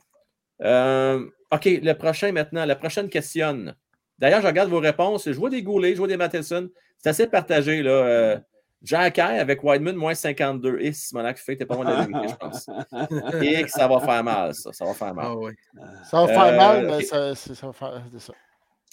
Euh, 0.64 1.26
OK, 1.50 1.64
le 1.64 1.94
prochain 1.94 2.34
maintenant, 2.34 2.66
la 2.66 2.76
prochaine 2.76 3.08
questionne. 3.08 3.74
D'ailleurs, 4.20 4.42
je 4.42 4.48
regarde 4.48 4.70
vos 4.70 4.80
réponses. 4.80 5.24
Je 5.28 5.38
vois 5.38 5.50
des 5.50 5.64
Goulet, 5.64 5.94
je 5.94 5.98
vois 5.98 6.10
des 6.10 6.18
Matheson. 6.18 6.70
C'est 6.98 7.08
assez 7.08 7.28
partagé. 7.28 7.82
Là. 7.82 7.92
Euh, 7.92 8.40
Jack 8.84 9.18
Hay 9.18 9.40
avec 9.40 9.64
Wideman, 9.64 9.96
moins 9.96 10.14
52. 10.14 10.80
Et 10.82 10.92
Simonac 10.92 11.38
fait, 11.38 11.56
t'es 11.56 11.66
pas 11.66 11.76
loin 11.76 11.86
de 11.86 11.92
la 11.92 12.06
vérité, 12.06 12.28
je 12.28 12.36
pense. 12.36 12.70
Et 13.42 13.64
que 13.64 13.70
ça 13.70 13.88
va 13.88 14.02
faire 14.02 14.24
mal, 14.26 14.54
ça. 14.54 14.74
Ça 14.74 14.84
va 14.84 14.94
faire 14.94 15.14
mal. 15.14 15.38
Ah. 15.80 16.04
Ça 16.04 16.26
va 16.26 16.28
faire 16.28 16.42
Euh, 16.42 16.58
mal, 16.58 16.88
mais 16.88 17.04
ça, 17.04 17.30
va 17.30 17.74
faire 17.74 18.04
ça. 18.18 18.34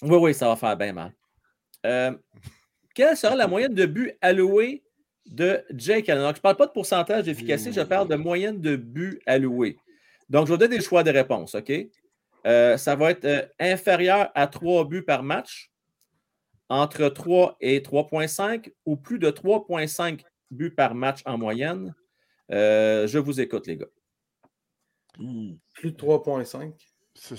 Oui, 0.01 0.17
oui, 0.17 0.33
ça 0.33 0.47
va 0.47 0.55
faire 0.55 0.77
bien 0.77 0.93
mal. 0.93 1.11
Euh, 1.85 2.15
quelle 2.95 3.17
sera 3.17 3.35
la 3.35 3.47
moyenne 3.47 3.73
de 3.73 3.85
buts 3.85 4.13
alloués 4.21 4.81
de 5.25 5.63
Jake 5.73 6.09
Allen? 6.09 6.23
Donc, 6.23 6.35
je 6.35 6.39
ne 6.39 6.41
parle 6.41 6.57
pas 6.57 6.67
de 6.67 6.71
pourcentage 6.71 7.23
d'efficacité, 7.25 7.71
je 7.71 7.81
parle 7.81 8.07
de 8.07 8.15
moyenne 8.15 8.59
de 8.61 8.75
buts 8.75 9.19
alloués. 9.25 9.77
Donc, 10.29 10.47
je 10.47 10.51
vais 10.53 10.57
donner 10.57 10.77
des 10.77 10.83
choix 10.83 11.03
de 11.03 11.11
réponse, 11.11 11.55
OK? 11.55 11.71
Euh, 12.47 12.77
ça 12.77 12.95
va 12.95 13.11
être 13.11 13.25
euh, 13.25 13.45
inférieur 13.59 14.31
à 14.33 14.47
3 14.47 14.85
buts 14.85 15.03
par 15.03 15.23
match, 15.23 15.71
entre 16.69 17.09
3 17.09 17.57
et 17.59 17.81
3,5 17.81 18.71
ou 18.85 18.95
plus 18.95 19.19
de 19.19 19.29
3,5 19.29 20.21
buts 20.51 20.71
par 20.71 20.95
match 20.95 21.19
en 21.25 21.37
moyenne. 21.37 21.93
Euh, 22.51 23.07
je 23.07 23.19
vous 23.19 23.41
écoute, 23.41 23.67
les 23.67 23.77
gars. 23.77 23.87
Hmm. 25.17 25.53
Plus 25.73 25.91
de 25.91 25.97
3,5. 25.97 26.73
C'est- 27.13 27.35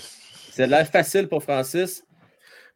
C'est 0.51 0.65
de 0.67 0.71
l'air 0.71 0.87
facile 0.87 1.27
pour 1.27 1.41
Francis. 1.43 2.03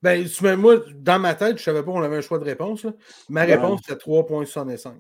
Ben, 0.06 0.56
moi, 0.58 0.76
dans 0.96 1.20
ma 1.20 1.34
tête, 1.36 1.50
je 1.58 1.62
ne 1.62 1.76
savais 1.76 1.80
pas 1.84 1.92
qu'on 1.92 2.02
avait 2.04 2.18
un 2.18 2.22
choix 2.22 2.38
de 2.40 2.44
réponse. 2.46 2.84
là. 2.84 2.94
Ma 3.30 3.44
réponse, 3.44 3.82
c'était 3.86 3.98
3,65. 4.00 4.94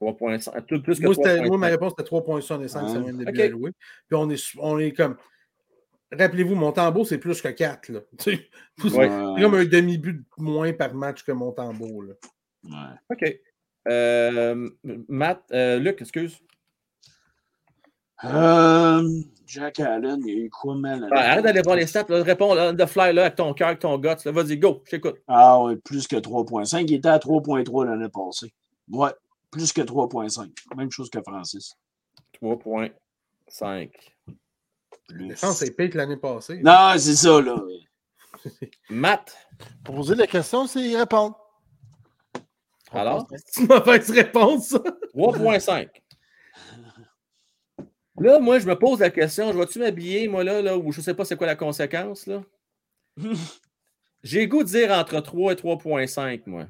3,5, 0.00 0.66
tout 0.66 0.82
plus 0.82 0.98
que 0.98 1.04
Moi, 1.04 1.14
c'était- 1.14 1.36
3,5. 1.36 1.46
moi, 1.48 1.58
ma 1.58 1.66
réponse, 1.68 1.92
c'était 1.96 2.08
3,65. 2.08 2.82
Ouais. 2.86 2.88
C'est 2.92 2.98
moyenne 2.98 3.18
de 3.18 3.24
Ok. 3.28 3.32
but 3.32 3.40
alloué. 3.42 3.70
Puis 4.08 4.16
on 4.16 4.30
est, 4.30 4.42
on 4.58 4.78
est 4.78 4.92
comme. 4.92 5.16
Rappelez-vous, 6.12 6.56
mon 6.56 6.72
tambour, 6.72 7.06
c'est 7.06 7.18
plus 7.18 7.40
que 7.40 7.48
4. 7.48 7.88
Là. 7.90 8.00
C'est 8.18 8.92
Ouais. 8.96 9.08
comme 9.40 9.54
un 9.54 9.64
demi-but 9.64 10.14
de 10.14 10.24
moins 10.38 10.72
par 10.72 10.92
match 10.94 11.22
que 11.22 11.30
mon 11.32 11.52
tambour. 11.52 12.02
Là. 12.02 12.14
Ouais. 12.64 13.16
OK. 13.16 13.40
Euh, 13.88 14.68
Matt, 15.08 15.42
euh, 15.52 15.78
Luc, 15.78 16.00
excuse. 16.00 16.38
Euh, 18.24 19.22
Jack 19.46 19.80
Allen, 19.80 20.20
il 20.26 20.34
y 20.34 20.36
a 20.42 20.44
eu 20.44 20.50
quoi, 20.50 20.74
man? 20.74 21.08
Ah, 21.10 21.30
arrête 21.32 21.44
d'aller 21.44 21.62
voir 21.62 21.76
les 21.76 21.86
stats. 21.86 22.04
Là, 22.08 22.22
réponds 22.22 22.54
là, 22.54 22.70
on 22.70 22.76
the 22.76 22.86
fly 22.86 23.12
là, 23.12 23.22
avec 23.22 23.36
ton 23.36 23.52
cœur, 23.54 23.68
avec 23.68 23.80
ton 23.80 23.98
guts. 23.98 24.14
Vas-y, 24.24 24.58
go, 24.58 24.82
je 24.84 24.90
t'écoute. 24.90 25.16
Ah 25.26 25.60
ouais, 25.62 25.76
plus 25.76 26.06
que 26.06 26.16
3.5. 26.16 26.84
Il 26.86 26.94
était 26.94 27.08
à 27.08 27.18
3.3 27.18 27.86
l'année 27.86 28.08
passée. 28.08 28.52
Ouais, 28.90 29.10
plus 29.50 29.72
que 29.72 29.80
3.5. 29.80 30.50
Même 30.76 30.90
chose 30.90 31.08
que 31.10 31.20
Francis. 31.22 31.74
3.5. 32.42 33.90
Plus. 35.08 35.28
La 35.28 35.36
chance, 35.36 35.56
c'est 35.56 35.74
pire 35.76 35.90
que 35.90 35.98
l'année 35.98 36.16
passée. 36.16 36.60
Non, 36.62 36.92
c'est 36.96 37.16
ça, 37.16 37.40
là. 37.40 37.56
Matt, 38.90 39.36
Poser 39.84 40.14
la 40.14 40.26
question, 40.26 40.66
c'est 40.66 40.80
y 40.80 40.96
répondre. 40.96 41.36
alors, 42.92 43.26
C'est 43.46 43.62
une 43.62 43.68
mauvaise 43.68 44.10
réponse, 44.10 44.68
ça. 44.68 44.78
3.5. 45.14 45.88
Là, 48.20 48.38
moi, 48.38 48.58
je 48.58 48.66
me 48.66 48.74
pose 48.78 49.00
la 49.00 49.10
question, 49.10 49.52
je 49.52 49.58
vais-tu 49.58 49.78
m'habiller, 49.78 50.28
moi, 50.28 50.44
là, 50.44 50.60
là, 50.62 50.76
ou 50.76 50.92
je 50.92 50.98
ne 50.98 51.02
sais 51.02 51.14
pas 51.14 51.24
c'est 51.24 51.36
quoi 51.36 51.46
la 51.46 51.56
conséquence, 51.56 52.26
là? 52.26 52.42
J'ai 54.22 54.42
le 54.42 54.46
goût 54.46 54.62
de 54.62 54.68
dire 54.68 54.90
entre 54.92 55.18
3 55.20 55.52
et 55.52 55.56
3.5, 55.56 56.42
moi. 56.46 56.66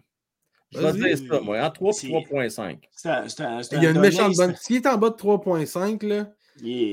Je 0.71 0.79
vais 0.79 0.93
dire 0.93 1.19
ça, 1.29 1.41
moi, 1.41 1.61
entre 1.61 1.73
3 1.75 1.91
et 1.91 1.93
C'est- 1.95 2.07
3.5. 2.09 2.79
C'est 2.93 3.09
un- 3.09 3.29
c'est 3.29 3.43
un- 3.43 3.63
c'est 3.65 3.77
Il 3.77 3.83
y 3.83 3.87
a 3.87 3.91
un 3.91 3.95
une 3.95 4.01
méchante 4.01 4.37
bonne. 4.37 4.55
S'il 4.57 4.77
est 4.77 4.87
en 4.87 4.97
bas 4.97 5.11
de 5.11 5.17
3,5, 5.17 6.03
là, 6.05 6.31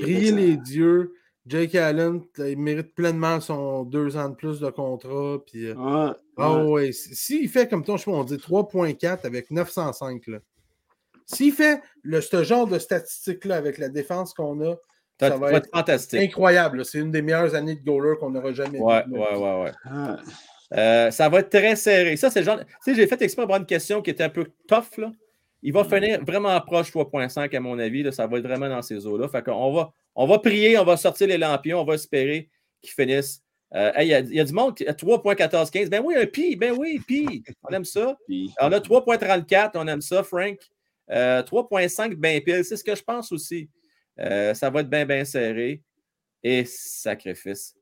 priez 0.02 0.32
les 0.32 0.58
dieux. 0.58 1.14
Jake 1.46 1.76
Allen, 1.76 2.22
il 2.40 2.58
mérite 2.58 2.94
pleinement 2.94 3.40
son 3.40 3.84
deux 3.84 4.18
ans 4.18 4.30
de 4.30 4.36
plus 4.36 4.60
de 4.60 4.70
contrat. 4.70 5.38
Puis, 5.46 5.68
euh, 5.68 5.76
Ouais, 5.76 6.12
ah 6.38 6.66
ouais. 6.66 6.92
s'il 6.92 7.48
fait 7.48 7.70
comme 7.70 7.86
toi, 7.86 7.96
je 7.96 8.04
sais 8.04 8.12
pas, 8.12 8.18
on 8.18 8.24
dit 8.26 8.38
3,4 8.38 9.24
avec 9.26 9.50
905, 9.52 10.28
là. 10.28 10.40
S'il 11.28 11.54
fait 11.54 11.80
le, 12.04 12.22
ce 12.22 12.44
genre 12.44 12.66
de 12.68 12.80
statistiques-là 12.80 13.56
avec 13.58 13.78
la 13.78 13.90
défense 13.90 14.34
qu'on 14.34 14.60
a, 14.62 14.76
Ça 15.20 15.30
ça 15.30 15.38
va 15.38 15.52
être 15.54 15.70
fantastique. 15.74 16.22
incroyable. 16.22 16.84
C'est 16.86 17.00
une 17.00 17.12
des 17.12 17.22
meilleures 17.22 17.54
années 17.54 17.76
de 17.76 17.84
goaler 17.84 18.16
qu'on 18.20 18.34
aura 18.34 18.52
jamais 18.54 18.80
Ouais, 18.80 19.04
vues. 19.06 19.14
ouais, 19.20 19.36
ouais, 19.38 19.64
ouais. 19.64 19.72
Ah, 19.86 20.18
Euh, 20.74 21.12
ça 21.12 21.30
va 21.30 21.40
être 21.40 21.50
très 21.50 21.76
serré. 21.78 22.18
Ça, 22.18 22.30
c'est 22.30 22.40
le 22.42 22.46
genre. 22.46 22.60
Tu 22.60 22.66
sais, 22.82 22.96
j'ai 22.96 23.08
fait 23.08 23.22
exprès 23.22 23.44
pour 23.44 23.52
avoir 23.52 23.60
une 23.60 23.66
question 23.66 24.02
qui 24.02 24.10
était 24.10 24.24
un 24.24 24.30
peu 24.30 24.46
tough. 24.68 24.98
Là. 24.98 25.12
Il 25.64 25.72
va 25.74 25.84
finir 25.86 26.24
vraiment 26.26 26.60
proche 26.62 26.92
3.5 26.92 27.56
à 27.56 27.60
mon 27.62 27.80
avis. 27.80 28.04
Là. 28.04 28.12
Ça 28.12 28.28
va 28.28 28.38
être 28.38 28.44
vraiment 28.46 28.68
dans 28.70 28.82
ces 28.82 29.06
eaux-là. 29.08 29.28
Fait 29.30 29.42
qu'on 29.44 29.72
va, 29.74 29.92
on 30.16 30.28
va 30.28 30.40
prier, 30.40 30.78
on 30.78 30.84
va 30.84 30.98
sortir 30.98 31.28
les 31.28 31.38
lampions, 31.38 31.80
on 31.82 31.86
va 31.86 31.94
espérer 31.96 32.50
qu'ils 32.82 32.92
finissent. 32.92 33.42
Euh, 33.76 33.92
hey, 33.96 34.08
Il 34.08 34.12
y, 34.12 34.14
a- 34.14 34.20
il 34.20 34.34
y 34.36 34.40
a 34.40 34.44
du 34.44 34.54
monde 34.54 34.76
qui 34.76 34.86
a 34.88 34.94
3.1415. 34.94 35.90
Ben 35.90 36.02
oui, 36.04 36.16
un 36.16 36.26
pi. 36.26 36.56
Ben 36.58 36.74
oui, 36.78 37.00
pi. 37.08 37.44
On 37.64 37.70
aime 37.74 37.86
ça. 37.86 38.18
On 38.62 38.72
a 38.72 38.80
3.34. 38.80 39.72
On 39.76 39.88
aime 39.88 40.02
ça, 40.02 40.22
Frank. 40.24 40.58
Euh, 41.12 41.42
3.5 41.44 42.16
bien 42.16 42.40
pile. 42.42 42.64
C'est 42.66 42.78
ce 42.78 42.84
que 42.84 42.96
je 42.96 43.04
pense 43.04 43.32
aussi. 43.32 43.70
Euh, 44.20 44.54
ça 44.54 44.70
va 44.70 44.82
être 44.82 44.90
bien, 44.90 45.06
bien 45.06 45.24
serré. 45.26 45.82
Et 46.44 46.66
sacrifice. 46.66 47.76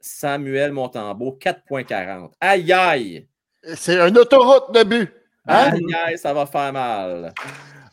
Samuel 0.00 0.72
Montembeau, 0.72 1.38
4.40. 1.40 2.32
Aïe, 2.40 2.72
aïe! 2.72 3.28
C'est 3.74 3.96
une 3.96 4.18
autoroute 4.18 4.74
de 4.74 4.82
but. 4.82 5.12
Hein? 5.46 5.70
Aïe, 5.72 5.94
aïe, 6.06 6.18
ça 6.18 6.34
va 6.34 6.46
faire 6.46 6.72
mal. 6.72 7.32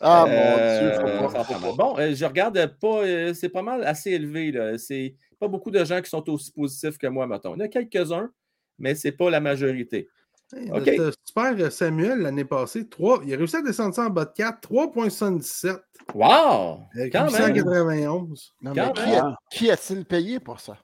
Ah 0.02 0.26
Euh, 0.28 0.30
mon 0.30 0.80
Dieu, 0.80 0.94
ça 0.94 1.02
faut 1.02 1.08
va 1.08 1.20
pas, 1.22 1.30
faire 1.30 1.46
faut 1.46 1.54
mal. 1.54 1.62
pas. 1.62 1.84
Bon, 1.84 2.00
euh, 2.00 2.16
je 2.16 2.26
regarde 2.26 2.80
pas, 2.80 3.04
euh, 3.04 3.34
c'est 3.34 3.50
pas 3.50 3.62
mal 3.62 3.84
assez 3.84 4.12
élevé. 4.12 4.52
Là. 4.52 4.78
C'est 4.78 5.16
pas 5.40 5.48
beaucoup 5.48 5.72
de 5.72 5.84
gens 5.84 6.02
qui 6.02 6.10
sont 6.10 6.28
aussi 6.30 6.52
positifs 6.52 6.98
que 6.98 7.08
moi, 7.08 7.28
mettons. 7.28 7.54
Il 7.56 7.60
y 7.60 7.62
en 7.62 7.66
a 7.66 7.68
quelques-uns, 7.68 8.32
mais 8.78 8.96
c'est 8.96 9.12
pas 9.12 9.30
la 9.30 9.40
majorité. 9.40 10.08
Hey, 10.52 10.72
OK. 10.72 10.90
notre 10.98 11.18
super 11.24 11.54
euh, 11.60 11.70
Samuel, 11.70 12.20
l'année 12.20 12.46
passée, 12.46 12.88
3, 12.88 13.22
il 13.26 13.34
a 13.34 13.38
réussi 13.38 13.58
à 13.58 13.62
descendre 13.62 13.94
ça 13.94 14.08
en 14.08 14.10
bas 14.10 14.26
de 14.26 14.32
4, 14.36 14.68
3,77 14.68 15.80
Wow! 16.16 16.80
avec 16.96 17.14
Quand 17.14 17.26
même. 17.32 17.56
891. 17.56 18.56
Non, 18.62 18.74
Quand 18.74 18.94
mais 18.98 19.06
même. 19.12 19.36
qui, 19.52 19.70
a-t-il 19.70 20.06
payé 20.06 20.40
pour 20.40 20.60
ça? 20.60 20.78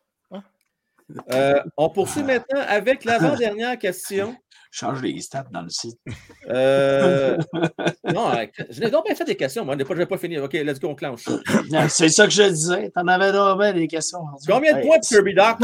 Euh, 1.32 1.62
on 1.78 1.90
poursuit 1.90 2.24
maintenant 2.24 2.62
avec 2.68 3.04
l'avant-dernière 3.06 3.78
question. 3.78 4.36
Change 4.78 5.02
les 5.04 5.22
stats 5.22 5.46
dans 5.52 5.62
le 5.62 5.70
site. 5.70 5.98
Euh, 6.48 7.38
non, 8.14 8.30
euh, 8.36 8.46
je 8.70 8.80
n'ai 8.80 8.92
donc 8.92 9.06
bien 9.06 9.16
fait 9.16 9.24
des 9.26 9.36
questions. 9.36 9.66
Moi, 9.66 9.74
je 9.74 9.80
n'ai 9.80 9.86
pas, 9.86 9.96
j'ai 9.96 10.06
pas 10.06 10.18
fini. 10.20 10.38
OK, 10.38 10.54
let's 10.54 10.80
go, 10.80 10.90
on 10.90 10.96
clenche. 10.96 11.26
C'est 11.90 12.10
ça 12.10 12.26
que 12.26 12.32
je 12.32 12.44
disais. 12.44 12.92
T'en 12.92 13.08
avais 13.08 13.32
donc 13.32 13.60
bien 13.60 13.74
des 13.74 13.88
questions. 13.88 14.20
Combien 14.48 14.74
de 14.74 14.78
Hey, 14.78 14.86
points 14.86 14.98
pour 15.00 15.08
Kirby 15.08 15.34
Doc? 15.34 15.58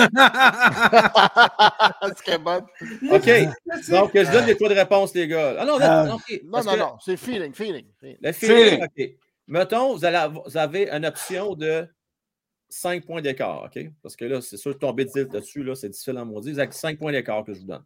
C'est 2.26 2.42
bon. 2.42 2.58
OK. 3.12 3.30
Donc, 3.92 4.12
je 4.16 4.32
donne 4.32 4.46
des 4.48 4.56
points 4.56 4.70
de 4.70 4.74
réponse, 4.74 5.14
les 5.14 5.28
gars. 5.28 5.56
Ah 5.60 5.66
non, 5.66 5.78
Ah. 5.80 6.06
non. 6.08 6.18
Non, 6.44 6.64
non, 6.64 6.72
que 6.74 6.80
non, 6.80 6.96
c'est 7.06 7.18
feeling, 7.18 7.54
feeling. 7.54 7.86
feeling. 8.00 8.18
Le 8.22 8.32
feeling, 8.32 8.58
Feeling. 8.70 8.84
OK. 8.84 9.16
Mettons, 9.48 9.94
vous, 9.96 10.04
allez 10.06 10.18
avoir- 10.18 10.44
vous 10.48 10.58
avez 10.58 10.90
une 10.90 11.06
option 11.06 11.54
de 11.56 11.88
5 12.70 13.06
points 13.06 13.22
d'écart, 13.22 13.66
OK? 13.66 13.86
Parce 14.02 14.16
que 14.16 14.26
là, 14.26 14.42
c'est 14.42 14.58
sûr, 14.58 14.78
tomber 14.80 15.06
de 15.06 15.24
dessus, 15.26 15.64
là, 15.64 15.76
c'est 15.76 15.90
difficile 15.90 16.18
à 16.18 16.26
maudire. 16.26 16.54
Vous 16.54 16.60
avez 16.60 16.72
5 16.72 16.98
points 16.98 17.12
d'écart 17.12 17.44
que 17.44 17.54
je 17.54 17.60
vous 17.60 17.68
donne. 17.68 17.84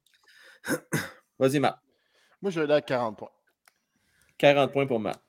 Vas-y, 1.40 1.60
Matt. 1.60 1.78
Moi, 2.42 2.52
je 2.52 2.60
vais 2.60 2.66
aller 2.66 2.74
à 2.76 2.82
40 2.82 3.18
points. 3.18 3.30
40 4.38 4.72
points 4.72 4.88
pour 4.88 5.00
Matt. 5.00 5.20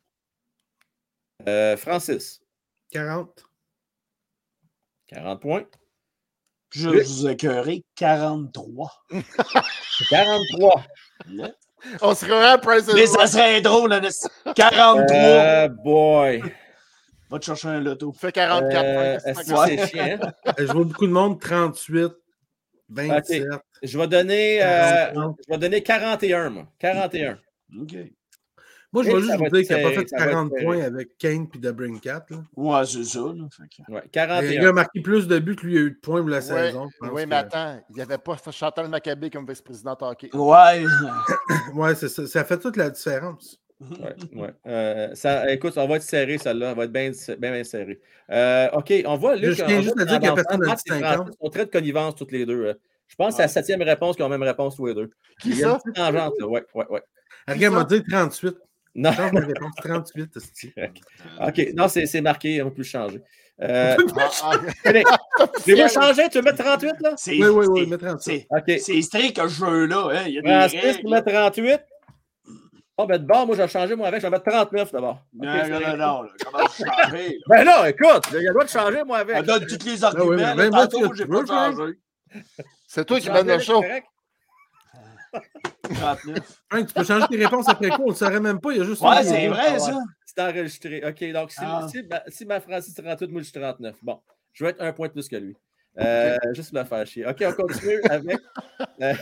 Euh, 1.48 1.76
Francis, 1.76 2.40
40. 2.90 3.44
40 5.08 5.40
points. 5.40 5.64
Je 6.70 6.88
Oui. 6.88 7.02
vous 7.02 7.28
écœurer 7.28 7.84
43. 7.94 9.04
43. 10.10 10.84
On 12.02 12.14
se 12.14 12.24
revoit 12.24 12.48
à 12.50 12.58
Price 12.58 12.88
is 12.88 12.94
Mais 12.94 13.06
ça 13.06 13.26
serait 13.26 13.60
drôle, 13.60 13.90
là, 13.90 14.00
de- 14.00 14.52
43. 14.54 15.14
Euh, 15.16 15.68
boy. 15.68 16.42
Va 17.30 17.38
te 17.38 17.44
chercher 17.44 17.68
un 17.68 17.80
loto. 17.80 18.12
fait 18.12 18.32
44 18.32 18.84
Euh, 18.84 19.18
points. 19.18 19.30
est-ce 19.32 19.50
que 19.52 19.56
Ouais. 19.58 19.76
c'est 19.76 19.86
chiant? 19.88 20.18
Je 20.58 20.64
vois 20.64 20.84
beaucoup 20.84 21.06
de 21.06 21.12
monde, 21.12 21.40
38, 21.40 22.12
27. 22.88 23.44
Je 23.82 23.98
vais 23.98 24.06
donner, 24.08 24.62
euh, 24.62 25.06
40. 25.12 25.38
je 25.46 25.52
vais 25.52 25.58
donner 25.58 25.82
41, 25.82 26.50
moi. 26.50 26.66
41. 26.78 27.38
OK. 27.80 27.94
Moi, 28.92 29.02
je 29.02 29.10
Et 29.10 29.14
vais 29.14 29.20
juste 29.20 29.36
vous 29.36 29.48
dire 29.50 29.66
qu'il 29.66 29.76
n'a 29.76 29.82
pas 29.82 29.88
fait 29.94 30.08
ça 30.08 30.16
va 30.16 30.24
être 30.24 30.30
40 30.30 30.50
serré. 30.52 30.64
points 30.64 30.80
avec 30.80 31.18
Kane 31.18 31.48
et 31.54 31.58
Debrincat. 31.58 32.24
là. 32.30 32.36
Ouais, 32.56 32.86
c'est 32.86 33.04
ça. 33.04 33.18
Là, 33.18 33.44
fait 33.50 33.62
que- 33.84 33.92
Ouais, 33.92 34.02
Il 34.04 34.10
41. 34.10 34.68
a 34.68 34.72
marqué 34.72 35.00
plus 35.02 35.26
de 35.26 35.38
buts 35.38 35.56
que 35.56 35.66
lui 35.66 35.76
a 35.76 35.80
eu 35.80 35.90
de 35.90 35.96
points 36.00 36.20
pour 36.20 36.30
la 36.30 36.36
Ouais, 36.38 36.42
saison. 36.42 36.88
Oui, 37.02 37.22
que- 37.24 37.28
mais 37.28 37.36
attends, 37.36 37.80
il 37.90 37.96
n'y 37.96 38.00
avait 38.02 38.16
pas 38.18 38.36
Chantal 38.52 38.88
Maccabé 38.88 39.28
comme 39.28 39.46
vice-président 39.46 39.96
hockey. 40.00 40.30
Ouais. 40.34 40.84
Ouais. 41.74 41.94
Ça 41.94 42.44
fait 42.44 42.58
toute 42.58 42.76
la 42.76 42.88
différence. 42.88 43.60
Ouais, 43.80 44.14
ouais. 44.34 44.50
Euh, 44.66 45.14
ça, 45.14 45.52
écoute, 45.52 45.74
on 45.76 45.86
va 45.86 45.96
être 45.96 46.02
serré, 46.02 46.38
celle-là. 46.38 46.70
Elle 46.70 46.76
va 46.76 46.84
être 46.84 46.92
bien, 46.92 47.10
bien, 47.38 47.52
bien 47.52 47.64
serrée. 47.64 48.00
Euh, 48.30 48.68
OK, 48.72 48.92
on 49.04 49.16
voit 49.16 49.36
Luc. 49.36 49.54
Je 49.56 49.62
on 49.62 49.66
tiens 49.66 49.82
juste 49.82 50.00
à 50.00 50.04
dire 50.04 50.18
qu'il 50.18 50.28
y 50.28 50.30
a 50.30 50.34
personne 50.34 50.62
et 50.64 50.66
50. 50.90 51.14
Francis 51.14 51.34
sont 51.40 51.50
très 51.50 51.64
de 51.66 51.70
connivence, 51.70 52.14
toutes 52.16 52.32
les 52.32 52.46
deux. 52.46 52.64
euh. 52.66 52.74
Je 53.08 53.14
pense 53.16 53.28
que 53.28 53.36
c'est 53.36 53.42
la 53.42 53.48
septième 53.48 53.82
réponse 53.82 54.16
qui 54.16 54.22
ont 54.22 54.28
la 54.28 54.36
même 54.38 54.46
réponse, 54.48 54.76
tous 54.76 54.86
les 54.86 54.94
deux. 54.94 55.10
Qui 55.40 55.50
Il 55.50 55.58
y 55.58 55.64
a 55.64 55.78
ça? 55.78 55.80
tangente, 55.94 56.34
là. 56.40 56.46
Ouais, 56.46 56.64
ouais, 56.74 56.86
ouais. 56.90 57.02
Regarde, 57.46 57.74
m'a 57.74 57.84
dit 57.84 58.02
38. 58.02 58.56
Non, 58.96 59.12
Change 59.12 59.32
ma 59.32 59.40
réponse 59.40 59.72
38. 59.76 60.36
esti. 60.36 60.72
OK. 61.46 61.68
Non, 61.74 61.86
c'est 61.88 62.06
c'est 62.06 62.22
marqué, 62.22 62.62
on 62.62 62.70
peut 62.70 62.78
le 62.78 62.82
changer. 62.84 63.20
Euh, 63.62 63.94
Ah, 64.18 64.30
ah, 64.42 64.52
je 64.84 65.74
vais 65.74 65.88
changer? 65.88 66.28
Tu 66.30 66.38
veux 66.38 66.42
mettre 66.44 66.64
38, 66.64 66.94
là? 67.00 67.12
C'est 67.16 67.32
Oui, 67.32 67.46
oui, 67.48 67.66
oui, 67.68 67.80
c'est- 67.84 67.90
mets 67.90 67.98
38. 67.98 68.46
c'est- 68.66 68.78
c'est 68.78 69.02
strict 69.02 69.40
ce 69.40 69.48
jeu-là. 69.48 70.08
Hein. 70.12 70.24
Il 70.26 70.34
y 70.34 70.38
a 70.38 70.42
des 70.42 70.48
Francis, 70.78 70.98
tu 71.00 71.06
mets 71.08 71.22
38. 71.22 71.80
Oh, 72.98 73.06
ben 73.06 73.18
de 73.18 73.26
bord, 73.26 73.46
moi, 73.46 73.54
je 73.56 73.62
vais 73.62 73.68
changer, 73.68 73.94
moi, 73.94 74.08
avec. 74.08 74.20
Je 74.22 74.26
vais 74.26 74.30
mettre 74.30 74.44
39 74.50 74.90
d'abord. 74.92 75.20
Non, 75.34 75.52
non, 75.68 75.80
non, 75.80 75.96
non. 75.96 76.22
là, 76.22 76.30
Comment 76.44 76.66
tu 76.66 76.82
changer? 76.82 77.38
Ben 77.48 77.64
là, 77.64 77.90
écoute, 77.90 78.24
il 78.32 78.34
y 78.34 78.36
a 78.38 78.40
le 78.40 78.48
droit 78.50 78.64
de 78.64 78.70
changer, 78.70 79.04
moi, 79.04 79.18
avec. 79.18 79.36
Elle 79.36 79.44
donne 79.44 79.66
tous 79.66 79.84
les 79.84 80.02
Ah 80.04 80.12
oui, 80.14 80.20
arguments. 80.20 80.54
mais 80.56 80.70
là, 80.70 80.86
tantôt, 80.86 81.08
tu- 81.10 81.16
j'ai 81.16 81.26
pas 81.26 81.44
changé. 81.46 81.92
C'est 82.88 83.04
toi 83.04 83.20
qui 83.20 83.26
Changer, 83.26 83.38
mène 83.44 83.52
le 83.54 83.58
c'est 83.58 83.64
show. 83.66 83.82
correct? 83.82 84.06
39. 85.82 86.38
Frank, 86.70 86.86
tu 86.88 86.94
peux 86.94 87.04
changer 87.04 87.26
tes 87.28 87.36
réponses 87.44 87.68
après 87.68 87.90
coup. 87.90 88.02
On 88.02 88.06
ne 88.06 88.10
le 88.10 88.16
saurait 88.16 88.40
même 88.40 88.60
pas. 88.60 88.72
Il 88.72 88.78
y 88.78 88.80
a 88.80 88.84
juste 88.84 89.02
Ouais, 89.02 89.22
c'est 89.22 89.46
vrai, 89.48 89.78
ça. 89.78 89.98
C'est 90.24 90.42
enregistré. 90.42 91.02
OK, 91.06 91.32
donc 91.32 91.50
si, 91.52 91.58
Ah. 91.62 91.86
si, 91.90 92.02
ma, 92.02 92.22
si 92.28 92.44
ma 92.46 92.60
Francis 92.60 92.94
38, 92.94 93.30
moi 93.30 93.40
je 93.42 93.44
suis 93.50 93.60
39. 93.60 93.94
Bon, 94.02 94.20
je 94.52 94.64
vais 94.64 94.70
être 94.70 94.80
un 94.82 94.92
point 94.92 95.08
de 95.08 95.12
plus 95.12 95.28
que 95.28 95.36
lui. 95.36 95.56
Euh, 95.98 96.36
Juste 96.54 96.70
pour 96.70 96.78
le 96.80 96.84
faire 96.84 97.06
chier. 97.06 97.26
OK, 97.26 97.42
on 97.46 97.52
continue 97.52 98.00
avec. 98.10 98.38
euh, 99.02 99.14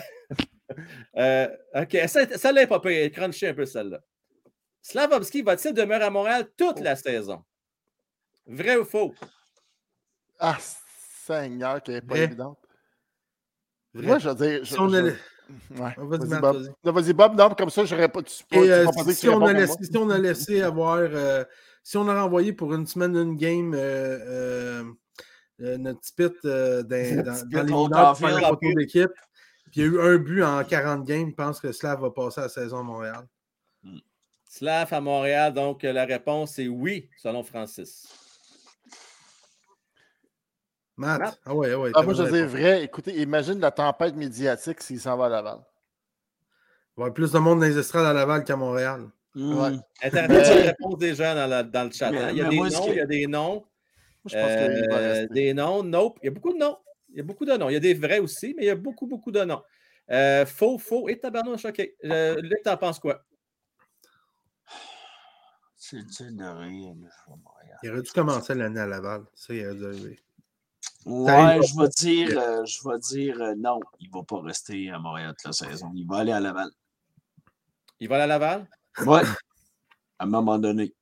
euh, 1.16 1.48
OK, 1.74 1.96
ça, 2.08 2.52
n'est 2.52 2.66
pas 2.66 2.80
pire. 2.80 3.10
Crunchy 3.12 3.46
un 3.46 3.54
peu 3.54 3.66
celle-là. 3.66 4.00
Slavovski 4.82 5.42
va-t-il 5.42 5.74
demeurer 5.74 6.04
à 6.04 6.10
Montréal 6.10 6.46
toute 6.56 6.80
la 6.80 6.96
saison? 6.96 7.42
Vrai 8.46 8.76
ou 8.76 8.84
faux? 8.84 9.14
Ah, 10.38 10.58
Seigneur, 11.24 11.82
qui 11.82 11.92
n'est 11.92 12.00
pas 12.02 12.14
Vrai. 12.14 12.24
évidente. 12.24 12.58
Vrai. 13.94 14.06
Moi, 14.06 14.18
je 14.18 14.28
veux 14.28 14.34
dire. 14.34 14.64
je- 14.64 14.74
Si 14.74 14.78
on 14.80 14.88
je- 14.88 14.96
a- 14.96 15.02
Ouais. 15.04 15.94
Vas-y, 15.98 16.40
Bob. 16.40 16.56
vas-y. 16.56 16.72
Non, 16.84 16.92
Vas-y, 16.92 17.12
Bob. 17.12 17.36
Non, 17.36 17.50
comme 17.50 17.68
ça, 17.70 17.84
j'aurais 17.84 18.08
pas. 18.08 18.22
Tu, 18.22 18.34
tu, 18.34 18.58
Et 18.58 18.62
tu 18.62 18.72
euh, 18.72 18.84
m'as 18.84 18.92
pas 18.92 19.02
dit 19.02 19.08
que 19.08 19.12
si, 19.14 19.20
tu 19.20 19.28
on 19.28 19.42
a 19.42 19.52
laissé, 19.52 19.74
si 19.84 19.96
on 19.98 20.10
a 20.10 20.18
laissé 20.18 20.62
avoir. 20.62 20.98
euh, 21.00 21.44
si 21.82 21.96
on 21.98 22.08
a 22.08 22.22
renvoyé 22.22 22.54
pour 22.54 22.72
une 22.72 22.86
semaine 22.86 23.14
une 23.14 23.36
game 23.36 23.74
euh, 23.76 24.82
notre 25.60 26.00
petit 26.00 26.12
pit 26.16 26.32
euh, 26.46 26.82
dans, 26.82 27.22
dans, 27.24 27.48
dans 27.50 27.62
les 27.62 27.72
mineurs 27.74 28.12
pour 28.18 28.18
faire 28.28 28.40
la 28.40 28.48
photo 28.48 28.72
d'équipe, 28.74 29.10
puis 29.74 29.80
il 29.82 29.86
y 29.86 29.88
a 29.88 29.90
eu 29.90 30.00
un 30.14 30.18
but 30.18 30.42
en 30.44 30.62
40 30.62 31.04
games, 31.04 31.30
je 31.30 31.34
pense 31.34 31.58
que 31.60 31.72
Slav 31.72 32.00
va 32.00 32.10
passer 32.10 32.38
à 32.40 32.44
la 32.44 32.48
saison 32.48 32.78
à 32.78 32.82
Montréal. 32.84 33.26
Slav 34.48 34.92
à 34.94 35.00
Montréal, 35.00 35.52
donc 35.52 35.82
euh, 35.82 35.92
la 35.92 36.04
réponse 36.04 36.60
est 36.60 36.68
oui, 36.68 37.10
selon 37.16 37.42
Francis. 37.42 38.06
Matt, 40.96 41.20
Matt? 41.20 41.40
ah 41.44 41.54
ouais, 41.56 41.72
ah 41.72 41.78
ouais. 41.80 41.90
Ah, 41.92 42.02
moi, 42.02 42.14
je 42.14 42.22
veux 42.22 42.30
dire 42.30 42.46
vrai. 42.46 42.84
Écoutez, 42.84 43.20
imagine 43.20 43.58
la 43.58 43.72
tempête 43.72 44.14
médiatique 44.14 44.80
s'il 44.80 45.00
s'en 45.00 45.16
va 45.16 45.26
à 45.26 45.28
Laval. 45.28 45.58
Il 45.58 47.00
va 47.00 47.02
y 47.02 47.02
avoir 47.06 47.14
plus 47.14 47.32
de 47.32 47.38
monde 47.40 47.58
dans 47.58 47.66
les 47.66 47.76
estrades 47.76 48.06
à 48.06 48.12
Laval 48.12 48.44
qu'à 48.44 48.54
Montréal. 48.54 49.10
Ouais. 49.34 49.42
Hmm. 49.70 49.80
Intéressante 50.00 50.56
Euh, 50.56 50.62
réponse 50.66 50.98
des 50.98 51.14
gens 51.16 51.34
dans, 51.34 51.48
la- 51.48 51.64
dans 51.64 51.82
le 51.82 51.90
chat. 51.90 52.10
hein. 52.10 52.30
Il 52.30 52.36
y 52.36 52.42
a 52.42 52.48
des 52.48 52.56
moi, 52.56 52.70
ce 52.70 52.76
noms, 52.76 52.86
que- 52.86 52.90
il 52.92 52.96
y 52.96 53.00
a 53.00 53.06
des 53.06 53.26
noms. 53.26 53.54
Moi, 53.54 53.64
je 54.26 54.36
pense 54.36 54.50
Euh, 54.52 55.26
des 55.32 55.52
noms, 55.52 55.82
nope. 55.82 56.20
Il 56.22 56.26
y 56.26 56.28
a 56.28 56.30
beaucoup 56.30 56.52
de 56.52 56.58
noms. 56.58 56.78
Il 57.14 57.18
y 57.18 57.20
a 57.20 57.24
beaucoup 57.24 57.44
de 57.44 57.52
noms. 57.52 57.68
Il 57.68 57.74
y 57.74 57.76
a 57.76 57.80
des 57.80 57.94
vrais 57.94 58.18
aussi, 58.18 58.54
mais 58.56 58.64
il 58.64 58.66
y 58.66 58.70
a 58.70 58.74
beaucoup, 58.74 59.06
beaucoup 59.06 59.30
de 59.30 59.42
noms. 59.44 59.62
Euh, 60.10 60.44
faux, 60.44 60.78
faux. 60.78 61.08
Et 61.08 61.18
tabarnouche, 61.18 61.64
OK. 61.64 61.80
Euh, 62.04 62.40
Luc, 62.42 62.62
t'en 62.64 62.76
penses 62.76 62.98
quoi? 62.98 63.24
C'est 65.76 66.04
dur 66.04 66.32
de 66.32 66.44
rire. 66.44 66.94
Il 67.84 67.90
aurait 67.90 68.02
dû 68.02 68.10
commencer 68.10 68.54
l'année 68.54 68.80
à 68.80 68.86
Laval. 68.86 69.22
Ça, 69.32 69.54
il 69.54 69.64
aurait 69.64 69.76
dû 69.76 69.86
arriver. 69.86 70.20
Ouais, 71.06 71.60
je 71.62 71.80
vais 71.80 71.88
dire, 71.88 72.38
euh, 72.38 72.64
je 72.64 72.88
vais 72.88 72.98
dire 72.98 73.40
euh, 73.40 73.54
non, 73.56 73.78
il 74.00 74.08
ne 74.08 74.14
va 74.14 74.22
pas 74.24 74.40
rester 74.40 74.90
à 74.90 74.98
Montréal 74.98 75.34
toute 75.38 75.46
la 75.46 75.68
saison. 75.68 75.92
Il 75.94 76.06
va 76.06 76.18
aller 76.18 76.32
à 76.32 76.40
Laval. 76.40 76.70
Il 78.00 78.08
va 78.08 78.24
à 78.24 78.26
Laval? 78.26 78.68
Ouais. 79.06 79.22
À 80.18 80.24
un 80.24 80.26
moment 80.26 80.58
donné. 80.58 80.92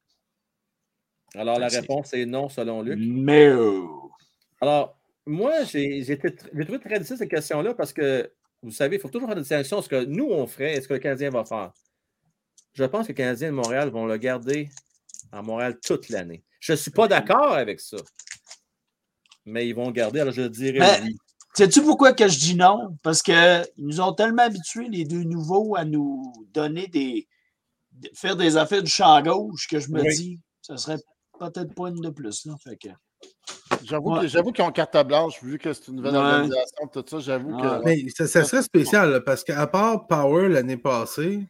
Alors, 1.34 1.58
la 1.58 1.68
réponse 1.68 2.12
est 2.12 2.26
non, 2.26 2.50
selon 2.50 2.82
Luc. 2.82 2.98
Mais 3.00 3.50
Alors, 4.60 4.98
moi, 5.26 5.64
j'ai 5.64 6.18
trouvé 6.18 6.78
très 6.80 6.98
difficile 6.98 7.16
cette 7.18 7.30
question-là 7.30 7.74
parce 7.74 7.92
que, 7.92 8.30
vous 8.62 8.70
savez, 8.70 8.96
il 8.96 9.00
faut 9.00 9.08
toujours 9.08 9.28
faire 9.28 9.36
une 9.36 9.42
distinction 9.42 9.78
entre 9.78 9.84
ce 9.84 9.90
que 9.90 10.04
nous, 10.04 10.26
on 10.26 10.46
ferait 10.46 10.74
et 10.76 10.80
ce 10.80 10.88
que 10.88 10.94
le 10.94 11.00
Canadien 11.00 11.30
va 11.30 11.44
faire. 11.44 11.72
Je 12.74 12.84
pense 12.84 13.06
que 13.06 13.08
les 13.12 13.16
Canadiens 13.16 13.50
de 13.50 13.56
Montréal 13.56 13.90
vont 13.90 14.06
le 14.06 14.16
garder 14.16 14.70
à 15.30 15.42
Montréal 15.42 15.78
toute 15.84 16.08
l'année. 16.08 16.42
Je 16.60 16.72
ne 16.72 16.76
suis 16.76 16.90
pas 16.90 17.08
d'accord 17.08 17.52
avec 17.52 17.80
ça. 17.80 17.96
Mais 19.44 19.68
ils 19.68 19.74
vont 19.74 19.86
le 19.86 19.92
garder, 19.92 20.20
alors 20.20 20.32
je 20.32 20.42
dirais 20.42 20.78
Ben, 20.78 21.02
oui. 21.04 21.16
sais-tu 21.54 21.82
pourquoi 21.82 22.12
que 22.12 22.28
je 22.28 22.38
dis 22.38 22.54
non? 22.54 22.96
Parce 23.02 23.20
qu'ils 23.22 23.66
nous 23.78 24.00
ont 24.00 24.12
tellement 24.12 24.44
habitués, 24.44 24.88
les 24.88 25.04
deux 25.04 25.24
nouveaux, 25.24 25.74
à 25.76 25.84
nous 25.84 26.32
donner 26.52 26.86
des. 26.86 27.26
de 27.92 28.08
faire 28.14 28.36
des 28.36 28.56
affaires 28.56 28.82
du 28.82 28.90
champ 28.90 29.20
gauche 29.22 29.66
que 29.68 29.80
je 29.80 29.88
me 29.90 30.00
Oui. 30.02 30.16
dis, 30.16 30.40
ça 30.62 30.76
serait 30.76 30.98
peut-être 31.38 31.74
pas 31.74 31.88
une 31.88 32.00
de 32.00 32.10
plus. 32.10 32.46
Là. 32.46 32.54
Fait 32.62 32.76
que, 32.76 32.88
J'avoue 33.84 34.14
Ouais. 34.14 34.26
qu'ils 34.52 34.62
ont 34.64 34.72
carte 34.72 34.96
blanche, 35.06 35.42
vu 35.42 35.58
que 35.58 35.72
c'est 35.72 35.88
une 35.88 35.96
nouvelle 35.96 36.12
Ouais. 36.12 36.18
organisation, 36.18 36.86
tout 36.92 37.04
ça. 37.06 37.18
J'avoue 37.20 37.56
que. 37.58 37.84
Mais 37.84 38.08
ça, 38.08 38.26
ça 38.26 38.44
serait 38.44 38.62
spécial 38.62 39.10
là, 39.10 39.20
parce 39.20 39.44
qu'à 39.44 39.66
part 39.66 40.06
Power 40.06 40.48
l'année 40.48 40.76
passée, 40.76 41.46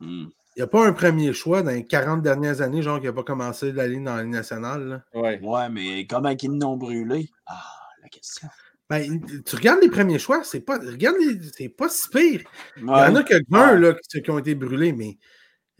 hmm. 0.00 0.26
il 0.56 0.58
n'y 0.58 0.62
a 0.62 0.66
pas 0.66 0.86
un 0.86 0.92
premier 0.92 1.32
choix 1.32 1.62
dans 1.62 1.70
les 1.70 1.84
40 1.84 2.22
dernières 2.22 2.60
années, 2.62 2.82
genre 2.82 2.98
qui 3.00 3.06
n'a 3.06 3.12
pas 3.12 3.22
commencé 3.24 3.72
ligne 3.86 4.04
dans 4.04 4.16
la 4.16 4.22
Ligue 4.22 4.32
nationale. 4.32 4.88
là. 4.88 5.20
Ouais. 5.20 5.40
Ouais, 5.42 5.68
mais 5.68 6.06
comment 6.06 6.30
ils 6.30 6.58
l'ont 6.58 6.76
brûlé? 6.76 7.28
Ah, 7.46 7.62
la 8.02 8.08
question. 8.08 8.48
Ben, 8.88 9.20
tu 9.44 9.56
regardes 9.56 9.80
les 9.82 9.90
premiers 9.90 10.18
choix, 10.20 10.44
c'est 10.44 10.60
pas, 10.60 10.78
regarde 10.78 11.16
les- 11.18 11.40
c'est 11.56 11.68
pas 11.68 11.88
si 11.88 12.08
pire. 12.08 12.42
Il 12.76 12.84
y 12.84 12.88
en 12.88 13.16
a 13.16 13.22
quelques-uns 13.24 13.78
là, 13.80 13.94
qui, 13.94 14.22
qui 14.22 14.30
ont 14.30 14.38
été 14.38 14.54
brûlés, 14.54 14.92
mais 14.92 15.18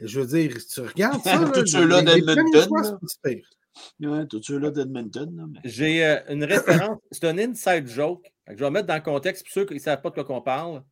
je 0.00 0.20
veux 0.20 0.26
dire, 0.26 0.60
si 0.60 0.66
tu 0.66 0.80
regardes 0.80 1.22
ça, 1.22 1.36
là, 1.40 1.48
Tous 1.50 1.66
ceux-là 1.66 2.00
les- 2.02 2.14
les 2.16 2.20
d'Edmonton, 2.22 2.44
premiers 2.50 2.64
choix, 2.66 2.82
là. 2.82 2.88
c'est 2.88 2.92
pas 3.00 3.06
si 3.06 3.18
pire. 3.36 3.48
Ouais, 4.00 4.26
tout 4.26 4.42
ceux-là 4.42 4.70
d'Edmonton. 4.70 5.32
là, 5.36 5.44
mais- 5.50 5.60
J'ai 5.64 6.04
euh, 6.04 6.18
une 6.28 6.44
référence, 6.44 6.98
c'est 7.10 7.24
un 7.24 7.38
inside 7.38 7.86
joke. 7.86 8.26
Je 8.48 8.54
vais 8.62 8.70
mettre 8.70 8.86
dans 8.86 8.94
le 8.94 9.00
contexte 9.00 9.44
pour 9.44 9.52
ceux 9.52 9.64
qui 9.66 9.74
ne 9.74 9.78
savent 9.78 10.00
pas 10.00 10.10
de 10.10 10.14
quoi 10.14 10.24
qu'on 10.24 10.40
parle. 10.40 10.82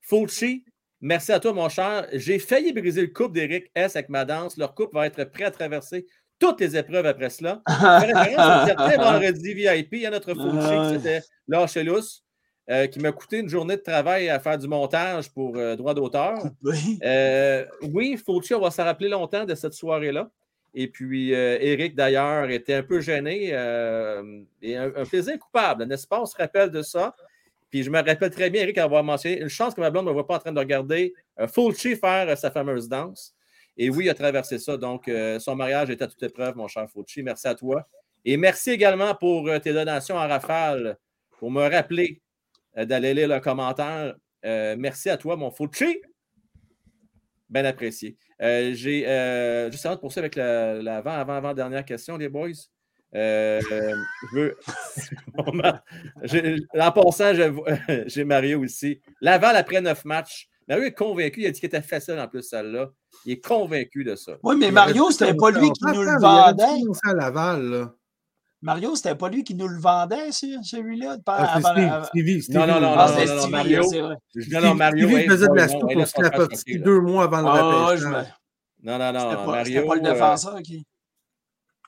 Fulci, 0.00 0.64
merci 1.00 1.32
à 1.32 1.40
toi, 1.40 1.52
mon 1.52 1.68
cher. 1.68 2.06
J'ai 2.12 2.38
failli 2.38 2.72
briser 2.72 3.02
le 3.02 3.08
couple 3.08 3.32
d'Éric 3.34 3.70
S 3.74 3.96
avec 3.96 4.08
ma 4.08 4.24
danse. 4.24 4.56
Leur 4.56 4.74
couple 4.74 4.94
va 4.94 5.06
être 5.06 5.24
prêt 5.24 5.44
à 5.44 5.50
traverser 5.50 6.06
toutes 6.38 6.60
les 6.60 6.76
épreuves 6.76 7.04
après 7.06 7.30
cela. 7.30 7.60
Certain 7.68 8.96
vendredi 8.96 9.54
VIP. 9.54 9.88
Il 9.92 10.00
y 10.00 10.06
a 10.06 10.10
notre 10.10 10.32
Fulci 10.34 10.56
Ah 10.60 10.88
qui 10.88 10.96
s'était 10.96 11.20
lâché 11.48 11.82
lousse, 11.82 12.24
euh, 12.70 12.86
qui 12.86 12.98
m'a 13.00 13.12
coûté 13.12 13.38
une 13.38 13.48
journée 13.48 13.76
de 13.76 13.82
travail 13.82 14.28
à 14.30 14.38
faire 14.40 14.56
du 14.56 14.66
montage 14.68 15.30
pour 15.32 15.56
euh, 15.56 15.76
droit 15.76 15.92
d'auteur. 15.94 16.38
Oui. 16.62 16.98
Euh, 17.04 17.66
oui, 17.92 18.16
Fauci, 18.16 18.54
on 18.54 18.60
va 18.60 18.70
s'en 18.70 18.84
rappeler 18.84 19.08
longtemps 19.08 19.44
de 19.44 19.54
cette 19.54 19.74
soirée-là. 19.74 20.30
Et 20.74 20.88
puis, 20.88 21.34
euh, 21.34 21.58
Eric, 21.60 21.94
d'ailleurs, 21.94 22.48
était 22.50 22.74
un 22.74 22.82
peu 22.82 23.00
gêné 23.00 23.50
euh, 23.52 24.42
et 24.62 24.76
un, 24.76 24.90
plaisir 25.04 25.38
coupable, 25.38 25.84
n'est-ce 25.84 26.06
pas? 26.06 26.20
On 26.20 26.26
se 26.26 26.36
rappelle 26.36 26.70
de 26.70 26.82
ça. 26.82 27.14
Puis, 27.70 27.82
je 27.82 27.90
me 27.90 27.96
rappelle 27.96 28.30
très 28.30 28.50
bien, 28.50 28.62
Eric, 28.62 28.78
avoir 28.78 29.02
mentionné 29.02 29.40
une 29.40 29.48
chance 29.48 29.74
que 29.74 29.80
ma 29.80 29.90
blonde 29.90 30.04
ne 30.04 30.10
me 30.10 30.14
voit 30.14 30.26
pas 30.26 30.36
en 30.36 30.38
train 30.40 30.52
de 30.52 30.58
regarder 30.58 31.14
euh, 31.38 31.46
faire 31.46 32.28
euh, 32.28 32.36
sa 32.36 32.50
fameuse 32.50 32.88
danse. 32.88 33.34
Et 33.76 33.90
oui, 33.90 34.06
il 34.06 34.10
a 34.10 34.14
traversé 34.14 34.58
ça. 34.58 34.76
Donc, 34.76 35.08
euh, 35.08 35.38
son 35.38 35.56
mariage 35.56 35.90
est 35.90 36.02
à 36.02 36.06
toute 36.06 36.22
épreuve, 36.22 36.56
mon 36.56 36.68
cher 36.68 36.88
Fulci. 36.90 37.22
Merci 37.22 37.48
à 37.48 37.54
toi. 37.54 37.86
Et 38.24 38.36
merci 38.36 38.70
également 38.70 39.14
pour 39.14 39.48
tes 39.60 39.72
donations 39.72 40.16
en 40.16 40.28
rafale, 40.28 40.98
pour 41.38 41.50
me 41.50 41.62
rappeler 41.62 42.20
d'aller 42.76 43.14
lire 43.14 43.28
le 43.28 43.40
commentaire. 43.40 44.14
Merci 44.44 45.08
à 45.08 45.16
toi, 45.16 45.36
mon 45.36 45.50
Fulci. 45.50 46.02
Bien 47.50 47.64
apprécié. 47.64 48.16
Euh, 48.40 48.70
J'ai 48.74 49.06
euh, 49.08 49.70
juste 49.70 49.84
avant 49.84 49.96
de 49.96 50.00
poursuivre 50.00 50.22
avec 50.24 50.36
la, 50.36 50.80
la 50.80 50.96
avant, 50.98 51.10
avant, 51.12 51.34
avant 51.34 51.52
dernière 51.54 51.84
question, 51.84 52.16
les 52.16 52.28
boys. 52.28 52.48
Euh, 53.14 53.60
je 54.32 54.36
veux. 54.36 54.56
J'ai- 56.22 56.56
en 56.78 56.92
passant, 56.92 57.32
j'ai 58.06 58.24
Mario 58.24 58.62
aussi. 58.62 59.00
Laval 59.20 59.56
après 59.56 59.80
neuf 59.80 60.04
matchs. 60.04 60.48
Mario 60.68 60.84
est 60.84 60.92
convaincu. 60.92 61.40
Il 61.40 61.46
a 61.46 61.50
dit 61.50 61.58
qu'il 61.58 61.66
était 61.66 61.82
facile 61.82 62.18
en 62.20 62.28
plus, 62.28 62.42
celle-là. 62.44 62.90
Il 63.26 63.32
est 63.32 63.44
convaincu 63.44 64.04
de 64.04 64.14
ça. 64.14 64.36
Oui, 64.44 64.54
mais 64.56 64.70
Mario, 64.70 65.10
c'était 65.10 65.34
pas 65.34 65.50
lui 65.50 65.70
qui 65.72 65.84
nous 65.86 66.02
le 66.02 66.20
vendait. 66.20 66.62
à 67.04 67.14
Laval, 67.14 67.62
là. 67.64 67.94
Mario, 68.62 68.94
c'était 68.94 69.14
pas 69.14 69.28
lui 69.30 69.42
qui 69.42 69.54
nous 69.54 69.68
le 69.68 69.78
vendait, 69.80 70.32
ce- 70.32 70.62
celui-là. 70.62 71.16
de- 71.16 71.22
Ah, 71.26 71.58
c'est 71.62 72.06
Stevie, 72.08 72.42
Stevie. 72.42 72.58
Non, 72.58 72.66
non, 72.66 72.80
non, 72.80 72.94
Ah, 72.96 73.10
non, 73.16 73.24
non, 73.26 73.34
non, 73.36 73.48
Mario. 73.48 73.82
c'est 73.84 74.00
non, 74.00 74.60
non, 74.60 74.74
Mario. 74.74 75.08
Stevie 75.08 75.26
faisait 75.28 75.48
de 75.48 75.54
la 75.54 75.68
soupe 75.68 75.92
pour 75.92 76.06
Slapowski 76.06 76.78
deux 76.78 77.00
mois 77.00 77.24
avant 77.24 77.40
le 77.40 77.46
Ah, 77.48 77.86
repêchage. 77.86 78.06
me- 78.06 78.12
Non, 78.82 78.98
non, 78.98 79.12
non. 79.12 79.20
C'était 79.20 79.34
pas, 79.36 79.46
Mario, 79.46 79.64
c'était 79.64 79.86
pas 79.86 79.94
le 79.94 80.00
euh, 80.00 80.12
défenseur 80.12 80.62
qui. 80.62 80.86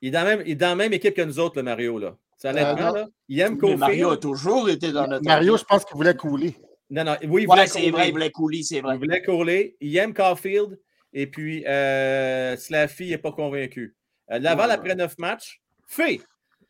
il, 0.00 0.08
est 0.08 0.10
dans 0.12 0.24
la 0.24 0.36
même, 0.36 0.42
il 0.46 0.52
est 0.52 0.54
dans 0.56 0.68
la 0.68 0.74
même 0.76 0.92
équipe 0.94 1.14
que 1.14 1.22
nous 1.22 1.38
autres, 1.38 1.56
le 1.56 1.62
Mario. 1.62 1.98
Là. 1.98 2.16
C'est 2.38 2.48
honnêtement, 2.48 2.86
non. 2.88 2.92
là, 2.94 3.06
il 3.28 3.40
aime 3.40 3.58
Cofield. 3.58 3.78
Mario 3.78 4.10
a 4.10 4.16
toujours 4.16 4.68
été 4.70 4.92
dans 4.92 5.06
notre. 5.06 5.24
Mario, 5.24 5.56
je 5.58 5.64
pense 5.64 5.84
qu'il 5.84 5.96
voulait 5.96 6.16
couler. 6.16 6.56
Non, 6.90 7.04
non, 7.04 7.16
oui, 7.22 7.42
il 7.42 7.48
Ouais, 7.48 7.54
voulait 7.56 7.66
c'est 7.66 7.78
couler. 7.80 7.90
vrai, 7.92 8.08
il 8.08 8.12
voulait 8.12 8.30
couler, 8.30 8.62
c'est 8.62 8.80
vrai. 8.80 8.96
Il 8.96 8.98
voulait 8.98 9.22
couler. 9.22 9.76
Il 9.80 9.96
aime 9.96 10.12
Caulfield. 10.12 10.78
Et 11.14 11.26
puis, 11.26 11.64
euh, 11.66 12.56
Slaffy 12.56 13.10
n'est 13.10 13.18
pas 13.18 13.32
convaincu. 13.32 13.94
Euh, 14.30 14.38
Laval, 14.38 14.68
Ouais. 14.70 14.74
après 14.74 14.94
neuf 14.94 15.16
matchs, 15.18 15.60
fait. 15.86 16.20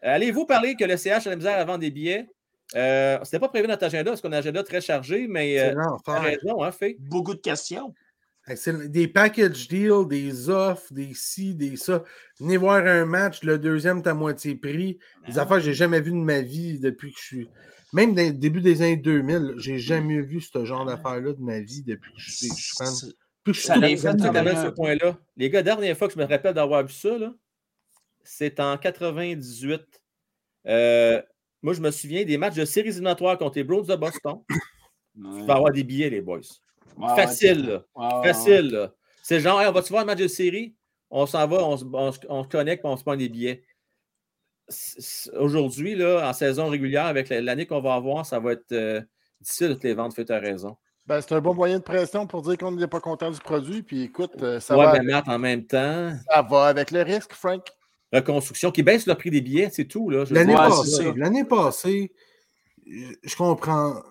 Euh, 0.04 0.14
Allez-vous 0.14 0.46
parler 0.46 0.74
que 0.74 0.84
le 0.84 0.96
CH 0.96 1.26
a 1.26 1.30
la 1.30 1.36
misère 1.36 1.58
à 1.58 1.64
vendre 1.64 1.78
des 1.80 1.90
billets? 1.90 2.26
Euh, 2.74 3.18
C'était 3.24 3.38
pas 3.38 3.48
prévu 3.48 3.66
dans 3.66 3.72
notre 3.74 3.84
agenda, 3.86 4.10
parce 4.10 4.20
qu'on 4.20 4.32
a 4.32 4.36
un 4.36 4.38
agenda 4.40 4.62
très 4.62 4.80
chargé, 4.80 5.26
mais 5.28 5.56
C'est 5.58 5.76
euh, 5.76 5.82
t'as 6.04 6.20
raison, 6.20 6.62
hein, 6.62 6.72
fait. 6.72 6.96
Beaucoup 6.98 7.34
de 7.34 7.40
questions. 7.40 7.94
Des 8.88 9.06
package 9.06 9.68
deals, 9.68 10.08
des 10.08 10.50
offres, 10.50 10.92
des 10.92 11.14
ci, 11.14 11.54
des 11.54 11.76
ça. 11.76 12.02
Venez 12.40 12.56
voir 12.56 12.84
un 12.84 13.04
match, 13.04 13.44
le 13.44 13.56
deuxième, 13.56 14.02
t'as 14.02 14.10
à 14.10 14.14
moitié 14.14 14.56
prix. 14.56 14.98
Des 15.28 15.38
affaires 15.38 15.58
que 15.58 15.62
j'ai 15.62 15.74
jamais 15.74 16.00
vues 16.00 16.10
de 16.10 16.16
ma 16.16 16.40
vie 16.40 16.80
depuis 16.80 17.12
que 17.12 17.18
je 17.20 17.24
suis. 17.24 17.48
Même 17.92 18.14
dans 18.14 18.22
le 18.26 18.32
début 18.32 18.60
des 18.60 18.82
années 18.82 18.96
2000, 18.96 19.52
j'ai 19.58 19.78
jamais 19.78 20.20
vu 20.22 20.40
ce 20.40 20.64
genre 20.64 20.84
d'affaires-là 20.84 21.34
de 21.34 21.40
ma 21.40 21.60
vie 21.60 21.82
depuis 21.84 22.10
que 22.14 22.18
je 22.20 22.30
suis, 22.32 22.48
je 22.48 22.54
suis 22.54 22.72
fan. 22.76 22.86
C'est- 22.88 23.06
Depuis 23.06 23.52
que 23.52 23.52
je 23.52 23.60
Ça 23.62 23.74
suis 23.74 23.80
tout 23.96 24.22
fait 24.22 24.32
manière- 24.32 24.62
ce 24.64 24.68
point-là. 24.70 25.18
Les 25.36 25.50
gars, 25.50 25.62
dernière 25.62 25.96
fois 25.96 26.08
que 26.08 26.14
je 26.14 26.18
me 26.18 26.24
rappelle 26.24 26.54
d'avoir 26.54 26.84
vu 26.84 26.92
ça, 26.92 27.16
là, 27.18 27.32
c'est 28.24 28.60
en 28.60 28.76
98. 28.78 30.02
Euh, 30.66 31.20
moi, 31.62 31.72
je 31.74 31.80
me 31.80 31.90
souviens 31.90 32.24
des 32.24 32.38
matchs 32.38 32.54
de 32.56 32.64
séries 32.64 32.88
éliminatoires 32.88 33.38
contre 33.38 33.56
les 33.58 33.64
Browns 33.64 33.86
de 33.86 33.96
Boston. 33.96 34.40
Ouais. 35.16 35.40
Tu 35.40 35.46
vas 35.46 35.54
avoir 35.56 35.72
des 35.72 35.84
billets, 35.84 36.10
les 36.10 36.20
boys. 36.20 36.40
Ouais, 36.96 37.16
Facile, 37.16 37.66
là. 37.66 37.84
ouais, 37.94 38.06
ouais, 38.06 38.14
ouais. 38.20 38.22
Facile. 38.32 38.90
C'est 39.22 39.40
genre, 39.40 39.60
Hey, 39.60 39.68
on 39.68 39.72
va-tu 39.72 39.90
voir 39.90 40.02
un 40.02 40.06
match 40.06 40.18
de 40.18 40.26
série? 40.28 40.74
On 41.10 41.26
s'en 41.26 41.46
va, 41.46 41.58
on 41.64 41.76
se, 41.76 41.84
on 41.84 42.12
se- 42.12 42.18
on 42.28 42.42
se 42.44 42.48
connecte, 42.48 42.82
puis 42.82 42.90
on 42.92 42.96
se 42.96 43.02
prend 43.02 43.16
des 43.16 43.28
billets. 43.28 43.62
Aujourd'hui, 45.34 45.94
là, 45.94 46.28
en 46.28 46.32
saison 46.32 46.68
régulière, 46.68 47.06
avec 47.06 47.28
la- 47.28 47.40
l'année 47.40 47.66
qu'on 47.66 47.80
va 47.80 47.94
avoir, 47.94 48.24
ça 48.24 48.38
va 48.38 48.52
être 48.52 48.72
euh, 48.72 49.00
difficile 49.40 49.68
de 49.70 49.74
te 49.74 49.86
les 49.86 49.94
vendre, 49.94 50.14
fais 50.14 50.24
ta 50.24 50.38
raison. 50.38 50.76
Ben, 51.06 51.20
c'est 51.20 51.34
un 51.34 51.40
bon 51.40 51.52
moyen 51.54 51.78
de 51.78 51.82
pression 51.82 52.26
pour 52.26 52.42
dire 52.42 52.56
qu'on 52.56 52.72
n'est 52.72 52.86
pas 52.86 53.00
content 53.00 53.30
du 53.30 53.38
produit. 53.40 53.82
Puis 53.82 54.02
écoute, 54.02 54.40
euh, 54.42 54.60
ça, 54.60 54.76
ouais, 54.78 54.84
va, 54.86 54.92
mais 54.92 55.00
Matt, 55.12 55.28
en 55.28 55.38
même 55.38 55.66
temps, 55.66 56.12
ça 56.30 56.42
va 56.42 56.66
avec 56.66 56.90
le 56.92 57.02
risque, 57.02 57.32
Frank. 57.32 57.66
Reconstruction 58.12 58.70
qui 58.70 58.82
baisse 58.82 59.06
le 59.06 59.14
prix 59.14 59.30
des 59.30 59.40
billets, 59.40 59.70
c'est 59.72 59.86
tout. 59.86 60.10
L'année 60.10 60.54
passée, 60.54 60.90
c'est 60.90 61.16
l'année 61.16 61.44
passée, 61.44 62.12
je 62.86 63.36
comprends. 63.36 64.02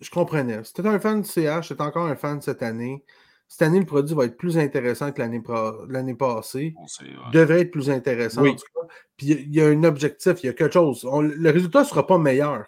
Je 0.00 0.10
comprenais. 0.10 0.62
Si 0.64 0.72
t'étais 0.74 0.88
un 0.88 0.98
fan 1.00 1.22
du 1.22 1.28
CH, 1.28 1.68
t'es 1.68 1.80
encore 1.80 2.06
un 2.06 2.16
fan 2.16 2.40
cette 2.42 2.62
année. 2.62 3.04
Cette 3.48 3.62
année, 3.62 3.78
le 3.78 3.86
produit 3.86 4.14
va 4.14 4.24
être 4.24 4.36
plus 4.36 4.58
intéressant 4.58 5.12
que 5.12 5.20
l'année 5.20 5.40
pro- 5.40 5.86
l'année 5.86 6.14
passée. 6.14 6.74
On 6.78 6.86
sait, 6.86 7.04
ouais. 7.04 7.10
Devrait 7.32 7.60
être 7.60 7.70
plus 7.70 7.88
intéressant, 7.90 8.42
Oui. 8.42 8.50
en 8.50 8.54
tout 8.56 8.64
cas. 8.74 8.86
Puis 9.16 9.26
il 9.28 9.30
y 9.30 9.34
a- 9.34 9.40
il 9.40 9.54
y, 9.54 9.60
a 9.60 9.66
un 9.68 9.84
objectif, 9.84 10.42
il 10.42 10.46
y 10.46 10.48
a 10.48 10.52
quelque 10.52 10.72
chose. 10.72 11.04
On- 11.04 11.20
le 11.20 11.50
résultat 11.50 11.80
ne 11.80 11.84
sera 11.86 12.06
pas 12.06 12.18
meilleur, 12.18 12.64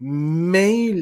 mais 0.00 0.92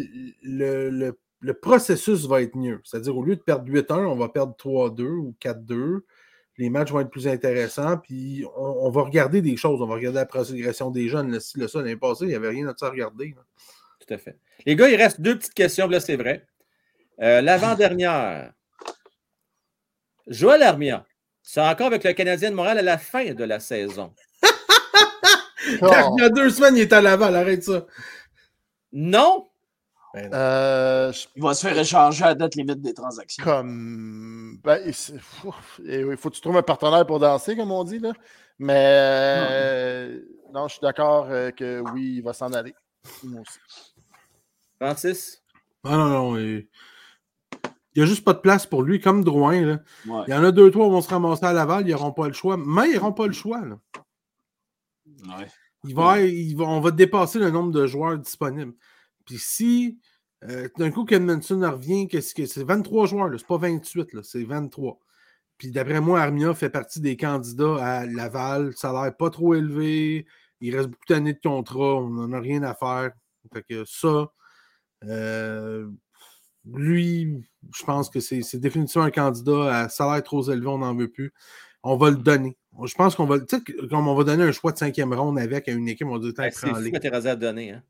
le, 0.42 0.90
le- 0.90 1.18
le 1.40 1.54
processus 1.54 2.26
va 2.26 2.42
être 2.42 2.56
mieux. 2.56 2.80
C'est-à-dire, 2.84 3.16
au 3.16 3.22
lieu 3.24 3.36
de 3.36 3.40
perdre 3.42 3.68
8-1, 3.68 4.06
on 4.06 4.16
va 4.16 4.28
perdre 4.28 4.54
3-2 4.56 5.08
ou 5.10 5.34
4-2. 5.40 6.04
Les 6.58 6.70
matchs 6.70 6.90
vont 6.90 7.00
être 7.00 7.10
plus 7.10 7.28
intéressants, 7.28 7.98
puis 7.98 8.44
on, 8.56 8.86
on 8.86 8.90
va 8.90 9.02
regarder 9.02 9.40
des 9.42 9.56
choses. 9.56 9.80
On 9.80 9.86
va 9.86 9.94
regarder 9.94 10.18
la 10.18 10.26
progression 10.26 10.90
des 10.90 11.08
jeunes. 11.08 11.38
Ci, 11.40 11.58
le 11.58 11.68
ça, 11.68 11.78
l'année 11.78 11.96
passée, 11.96 12.24
il 12.24 12.28
n'y 12.28 12.34
avait 12.34 12.48
rien 12.50 12.66
de 12.66 12.74
ça 12.76 12.86
à 12.86 12.90
regarder. 12.90 13.34
là. 13.36 13.42
Tout 14.06 14.12
à 14.14 14.18
fait. 14.18 14.38
Les 14.66 14.74
gars, 14.76 14.88
il 14.88 14.96
reste 14.96 15.20
deux 15.20 15.38
petites 15.38 15.54
questions, 15.54 15.86
là, 15.88 16.00
c'est 16.00 16.16
vrai. 16.16 16.46
Euh, 17.20 17.40
L'avant-dernière. 17.40 18.52
Joël 20.26 20.62
Armia. 20.62 21.06
C'est 21.42 21.60
encore 21.60 21.86
avec 21.86 22.04
le 22.04 22.12
Canadien 22.12 22.50
de 22.50 22.56
Montréal 22.56 22.78
à 22.78 22.82
la 22.82 22.98
fin 22.98 23.32
de 23.32 23.44
la 23.44 23.60
saison. 23.60 24.12
Oh, 25.82 26.14
Il 26.16 26.22
y 26.22 26.24
a 26.24 26.30
deux 26.30 26.48
semaines, 26.48 26.76
il 26.78 26.82
est 26.82 26.92
à 26.94 27.02
Laval, 27.02 27.36
arrête 27.36 27.62
ça. 27.62 27.84
Non, 28.92 29.47
Ben 30.14 30.24
non. 30.30 30.36
euh, 30.36 31.12
je- 31.12 31.26
Il 31.36 31.42
va 31.42 31.54
se 31.54 31.66
faire 31.66 31.78
échanger 31.78 32.24
à 32.24 32.28
la 32.28 32.34
date 32.34 32.54
limite 32.54 32.80
des 32.80 32.94
transactions. 32.94 33.44
comme. 33.44 34.58
Ben, 34.64 34.80
il 34.86 36.16
faut 36.16 36.30
que 36.30 36.34
tu 36.34 36.40
trouves 36.40 36.56
un 36.56 36.62
partenaire 36.62 37.06
pour 37.06 37.18
danser, 37.18 37.56
comme 37.56 37.70
on 37.72 37.84
dit. 37.84 37.98
Là. 37.98 38.12
Mais 38.58 38.74
euh, 38.76 40.20
non, 40.52 40.66
je 40.68 40.72
suis 40.74 40.80
d'accord 40.80 41.26
euh, 41.28 41.50
que 41.50 41.80
oui, 41.92 42.14
il 42.16 42.22
va 42.22 42.32
s'en 42.32 42.52
aller. 42.52 42.74
Moi 43.22 43.42
aussi. 43.42 43.58
Francis? 44.80 45.42
Ah 45.84 45.96
non, 45.96 46.08
non. 46.08 46.36
il 46.38 46.66
n'y 47.96 48.02
a 48.02 48.06
juste 48.06 48.24
pas 48.24 48.32
de 48.32 48.38
place 48.40 48.66
pour 48.66 48.82
lui, 48.82 49.00
comme 49.00 49.22
Drouin. 49.24 49.60
Là. 49.60 49.78
Ouais. 50.06 50.22
Il 50.26 50.30
y 50.30 50.34
en 50.34 50.42
a 50.44 50.50
deux, 50.50 50.70
trois 50.70 50.86
qui 50.86 50.92
vont 50.92 51.00
se 51.02 51.08
ramasser 51.10 51.44
à 51.44 51.52
Laval, 51.52 51.86
ils 51.86 51.92
n'auront 51.92 52.12
pas 52.12 52.26
le 52.28 52.32
choix. 52.34 52.56
Mais 52.56 52.90
ils 52.90 52.94
n'auront 52.96 53.12
pas 53.12 53.26
le 53.26 53.32
choix. 53.32 53.60
Là. 53.60 53.78
Ouais. 55.06 55.46
Il 55.84 55.94
va, 55.94 56.20
il 56.20 56.56
va- 56.56 56.64
on 56.64 56.80
va 56.80 56.90
dépasser 56.90 57.38
le 57.38 57.50
nombre 57.50 57.70
de 57.72 57.86
joueurs 57.86 58.18
disponibles. 58.18 58.72
Puis 59.28 59.38
si 59.38 59.98
euh, 60.48 60.68
d'un 60.78 60.90
coup 60.90 61.06
Edmondson 61.10 61.60
revient, 61.60 62.08
qu'est-ce 62.08 62.34
que 62.34 62.46
c'est 62.46 62.64
23 62.64 63.06
joueurs, 63.06 63.30
c'est 63.36 63.46
pas 63.46 63.58
28, 63.58 64.14
là, 64.14 64.22
c'est 64.22 64.42
23. 64.42 64.98
Puis 65.58 65.70
d'après 65.70 66.00
moi, 66.00 66.22
Armia 66.22 66.54
fait 66.54 66.70
partie 66.70 67.00
des 67.00 67.16
candidats 67.16 67.76
à 67.84 68.06
Laval. 68.06 68.72
Salaire 68.74 69.14
pas 69.16 69.28
trop 69.28 69.54
élevé. 69.54 70.26
Il 70.60 70.74
reste 70.74 70.88
beaucoup 70.88 71.04
d'années 71.08 71.34
de 71.34 71.40
contrat. 71.42 71.96
On 71.96 72.08
n'en 72.08 72.32
a 72.32 72.40
rien 72.40 72.62
à 72.62 72.74
faire. 72.74 73.10
Fait 73.52 73.62
que 73.68 73.84
ça, 73.84 74.32
euh, 75.04 75.88
lui, 76.64 77.44
je 77.74 77.84
pense 77.84 78.08
que 78.08 78.20
c'est 78.20 78.58
définitivement 78.58 79.04
un 79.04 79.10
candidat 79.10 79.82
à 79.82 79.88
salaire 79.88 80.22
trop 80.22 80.48
élevé, 80.50 80.68
on 80.68 80.78
n'en 80.78 80.94
veut 80.94 81.08
plus. 81.08 81.32
On 81.82 81.96
va 81.96 82.10
le 82.10 82.16
donner. 82.16 82.56
Je 82.84 82.94
pense 82.94 83.14
qu'on 83.14 83.26
va, 83.26 83.40
tu 83.40 83.56
sais, 83.56 83.88
comme 83.88 84.06
on 84.08 84.14
va 84.14 84.24
donner 84.24 84.44
un 84.44 84.52
choix 84.52 84.72
de 84.72 84.78
cinquième 84.78 85.12
ronde 85.12 85.38
avec 85.38 85.68
à 85.68 85.72
une 85.72 85.88
équipe, 85.88 86.06
on 86.06 86.12
va 86.12 86.18
dire, 86.18 86.32
Ben, 86.36 86.50
c'est 86.52 86.68
fou 86.68 87.26
a 87.26 87.36
donné. 87.36 87.72
Hein? 87.72 87.82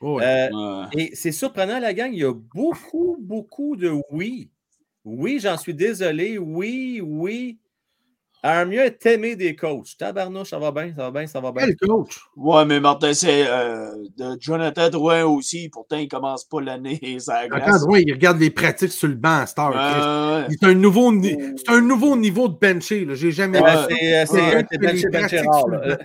Ouais. 0.00 0.22
Euh, 0.24 0.84
et 0.92 1.10
c'est 1.14 1.32
surprenant, 1.32 1.78
la 1.80 1.92
gang. 1.94 2.12
Il 2.12 2.20
y 2.20 2.24
a 2.24 2.32
beaucoup, 2.32 3.16
beaucoup 3.20 3.76
de 3.76 3.92
oui. 4.10 4.50
Oui, 5.04 5.38
j'en 5.40 5.56
suis 5.56 5.74
désolé. 5.74 6.38
Oui, 6.38 7.00
oui. 7.04 7.58
Armia 8.40 8.86
est 8.86 9.04
aimé 9.06 9.34
des 9.34 9.56
coachs. 9.56 9.96
Tabarnouche, 9.98 10.50
ça 10.50 10.60
va 10.60 10.70
bien, 10.70 10.92
ça 10.96 11.02
va 11.02 11.10
bien, 11.10 11.26
ça 11.26 11.40
va 11.40 11.50
bien. 11.50 11.66
Quel 11.66 11.76
coach? 11.76 12.20
Ouais, 12.36 12.64
mais 12.66 12.78
Martin, 12.78 13.12
c'est 13.12 13.44
euh, 13.48 13.90
de 14.16 14.36
Jonathan 14.38 14.88
Drouin 14.90 15.24
aussi. 15.24 15.68
Pourtant, 15.70 15.96
il 15.96 16.06
commence 16.06 16.44
pas 16.44 16.60
l'année 16.60 17.00
glace. 17.48 17.82
ouais, 17.88 18.04
il 18.06 18.12
regarde 18.12 18.38
les 18.38 18.50
pratiques 18.50 18.92
sur 18.92 19.08
le 19.08 19.14
banc 19.16 19.40
à 19.40 19.46
Star. 19.46 19.72
Euh, 19.74 20.46
C'est 20.50 20.64
un 20.68 20.74
nouveau, 20.74 21.12
ni- 21.12 21.36
c'est 21.56 21.70
un 21.72 21.80
nouveau 21.80 22.16
niveau 22.16 22.46
de 22.46 22.56
bencher. 22.56 23.08
J'ai 23.14 23.32
jamais 23.32 23.60
Ouais, 23.60 23.72
vu 23.88 23.96
ça. 23.96 24.26
c'est 24.26 24.38
euh, 24.56 24.62
benché, 24.80 25.08
benché 25.08 25.40
rare, 25.40 25.58
sur 25.58 25.96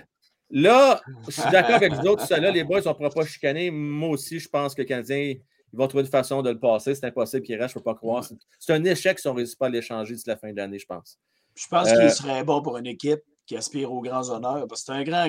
là. 0.54 0.94
Euh, 1.06 1.12
je 1.26 1.32
suis 1.32 1.50
d'accord 1.50 1.74
avec 1.76 1.92
vous 1.92 2.06
autres, 2.06 2.26
ça 2.26 2.38
là, 2.40 2.50
les 2.50 2.64
boys, 2.64 2.80
on 2.86 2.88
ne 2.88 2.94
pourra 2.94 3.10
pas 3.10 3.26
chicaner. 3.26 3.70
Moi 3.70 4.08
aussi, 4.08 4.38
je 4.38 4.48
pense 4.48 4.74
que 4.74 4.80
les 4.80 4.86
Canadiens 4.86 5.34
ils 5.72 5.76
vont 5.76 5.86
trouver 5.88 6.04
une 6.04 6.10
façon 6.10 6.40
de 6.40 6.50
le 6.50 6.58
passer. 6.58 6.94
C'est 6.94 7.04
impossible 7.06 7.42
qu'il 7.42 7.56
reste, 7.60 7.74
je 7.74 7.78
ne 7.78 7.82
peux 7.82 7.90
pas 7.90 7.96
croire. 7.96 8.24
C'est- 8.58 8.72
un 8.72 8.82
échec 8.84 9.18
si 9.18 9.26
on 9.28 9.32
ne 9.32 9.38
réussit 9.38 9.58
pas 9.58 9.66
à 9.66 9.68
l'échanger 9.68 10.14
d'ici 10.14 10.28
la 10.28 10.36
fin 10.36 10.50
de 10.52 10.56
l'année, 10.56 10.78
je 10.78 10.86
pense. 10.86 11.18
je 11.56 11.66
pense 11.68 11.88
Euh, 11.88 12.00
qu'il 12.00 12.10
serait 12.10 12.42
bon 12.44 12.62
pour 12.62 12.78
une 12.78 12.86
équipe 12.86 13.20
qui 13.46 13.56
aspire 13.56 13.92
aux 13.92 14.00
grands 14.00 14.28
honneurs. 14.30 14.66
Parce 14.68 14.82
que 14.82 14.86
c'est 14.86 14.98
un 14.98 15.04
grand 15.04 15.28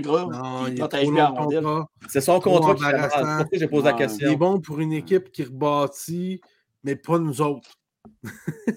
contrat. 1.34 1.88
C'est 2.10 2.22
son 2.22 2.40
Trop 2.40 2.60
contrat 2.60 2.76
qui 2.76 2.84
fait 2.84 3.24
mal. 3.24 3.48
j'ai 3.52 3.68
posé 3.68 3.84
la 3.84 3.92
Ouais. 3.92 3.98
Il 4.00 4.04
est 4.04 4.08
question. 4.08 4.34
bon 4.34 4.60
pour 4.62 4.80
une 4.80 4.94
équipe 4.94 5.32
qui 5.32 5.44
rebâtit, 5.44 6.42
mais 6.84 6.96
pas 6.96 7.20
nous 7.20 7.42
autres. 7.42 7.70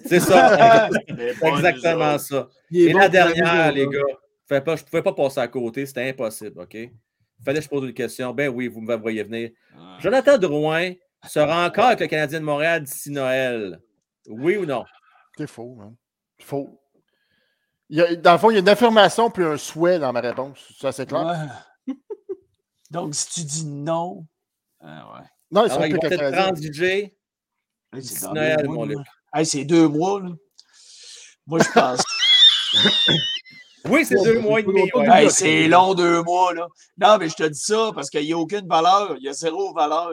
C'est 0.05 0.19
ça. 0.19 0.89
Exactement 1.43 2.17
ça. 2.17 2.49
Et 2.71 2.91
bon 2.91 2.99
la 2.99 3.09
dernière, 3.09 3.71
les 3.71 3.87
gars, 3.87 4.01
fait 4.49 4.61
pas- 4.61 4.75
je 4.75 4.83
ne 4.83 4.87
pouvais 4.87 5.01
pas 5.03 5.13
passer 5.13 5.39
à 5.39 5.47
côté, 5.47 5.85
c'était 5.85 6.09
impossible, 6.09 6.59
OK? 6.61 6.73
Il 6.73 6.91
fallait 7.45 7.59
que 7.59 7.63
je 7.65 7.69
pose 7.69 7.85
une 7.87 7.93
question. 7.93 8.33
Ben 8.33 8.49
oui, 8.49 8.67
vous 8.67 8.81
me 8.81 8.95
voyez 8.97 9.23
venir. 9.23 9.51
Ouais. 9.75 9.81
Jonathan 9.99 10.37
Drouin 10.37 10.93
sera 11.25 11.65
encore 11.67 11.85
avec 11.85 11.99
le 12.01 12.07
Canadien 12.07 12.39
de 12.41 12.45
Montréal 12.45 12.83
d'ici 12.83 13.11
Noël. 13.11 13.79
Oui 14.27 14.57
ou 14.57 14.65
non? 14.65 14.83
C'est 15.37 15.47
faux, 15.47 15.75
man. 15.75 15.95
Faux. 16.41 16.81
Il 17.89 17.97
y 17.97 18.01
a- 18.01 18.15
dans 18.15 18.33
le 18.33 18.37
fond, 18.37 18.49
il 18.51 18.55
y 18.55 18.57
a 18.57 18.59
une 18.59 18.69
affirmation 18.69 19.31
puis 19.31 19.43
un 19.45 19.55
souhait 19.57 19.99
dans 19.99 20.11
ma 20.11 20.19
réponse. 20.19 20.59
Ça, 20.79 20.91
c'est 20.91 21.05
clair. 21.07 21.49
Ouais. 21.87 21.93
Donc, 22.91 23.15
si 23.15 23.29
tu 23.29 23.41
dis 23.47 23.65
non. 23.65 24.25
ah 24.81 25.13
ouais. 25.13 25.25
Non, 25.51 25.65
ils 25.65 25.69
sont 25.69 25.75
Alors, 25.75 25.85
ils 25.87 25.89
plus 25.91 25.95
vont 25.95 26.01
que 26.01 26.07
peut-être 26.07 26.19
Canadiens. 26.19 26.43
transiger. 26.47 27.17
Hey, 27.93 28.01
D'ici 28.01 28.15
c'est 28.15 28.27
Noël, 28.31 28.57
deux 28.57 28.67
mois, 28.67 28.75
mon. 28.75 28.85
Luc. 28.85 29.07
Hey, 29.33 29.45
c'est 29.45 29.63
deux 29.65 29.87
mois, 29.87 30.19
là. 30.21 30.29
Moi, 31.47 31.59
je 31.63 31.71
pense. 31.71 32.03
Oui, 33.87 34.05
c'est 34.05 34.21
deux 34.23 34.39
mois 34.39 34.59
et 34.59 34.63
demi. 34.63 34.89
ouais. 34.93 35.07
Hey, 35.23 35.31
c'est 35.31 35.67
long, 35.67 35.93
deux 35.93 36.21
mois, 36.23 36.53
là. 36.53 36.67
Non, 36.97 37.17
mais 37.17 37.29
je 37.29 37.35
te 37.35 37.43
dis 37.43 37.59
ça 37.59 37.91
parce 37.95 38.09
qu'il 38.09 38.25
n'y 38.25 38.33
a 38.33 38.37
aucune 38.37 38.67
valeur. 38.67 39.15
Il 39.17 39.23
y 39.23 39.29
a 39.29 39.33
zéro 39.33 39.73
valeur. 39.73 40.11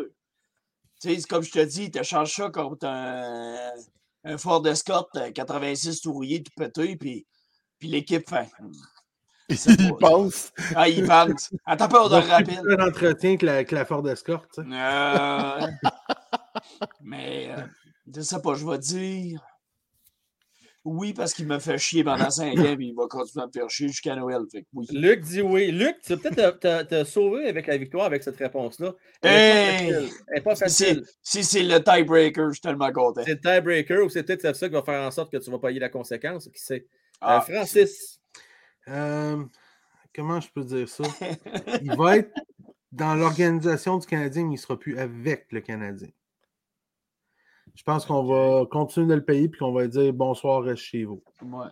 Tu 1.01 1.11
sais, 1.15 1.21
c'est 1.21 1.27
comme 1.29 1.43
je 1.43 1.51
te 1.51 1.59
dis, 1.65 1.91
tu 1.91 1.99
échanges 1.99 2.33
ça 2.33 2.49
contre 2.51 2.87
un, 2.87 3.71
un 4.25 4.39
Ford 4.39 4.67
Escort 4.67 5.09
euh, 5.17 5.31
86 5.31 6.07
ouvriers 6.07 6.43
tout 6.43 6.53
pété, 6.57 6.97
puis, 6.97 7.27
puis 7.79 7.89
l'équipe 7.89 8.29
fait. 8.29 8.49
C'est 9.55 9.79
Ils 9.79 9.91
pas- 9.91 10.09
pensent. 10.11 10.53
Ah, 10.75 10.89
il 10.89 11.07
pense. 11.07 11.51
Attends 11.65 11.87
peur 11.89 12.09
de 12.09 12.17
Il 12.17 12.31
rapide. 12.31 12.61
plus 12.63 12.69
faire 12.69 12.79
d'entretien 12.79 13.37
que 13.37 13.47
la, 13.47 13.65
que 13.65 13.75
la 13.77 13.85
Ford 13.85 14.09
Escort. 14.09 14.45
tu 14.53 14.63
sais. 14.63 14.69
Euh, 14.73 15.67
mais, 17.01 17.51
euh, 17.51 17.63
je 18.13 18.21
sais 18.23 18.41
pas, 18.41 18.55
je 18.55 18.67
vais 18.67 18.79
dire. 18.79 19.41
Oui, 20.89 21.13
parce 21.13 21.35
qu'il 21.35 21.49
m'a 21.49 21.59
fait 21.59 21.79
chier 21.79 22.05
pendant 22.05 22.31
5 22.31 22.57
ans 22.59 22.63
et 22.65 22.77
il 22.79 22.95
va 22.95 23.09
continuer 23.09 23.43
à 23.43 23.47
me 23.49 23.53
faire 23.53 23.69
chier 23.69 23.89
jusqu'à 23.89 24.15
Noël. 24.15 24.43
Fait 24.53 24.63
que 24.63 24.67
oui. 24.73 24.87
Luc 24.93 25.21
dit 25.21 25.43
oui. 25.43 25.73
Luc, 25.73 25.97
tu 26.03 26.15
vas 26.15 26.19
peut-être 26.31 26.61
te, 26.61 26.83
te- 26.85 27.03
te 27.03 27.05
sauver 27.05 27.49
avec 27.49 27.67
la 27.67 27.77
victoire 27.77 28.07
avec 28.07 28.23
cette 28.23 28.37
réponse-là. 28.37 28.95
Elle 29.23 29.95
Hey! 29.97 30.09
est 30.35 30.41
pas 30.43 30.55
facile. 30.55 31.01
Pas 31.01 31.07
Si 31.23 31.43
c'est 31.43 31.59
si 31.59 31.67
le 31.67 31.83
tiebreaker, 31.83 32.49
je 32.51 32.53
suis 32.55 32.61
tellement 32.61 32.93
content. 32.93 33.23
C'est 33.25 33.35
le 33.35 33.41
tiebreaker 33.41 34.05
ou 34.05 34.09
c'est 34.09 34.23
peut-être 34.23 34.55
ça 34.55 34.69
qui 34.69 34.75
va 34.75 34.83
faire 34.83 35.03
en 35.07 35.11
sorte 35.11 35.33
que 35.33 35.39
tu 35.39 35.51
vas 35.51 35.59
payer 35.59 35.81
la 35.81 35.89
conséquence. 35.89 36.49
Qui 36.55 36.61
sait? 36.63 36.87
Euh, 36.87 37.17
Ah. 37.21 37.41
Francis. 37.41 38.21
Euh, 38.89 39.43
comment 40.15 40.41
je 40.41 40.49
peux 40.55 40.63
dire 40.63 40.89
ça? 40.89 41.03
Il 41.83 41.97
va 41.97 42.19
être 42.19 42.31
dans 42.93 43.17
l'organisation 43.17 43.99
du 43.99 44.07
Canadien, 44.07 44.45
mais 44.45 44.51
il 44.51 44.53
ne 44.53 44.57
sera 44.59 44.79
plus 44.79 44.97
avec 44.99 45.47
le 45.51 45.61
Canadien. 45.61 46.09
Je 47.77 47.83
pense 47.83 48.07
qu'on 48.07 48.25
va 48.25 48.65
continuer 48.67 49.07
de 49.07 49.15
le 49.15 49.25
payer 49.25 49.49
puis 49.49 49.59
qu'on 49.61 49.73
va 49.73 49.87
dire 49.87 50.13
bonsoir, 50.13 50.63
reste 50.63 50.83
chez 50.83 51.05
vous. 51.05 51.23
Ouais. 51.43 51.67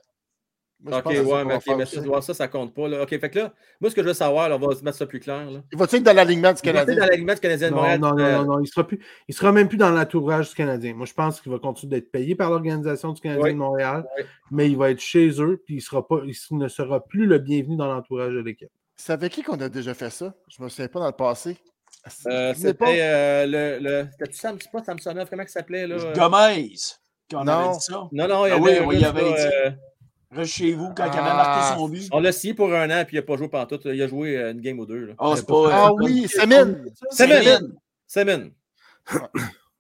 Moi, 0.81 0.99
Ok, 0.99 1.07
ouais, 1.07 1.15
mais, 1.17 1.23
va 1.25 1.57
ok, 1.57 1.63
faire 1.63 1.77
mais 1.79 1.87
ça, 1.87 2.01
ouais, 2.03 2.21
ça, 2.21 2.35
ça 2.35 2.47
compte 2.47 2.75
pas. 2.75 2.87
Là. 2.89 3.03
OK, 3.05 3.09
fait 3.09 3.31
que 3.31 3.39
là, 3.39 3.55
moi, 3.81 3.89
ce 3.89 3.95
que 3.95 4.03
je 4.03 4.09
veux 4.09 4.13
savoir, 4.13 4.51
là, 4.51 4.57
on 4.57 4.59
va 4.59 4.75
se 4.75 4.85
mettre 4.85 4.99
ça 4.99 5.07
plus 5.07 5.19
clair. 5.21 5.51
Là. 5.51 5.63
Il 5.73 5.79
va-tu 5.79 5.97
être 5.97 6.03
dans 6.03 6.13
l'alignement 6.13 6.53
du 6.53 6.61
Il 6.63 6.73
va 6.73 6.81
être 6.81 6.87
Canadien? 6.87 6.95
dans 6.97 7.07
l'alignement 7.11 7.33
du 7.33 7.41
Canadien 7.41 7.69
de 7.71 7.75
Non, 7.75 7.81
Montréal? 7.81 8.01
non, 8.01 8.11
non, 8.11 8.19
euh, 8.23 8.37
non, 8.39 8.45
non, 8.45 8.61
il 8.61 8.67
sera 8.67 8.87
plus, 8.87 8.99
il 9.27 9.35
sera 9.35 9.51
même 9.53 9.67
plus 9.69 9.79
dans 9.79 9.89
l'entourage 9.91 10.51
du 10.51 10.55
Canadien. 10.55 10.93
Moi, 10.93 11.07
je 11.07 11.15
pense 11.15 11.41
qu'il 11.41 11.51
va 11.51 11.59
continuer 11.59 11.91
d'être 11.93 12.11
payé 12.13 12.35
par 12.35 12.51
l'organisation 12.51 13.13
du 13.15 13.21
Canadien 13.23 13.45
Oui. 13.45 13.53
de 13.55 13.59
Montréal, 13.59 14.07
Oui. 14.19 14.25
mais 14.51 14.69
il 14.71 14.77
va 14.77 14.91
être 14.91 15.01
chez 15.01 15.31
eux, 15.41 15.63
puis 15.65 15.77
il, 15.77 15.81
sera 15.81 16.07
pas, 16.07 16.21
il 16.27 16.59
ne 16.59 16.69
sera 16.69 17.03
plus 17.03 17.25
le 17.25 17.39
bienvenu 17.39 17.77
dans 17.77 17.87
l'entourage 17.87 18.35
de 18.35 18.41
l'équipe. 18.41 18.69
C'est 18.97 19.15
avec 19.15 19.33
qui 19.33 19.43
qu'on 19.43 19.59
a 19.61 19.71
déjà 19.71 19.95
fait 19.95 20.11
ça? 20.11 20.35
Je 20.49 20.63
me 20.63 20.69
souviens 20.69 20.89
pas 20.89 21.01
dans 21.01 21.07
le 21.07 21.13
passé. 21.13 21.57
Euh. 22.27 22.53
C'était 22.55 23.01
euh, 23.01 23.47
le. 23.47 23.79
le 23.83 24.09
C'était-tu 24.13 24.37
Sam, 24.39 24.59
c'est 24.61 24.71
pas 24.71 24.83
Samsonov, 24.85 25.29
comment 25.31 25.43
il 25.43 25.49
s'appelait 25.49 25.87
là? 25.87 25.97
Gomez, 26.15 26.75
qu'on 27.31 27.45
Non. 27.45 27.53
avait 27.53 27.73
dit 27.75 27.81
ça. 27.81 28.09
Non, 28.13 28.29
non, 28.29 28.47
il 28.47 28.51
y 28.51 28.53
Ah 28.53 28.57
avait 28.57 28.81
oui, 28.81 28.97
il 28.99 29.05
avait 29.05 29.23
dit. 29.23 29.29
euh, 29.39 29.71
Reste 30.33 30.53
chez 30.53 30.73
vous 30.75 30.93
quand 30.97 31.05
il 31.07 31.11
avait 31.19 31.29
Ah. 31.31 31.35
marqué 31.37 31.79
son 31.79 31.89
but. 31.89 32.09
on 32.13 32.21
l'a 32.21 32.33
signé 32.33 32.55
pour 32.55 32.75
un 32.75 32.91
an, 32.91 33.05
puis 33.07 33.17
il 33.17 33.21
n'a 33.21 33.27
pas 33.27 33.37
joué 33.37 33.49
pendant 33.49 33.67
tout. 33.67 33.81
Il 33.87 34.03
a 34.03 34.07
joué 34.09 34.37
euh, 34.37 34.51
une 34.53 34.61
game 34.61 34.79
ou 34.81 34.85
deux. 34.87 35.07
là. 35.07 35.15
Oh, 35.19 35.35
c'est 35.37 35.47
pas. 35.47 35.69
Ah 35.73 35.93
oui, 35.95 36.27
Semin! 36.29 36.75
Semin. 38.07 38.51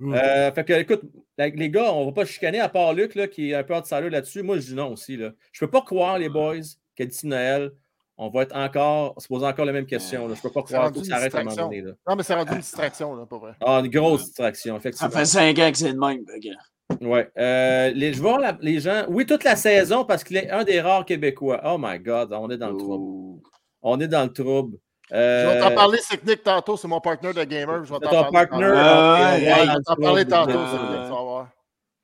Euh, 0.02 0.52
fait 0.52 0.64
que, 0.64 0.72
écoute, 0.72 1.02
les 1.38 1.70
gars, 1.70 1.92
on 1.94 2.04
va 2.06 2.12
pas 2.12 2.24
chicaner 2.24 2.58
à 2.60 2.68
part 2.68 2.92
Luc, 2.92 3.14
là, 3.14 3.28
qui 3.28 3.50
est 3.52 3.54
un 3.54 3.62
peu 3.62 3.74
outsider 3.74 4.10
là-dessus. 4.10 4.42
Moi, 4.42 4.56
je 4.58 4.66
dis 4.66 4.74
non 4.74 4.92
aussi. 4.92 5.16
Là. 5.16 5.30
Je 5.52 5.60
peux 5.64 5.70
pas 5.70 5.82
croire, 5.82 6.18
les 6.18 6.28
boys, 6.28 6.56
qu'à 6.96 7.06
d'ici 7.06 7.26
Noël, 7.28 7.70
on 8.16 8.28
va 8.30 8.42
être 8.42 8.54
encore, 8.56 9.14
se 9.20 9.26
poser 9.28 9.46
encore 9.46 9.64
la 9.64 9.72
même 9.72 9.86
question. 9.86 10.28
Là. 10.28 10.34
Je 10.34 10.40
peux 10.42 10.50
pas 10.50 10.62
C'est 10.66 10.74
croire 10.74 10.92
que 10.92 11.02
ça 11.02 11.16
arrête 11.16 11.34
à 11.34 11.38
un 11.40 11.44
moment 11.44 11.56
donné. 11.56 11.80
Là. 11.82 11.92
Non, 12.08 12.16
mais 12.16 12.22
c'est 12.22 12.34
rendu 12.34 12.52
une 12.52 12.58
distraction, 12.58 13.14
là, 13.16 13.26
pas 13.26 13.38
vrai. 13.38 13.52
Ah, 13.60 13.80
une 13.84 13.90
grosse 13.90 14.24
distraction, 14.26 14.74
Ça 14.74 14.78
effectivement. 14.78 15.10
fait 15.10 15.24
5 15.24 15.58
ans 15.58 15.70
que 15.72 15.78
c'est 15.78 15.92
de 15.92 15.98
même. 15.98 16.24
que- 16.24 17.04
Ouais. 17.04 17.28
Euh, 17.38 17.90
les, 17.94 18.12
je 18.12 18.20
vois 18.20 18.38
la- 18.38 18.58
les 18.60 18.78
gens. 18.78 19.04
Oui, 19.08 19.24
toute 19.26 19.42
la 19.42 19.56
saison, 19.56 20.04
parce 20.04 20.22
qu'il 20.22 20.36
est 20.36 20.50
un 20.50 20.64
des 20.64 20.80
rares 20.80 21.04
Québécois. 21.06 21.60
Oh 21.64 21.76
my 21.78 21.98
God, 21.98 22.32
on 22.32 22.48
est 22.50 22.58
dans 22.58 22.70
le 22.70 22.76
trouble. 22.76 23.40
On 23.82 23.98
est 24.00 24.06
dans 24.08 24.22
le 24.24 24.32
trouble. 24.32 24.76
Je 25.10 25.16
vais 25.16 25.60
t'en 25.60 25.70
Euh, 25.70 25.74
parler, 25.74 25.98
Technique, 26.08 26.42
tantôt. 26.42 26.76
C'est 26.76 26.88
mon 26.88 27.00
partner 27.00 27.32
de 27.32 27.42
gamer. 27.44 27.84
Je 27.84 27.90
vais 27.92 27.98
C'est 28.00 28.04
t'en 28.10 28.24
ton 28.24 28.30
parler. 28.32 28.48
partner. 28.48 28.72
Ah, 28.76 29.36
ouais, 29.38 29.52
on 29.52 29.58
Ouais, 29.60 29.66
le 29.74 29.82
t'en 29.84 29.96
parler 29.96 30.24
tantôt, 30.26 30.50
Euh, 30.50 30.70
Technique, 30.72 31.02
tu 31.04 31.10
vas 31.10 31.22
voir. 31.22 31.48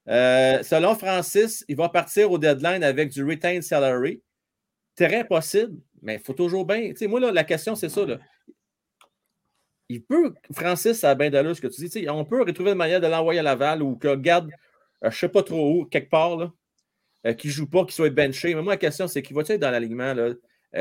Euh, 0.09 0.63
selon 0.63 0.95
Francis, 0.95 1.65
il 1.69 1.77
va 1.77 1.89
partir 1.89 2.31
au 2.33 2.39
deadline 2.39 2.83
avec 2.83 3.11
du 3.11 3.25
retained 3.25 3.63
salary. 3.63 4.23
Très 4.97 5.25
possible, 5.25 5.77
mais 6.03 6.15
il 6.15 6.21
faut 6.21 6.33
toujours 6.33 6.65
bien. 6.65 6.91
Tu 6.91 6.97
sais, 6.97 7.07
moi, 7.07 7.21
là, 7.21 7.33
la 7.33 7.45
question, 7.45 7.75
c'est 7.75 7.89
ça. 7.89 8.05
Là. 8.05 8.19
Il 9.89 10.05
peut, 10.05 10.35
Francis, 10.53 11.01
ça 11.01 11.11
a 11.11 11.15
bien 11.15 11.31
d'allure 11.31 11.57
ce 11.57 11.61
que 11.61 11.67
tu 11.67 11.87
dis. 11.87 12.09
On 12.09 12.25
peut 12.25 12.43
retrouver 12.43 12.71
une 12.71 12.77
manière 12.77 13.01
de 13.01 13.07
l'envoyer 13.07 13.41
à 13.41 13.43
Laval 13.43 13.83
ou 13.83 13.97
que 13.97 14.15
garde, 14.15 14.51
euh, 15.05 15.11
je 15.11 15.17
ne 15.17 15.19
sais 15.19 15.29
pas 15.29 15.43
trop 15.43 15.81
où, 15.81 15.85
quelque 15.85 16.11
part, 16.11 16.37
là, 16.37 16.53
euh, 17.27 17.33
qui 17.35 17.49
ne 17.49 17.53
joue 17.53 17.69
pas, 17.69 17.85
qui 17.85 17.95
soit 17.95 18.11
benché. 18.11 18.55
Mais 18.55 18.63
moi, 18.63 18.75
la 18.75 18.79
question, 18.79 19.09
c'est 19.09 19.23
qu'il 19.23 19.35
va-tu 19.37 19.53
être 19.53 19.61
dans 19.61 19.71
l'alignement 19.71 20.15
euh, 20.17 20.35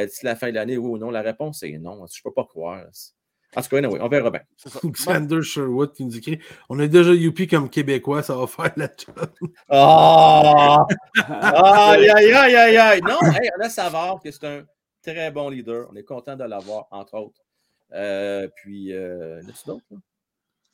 d'ici 0.06 0.26
la 0.26 0.36
fin 0.36 0.50
de 0.50 0.56
l'année, 0.56 0.78
oui 0.78 0.90
ou 0.92 0.98
non? 0.98 1.10
La 1.10 1.22
réponse, 1.22 1.60
c'est 1.62 1.72
non. 1.80 2.06
Je 2.06 2.20
ne 2.20 2.24
peux 2.24 2.34
pas 2.34 2.46
croire. 2.46 2.86
En 3.56 3.62
tout 3.64 3.70
cas, 3.70 3.78
anyway, 3.78 4.00
on 4.00 4.08
verra 4.08 4.30
bien. 4.30 4.42
Xander 4.84 5.42
Sherwood 5.42 5.94
qui 5.94 6.06
nous 6.06 6.16
écrit 6.16 6.40
On 6.70 6.78
a 6.80 6.88
déjà 6.88 7.12
Youpi 7.14 7.48
comme 7.48 7.68
Québécois, 7.68 8.22
ça 8.22 8.36
va 8.36 8.46
faire 8.46 8.72
la 8.76 8.90
job. 8.96 9.16
Ah! 9.70 10.86
Aïe, 11.18 12.10
aïe, 12.10 12.32
aïe, 12.32 12.78
aïe! 12.78 13.02
Non, 13.02 13.20
hey, 13.32 13.50
on 13.58 13.66
a 13.66 13.70
savoir 13.70 14.22
que 14.22 14.30
c'est 14.30 14.44
un 14.44 14.64
très 15.02 15.32
bon 15.32 15.50
leader. 15.50 15.88
On 15.92 15.96
est 15.96 16.04
content 16.04 16.36
de 16.36 16.44
l'avoir, 16.44 16.88
entre 16.92 17.16
autres. 17.16 17.42
Euh, 17.94 18.48
puis, 18.56 18.94
euh, 18.94 19.42
y 19.42 19.66
d'autres? 19.66 19.86
là? 19.92 19.98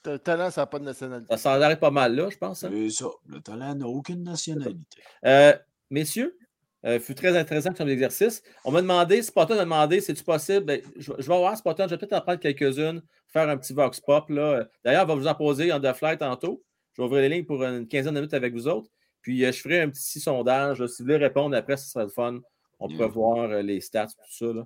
Le 0.08 0.20
talent, 0.20 0.52
ça 0.52 0.62
n'a 0.62 0.66
pas 0.68 0.78
de 0.80 0.84
nationalité. 0.84 1.28
Ça 1.32 1.38
s'en 1.38 1.62
arrête 1.62 1.80
pas 1.80 1.90
mal 1.90 2.16
là, 2.16 2.30
je 2.30 2.38
pense. 2.38 2.64
hein? 2.64 2.72
Ça. 2.92 3.06
Le 3.28 3.40
talent 3.42 3.74
n'a 3.74 3.88
aucune 3.88 4.22
nationalité. 4.24 4.78
Euh, 5.26 5.54
messieurs, 5.90 6.38
euh, 6.86 7.00
fut 7.00 7.16
très 7.16 7.36
intéressant 7.36 7.74
comme 7.74 7.90
exercice. 7.90 8.44
On 8.66 8.72
m'a 8.72 8.82
demandé, 8.84 9.24
Spotton 9.24 9.56
m'a 9.56 9.64
demandé, 9.64 10.02
c'est-tu 10.02 10.24
possible? 10.24 10.64
Ben, 10.66 10.82
je, 10.96 11.12
je 11.18 11.28
vais 11.28 11.38
voir 11.38 11.58
Spotton, 11.58 11.86
je 11.86 11.92
vais 11.92 11.98
peut-être 11.98 12.14
en 12.14 12.22
prendre 12.22 12.40
quelques-unes, 12.40 13.02
faire 13.30 13.50
un 13.50 13.58
petit 13.58 13.74
vox 13.74 14.00
pop. 14.00 14.30
là. 14.30 14.68
D'ailleurs, 14.84 15.06
on 15.06 15.08
va 15.08 15.16
vous 15.16 15.28
en 15.28 15.34
poser 15.34 15.72
en 15.74 15.80
the 15.80 15.92
fly 15.94 16.18
tantôt. 16.20 16.64
Je 16.94 17.02
vais 17.02 17.06
ouvrir 17.08 17.22
les 17.24 17.30
lignes 17.30 17.46
pour 17.46 17.64
une 17.64 17.88
quinzaine 17.88 18.14
de 18.14 18.20
minutes 18.20 18.36
avec 18.36 18.54
vous 18.54 18.68
autres. 18.68 18.92
Puis 19.24 19.44
euh, 19.44 19.52
je 19.52 19.60
ferai 19.60 19.82
un 19.82 19.90
petit 19.90 20.20
sondage. 20.20 20.80
là. 20.82 20.88
Si 20.88 21.02
vous 21.02 21.06
voulez 21.08 21.18
répondre 21.18 21.56
après, 21.58 21.78
ce 21.78 21.88
sera 21.90 22.04
le 22.04 22.12
fun. 22.12 22.42
On 22.80 22.88
pourra 22.88 23.06
Yeah. 23.06 23.08
voir 23.14 23.50
euh, 23.52 23.62
les 23.62 23.82
stats, 23.82 24.08
tout 24.08 24.14
ça. 24.32 24.46
là. 24.54 24.64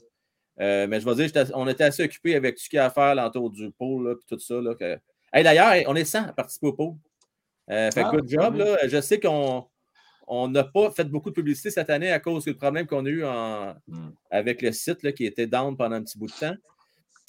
Euh, 0.62 0.88
mais 0.88 1.00
je 1.00 1.06
vais 1.10 1.16
dire, 1.28 1.52
on 1.54 1.68
était 1.68 1.86
assez 1.86 2.04
occupés 2.04 2.36
avec 2.36 2.56
tout 2.56 2.64
ce 2.64 2.70
qu'il 2.70 2.78
y 2.78 2.80
a 2.80 2.86
à 2.86 2.90
faire 2.90 3.16
l'entour 3.16 3.50
du 3.50 3.72
pôle, 3.72 4.10
là, 4.10 4.16
puis 4.16 4.26
tout 4.28 4.40
ça. 4.40 4.56
Là, 4.62 4.76
que... 4.76 4.98
Hey, 5.32 5.44
D'ailleurs, 5.44 5.74
on 5.88 5.96
est 5.96 6.04
100 6.06 6.24
à 6.30 6.34
participer 6.34 6.68
au 6.68 6.74
pôle. 6.74 6.96
Euh, 7.70 7.92
fait 7.92 8.02
Ah, 8.04 8.12
good 8.12 8.28
job. 8.28 8.54
oui. 8.56 8.60
Là. 8.60 8.88
Je 8.88 9.00
sais 9.00 9.20
qu'on 9.20 9.66
on 10.28 10.48
n'a 10.48 10.64
pas 10.64 10.92
fait 10.92 11.06
beaucoup 11.06 11.30
de 11.30 11.36
publicité 11.36 11.72
cette 11.72 11.90
année 11.90 12.12
à 12.12 12.20
cause 12.20 12.44
du 12.46 12.54
problème 12.56 12.86
qu'on 12.88 13.06
a 13.06 13.10
eu 13.10 13.24
en- 13.24 13.74
Mm. 13.88 14.10
avec 14.32 14.62
le 14.62 14.72
site 14.72 15.02
là, 15.04 15.12
qui 15.12 15.26
était 15.26 15.48
down 15.48 15.78
pendant 15.78 15.96
un 15.96 16.04
petit 16.04 16.18
bout 16.20 16.28
de 16.28 16.34
temps. 16.34 16.56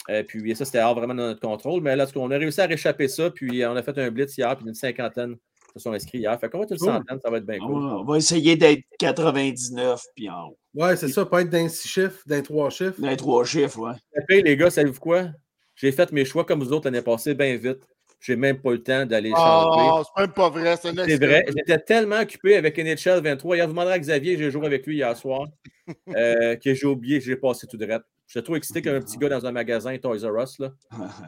Euh, 0.08 0.22
puis 0.24 0.56
ça, 0.56 0.64
c'était 0.64 0.80
hors 0.80 0.94
vraiment 0.94 1.14
de 1.14 1.20
notre 1.20 1.40
contrôle. 1.40 1.82
Mais 1.82 1.94
là, 1.94 2.06
on 2.16 2.30
a 2.30 2.36
réussi 2.38 2.60
à 2.60 2.66
réchapper 2.66 3.06
ça. 3.06 3.30
Puis 3.30 3.64
on 3.66 3.76
a 3.76 3.82
fait 3.82 3.96
un 3.98 4.10
blitz 4.10 4.36
hier, 4.36 4.56
puis 4.56 4.66
une 4.66 4.74
cinquantaine 4.74 5.36
se 5.74 5.80
sont 5.80 5.92
inscrits 5.92 6.18
hier. 6.18 6.38
Fait 6.40 6.48
qu'on 6.48 6.58
va 6.58 6.64
être 6.64 6.72
une 6.72 6.78
Cool. 6.78 6.88
centaine, 6.88 7.18
ça 7.22 7.30
va 7.30 7.36
être 7.38 7.46
bien 7.46 7.58
cool. 7.58 7.74
on 7.74 8.04
va 8.04 8.16
essayer 8.16 8.56
d'être 8.56 8.82
99 8.98 10.02
puis 10.14 10.28
en 10.30 10.48
haut. 10.48 10.58
Ouais, 10.74 10.96
c'est 10.96 11.08
ça, 11.08 11.24
pas 11.26 11.42
être 11.42 11.50
d'un 11.50 11.68
six 11.68 11.88
chiffres, 11.88 12.20
d'un 12.26 12.42
trois 12.42 12.70
chiffres. 12.70 13.00
Dans 13.00 13.08
les 13.08 13.16
trois 13.16 13.44
chiffres, 13.44 13.78
ouais. 13.80 13.92
Après, 14.16 14.40
les 14.42 14.56
gars, 14.56 14.70
savez-vous 14.70 15.00
quoi? 15.00 15.26
J'ai 15.74 15.92
fait 15.92 16.12
mes 16.12 16.24
choix 16.24 16.44
comme 16.44 16.62
vous 16.62 16.72
autres 16.72 16.86
l'année 16.86 17.02
passée, 17.02 17.34
bien 17.34 17.56
vite. 17.56 17.80
J'ai 18.20 18.36
même 18.36 18.60
pas 18.60 18.70
eu 18.70 18.74
le 18.74 18.82
temps 18.82 19.06
d'aller 19.06 19.30
changer. 19.30 19.40
Ah, 19.80 20.02
c'est 20.14 20.20
même 20.22 20.32
pas 20.32 20.50
vrai. 20.50 20.76
C'est 20.76 20.92
vrai. 20.92 21.44
J'étais 21.48 21.78
tellement 21.78 22.20
occupé 22.20 22.56
avec 22.56 22.76
NHL 22.76 23.20
23. 23.22 23.56
Hier, 23.56 23.66
vous 23.66 23.72
demanderez 23.72 23.94
à 23.94 23.98
Xavier, 23.98 24.36
j'ai 24.36 24.50
joué 24.50 24.66
avec 24.66 24.86
lui 24.86 24.96
hier 24.96 25.16
soir, 25.16 25.46
euh, 26.14 26.54
que 26.56 26.74
j'ai 26.74 26.86
oublié, 26.86 27.20
j'ai 27.20 27.36
passé 27.36 27.66
tout 27.66 27.78
de 27.78 27.84
suite. 27.86 28.02
J'étais 28.32 28.44
trop 28.44 28.54
excité 28.54 28.80
comme 28.80 28.94
un 28.94 29.00
petit 29.00 29.16
gars 29.18 29.28
dans 29.28 29.44
un 29.44 29.50
magasin 29.50 29.98
Toys 29.98 30.18
R 30.24 30.40
Us, 30.40 30.60
là, 30.60 30.70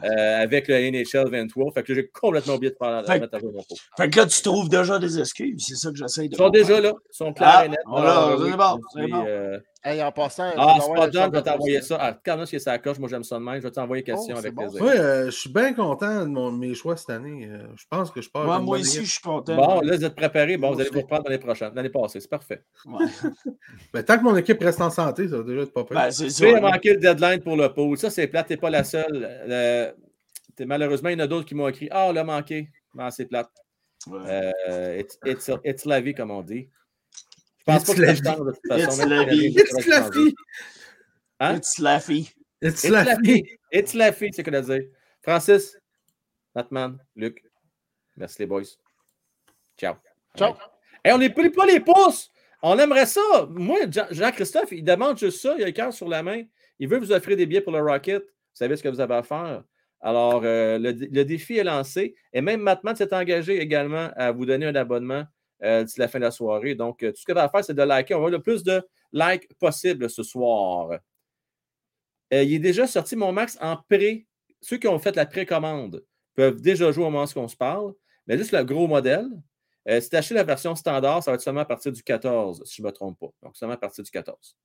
euh, 0.05 0.41
avec 0.41 0.69
le 0.69 0.75
NHL 0.89 1.29
23. 1.29 1.73
Fait 1.73 1.83
que 1.83 1.93
j'ai 1.93 2.07
complètement 2.07 2.53
oublié 2.55 2.71
de 2.71 2.77
prendre 2.77 3.05
Fait 3.05 3.19
mettre 3.19 3.35
à 3.35 3.39
mon 3.41 3.51
pot. 3.51 3.75
Fait 3.97 4.09
que 4.09 4.19
là, 4.19 4.25
tu 4.25 4.41
trouves 4.41 4.69
déjà 4.69 4.99
des 4.99 5.19
excuses. 5.19 5.65
C'est 5.67 5.75
ça 5.75 5.89
que 5.91 5.97
j'essaie 5.97 6.29
de 6.29 6.33
Ils 6.33 6.37
sont 6.37 6.49
déjà 6.49 6.79
là. 6.79 6.93
Ils 7.11 7.15
sont 7.17 7.33
clairs 7.33 7.51
Ah, 7.57 7.65
et 7.65 7.69
nets. 7.69 7.77
voilà, 7.85 8.11
Alors, 8.27 8.41
c'est 8.45 8.55
bon, 8.57 8.79
c'est 8.93 9.01
suis, 9.01 9.11
bon. 9.11 9.25
Hey, 9.85 10.01
en 10.01 10.11
passant. 10.13 10.49
je 10.51 10.55
vais 10.55 10.61
Ah, 10.61 11.09
je 11.11 11.31
vais 11.31 11.41
t'envoyer 11.41 11.81
ça. 11.81 11.97
Ah, 11.99 12.17
quand 12.25 12.41
qui 12.45 12.55
est 12.55 12.59
sa 12.59 12.77
coche, 12.79 12.99
moi 12.99 13.09
j'aime 13.09 13.23
ça 13.25 13.37
de 13.37 13.43
même. 13.43 13.55
Je 13.57 13.63
vais 13.63 13.71
t'envoyer 13.71 14.01
question 14.01 14.35
Oh, 14.35 14.39
avec 14.39 14.53
bon, 14.53 14.63
plaisir. 14.69 14.81
Ouais, 14.81 14.97
euh, 14.97 15.25
je 15.25 15.31
suis 15.31 15.49
bien 15.51 15.73
content 15.73 16.21
de 16.21 16.29
mon- 16.29 16.51
mes 16.53 16.73
choix 16.73 16.95
cette 16.95 17.09
année. 17.09 17.49
Euh, 17.51 17.67
je 17.75 17.83
pense 17.89 18.09
que 18.09 18.21
je 18.21 18.29
pars. 18.29 18.45
Moi, 18.45 18.59
moi 18.59 18.77
aussi, 18.79 19.03
je 19.03 19.11
suis 19.11 19.21
content. 19.21 19.55
Bon, 19.57 19.81
là, 19.81 19.97
vous 19.97 20.05
êtes 20.05 20.15
préparés. 20.15 20.55
Bon, 20.55 20.71
vous 20.71 20.79
allez 20.79 20.89
vous 20.89 21.01
reprendre 21.01 21.23
l'année 21.25 21.37
prochaine, 21.43 21.73
l'année 21.75 21.89
passée. 21.89 22.21
C'est 22.21 22.29
parfait. 22.29 22.63
Ouais. 22.85 23.05
Ben, 23.93 24.03
tant 24.03 24.17
que 24.17 24.23
mon 24.23 24.35
équipe 24.37 24.61
reste 24.61 24.79
en 24.81 24.89
santé, 24.89 25.27
ça 25.27 25.37
va 25.37 25.43
déjà 25.43 25.61
être 25.63 25.73
pas 25.73 25.83
pire. 25.83 25.97
Ben, 25.97 26.11
c'est 26.11 26.29
ça. 26.29 26.45
Tu 26.45 26.49
as 26.55 26.59
là. 26.59 26.71
manqué 26.71 26.93
le 26.93 26.99
deadline 26.99 27.41
pour 27.41 27.57
le 27.57 27.71
pool. 27.73 27.97
Ça, 27.97 28.09
c'est 28.09 28.27
plate. 28.27 28.47
Tu 28.47 28.53
n'es 28.53 28.57
pas 28.57 28.69
la 28.69 28.83
seule. 28.85 29.27
Euh, 29.49 29.91
t'es- 30.55 30.65
malheureusement, 30.65 31.09
il 31.09 31.13
y 31.13 31.21
en 31.21 31.25
a 31.25 31.27
d'autres 31.27 31.45
qui 31.45 31.55
m'ont 31.55 31.67
écrit 31.67 31.89
Ah, 31.91 32.05
on 32.07 32.13
l'a 32.13 32.23
manqué. 32.23 32.69
Non, 32.95 33.09
c'est 33.11 33.25
plate. 33.25 33.49
Ouais. 34.07 34.19
Euh, 34.69 34.97
it's, 34.99 35.17
it's, 35.25 35.51
it's 35.65 35.85
la 35.85 35.99
vie, 36.01 36.13
comme 36.13 36.31
on 36.31 36.41
dit. 36.41 36.69
Je 37.65 37.71
pense 37.73 37.81
It's 37.81 37.89
pas 37.89 37.95
que 37.95 38.01
la 38.01 38.15
ça 38.15 38.21
vie. 38.21 38.27
change 38.37 38.45
de 38.45 38.51
toute 38.51 38.67
façon. 38.67 38.89
It's 38.91 39.05
la 39.07 39.23
vie. 39.25 39.53
ça 39.53 39.61
It's 39.77 39.87
la! 39.87 40.09
Hein? 41.39 41.55
It's 41.57 41.79
Laffy. 41.79 42.19
It's 42.61 42.83
It's 42.83 42.89
la 42.89 43.03
la 43.03 43.15
fille. 43.17 43.43
It's 43.71 43.93
la 43.93 44.11
fille, 44.13 44.29
c'est 44.33 44.43
ce 44.45 44.49
qu'on 44.49 44.55
a 44.55 44.61
dit. 44.61 44.87
Francis, 45.21 45.77
Batman, 46.53 46.97
Luc, 47.15 47.43
merci 48.15 48.37
les 48.39 48.45
boys. 48.45 48.63
Ciao. 49.77 49.95
Ciao. 50.37 50.53
Et 51.03 51.11
on 51.11 51.17
n'est 51.17 51.29
plus 51.33 51.51
pas 51.51 51.65
les 51.65 51.79
pouces. 51.79 52.29
On 52.61 52.77
aimerait 52.79 53.05
ça. 53.05 53.21
Moi, 53.49 53.79
Jean- 53.89 54.07
Jean-Christophe, 54.11 54.71
il 54.71 54.83
demande 54.83 55.17
juste 55.17 55.41
ça. 55.41 55.55
Il 55.57 55.63
a 55.63 55.65
le 55.65 55.71
cœur 55.73 55.91
sur 55.93 56.07
la 56.07 56.23
main. 56.23 56.43
Il 56.79 56.87
veut 56.87 56.97
vous 56.99 57.11
offrir 57.11 57.35
des 57.35 57.45
billets 57.45 57.61
pour 57.61 57.73
le 57.73 57.81
Rocket. 57.81 58.23
Vous 58.23 58.29
savez 58.53 58.77
ce 58.77 58.83
que 58.83 58.87
vous 58.89 58.99
avez 59.01 59.15
à 59.15 59.23
faire. 59.23 59.63
Alors, 59.99 60.41
euh, 60.45 60.77
le, 60.77 60.91
le 60.91 61.25
défi 61.25 61.57
est 61.57 61.63
lancé. 61.63 62.15
Et 62.31 62.39
même 62.41 62.61
Matman 62.61 62.95
s'est 62.95 63.13
engagé 63.13 63.59
également 63.59 64.11
à 64.15 64.31
vous 64.31 64.45
donner 64.45 64.65
un 64.67 64.75
abonnement 64.75 65.25
d'ici 65.83 65.99
la 65.99 66.07
fin 66.07 66.19
de 66.19 66.25
la 66.25 66.31
soirée. 66.31 66.75
Donc, 66.75 67.03
euh, 67.03 67.11
tout 67.11 67.21
ce 67.21 67.25
qu'il 67.25 67.35
va 67.35 67.49
faire, 67.49 67.63
c'est 67.63 67.73
de 67.73 67.81
liker. 67.81 68.13
On 68.15 68.19
va 68.19 68.27
avoir 68.27 68.31
le 68.31 68.41
plus 68.41 68.63
de 68.63 68.81
likes 69.13 69.47
possible 69.59 70.09
ce 70.09 70.23
soir. 70.23 70.99
Euh, 72.33 72.43
il 72.43 72.53
est 72.53 72.59
déjà 72.59 72.87
sorti, 72.87 73.15
mon 73.15 73.31
max, 73.31 73.57
en 73.61 73.77
pré. 73.77 74.27
Ceux 74.61 74.77
qui 74.77 74.87
ont 74.87 74.99
fait 74.99 75.15
la 75.15 75.25
précommande 75.25 76.03
peuvent 76.35 76.61
déjà 76.61 76.91
jouer 76.91 77.05
au 77.05 77.09
moment 77.09 77.25
où 77.25 77.39
on 77.39 77.47
se 77.47 77.55
parle. 77.55 77.93
Mais 78.27 78.37
juste 78.37 78.51
le 78.51 78.63
gros 78.63 78.87
modèle. 78.87 79.27
Euh, 79.89 79.99
si 79.99 80.09
tu 80.09 80.15
achètes 80.15 80.35
la 80.37 80.43
version 80.43 80.75
standard, 80.75 81.21
ça 81.23 81.31
va 81.31 81.35
être 81.35 81.41
seulement 81.41 81.61
à 81.61 81.65
partir 81.65 81.91
du 81.91 82.01
14, 82.01 82.63
si 82.65 82.77
je 82.77 82.81
ne 82.81 82.87
me 82.87 82.91
trompe 82.91 83.19
pas. 83.19 83.31
Donc, 83.41 83.55
seulement 83.55 83.75
à 83.75 83.77
partir 83.77 84.03
du 84.03 84.09
14. 84.09 84.55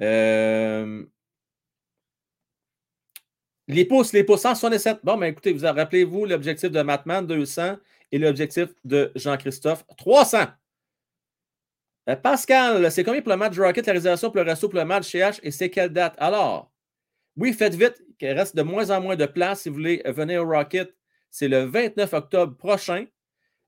Euh, 0.00 1.04
les 3.68 3.84
pouces, 3.86 4.12
les 4.12 4.24
pouces 4.24 4.42
167. 4.42 4.98
Bon, 5.02 5.16
mais 5.16 5.30
écoutez, 5.30 5.52
vous 5.52 5.64
rappelez-vous 5.64 6.26
l'objectif 6.26 6.70
de 6.70 6.82
Matman 6.82 7.26
200 7.26 7.76
et 8.14 8.18
l'objectif 8.18 8.68
de 8.84 9.10
Jean-Christophe 9.16 9.84
300. 9.96 10.44
Euh, 12.08 12.14
Pascal, 12.14 12.92
c'est 12.92 13.02
combien 13.02 13.20
pour 13.20 13.32
le 13.32 13.36
match 13.36 13.58
Rocket, 13.58 13.84
la 13.88 13.92
réservation 13.92 14.30
pour 14.30 14.36
le 14.36 14.48
resto 14.48 14.68
pour 14.68 14.78
le 14.78 14.84
match 14.84 15.08
chez 15.08 15.18
H 15.18 15.40
et 15.42 15.50
c'est 15.50 15.68
quelle 15.68 15.88
date? 15.88 16.14
Alors, 16.18 16.72
oui, 17.36 17.52
faites 17.52 17.74
vite, 17.74 18.00
qu'il 18.16 18.30
reste 18.30 18.54
de 18.54 18.62
moins 18.62 18.90
en 18.90 19.00
moins 19.00 19.16
de 19.16 19.26
place 19.26 19.62
si 19.62 19.68
vous 19.68 19.74
voulez 19.74 20.00
venir 20.06 20.44
au 20.44 20.48
Rocket. 20.48 20.94
C'est 21.28 21.48
le 21.48 21.64
29 21.64 22.12
octobre 22.12 22.56
prochain. 22.56 23.06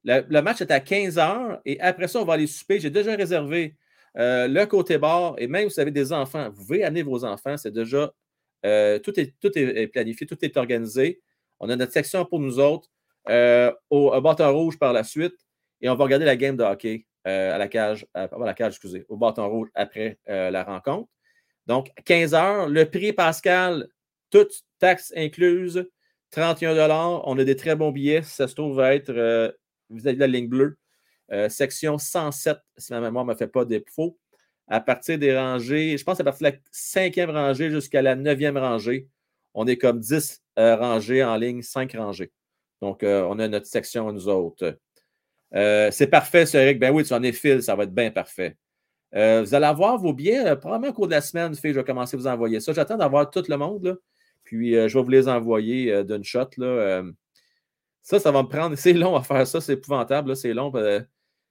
Le, 0.05 0.41
match 0.41 0.61
est 0.61 0.71
à 0.71 0.79
15 0.79 1.17
h 1.17 1.61
et 1.65 1.81
après 1.81 2.07
ça, 2.07 2.21
on 2.21 2.25
va 2.25 2.35
aller 2.35 2.47
souper. 2.47 2.79
J'ai 2.79 2.91
déjà 2.91 3.17
réservé 3.17 3.77
euh, 4.17 4.47
le 4.47 4.65
côté 4.67 4.97
bar 4.97 5.35
et 5.39 5.49
même 5.49 5.69
si 5.69 5.75
vous 5.75 5.81
avez 5.81 5.91
des 5.91 6.13
enfants, 6.13 6.51
vous 6.51 6.65
pouvez 6.65 6.85
amener 6.85 7.03
vos 7.03 7.25
enfants. 7.25 7.57
C'est 7.57 7.73
déjà 7.73 8.13
euh, 8.65 9.01
tout, 9.01 9.19
est, 9.19 9.35
tout 9.41 9.51
est 9.59 9.89
planifié, 9.89 10.25
tout 10.25 10.39
est 10.41 10.57
organisé. 10.57 11.21
On 11.59 11.69
a 11.69 11.75
notre 11.75 11.93
section 11.93 12.25
pour 12.25 12.39
nous 12.39 12.61
autres 12.61 12.89
au, 13.91 14.21
bâton 14.21 14.53
rouge 14.53 14.79
par 14.79 14.93
la 14.93 15.05
suite 15.05 15.37
et 15.81 15.89
on 15.89 15.95
va 15.95 16.05
regarder 16.05 16.25
la 16.25 16.37
game 16.37 16.57
de 16.57 16.63
hockey 16.63 17.07
euh, 17.27 17.55
à 17.55 17.59
la 17.59 17.67
cage, 17.67 18.07
à, 18.15 18.29
la 18.39 18.55
cage, 18.55 18.75
excusez, 18.75 19.05
au 19.09 19.17
bâton 19.17 19.49
rouge 19.49 19.69
après 19.75 20.19
euh, 20.29 20.51
la 20.51 20.63
rencontre. 20.63 21.09
Donc, 21.67 21.91
15 22.05 22.35
heures. 22.35 22.69
Le 22.69 22.89
prix, 22.89 23.13
Pascal, 23.13 23.89
toutes 24.31 24.63
taxes 24.79 25.13
incluses, 25.17 25.89
31 26.31 27.23
On 27.25 27.39
a 27.39 27.45
des 27.45 27.57
très 27.57 27.75
bons 27.75 27.91
billets. 27.91 28.23
Ça 28.23 28.47
se 28.47 28.55
trouve 28.55 28.81
être 28.81 29.11
euh, 29.11 29.51
vis-à-vis 29.91 30.17
de 30.17 30.21
la 30.21 30.27
ligne 30.29 30.49
bleue. 30.49 30.79
section 31.49 31.99
107, 31.99 32.59
si 32.77 32.93
ma 32.93 33.01
mémoire 33.01 33.25
ne 33.25 33.33
me 33.33 33.37
fait 33.37 33.49
pas 33.49 33.65
défaut. 33.65 34.17
À 34.69 34.81
partir 34.81 35.19
des 35.19 35.37
rangées, 35.37 35.97
je 35.97 36.05
pense 36.05 36.21
à 36.21 36.25
partir 36.25 36.49
de 36.49 36.55
la 36.55 36.61
cinquième 36.71 37.31
rangée 37.31 37.71
jusqu'à 37.71 38.03
la 38.03 38.15
neuvième 38.15 38.59
rangée, 38.59 39.09
on 39.55 39.67
est 39.67 39.77
comme 39.77 40.01
10 40.01 40.43
rangées 40.57 41.25
en 41.25 41.37
ligne, 41.37 41.63
5 41.63 41.93
rangées. 41.93 42.33
Donc, 42.83 43.01
on 43.03 43.39
a 43.39 43.49
notre 43.49 43.67
section, 43.67 44.13
nous 44.13 44.29
autres. 44.29 44.79
Euh, 45.55 45.91
c'est 45.91 46.07
parfait, 46.09 46.47
c'est 46.47 46.63
Eric. 46.63 46.79
Ben 46.79 46.93
oui, 46.93 47.05
tu 47.05 47.13
en 47.15 47.23
es 47.23 47.33
fil, 47.33 47.63
ça 47.63 47.75
va 47.75 47.85
être 47.85 47.95
bien 47.95 48.11
parfait. 48.11 48.57
Euh, 49.15 49.43
vous 49.43 49.55
allez 49.55 49.67
avoir 49.67 49.99
vos 49.99 50.13
billets, 50.13 50.47
euh, 50.47 50.57
probablement 50.57 50.91
au 50.91 50.95
cours 50.95 51.07
de 51.07 51.13
la 51.13 51.21
semaine, 51.21 51.55
je 51.55 51.69
vais 51.69 51.85
commencer 51.85 52.17
à 52.17 52.19
vous 52.19 52.27
envoyer 52.27 52.61
ça. 52.61 52.73
J'attends 52.73 52.97
d'avoir 52.97 53.31
tout 53.31 53.45
le 53.49 53.57
monde, 53.57 54.01
puis 54.45 54.73
je 54.73 54.99
vais 54.99 55.03
vous 55.03 55.11
les 55.11 55.29
envoyer 55.29 56.05
d'une 56.05 56.25
shot. 56.25 56.51
Ça, 58.03 58.21
ça 58.21 58.31
va 58.31 58.43
me 58.43 58.49
prendre. 58.49 58.75
C'est 58.77 58.93
long 58.93 59.17
à 59.17 59.23
faire 59.23 59.47
ça, 59.47 59.61
c'est 59.61 59.75
épouvantable, 59.75 60.37
c'est 60.37 60.55
long. 60.55 60.73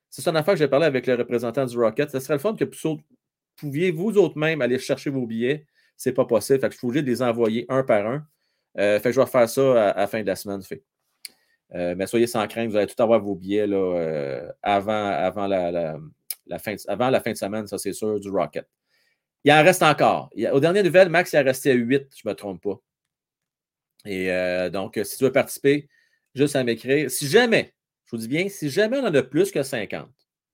c'est 0.10 0.28
une 0.28 0.38
affaire 0.38 0.54
que 0.54 0.60
j'ai 0.60 0.68
parlé 0.68 0.86
avec 0.86 1.06
le 1.08 1.16
représentant 1.16 1.66
du 1.66 1.78
Rocket. 1.78 2.10
Ce 2.12 2.20
serait 2.20 2.36
le 2.36 2.40
fun 2.40 2.56
que 2.56 2.64
vous 2.64 3.00
pouviez 3.58 3.92
vous 3.92 4.18
autres 4.18 4.38
même 4.38 4.62
aller 4.62 4.80
chercher 4.80 5.10
vos 5.10 5.26
billets. 5.26 5.66
C'est 5.98 6.14
pas 6.14 6.26
possible. 6.26 6.60
Fait 6.60 6.68
que 6.68 6.74
je 6.74 6.78
suis 6.78 6.88
obligé 6.88 7.04
de 7.04 7.10
les 7.10 7.22
envoyer 7.22 7.66
un 7.70 7.84
par 7.84 8.06
un. 8.06 8.26
fait 8.76 9.02
que 9.04 9.12
je 9.12 9.20
vais 9.20 9.28
faire 9.28 9.50
ça 9.50 9.90
à, 9.92 10.02
la 10.02 10.08
fin 10.08 10.22
de 10.22 10.28
la 10.28 10.36
semaine. 10.36 10.62
Fait. 10.62 10.84
Euh, 11.76 11.94
mais 11.98 12.08
soyez 12.08 12.28
sans 12.28 12.48
crainte, 12.48 12.70
vous 12.70 12.78
allez 12.78 12.88
tout 12.88 13.02
avoir 13.04 13.20
vos 13.20 13.36
billets 13.36 13.68
là, 13.68 13.78
euh, 13.78 14.52
avant, 14.62 15.08
avant, 15.08 15.46
la, 15.46 16.00
fin 16.58 16.74
de, 16.74 16.80
avant 16.90 17.10
la 17.10 17.20
fin 17.20 17.32
de 17.32 17.38
semaine, 17.38 17.68
ça 17.68 17.78
c'est 17.78 17.92
sûr, 17.92 18.20
du 18.20 18.30
Rocket. 18.30 18.66
Il 19.44 19.52
en 19.52 19.62
reste 19.62 19.84
encore. 19.84 20.30
Il, 20.36 20.48
aux 20.50 20.60
dernières 20.62 20.86
nouvelles, 20.86 21.10
Max 21.10 21.34
il 21.34 21.40
resté 21.40 21.72
à 21.72 21.74
8, 21.74 22.08
je 22.16 22.22
ne 22.26 22.32
me 22.32 22.36
trompe 22.36 22.64
pas. 22.64 22.80
Et 24.06 24.32
euh, 24.32 24.70
donc, 24.70 25.00
si 25.04 25.18
tu 25.18 25.26
veux 25.26 25.32
participer, 25.32 25.90
juste 26.34 26.56
à 26.56 26.64
m'écrire. 26.64 27.12
Si 27.12 27.28
jamais, 27.28 27.74
je 28.06 28.12
vous 28.12 28.18
dis 28.22 28.28
bien, 28.28 28.48
si 28.48 28.70
jamais 28.70 28.98
on 29.00 29.06
en 29.06 29.14
a 29.14 29.24
plus 29.24 29.52
que 29.52 29.62
50, 29.62 30.04
OK? 30.04 30.10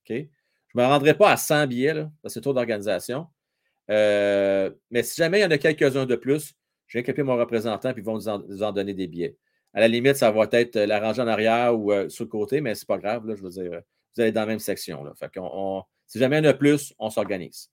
Je 0.10 0.78
ne 0.78 0.82
me 0.82 0.88
rendrai 0.88 1.14
pas 1.14 1.32
à 1.32 1.38
100 1.38 1.68
billets, 1.68 1.94
là, 1.94 2.10
c'est 2.28 2.42
tour 2.42 2.54
d'organisation. 2.54 3.28
mais 3.88 5.04
si 5.04 5.18
jamais 5.18 5.40
il 5.40 5.44
y 5.44 5.46
en 5.46 5.52
a 5.52 5.58
quelques-uns 5.58 6.06
de 6.06 6.16
plus, 6.16 6.56
je 6.88 6.98
vais 6.98 7.02
équiper 7.02 7.24
mon 7.24 7.38
représentant 7.38 7.94
puis 7.94 8.02
ils 8.02 8.06
vont 8.06 8.18
nous 8.18 8.64
en 8.64 8.72
donner 8.72 8.94
des 8.94 9.08
billets. 9.08 9.38
À 9.74 9.80
la 9.80 9.88
limite, 9.88 10.16
ça 10.16 10.32
va 10.32 10.48
être 10.52 10.76
euh, 10.76 10.86
l'arranger 10.86 11.22
en 11.22 11.28
arrière 11.28 11.78
ou 11.78 11.92
euh, 11.94 12.10
sur 12.10 12.26
le 12.26 12.30
côté, 12.30 12.60
mais 12.60 12.76
ce 12.76 12.84
n'est 12.84 12.88
pas 12.88 12.98
grave. 12.98 13.24
je 13.36 13.42
veux 13.42 13.50
dire, 13.50 13.74
euh, 13.74 13.82
vous 14.16 14.22
allez 14.22 14.32
dans 14.32 14.42
la 14.42 14.48
même 14.48 14.60
section. 14.60 15.04
Là. 15.04 15.14
Si 16.08 16.20
jamais 16.20 16.40
il 16.40 16.44
y 16.44 16.48
en 16.48 16.52
a 16.52 16.54
plus, 16.54 16.94
on 17.00 17.10
s'organise. 17.10 17.70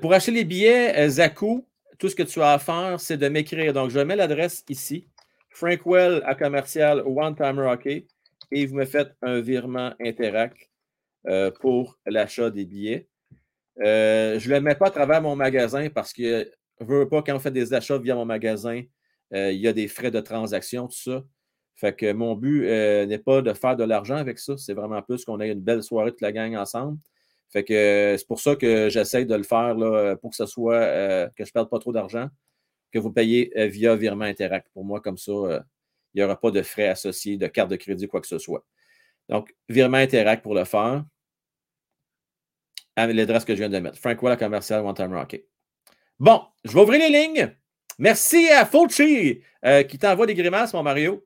pour 0.00 0.12
acheter 0.12 0.32
les 0.32 0.44
billets, 0.44 1.08
Zaku, 1.08 1.66
tout 1.98 2.08
ce 2.08 2.14
que 2.14 2.22
tu 2.22 2.42
as 2.42 2.52
à 2.52 2.58
faire, 2.58 3.00
c'est 3.00 3.16
de 3.16 3.26
m'écrire. 3.28 3.72
Donc, 3.72 3.90
je 3.90 4.00
mets 4.00 4.16
l'adresse 4.16 4.62
ici. 4.68 5.08
Frankwell 5.48 6.22
à 6.26 6.34
commercial 6.34 7.02
One 7.06 7.34
Timer 7.34 7.66
Hockey 7.66 8.06
et 8.50 8.66
vous 8.66 8.76
me 8.76 8.84
faites 8.84 9.12
un 9.22 9.40
virement 9.40 9.94
Interac 9.98 10.70
pour 11.60 11.98
l'achat 12.04 12.50
des 12.50 12.66
billets. 12.66 13.08
je 13.78 14.48
ne 14.48 14.54
le 14.54 14.60
mets 14.60 14.74
pas 14.74 14.88
à 14.88 14.90
travers 14.90 15.22
mon 15.22 15.36
magasin 15.36 15.88
parce 15.88 16.12
que 16.12 16.50
veux 16.82 17.08
pas, 17.08 17.22
quand 17.22 17.34
on 17.34 17.40
fait 17.40 17.50
des 17.50 17.74
achats 17.74 17.98
via 17.98 18.14
mon 18.14 18.24
magasin, 18.24 18.82
euh, 19.34 19.52
il 19.52 19.60
y 19.60 19.68
a 19.68 19.72
des 19.72 19.88
frais 19.88 20.10
de 20.10 20.20
transaction, 20.20 20.88
tout 20.88 20.96
ça. 20.96 21.24
Fait 21.74 21.96
que 21.96 22.12
mon 22.12 22.36
but 22.36 22.66
euh, 22.66 23.06
n'est 23.06 23.18
pas 23.18 23.42
de 23.42 23.52
faire 23.54 23.76
de 23.76 23.84
l'argent 23.84 24.16
avec 24.16 24.38
ça. 24.38 24.56
C'est 24.58 24.74
vraiment 24.74 25.02
plus 25.02 25.24
qu'on 25.24 25.40
ait 25.40 25.50
une 25.50 25.60
belle 25.60 25.82
soirée 25.82 26.10
toute 26.10 26.20
la 26.20 26.32
gang 26.32 26.54
ensemble. 26.56 26.98
Fait 27.50 27.64
que 27.64 27.72
euh, 27.72 28.16
c'est 28.18 28.26
pour 28.26 28.40
ça 28.40 28.56
que 28.56 28.88
j'essaie 28.88 29.24
de 29.24 29.34
le 29.34 29.42
faire 29.42 29.74
là, 29.74 30.16
pour 30.16 30.30
que 30.30 30.36
ce 30.36 30.46
soit 30.46 30.80
que 31.28 31.44
je 31.44 31.50
ne 31.50 31.52
perde 31.52 31.70
pas 31.70 31.78
trop 31.78 31.92
d'argent, 31.92 32.28
que 32.92 32.98
vous 32.98 33.10
payez 33.12 33.52
via 33.68 33.96
virement 33.96 34.24
Interact. 34.24 34.68
Pour 34.74 34.84
moi, 34.84 35.00
comme 35.00 35.18
ça, 35.18 35.32
il 36.14 36.18
n'y 36.18 36.22
aura 36.22 36.38
pas 36.38 36.50
de 36.50 36.62
frais 36.62 36.88
associés, 36.88 37.36
de 37.38 37.46
carte 37.46 37.70
de 37.70 37.76
crédit, 37.76 38.06
quoi 38.08 38.20
que 38.20 38.26
ce 38.26 38.38
soit. 38.38 38.64
Donc, 39.28 39.54
virement 39.68 39.98
Interact 39.98 40.42
pour 40.42 40.54
le 40.54 40.64
faire. 40.64 41.04
Avec 42.96 43.16
l'adresse 43.16 43.46
que 43.46 43.54
je 43.54 43.60
viens 43.60 43.70
de 43.70 43.78
mettre. 43.78 43.98
Frank 43.98 44.22
Wall, 44.22 44.36
commercial 44.36 44.84
One 44.84 44.94
Time 44.94 45.14
Rocket. 45.14 45.46
Bon, 46.18 46.42
je 46.64 46.72
vais 46.72 46.80
ouvrir 46.80 47.00
les 47.00 47.26
lignes. 47.26 47.56
Merci 47.98 48.48
à 48.48 48.64
Fulci 48.66 49.42
euh, 49.64 49.82
qui 49.82 49.98
t'envoie 49.98 50.26
des 50.26 50.34
grimaces, 50.34 50.72
mon 50.72 50.82
Mario. 50.82 51.24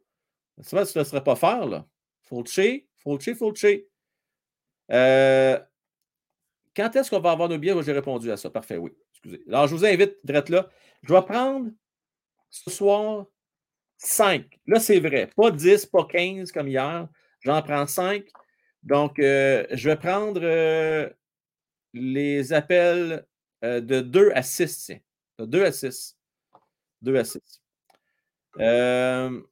Que 0.57 0.91
tu 0.91 0.99
ne 0.99 1.05
serais 1.05 1.23
pas 1.23 1.37
faire, 1.37 1.67
là. 1.67 1.87
Fulci, 2.23 2.87
Fulci, 2.97 3.35
Fulci. 3.35 3.85
Euh, 4.91 5.59
quand 6.75 6.95
est-ce 6.97 7.11
qu'on 7.11 7.21
va 7.21 7.33
avoir 7.33 7.49
nos 7.49 7.59
billets? 7.59 7.83
J'ai 7.83 7.93
répondu 7.93 8.31
à 8.31 8.37
ça. 8.37 8.51
Parfait, 8.51 8.77
oui. 8.77 8.91
Excusez. 9.13 9.43
Alors, 9.49 9.67
je 9.67 9.75
vous 9.75 9.85
invite 9.85 10.17
d'être 10.25 10.49
là. 10.49 10.69
Je 11.03 11.13
vais 11.13 11.23
prendre 11.23 11.71
ce 12.51 12.71
soir 12.71 13.27
5. 13.99 14.45
Là, 14.67 14.81
c'est 14.81 15.01
vrai. 15.01 15.31
Pas 15.37 15.51
10, 15.51 15.87
pas 15.87 16.05
15 16.05 16.53
comme 16.53 16.69
hier. 16.69 17.09
J'en 17.41 17.63
prends 17.63 17.87
5. 17.87 18.25
Donc, 18.83 19.19
euh, 19.19 19.67
je 19.73 19.89
vais 19.91 19.97
prendre 19.97 20.41
les 21.93 22.53
appels 22.53 23.27
euh, 23.67 23.81
de 23.81 24.01
2 24.01 24.33
à 24.35 24.43
6, 24.43 24.85
tiens. 24.85 25.01
De 25.39 25.47
2 25.47 25.65
à 25.65 25.73
6. 25.73 26.17
2 27.03 27.17
à 27.17 27.25
6. 27.25 27.41
Euh, 28.59 29.43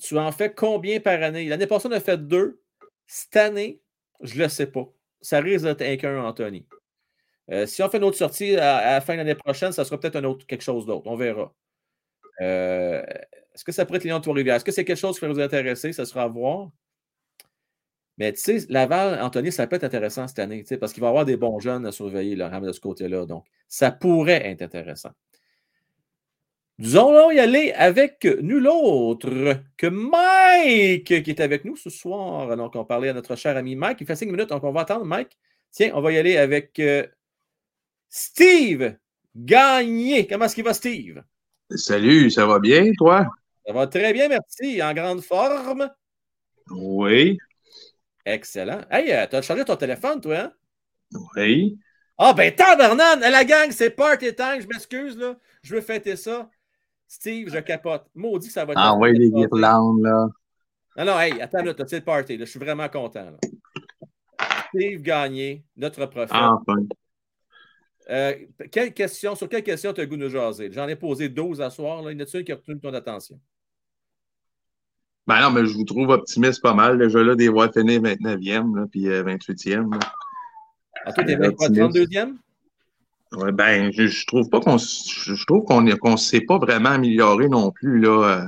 tu 0.00 0.18
en 0.18 0.32
fais 0.32 0.52
combien 0.52 1.00
par 1.00 1.22
année? 1.22 1.48
L'année 1.48 1.66
passée, 1.66 1.88
on 1.88 1.92
a 1.92 2.00
fait 2.00 2.18
2. 2.18 2.60
Cette 3.06 3.36
année, 3.36 3.80
je 4.20 4.34
ne 4.36 4.42
le 4.42 4.48
sais 4.48 4.66
pas. 4.66 4.86
Ça 5.20 5.40
risque 5.40 5.64
d'être 5.64 6.00
qu'un, 6.00 6.22
Anthony. 6.24 6.66
Euh, 7.50 7.66
si 7.66 7.82
on 7.82 7.88
fait 7.88 7.98
une 7.98 8.04
autre 8.04 8.16
sortie 8.16 8.56
à, 8.56 8.94
la 8.94 9.00
fin 9.00 9.14
de 9.14 9.18
l'année 9.18 9.34
prochaine, 9.34 9.72
ça 9.72 9.84
sera 9.84 9.98
peut-être 9.98 10.16
un 10.16 10.24
autre, 10.24 10.46
quelque 10.46 10.62
chose 10.62 10.86
d'autre. 10.86 11.06
On 11.06 11.16
verra. 11.16 11.54
Est-ce 12.40 13.64
que 13.64 13.72
ça 13.72 13.84
pourrait 13.86 13.98
être 13.98 14.04
Lyon 14.04 14.20
Trois-Rivières? 14.20 14.56
Est-ce 14.56 14.64
que 14.64 14.72
c'est 14.72 14.84
quelque 14.84 14.96
chose 14.98 15.18
qui 15.18 15.24
va 15.24 15.32
vous 15.32 15.40
intéresser? 15.40 15.92
Ça 15.92 16.04
sera 16.04 16.24
à 16.24 16.28
voir. 16.28 16.70
Mais 18.18 18.32
tu 18.32 18.40
sais, 18.40 18.66
Laval, 18.68 19.20
Anthony, 19.22 19.50
ça 19.50 19.66
peut 19.66 19.76
être 19.76 19.84
intéressant 19.84 20.28
cette 20.28 20.38
année, 20.38 20.64
parce 20.78 20.92
qu'il 20.92 21.00
va 21.00 21.08
y 21.08 21.10
avoir 21.10 21.24
des 21.24 21.36
bons 21.36 21.58
jeunes 21.60 21.86
à 21.86 21.92
surveiller 21.92 22.36
le 22.36 22.60
de 22.60 22.72
ce 22.72 22.80
côté-là. 22.80 23.26
Donc, 23.26 23.46
ça 23.68 23.90
pourrait 23.90 24.46
être 24.46 24.62
intéressant. 24.62 25.12
Nous 26.78 26.96
allons 26.96 27.30
y 27.30 27.38
aller 27.38 27.72
avec 27.72 28.24
nul 28.40 28.66
autre 28.66 29.56
que 29.76 29.86
Mike 29.86 31.22
qui 31.22 31.30
est 31.30 31.40
avec 31.40 31.64
nous 31.64 31.76
ce 31.76 31.90
soir. 31.90 32.56
Donc, 32.56 32.74
on 32.76 32.84
parlait 32.84 33.10
à 33.10 33.12
notre 33.12 33.36
cher 33.36 33.56
ami 33.56 33.76
Mike. 33.76 33.98
Il 34.00 34.06
fait 34.06 34.16
cinq 34.16 34.30
minutes, 34.30 34.48
donc 34.48 34.64
on 34.64 34.72
va 34.72 34.80
attendre 34.80 35.04
Mike. 35.04 35.38
Tiens, 35.70 35.92
on 35.94 36.00
va 36.00 36.12
y 36.12 36.18
aller 36.18 36.36
avec 36.36 36.78
euh, 36.80 37.06
Steve 38.08 38.96
Gagné. 39.34 40.26
Comment 40.26 40.46
est-ce 40.46 40.54
qu'il 40.54 40.64
va, 40.64 40.74
Steve? 40.74 41.22
Salut, 41.70 42.30
ça 42.30 42.46
va 42.46 42.58
bien, 42.58 42.90
toi? 42.98 43.26
Ça 43.66 43.72
va 43.72 43.86
très 43.86 44.12
bien, 44.12 44.28
merci. 44.28 44.82
En 44.82 44.92
grande 44.92 45.22
forme? 45.22 45.88
Oui. 46.70 47.38
Excellent. 48.24 48.80
Hey, 48.90 49.12
euh, 49.12 49.26
t'as 49.28 49.42
chargé 49.42 49.64
ton 49.64 49.76
téléphone, 49.76 50.20
toi, 50.20 50.38
hein? 50.38 50.52
Oui. 51.36 51.78
Ah, 52.18 52.32
ben, 52.32 52.54
tabarnan! 52.54 53.20
La 53.20 53.44
gang, 53.44 53.70
c'est 53.70 53.90
party 53.90 54.34
time. 54.34 54.60
Je 54.60 54.66
m'excuse, 54.66 55.16
là. 55.16 55.36
Je 55.62 55.74
veux 55.74 55.80
fêter 55.80 56.16
ça. 56.16 56.48
Steve, 57.08 57.50
je 57.52 57.58
capote. 57.58 58.06
Maudit, 58.14 58.50
ça 58.50 58.64
va 58.64 58.72
être. 58.72 58.80
Ah, 58.80 58.94
ouais, 58.96 59.12
les 59.12 59.30
guirlandes, 59.30 60.02
là. 60.02 60.26
Non, 60.96 61.04
non, 61.04 61.20
hey, 61.20 61.40
attends, 61.40 61.62
là, 61.62 61.74
c'est 61.86 61.98
le 61.98 62.04
party, 62.04 62.36
là. 62.36 62.44
Je 62.44 62.50
suis 62.50 62.60
vraiment 62.60 62.88
content, 62.88 63.30
là. 63.30 64.46
Steve 64.68 65.02
Gagné, 65.02 65.64
notre 65.76 66.06
prophète. 66.06 66.32
Enfin. 66.34 66.86
Euh, 68.10 68.34
quelle 68.70 68.92
question, 68.92 69.34
sur 69.34 69.48
quelle 69.48 69.62
question 69.62 69.92
tu 69.92 70.00
as 70.00 70.04
le 70.04 70.10
goût 70.10 70.16
de 70.16 70.28
jaser? 70.28 70.70
J'en 70.72 70.88
ai 70.88 70.96
posé 70.96 71.28
12 71.28 71.60
à 71.60 71.70
soir. 71.70 72.02
Là. 72.02 72.10
Il 72.10 72.18
y 72.18 72.22
en 72.22 72.24
a 72.24 72.38
une 72.38 72.44
qui 72.44 72.52
a 72.52 72.56
retenu 72.56 72.80
ton 72.80 72.92
attention? 72.94 73.38
Ben 75.26 75.40
non, 75.40 75.50
mais 75.52 75.66
je 75.66 75.74
vous 75.74 75.84
trouve 75.84 76.08
optimiste 76.10 76.62
pas 76.62 76.74
mal. 76.74 76.98
Déjà 76.98 77.22
là, 77.22 77.34
des 77.34 77.48
voix 77.48 77.70
finir 77.70 78.00
29e, 78.02 78.74
là, 78.76 78.86
puis 78.90 79.08
euh, 79.08 79.22
28e. 79.22 79.92
là. 79.92 79.98
Ah, 81.04 81.12
toi, 81.12 81.24
t'es 81.24 81.34
Euh, 81.34 81.50
quoi, 81.52 81.66
optimiste. 81.66 81.78
32e? 81.78 82.36
Ouais, 83.32 83.52
ben, 83.52 83.90
je, 83.92 84.06
je 84.08 84.26
trouve 84.26 84.48
pas 84.50 84.60
qu'on 84.60 84.76
je, 84.78 85.44
trouve 85.46 85.64
qu'on 85.64 85.86
est- 85.86 85.96
qu'on 85.98 86.16
s'est 86.16 86.42
pas 86.42 86.58
vraiment 86.58 86.90
amélioré 86.90 87.48
non 87.48 87.70
plus 87.70 87.98
là, 87.98 88.42
euh, 88.42 88.46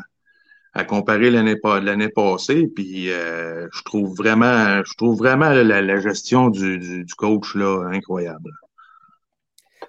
à 0.74 0.84
comparer 0.84 1.30
l'année 1.30 1.56
pas- 1.56 1.80
l'année 1.80 2.10
passée. 2.10 2.66
Puis 2.74 3.10
euh, 3.10 3.66
je 3.72 3.82
trouve 3.84 4.14
vraiment, 4.16 4.82
je 4.84 4.94
trouve 4.94 5.16
vraiment 5.16 5.50
la, 5.50 5.80
la 5.80 6.00
gestion 6.00 6.50
du, 6.50 6.78
du, 6.78 7.04
du 7.04 7.14
coach 7.14 7.54
là, 7.54 7.88
incroyable. 7.92 8.50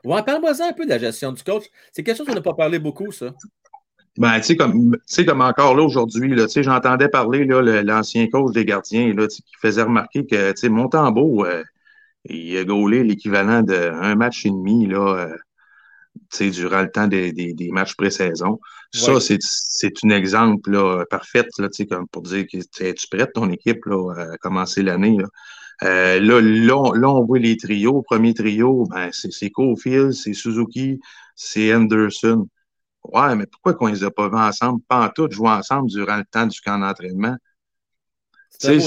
Ouais, 0.03 0.22
parle-moi 0.24 0.52
un 0.62 0.74
peu 0.74 0.86
de 0.86 0.90
la 0.91 0.99
gestion 0.99 1.32
du 1.32 1.44
coach. 1.44 1.64
C'est 1.91 2.03
quelque 2.03 2.16
chose 2.18 2.28
qu'on 2.28 2.36
n'a 2.36 2.41
pas 2.41 2.53
parlé 2.53 2.80
beaucoup, 2.80 3.12
ça. 3.12 3.34
Ben, 4.18 4.40
tu 4.40 4.44
sais, 4.44 4.56
comme, 4.56 4.98
comme 5.26 5.42
encore 5.42 5.76
là 5.76 5.84
aujourd'hui, 5.84 6.34
là, 6.34 6.46
j'entendais 6.56 7.10
parler, 7.10 7.44
là, 7.46 7.62
le- 7.62 7.82
l'ancien 7.82 8.28
coach 8.28 8.54
des 8.54 8.64
gardiens, 8.64 9.14
là, 9.14 9.28
qui 9.28 9.44
faisait 9.62 9.84
remarquer 9.84 10.26
que, 10.26 10.52
tu 10.52 10.58
sais, 10.58 10.70
Montembeau, 10.70 11.46
euh, 11.46 11.64
il 12.24 12.58
a 12.58 12.64
gaulé 12.64 13.04
l'équivalent 13.04 13.62
d'un 13.62 14.16
match 14.16 14.46
et 14.46 14.52
demi, 14.52 14.88
là, 14.88 15.28
euh, 15.28 15.36
tu 16.32 16.38
sais, 16.38 16.50
durant 16.50 16.82
le 16.82 16.90
temps 16.90 17.08
des, 17.08 17.34
des, 17.34 17.54
des 17.54 17.72
matchs 17.72 17.96
pré-saison. 17.96 18.60
Ça, 18.92 19.20
c'est, 19.20 19.40
c'est 19.42 19.92
un 20.06 20.10
exemple, 20.12 20.72
là, 20.72 21.04
parfait, 21.10 21.46
là, 21.58 21.68
tu 21.68 21.84
sais, 21.84 21.86
comme 21.86 22.08
pour 22.08 22.22
dire 22.22 22.46
que, 22.46 22.58
tu 22.58 22.64
sais, 22.72 22.90
es-tu 22.90 23.08
prête, 23.10 23.34
ton 23.34 23.50
équipe, 23.52 23.86
là, 23.86 24.14
à 24.18 24.38
commencer 24.38 24.82
l'année, 24.82 25.18
là? 25.18 25.28
Euh, 25.84 26.22
là, 26.22 26.40
là, 26.40 26.78
on, 26.78 26.94
là, 26.94 27.10
on 27.10 27.26
voit 27.26 27.40
les 27.40 27.58
trios. 27.58 28.02
Premier 28.02 28.34
trio, 28.34 28.86
ben, 28.90 29.10
c'est 29.12 29.34
c'est 29.34 29.50
Cofield, 29.50 30.14
c'est 30.14 30.32
Suzuki, 30.32 31.02
c'est 31.36 31.74
Anderson. 31.74 32.48
Ouais, 33.14 33.36
mais 33.36 33.45
pourquoi 33.48 33.73
qu'on 33.73 33.88
les 33.88 34.03
a 34.03 34.11
pas 34.11 34.30
vus 34.30 34.36
ensemble, 34.38 34.82
pas 34.88 35.06
en 35.06 35.10
tout, 35.10 35.30
jouer 35.32 35.49
ensemble 35.49 35.90
durant 35.90 36.18
le 36.18 36.26
temps 36.26 36.48
du 36.48 36.60
camp 36.61 36.80
d'entraînement? 36.80 37.36
C'est 38.60 38.80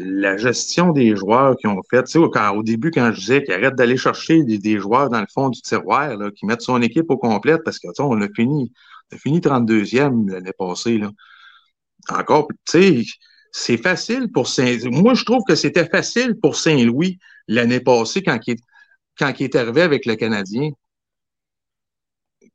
La 0.00 0.36
gestion 0.36 0.92
des 0.92 1.16
joueurs 1.16 1.56
qu'ils 1.56 1.70
ont 1.70 1.80
fait, 1.90 2.02
tu 2.04 2.12
sais, 2.12 2.18
quand, 2.32 2.54
au 2.54 2.62
début, 2.62 2.90
quand 2.90 3.10
je 3.12 3.20
disais 3.20 3.42
qu'ils 3.42 3.54
arrêtent 3.54 3.74
d'aller 3.74 3.96
chercher 3.96 4.42
des, 4.44 4.58
des 4.58 4.78
joueurs 4.78 5.08
dans 5.08 5.20
le 5.20 5.26
fond 5.32 5.48
du 5.48 5.62
tiroir, 5.62 6.14
là, 6.16 6.30
qui 6.30 6.44
mettent 6.44 6.60
son 6.60 6.82
équipe 6.82 7.10
au 7.10 7.16
complet, 7.16 7.56
parce 7.64 7.78
que, 7.78 7.88
on 8.00 8.20
a 8.20 8.28
fini, 8.36 8.70
on 9.10 9.16
a 9.16 9.18
fini 9.18 9.40
32e 9.40 10.28
l'année 10.28 10.52
passée, 10.58 10.98
là. 10.98 11.10
Encore, 12.10 12.48
tu 12.48 12.56
sais, 12.66 13.04
c'est 13.52 13.76
facile 13.78 14.30
pour 14.32 14.48
Saint... 14.48 14.76
Moi, 14.90 15.14
je 15.14 15.24
trouve 15.24 15.42
que 15.48 15.54
c'était 15.54 15.86
facile 15.88 16.36
pour 16.40 16.56
Saint-Louis 16.56 17.18
l'année 17.48 17.80
passée 17.80 18.22
quand 18.22 18.38
il, 18.46 18.54
est- 18.54 18.62
quand 19.18 19.32
il 19.40 19.44
est 19.44 19.56
arrivé 19.56 19.82
avec 19.82 20.06
le 20.06 20.16
Canadien. 20.16 20.70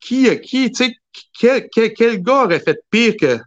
Qui, 0.04 0.40
qui 0.42 0.72
tu 0.72 0.86
sais, 0.86 0.96
quel, 1.40 1.70
quel, 1.70 1.94
quel 1.94 2.22
gars 2.22 2.44
aurait 2.46 2.60
fait 2.60 2.80
pire 2.90 3.14
que, 3.20 3.38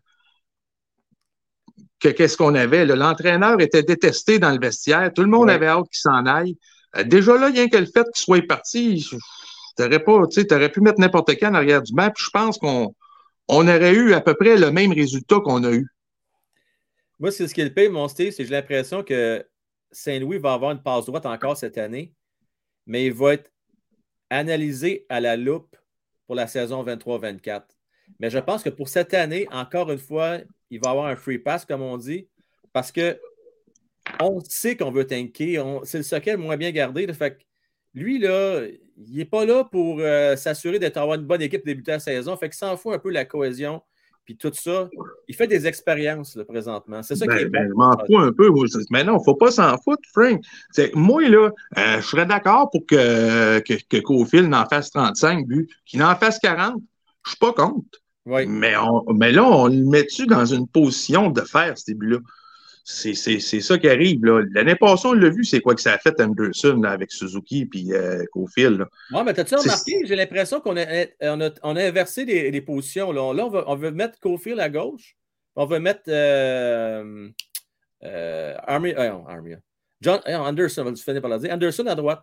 que 2.00 2.08
qu'est-ce 2.08 2.36
qu'on 2.36 2.54
avait? 2.54 2.86
L'entraîneur 2.86 3.60
était 3.60 3.82
détesté 3.82 4.38
dans 4.38 4.50
le 4.52 4.58
vestiaire. 4.58 5.12
Tout 5.14 5.22
le 5.22 5.28
monde 5.28 5.48
Ouais. 5.48 5.54
avait 5.54 5.66
hâte 5.66 5.88
qu'il 5.90 5.98
s'en 6.00 6.24
aille. 6.26 6.56
Euh, 6.96 7.04
déjà 7.04 7.36
là, 7.36 7.48
rien 7.48 7.68
que 7.68 7.76
le 7.76 7.86
fait 7.86 8.04
qu'il 8.14 8.22
soit 8.22 8.46
parti, 8.46 9.00
je- 9.00 9.16
t'aurais 9.76 10.02
pas, 10.02 10.26
tu 10.26 10.40
sais, 10.40 10.46
t'aurais 10.46 10.70
pu 10.70 10.80
mettre 10.80 11.00
n'importe 11.00 11.34
qui 11.34 11.46
en 11.46 11.54
arrière 11.54 11.82
du 11.82 11.92
banc. 11.92 12.10
Je 12.16 12.30
pense 12.30 12.58
qu'on 12.58 12.94
on 13.48 13.68
aurait 13.68 13.94
eu 13.94 14.12
à 14.14 14.20
peu 14.20 14.34
près 14.34 14.56
le 14.56 14.70
même 14.70 14.92
résultat 14.92 15.40
qu'on 15.40 15.62
a 15.64 15.72
eu. 15.72 15.86
Moi, 17.18 17.30
c'est 17.32 17.48
ce 17.48 17.54
qui 17.54 17.60
est 17.60 17.64
le 17.64 17.72
pire, 17.74 17.90
mon 17.90 18.08
Steve, 18.08 18.30
c'est 18.32 18.42
que 18.42 18.48
j'ai 18.48 18.54
l'impression 18.54 19.02
que 19.02 19.46
Saint-Louis 19.90 20.38
va 20.38 20.52
avoir 20.54 20.72
une 20.72 20.82
passe 20.82 21.06
droite 21.06 21.26
encore 21.26 21.56
cette 21.56 21.78
année, 21.78 22.12
mais 22.86 23.06
il 23.06 23.12
va 23.12 23.34
être 23.34 23.50
analysé 24.30 25.06
à 25.08 25.20
la 25.20 25.36
loupe 25.36 25.76
pour 26.26 26.34
la 26.34 26.46
saison 26.46 26.84
23-24. 26.84 27.62
Mais 28.20 28.30
je 28.30 28.38
pense 28.38 28.62
que 28.62 28.70
pour 28.70 28.88
cette 28.88 29.14
année, 29.14 29.46
encore 29.50 29.90
une 29.90 29.98
fois, 29.98 30.38
il 30.70 30.80
va 30.80 30.90
avoir 30.90 31.06
un 31.06 31.16
free 31.16 31.38
pass, 31.38 31.64
comme 31.64 31.82
on 31.82 31.96
dit, 31.96 32.28
parce 32.72 32.92
que 32.92 33.18
on 34.20 34.40
sait 34.40 34.76
qu'on 34.76 34.90
veut 34.90 35.06
tanker. 35.06 35.62
C'est 35.84 35.98
le 35.98 36.04
secret 36.04 36.36
moins 36.36 36.56
bien 36.56 36.70
gardé. 36.70 37.12
fait 37.12 37.38
que 37.38 37.42
lui, 37.94 38.18
là, 38.18 38.62
il 38.96 39.16
n'est 39.16 39.24
pas 39.24 39.44
là 39.44 39.64
pour 39.64 39.98
euh, 40.00 40.36
s'assurer 40.36 40.78
d'être 40.78 40.96
avoir 40.96 41.18
une 41.18 41.26
bonne 41.26 41.42
équipe 41.42 41.64
débuter 41.64 41.92
la 41.92 41.98
saison. 41.98 42.36
Fait 42.36 42.48
qu'il 42.48 42.58
s'en 42.58 42.76
fout 42.76 42.94
un 42.94 42.98
peu 42.98 43.10
la 43.10 43.24
cohésion. 43.24 43.82
Puis 44.26 44.36
tout 44.36 44.50
ça, 44.52 44.90
il 45.28 45.36
fait 45.36 45.46
des 45.46 45.68
expériences 45.68 46.34
là, 46.34 46.44
présentement. 46.44 47.00
C'est 47.04 47.14
ça 47.14 47.28
qui 47.28 47.32
est 47.32 47.44
Ben, 47.44 47.68
ben, 47.68 47.68
bon. 47.68 47.70
je 47.70 47.74
m'en 47.76 48.06
fous 48.06 48.18
un 48.18 48.32
peu. 48.32 48.50
Mais 48.90 49.04
non, 49.04 49.22
faut 49.22 49.36
pas 49.36 49.52
s'en 49.52 49.78
foutre, 49.78 50.02
Frank. 50.12 50.40
Moi, 50.94 51.28
là, 51.28 51.50
euh, 51.78 52.00
je 52.00 52.06
serais 52.06 52.26
d'accord 52.26 52.68
pour 52.70 52.84
que, 52.86 53.60
que, 53.60 53.74
que 53.88 54.02
Cofield 54.02 54.48
n'en 54.48 54.66
fasse 54.66 54.90
35 54.90 55.46
buts, 55.46 55.68
qu'il 55.86 56.02
en 56.02 56.16
fasse 56.16 56.40
40. 56.40 56.74
Je 57.24 57.30
suis 57.30 57.38
pas 57.38 57.52
contre. 57.52 58.00
Oui. 58.26 58.46
Mais, 58.48 58.76
on, 58.76 59.04
mais 59.14 59.30
là, 59.30 59.44
on 59.44 59.68
le 59.68 59.84
met-tu 59.84 60.26
dans 60.26 60.44
une 60.44 60.66
position 60.66 61.30
de 61.30 61.42
faire 61.42 61.78
ces 61.78 61.94
buts-là? 61.94 62.18
C'est 62.88 63.14
ça 63.14 63.78
qui 63.78 63.88
arrive. 63.88 64.24
L'année 64.24 64.76
passée, 64.76 65.08
on 65.08 65.12
l'a 65.12 65.28
vu, 65.28 65.42
c'est 65.42 65.60
quoi 65.60 65.74
que 65.74 65.80
ça 65.80 65.94
a 65.94 65.98
fait 65.98 66.20
Anderson 66.20 66.80
là, 66.80 66.90
avec 66.90 67.10
Suzuki 67.10 67.66
puis 67.66 67.92
euh, 67.92 68.24
Cofield. 68.32 68.84
Ouais, 69.12 69.24
mais 69.24 69.34
t'as-tu 69.34 69.56
remarqué? 69.56 70.02
J'ai 70.06 70.14
l'impression 70.14 70.60
qu'on 70.60 70.76
a, 70.76 70.86
on 71.22 71.40
a, 71.40 71.50
on 71.64 71.74
a 71.74 71.82
inversé 71.84 72.24
les, 72.24 72.48
les 72.52 72.60
positions. 72.60 73.10
Là, 73.10 73.34
Là, 73.34 73.44
on, 73.46 73.50
veut, 73.50 73.64
on 73.66 73.74
veut 73.74 73.90
mettre 73.90 74.20
Cofield 74.20 74.60
à 74.60 74.68
gauche. 74.68 75.16
On 75.56 75.66
veut 75.66 75.80
mettre 75.80 76.02
euh, 76.06 77.28
euh, 78.04 78.54
Army, 78.58 78.94
euh, 78.96 79.10
non, 79.10 79.26
Army, 79.26 79.54
euh, 79.54 79.56
John 80.00 80.20
euh, 80.28 80.36
Anderson, 80.36 80.82
on 80.86 80.90
va 80.92 80.94
finir 80.94 81.20
par 81.20 81.30
le 81.30 81.38
dire. 81.40 81.52
Anderson 81.52 81.86
à 81.88 81.94
droite. 81.96 82.22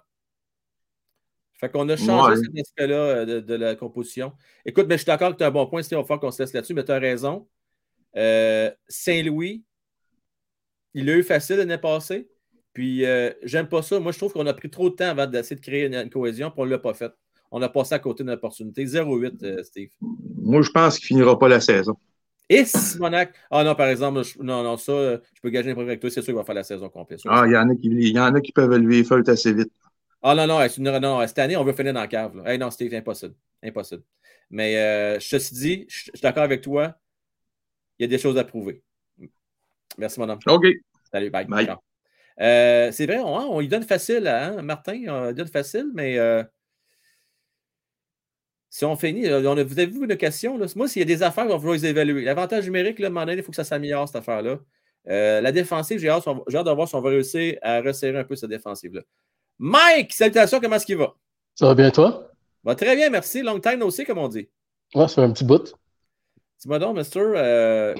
Fait 1.59 1.69
qu'on 1.69 1.89
a 1.89 1.97
changé 1.97 2.35
Ouais. 2.39 2.45
cet 2.45 2.57
aspect-là 2.57 2.95
euh, 2.95 3.25
de, 3.25 3.39
de 3.41 3.55
la 3.55 3.75
composition. 3.75 4.31
Écoute, 4.65 4.85
mais 4.87 4.95
je 4.95 4.99
suis 4.99 5.07
d'accord 5.07 5.31
que 5.33 5.37
tu 5.37 5.43
as 5.43 5.47
un 5.47 5.51
bon 5.51 5.65
point, 5.67 5.81
Steve, 5.83 5.99
il 6.01 6.07
va 6.07 6.17
qu'on 6.17 6.31
se 6.31 6.41
laisse 6.41 6.53
là-dessus, 6.53 6.73
mais 6.73 6.85
tu 6.85 6.91
as 6.93 6.99
raison. 6.99 7.49
Euh, 8.15 8.71
Saint-Louis, 8.87 9.63
il 10.93 11.05
l'a 11.05 11.13
eu 11.17 11.23
facile 11.23 11.57
l'année 11.57 11.77
passée. 11.77 12.29
Puis, 12.73 13.05
euh, 13.05 13.31
j'aime 13.43 13.67
pas 13.67 13.81
ça. 13.81 13.99
Moi, 13.99 14.11
je 14.11 14.17
trouve 14.17 14.33
qu'on 14.33 14.47
a 14.47 14.53
pris 14.53 14.69
trop 14.69 14.89
de 14.89 14.95
temps 14.95 15.09
avant 15.09 15.27
d'essayer 15.27 15.55
de 15.55 15.61
créer 15.61 15.85
une, 15.85 15.93
une 15.95 16.09
cohésion, 16.09 16.49
puis 16.49 16.61
on 16.61 16.65
ne 16.65 16.71
l'a 16.71 16.79
pas 16.79 16.93
fait. 16.93 17.11
On 17.51 17.61
a 17.61 17.69
passé 17.69 17.93
à 17.93 17.99
côté 17.99 18.23
d'une 18.23 18.33
opportunité. 18.33 18.85
0-8, 18.85 19.43
euh, 19.43 19.61
Steve. 19.63 19.89
Moi, 20.01 20.63
je 20.63 20.71
pense 20.71 20.97
qu'il 20.97 21.05
finira 21.07 21.37
pas 21.37 21.47
la 21.47 21.59
saison. 21.59 21.95
Et 22.49 22.65
Simonac. 22.65 23.33
Ah 23.51 23.63
non, 23.63 23.75
par 23.75 23.87
exemple, 23.87 24.23
je- 24.23 24.39
non, 24.39 24.63
non, 24.63 24.75
ça, 24.77 24.91
euh, 24.91 25.17
je 25.35 25.41
peux 25.41 25.49
gager 25.49 25.69
un 25.69 25.73
problème 25.73 25.89
avec 25.91 26.01
toi. 26.01 26.09
C'est 26.09 26.21
sûr 26.21 26.25
qu'il 26.25 26.35
va 26.35 26.43
faire 26.43 26.55
la 26.55 26.63
saison 26.63 26.89
complète. 26.89 27.21
Ah, 27.27 27.43
il 27.45 27.53
y 27.53 27.57
en 27.57 27.69
a 27.69 27.75
qui, 27.75 27.87
y 27.87 28.19
en 28.19 28.33
a 28.33 28.41
qui 28.41 28.51
peuvent 28.51 28.71
lever 28.75 28.97
les 28.97 29.03
feuilles 29.03 29.23
assez 29.27 29.53
vite. 29.53 29.71
Ah 30.21 30.35
non, 30.35 30.47
non, 30.47 30.99
non, 30.99 31.27
cette 31.27 31.39
année, 31.39 31.57
on 31.57 31.63
veut 31.63 31.73
finir 31.73 31.93
dans 31.93 32.01
la 32.01 32.07
cave. 32.07 32.35
Là. 32.37 32.51
Hey, 32.51 32.57
non, 32.57 32.71
Steve, 32.71 32.93
impossible. 32.93 33.35
Impossible. 33.61 34.03
Mais 34.49 34.77
euh, 34.77 35.19
ceci 35.19 35.53
dit, 35.53 35.85
je 35.89 35.97
je 36.05 36.11
suis 36.13 36.21
d'accord 36.21 36.43
avec 36.43 36.61
toi. 36.61 36.95
Il 37.99 38.03
y 38.03 38.05
a 38.05 38.07
des 38.07 38.17
choses 38.17 38.37
à 38.37 38.43
prouver. 38.43 38.83
Merci, 39.97 40.19
mon 40.19 40.29
homme. 40.29 40.39
OK. 40.47 40.65
Salut, 41.11 41.29
bye. 41.29 41.45
Bye. 41.45 41.73
Euh, 42.41 42.91
c'est 42.91 43.05
vrai, 43.05 43.19
on, 43.19 43.35
on 43.35 43.59
lui 43.59 43.67
donne 43.67 43.83
facile, 43.83 44.27
hein, 44.27 44.61
Martin, 44.63 45.03
on 45.07 45.27
lui 45.27 45.33
donne 45.35 45.47
facile, 45.47 45.91
mais 45.93 46.17
euh, 46.17 46.43
si 48.69 48.85
on 48.85 48.95
finit, 48.95 49.27
euh, 49.27 49.47
on 49.47 49.55
a, 49.55 49.63
vous 49.63 49.77
avez 49.79 49.85
vu 49.85 50.03
une 50.03 50.17
question? 50.17 50.57
Là? 50.57 50.65
Moi, 50.75 50.87
s'il 50.87 51.01
y 51.01 51.03
a 51.03 51.05
des 51.05 51.21
affaires, 51.21 51.45
on 51.45 51.49
va 51.49 51.57
vouloir 51.57 51.75
les 51.75 51.85
évaluer. 51.85 52.23
L'avantage 52.23 52.65
numérique, 52.65 52.97
là, 52.97 53.05
à 53.05 53.09
un 53.09 53.13
moment 53.13 53.25
donné, 53.25 53.37
il 53.37 53.43
faut 53.43 53.51
que 53.51 53.55
ça 53.55 53.63
s'améliore, 53.63 54.07
cette 54.07 54.15
affaire-là. 54.15 54.57
Euh, 55.09 55.41
la 55.41 55.51
défensive, 55.51 55.99
j'ai 55.99 56.09
hâte, 56.09 56.23
j'ai 56.47 56.57
hâte 56.57 56.65
de 56.65 56.71
voir 56.71 56.87
si 56.87 56.95
on 56.95 57.01
va 57.01 57.09
réussir 57.11 57.59
à 57.61 57.81
resserrer 57.81 58.17
un 58.17 58.23
peu 58.23 58.35
cette 58.35 58.49
défensive-là. 58.49 59.01
Mike, 59.59 60.13
salutations, 60.13 60.59
comment 60.59 60.77
est-ce 60.77 60.87
qu'il 60.87 60.97
va? 60.97 61.13
Ça 61.53 61.67
va 61.67 61.75
bien, 61.75 61.91
toi? 61.91 62.31
Va 62.63 62.73
très 62.73 62.95
bien, 62.95 63.11
merci. 63.11 63.43
Long 63.43 63.59
time 63.59 63.91
see, 63.91 64.05
comme 64.05 64.17
on 64.17 64.27
dit. 64.27 64.49
Ouais, 64.95 65.07
ça 65.07 65.15
fait 65.15 65.21
un 65.21 65.31
petit 65.31 65.43
bout. 65.43 65.75
Dis-moi 66.59 66.79
donc, 66.79 66.97
Mister, 66.97 67.19
euh, 67.19 67.93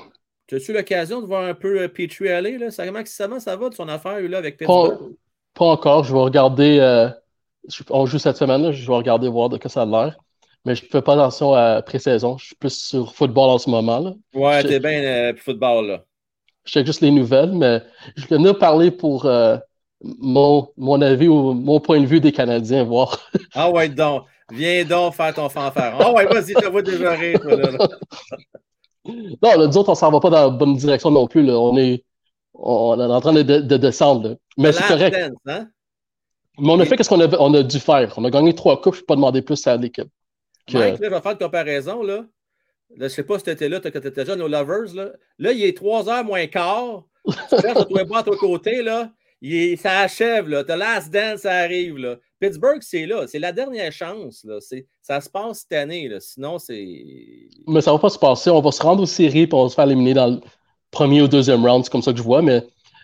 as-tu 0.52 0.72
eu 0.72 0.74
l'occasion 0.74 1.22
de 1.22 1.26
voir 1.28 1.46
un 1.46 1.54
peu 1.54 1.82
euh, 1.82 1.88
Petrie 1.88 2.30
aller? 2.30 2.58
Là? 2.58 2.72
Ça, 2.72 2.86
comment, 2.86 3.04
comment 3.18 3.40
ça 3.40 3.56
va? 3.56 3.70
De 3.70 3.76
son 3.76 3.88
affaire 3.88 4.20
là, 4.22 4.38
avec 4.38 4.58
Pittsburgh? 4.58 5.14
pas 5.54 5.66
encore. 5.66 6.04
Je 6.04 6.14
vais 6.14 6.20
regarder. 6.20 6.80
euh, 6.80 7.10
on 7.90 8.06
joue 8.06 8.20
cette 8.20 8.38
semaine, 8.38 8.62
là, 8.64 8.72
je 8.72 8.86
vais 8.86 8.94
regarder 8.94 9.28
voir 9.30 9.50
de 9.50 9.58
quoi 9.58 9.70
ça 9.70 9.84
a 9.84 9.86
l'air. 9.86 10.18
Mais 10.66 10.76
je 10.76 10.84
ne 10.86 10.90
fais 10.90 11.02
pas 11.02 11.14
attention 11.14 11.54
à 11.54 11.82
pré-saison. 11.82 12.38
Je 12.38 12.46
suis 12.48 12.56
plus 12.56 12.74
sur 12.74 13.14
football 13.14 13.50
en 13.50 13.58
ce 13.58 13.70
moment. 13.70 14.00
Là. 14.00 14.14
Ouais, 14.34 14.64
t'es 14.64 14.80
bien 14.80 15.04
euh, 15.04 15.34
football, 15.36 15.88
là. 15.88 16.04
Je 16.64 16.72
check 16.72 16.86
juste 16.86 17.02
les 17.02 17.12
nouvelles, 17.12 17.52
mais 17.52 17.82
je 18.16 18.26
vais 18.26 18.38
venir 18.38 18.58
parler 18.58 18.90
pour 18.90 19.26
euh, 19.26 19.58
mon, 20.02 20.70
mon 20.78 21.02
avis 21.02 21.28
ou 21.28 21.54
mon 21.54 21.82
point 21.82 22.00
de 22.00 22.06
vue 22.06 22.22
des 22.22 22.32
Canadiens, 22.32 22.84
voir. 22.86 23.20
Ah 23.54 23.70
ouais, 23.70 23.90
donc. 23.90 24.24
Viens 24.52 24.84
donc 24.86 25.16
faire 25.16 25.34
ton 25.34 25.50
fanfare. 25.50 25.98
Ah 26.00 26.12
ouais, 26.14 26.26
vas-y, 26.26 26.54
te 26.54 26.66
vois 26.68 26.82
déjà 26.82 27.12
rire, 27.12 27.40
toi, 27.40 27.56
là. 27.56 27.72
là. 27.72 27.88
Non, 29.06 29.36
là, 29.42 29.68
nous 29.68 29.78
autres, 29.78 29.90
on 29.90 29.96
s'en 29.96 30.12
va 30.12 30.20
pas 30.20 30.30
dans 30.30 30.44
la 30.44 30.50
bonne 30.50 30.76
direction 30.76 31.12
non 31.12 31.28
plus. 31.28 31.44
Là. 31.44 31.60
On, 31.60 31.76
est, 31.78 32.04
on 32.54 33.00
est 33.00 33.04
en 33.04 33.22
train 33.22 33.34
de, 33.34 33.42
de- 33.44 33.60
de 33.60 33.78
descendre. 33.78 34.30
là. 34.30 34.36
Mais 34.58 34.72
c'est 34.72 34.88
correct. 34.88 35.14
dance, 35.16 35.38
hein? 35.48 35.68
Mais 36.60 36.70
on 36.72 36.80
a 36.80 36.86
fait 36.86 37.02
ce 37.04 37.10
qu'on 37.10 37.20
a, 37.20 37.28
on 37.40 37.54
a 37.56 37.64
dû 37.64 37.80
faire. 37.80 38.14
On 38.18 38.24
a 38.26 38.30
gagné 38.30 38.54
trois 38.54 38.80
coupes. 38.80 38.94
Je 38.94 39.00
ne 39.00 39.02
peux 39.02 39.08
pas 39.08 39.16
demander 39.16 39.42
plus 39.42 39.66
à 39.68 39.76
l'équipe. 39.76 40.08
Que- 40.68 40.78
Mike, 40.78 41.00
là, 41.00 41.10
je 41.10 41.16
vais 41.16 41.22
faire 41.22 41.32
une 41.32 41.38
comparaison, 41.38 42.04
là. 42.04 42.26
Là, 42.96 43.08
je 43.08 43.14
sais 43.14 43.24
pas 43.24 43.40
si 43.40 43.46
tu 43.46 43.50
étais 43.50 43.68
là, 43.70 43.80
quand 43.80 43.90
tu 43.90 44.08
étais 44.08 44.26
jeune, 44.26 44.42
aux 44.42 44.48
Lovers, 44.48 44.94
là. 44.94 45.10
Là, 45.40 45.52
il 45.52 45.64
est 45.64 45.76
3 45.76 46.08
heures 46.10 46.24
moins 46.24 46.46
quart. 46.48 47.04
Tu 47.28 47.34
cherches 47.60 47.66
à 47.78 47.86
et 48.02 48.06
moi 48.06 48.20
à 48.20 48.24
ton 48.24 48.38
côté, 48.38 48.84
là. 48.84 49.12
Il 49.42 49.54
est- 49.56 49.76
ça 49.76 50.00
achève, 50.02 50.48
là. 50.48 50.64
The 50.64 50.70
last 50.78 51.12
dance, 51.12 51.42
ça 51.42 51.54
arrive, 51.54 51.98
là. 51.98 52.16
Pittsburgh, 52.48 52.80
c'est 52.82 53.06
là. 53.06 53.26
C'est 53.28 53.40
la 53.40 53.52
dernière 53.52 53.92
chance. 53.92 54.44
Là. 54.44 54.58
C'est- 54.60 54.86
Ça 55.02 55.20
se 55.22 55.30
passe 55.30 55.62
cette 55.62 55.74
année. 55.78 56.08
Là. 56.10 56.20
Sinon, 56.20 56.60
c'est. 56.60 56.86
Mais 57.68 57.82
ça 57.82 57.92
va 57.92 58.00
pas 58.00 58.10
se 58.10 58.20
passer. 58.20 58.50
On 58.50 58.62
va 58.62 58.72
se 58.72 58.82
rendre 58.82 59.04
aux 59.04 59.08
séries 59.08 59.42
et 59.44 59.50
on 59.54 59.64
va 59.64 59.70
se 59.70 59.76
faire 59.76 59.86
éliminer 59.86 60.14
dans 60.14 60.28
le 60.28 60.40
premier 60.92 61.22
ou 61.22 61.28
deuxième 61.28 61.66
round. 61.66 61.84
C'est 61.86 61.92
comme 61.92 62.02
ça 62.02 62.12
que 62.12 62.18
je 62.18 62.24
vois. 62.24 62.42
Mais, 62.42 62.64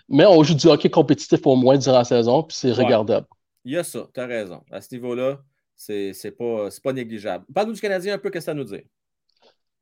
mais 0.10 0.26
on 0.26 0.44
joue 0.44 0.54
du 0.56 0.68
hockey 0.68 0.90
compétitif 0.90 1.46
au 1.46 1.56
moins 1.56 1.78
durant 1.78 2.00
la 2.00 2.04
saison, 2.04 2.44
puis 2.44 2.58
c'est 2.58 2.72
Ouais. 2.78 2.84
regardable. 2.84 3.28
Il 3.66 3.74
y 3.74 3.78
a 3.78 3.84
ça, 3.84 4.08
tu 4.14 4.20
as 4.20 4.26
raison. 4.26 4.62
À 4.72 4.82
ce 4.82 4.94
niveau-là, 4.96 5.40
c'est 5.76 6.14
pas, 6.38 6.70
pas 6.84 6.94
négligeable. 6.94 7.46
Parle-nous 7.54 7.74
du 7.74 7.82
Canadien 7.82 8.16
un 8.16 8.18
peu, 8.18 8.30
qu'est-ce 8.30 8.46
que 8.48 8.52
ça 8.52 8.54
nous 8.54 8.64
dit? 8.64 8.82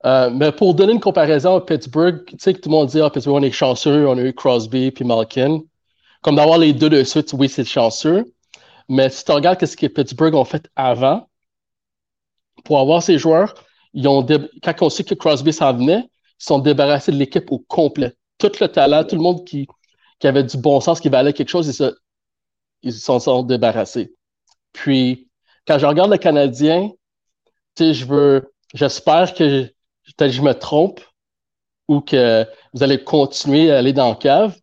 Euh, 0.05 0.29
mais 0.29 0.51
pour 0.51 0.75
donner 0.75 0.93
une 0.93 0.99
comparaison 0.99 1.55
à 1.55 1.61
Pittsburgh, 1.65 2.23
tu 2.27 2.35
sais 2.39 2.53
que 2.53 2.59
tout 2.59 2.69
le 2.69 2.75
monde 2.75 2.88
dit 2.89 3.01
ah, 3.01 3.09
Pittsburgh, 3.09 3.35
on 3.38 3.43
est 3.43 3.51
chanceux, 3.51 4.07
on 4.07 4.17
a 4.17 4.21
eu 4.21 4.34
Crosby 4.34 4.91
puis 4.91 5.03
Malkin. 5.05 5.61
Comme 6.21 6.35
d'avoir 6.35 6.57
les 6.59 6.73
deux 6.73 6.89
de 6.89 7.03
suite, 7.03 7.34
oui, 7.34 7.49
c'est 7.49 7.65
chanceux. 7.65 8.25
Mais 8.89 9.09
si 9.09 9.23
tu 9.26 9.31
regardes 9.31 9.64
ce 9.65 9.76
que 9.77 9.88
Pittsburgh 9.88 10.35
ont 10.35 10.45
fait 10.45 10.69
avant, 10.76 11.27
pour 12.64 12.80
avoir 12.80 13.01
ces 13.03 13.18
joueurs, 13.18 13.53
ils 13.93 14.07
ont 14.07 14.26
quand 14.64 14.73
on 14.81 14.89
sait 14.89 15.03
que 15.03 15.14
Crosby 15.15 15.53
s'en 15.53 15.73
venait, 15.73 16.03
ils 16.39 16.43
sont 16.45 16.59
débarrassés 16.59 17.11
de 17.11 17.18
l'équipe 17.18 17.51
au 17.51 17.59
complet. 17.59 18.14
Tout 18.38 18.51
le 18.59 18.68
talent, 18.68 19.03
tout 19.03 19.15
le 19.15 19.22
monde 19.22 19.45
qui, 19.45 19.68
qui 20.19 20.27
avait 20.27 20.43
du 20.43 20.57
bon 20.57 20.80
sens, 20.80 20.99
qui 20.99 21.09
valait 21.09 21.34
quelque 21.34 21.49
chose, 21.49 21.68
ils 21.68 21.73
se- 21.73 21.95
ils 22.84 22.93
sont 22.93 23.43
débarrassés. 23.43 24.14
Puis, 24.73 25.30
quand 25.68 25.80
je 25.80 25.85
regarde 25.85 26.11
le 26.11 26.18
Canadien, 26.18 26.91
je 27.80 28.05
veux, 28.05 28.53
j'espère 28.73 29.34
que 29.34 29.64
peut-être 30.18 30.31
je 30.31 30.41
me 30.41 30.53
trompe 30.53 31.01
ou 31.88 32.01
que 32.01 32.45
vous 32.73 32.84
allez 32.84 33.03
continuer 33.03 33.72
à 33.72 33.80
aller 33.80 33.93
dans 33.93 34.09
la 34.09 34.15
cave, 34.15 34.59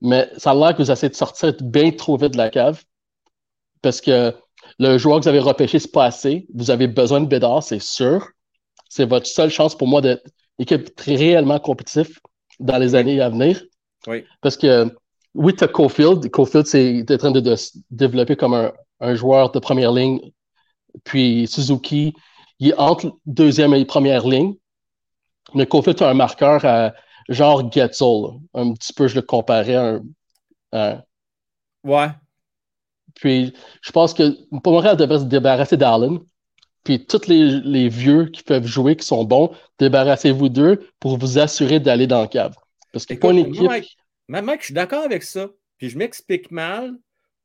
mais 0.00 0.30
ça 0.38 0.52
a 0.52 0.54
l'air 0.54 0.76
que 0.76 0.82
vous 0.82 0.90
essayez 0.90 1.10
de 1.10 1.16
sortir 1.16 1.54
bien 1.62 1.90
trop 1.92 2.16
vite 2.16 2.32
de 2.32 2.38
la 2.38 2.50
cave 2.50 2.82
parce 3.82 4.00
que 4.00 4.34
le 4.78 4.98
joueur 4.98 5.18
que 5.18 5.24
vous 5.24 5.28
avez 5.28 5.38
repêché, 5.38 5.78
c'est 5.78 5.92
pas 5.92 6.06
assez. 6.06 6.46
Vous 6.54 6.70
avez 6.70 6.86
besoin 6.88 7.20
de 7.20 7.26
Bédard, 7.26 7.62
c'est 7.62 7.80
sûr. 7.82 8.26
C'est 8.88 9.04
votre 9.08 9.26
seule 9.26 9.50
chance 9.50 9.76
pour 9.76 9.88
moi 9.88 10.00
d'être 10.00 10.24
une 10.58 10.62
équipe 10.64 10.94
très 10.94 11.16
réellement 11.16 11.58
compétitive 11.58 12.18
dans 12.58 12.78
les 12.78 12.94
années 12.94 13.20
à 13.20 13.28
venir. 13.28 13.62
Oui. 14.06 14.24
Parce 14.40 14.56
que 14.56 14.92
oui, 15.34 15.54
tu 15.54 15.64
as 15.64 15.68
Cofield. 15.68 16.28
Cofield, 16.30 16.66
c'est 16.66 16.96
est 16.96 17.10
en 17.10 17.18
train 17.18 17.30
de, 17.30 17.40
de 17.40 17.56
se 17.56 17.78
développer 17.90 18.36
comme 18.36 18.54
un, 18.54 18.72
un 19.00 19.14
joueur 19.14 19.50
de 19.52 19.58
première 19.58 19.92
ligne. 19.92 20.20
Puis 21.04 21.46
Suzuki, 21.46 22.14
il 22.58 22.70
est 22.70 22.78
entre 22.78 23.16
deuxième 23.26 23.74
et 23.74 23.84
première 23.84 24.26
ligne. 24.26 24.54
Mais 25.54 25.66
Cofield 25.66 26.02
a 26.02 26.10
un 26.10 26.14
marqueur 26.14 26.64
à 26.64 26.92
genre 27.28 27.70
Getzel. 27.70 28.38
Un 28.54 28.72
petit 28.72 28.92
peu, 28.92 29.06
je 29.06 29.14
le 29.16 29.22
comparais 29.22 29.74
à 29.76 29.84
un. 29.86 30.00
à- 30.72 31.04
Ouais. 31.84 32.08
Puis 33.18 33.52
je 33.82 33.92
pense 33.92 34.14
que 34.14 34.30
pour 34.60 34.72
Montréal 34.72 34.96
devrait 34.96 35.18
se 35.18 35.24
débarrasser 35.24 35.76
d'Allen. 35.76 36.18
Puis 36.84 37.04
tous 37.04 37.26
les, 37.26 37.60
les 37.60 37.88
vieux 37.88 38.26
qui 38.26 38.42
peuvent 38.42 38.66
jouer, 38.66 38.96
qui 38.96 39.06
sont 39.06 39.24
bons, 39.24 39.50
débarrassez-vous 39.78 40.48
d'eux 40.48 40.88
pour 41.00 41.18
vous 41.18 41.38
assurer 41.38 41.80
d'aller 41.80 42.06
dans 42.06 42.22
le 42.22 42.28
cave. 42.28 42.54
Parce 42.92 43.04
que 43.04 43.14
pas 43.14 43.30
une 43.32 43.38
Écoute, 43.38 43.56
équipe. 43.56 43.98
moi, 44.28 44.40
Mike, 44.42 44.60
je 44.60 44.66
suis 44.66 44.74
d'accord 44.74 45.02
avec 45.04 45.22
ça. 45.22 45.48
Puis 45.76 45.90
je 45.90 45.98
m'explique 45.98 46.50
mal 46.50 46.94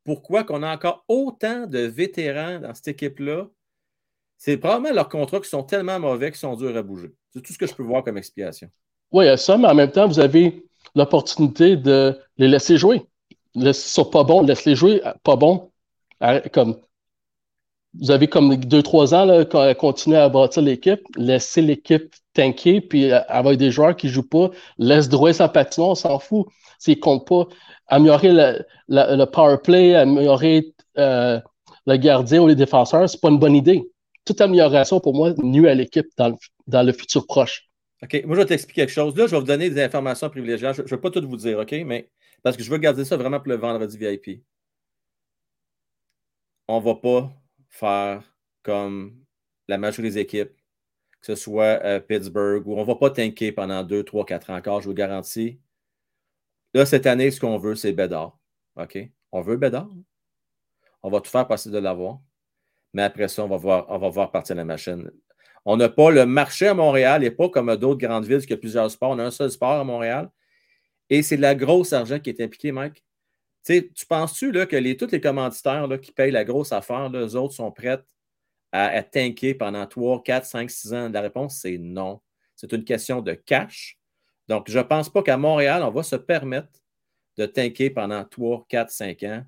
pourquoi 0.06 0.44
qu'on 0.44 0.64
a 0.64 0.74
encore 0.74 1.04
autant 1.08 1.66
de 1.68 1.80
vétérans 1.80 2.60
dans 2.60 2.74
cette 2.74 2.90
équipe-là. 2.90 3.48
C'est 4.38 4.58
probablement 4.58 4.94
leurs 4.94 5.10
contrats 5.10 5.40
qui 5.40 5.50
sont 5.50 5.64
tellement 5.64 6.00
mauvais 6.00 6.32
qu'ils 6.32 6.40
sont 6.40 6.56
durs 6.56 6.76
à 6.76 6.82
bouger. 6.84 7.12
C'est 7.34 7.42
tout 7.42 7.54
ce 7.54 7.58
que 7.58 7.68
je 7.68 7.74
peux 7.74 7.84
voir 7.84 8.04
comme 8.04 8.18
explication. 8.18 8.70
Oui, 9.12 9.26
il 9.26 9.28
y 9.28 9.32
a 9.32 9.38
ça, 9.38 9.58
mais 9.58 9.68
en 9.68 9.76
même 9.76 9.92
temps, 9.92 10.08
vous 10.08 10.20
avez 10.20 10.66
l'opportunité 10.96 11.78
de 11.78 12.18
les 12.38 12.48
laisser 12.48 12.78
jouer. 12.78 13.02
Laisse- 13.56 13.86
sont 13.86 14.06
pas 14.06 14.24
bons, 14.24 14.42
laisse-les 14.42 14.76
jouer 14.76 15.02
euh, 15.06 15.14
pas 15.24 15.36
bons. 15.36 15.70
Comme, 16.54 16.78
vous 18.00 18.12
avez 18.12 18.28
comme 18.28 18.56
deux, 18.56 18.82
trois 18.82 19.14
ans 19.14 19.26
là, 19.26 19.46
quand- 19.46 19.74
continuer 19.76 20.18
à 20.18 20.30
bâtir 20.30 20.64
l'équipe, 20.64 21.02
laissez 21.18 21.62
l'équipe 21.62 22.14
tanker, 22.34 22.82
puis 22.82 23.12
euh, 23.12 23.20
avec 23.28 23.58
des 23.58 23.72
joueurs 23.72 23.96
qui 23.96 24.08
jouent 24.10 24.28
pas, 24.28 24.50
laisse 24.78 25.10
droit 25.10 25.34
sa 25.34 25.50
patinoire, 25.50 25.92
on 25.92 25.96
s'en 25.96 26.20
fout. 26.20 26.48
S'ils 26.80 27.00
comptent 27.00 27.28
pas, 27.28 27.48
améliorer 27.88 28.32
le 28.88 29.26
power 29.26 29.58
play, 29.64 29.96
améliorer 29.96 30.74
euh, 30.98 31.40
le 31.86 31.98
gardien 31.98 32.42
ou 32.42 32.48
les 32.48 32.56
défenseurs, 32.56 33.10
c'est 33.10 33.22
pas 33.22 33.30
une 33.30 33.40
bonne 33.40 33.56
idée. 33.56 33.90
Toute 34.26 34.40
amélioration, 34.42 35.00
pour 35.00 35.14
moi, 35.14 35.34
nuit 35.44 35.68
à 35.68 35.76
l'équipe 35.76 36.08
dans 36.18 36.30
le, 36.30 36.36
dans 36.68 36.84
le 36.84 36.94
futur 36.94 37.26
proche. 37.28 37.70
OK, 38.02 38.24
moi, 38.26 38.36
je 38.36 38.42
vais 38.42 38.48
t'expliquer 38.48 38.82
quelque 38.82 38.94
chose. 38.94 39.16
Là, 39.16 39.28
je 39.28 39.32
vais 39.32 39.40
vous 39.40 39.46
donner 39.46 39.70
des 39.70 39.82
informations 39.82 40.30
privilégiées. 40.30 40.72
Je 40.74 40.82
ne 40.82 40.88
vais 40.88 40.98
pas 40.98 41.10
tout 41.10 41.26
vous 41.28 41.38
dire, 41.38 41.60
OK? 41.60 41.72
Mais 41.86 42.10
parce 42.44 42.58
que 42.58 42.64
je 42.64 42.70
veux 42.70 42.78
garder 42.78 43.06
ça 43.06 43.18
vraiment 43.18 43.40
pour 43.40 43.50
le 43.50 43.56
vendredi 43.56 43.98
VIP. 43.98 44.44
On 46.68 46.80
ne 46.80 46.86
va 46.86 46.96
pas 46.96 47.34
faire 47.70 48.24
comme 48.62 49.24
la 49.68 49.78
majorité 49.78 50.14
des 50.14 50.20
équipes, 50.20 50.56
que 51.22 51.28
ce 51.28 51.36
soit 51.36 51.84
euh, 51.84 52.00
Pittsburgh, 52.00 52.68
ou 52.68 52.74
on 52.76 52.82
ne 52.82 52.86
va 52.86 52.96
pas 52.96 53.10
tanker 53.10 53.52
pendant 53.52 53.84
2, 53.84 54.04
3, 54.04 54.26
4 54.26 54.50
ans 54.50 54.56
encore, 54.58 54.82
je 54.82 54.88
vous 54.88 54.94
garantis. 54.94 55.60
Là, 56.74 56.86
cette 56.86 57.06
année, 57.06 57.32
ce 57.32 57.40
qu'on 57.40 57.58
veut, 57.58 57.76
c'est 57.76 57.94
Bédard. 57.94 58.38
OK? 58.76 58.98
On 59.32 59.42
veut 59.42 59.58
Bédard. 59.58 59.90
On 61.02 61.10
va 61.10 61.22
tout 61.22 61.30
faire 61.30 61.48
passer 61.48 61.70
de 61.70 61.78
l'avoir. 61.78 62.20
Mais 62.94 63.04
après 63.04 63.28
ça, 63.28 63.44
on 63.44 63.48
va 63.48 63.58
voir, 63.58 63.86
on 63.90 63.98
va 63.98 64.10
voir 64.10 64.32
partir 64.32 64.56
la 64.56 64.66
machine. 64.66 65.10
On 65.66 65.78
n'a 65.78 65.90
pas 65.90 66.12
le 66.12 66.26
marché 66.26 66.68
à 66.68 66.74
Montréal, 66.74 67.22
n'est 67.22 67.32
pas 67.32 67.50
comme 67.50 67.76
d'autres 67.78 68.06
grandes 68.06 68.26
villes 68.26 68.46
qui 68.46 68.54
ont 68.54 68.58
plusieurs 68.58 68.92
sports. 68.92 69.12
On 69.12 69.20
a 69.20 69.26
un 69.26 69.32
seul 69.32 69.50
sport 69.50 69.72
à 69.72 69.84
Montréal. 69.84 70.30
Et 71.10 71.22
c'est 71.24 71.38
de 71.38 71.42
la 71.42 71.56
grosse 71.56 71.94
argent 71.94 72.20
qui 72.20 72.30
est 72.30 72.42
impliqué, 72.42 72.72
Mike. 72.72 73.04
Tu 73.66 74.06
penses-tu 74.08 74.52
que 74.52 74.76
les, 74.76 74.98
tous 74.98 75.12
les 75.12 75.22
commanditaires 75.22 75.88
qui 76.02 76.12
payent 76.12 76.32
la 76.32 76.44
grosse 76.44 76.72
affaire, 76.72 77.10
là, 77.10 77.20
eux 77.20 77.36
autres 77.36 77.54
sont 77.54 77.72
prêts 77.72 78.00
à, 78.72 78.88
à 78.88 79.04
tanker 79.04 79.54
pendant 79.54 79.86
3, 79.88 80.24
4, 80.24 80.46
5, 80.46 80.70
6 80.70 80.94
ans? 80.94 81.10
La 81.10 81.22
réponse, 81.22 81.60
c'est 81.60 81.78
non. 81.78 82.22
C'est 82.56 82.72
une 82.74 82.84
question 82.84 83.22
de 83.22 83.34
cash. 83.34 83.98
Donc, 84.48 84.70
je 84.70 84.78
ne 84.78 84.84
pense 84.84 85.10
pas 85.10 85.24
qu'à 85.24 85.38
Montréal, 85.38 85.84
on 85.84 85.92
va 85.92 86.04
se 86.04 86.16
permettre 86.16 86.84
de 87.38 87.46
tanker 87.46 87.90
pendant 87.90 88.24
3, 88.26 88.66
4, 88.68 88.92
5 88.92 89.24
ans. 89.24 89.44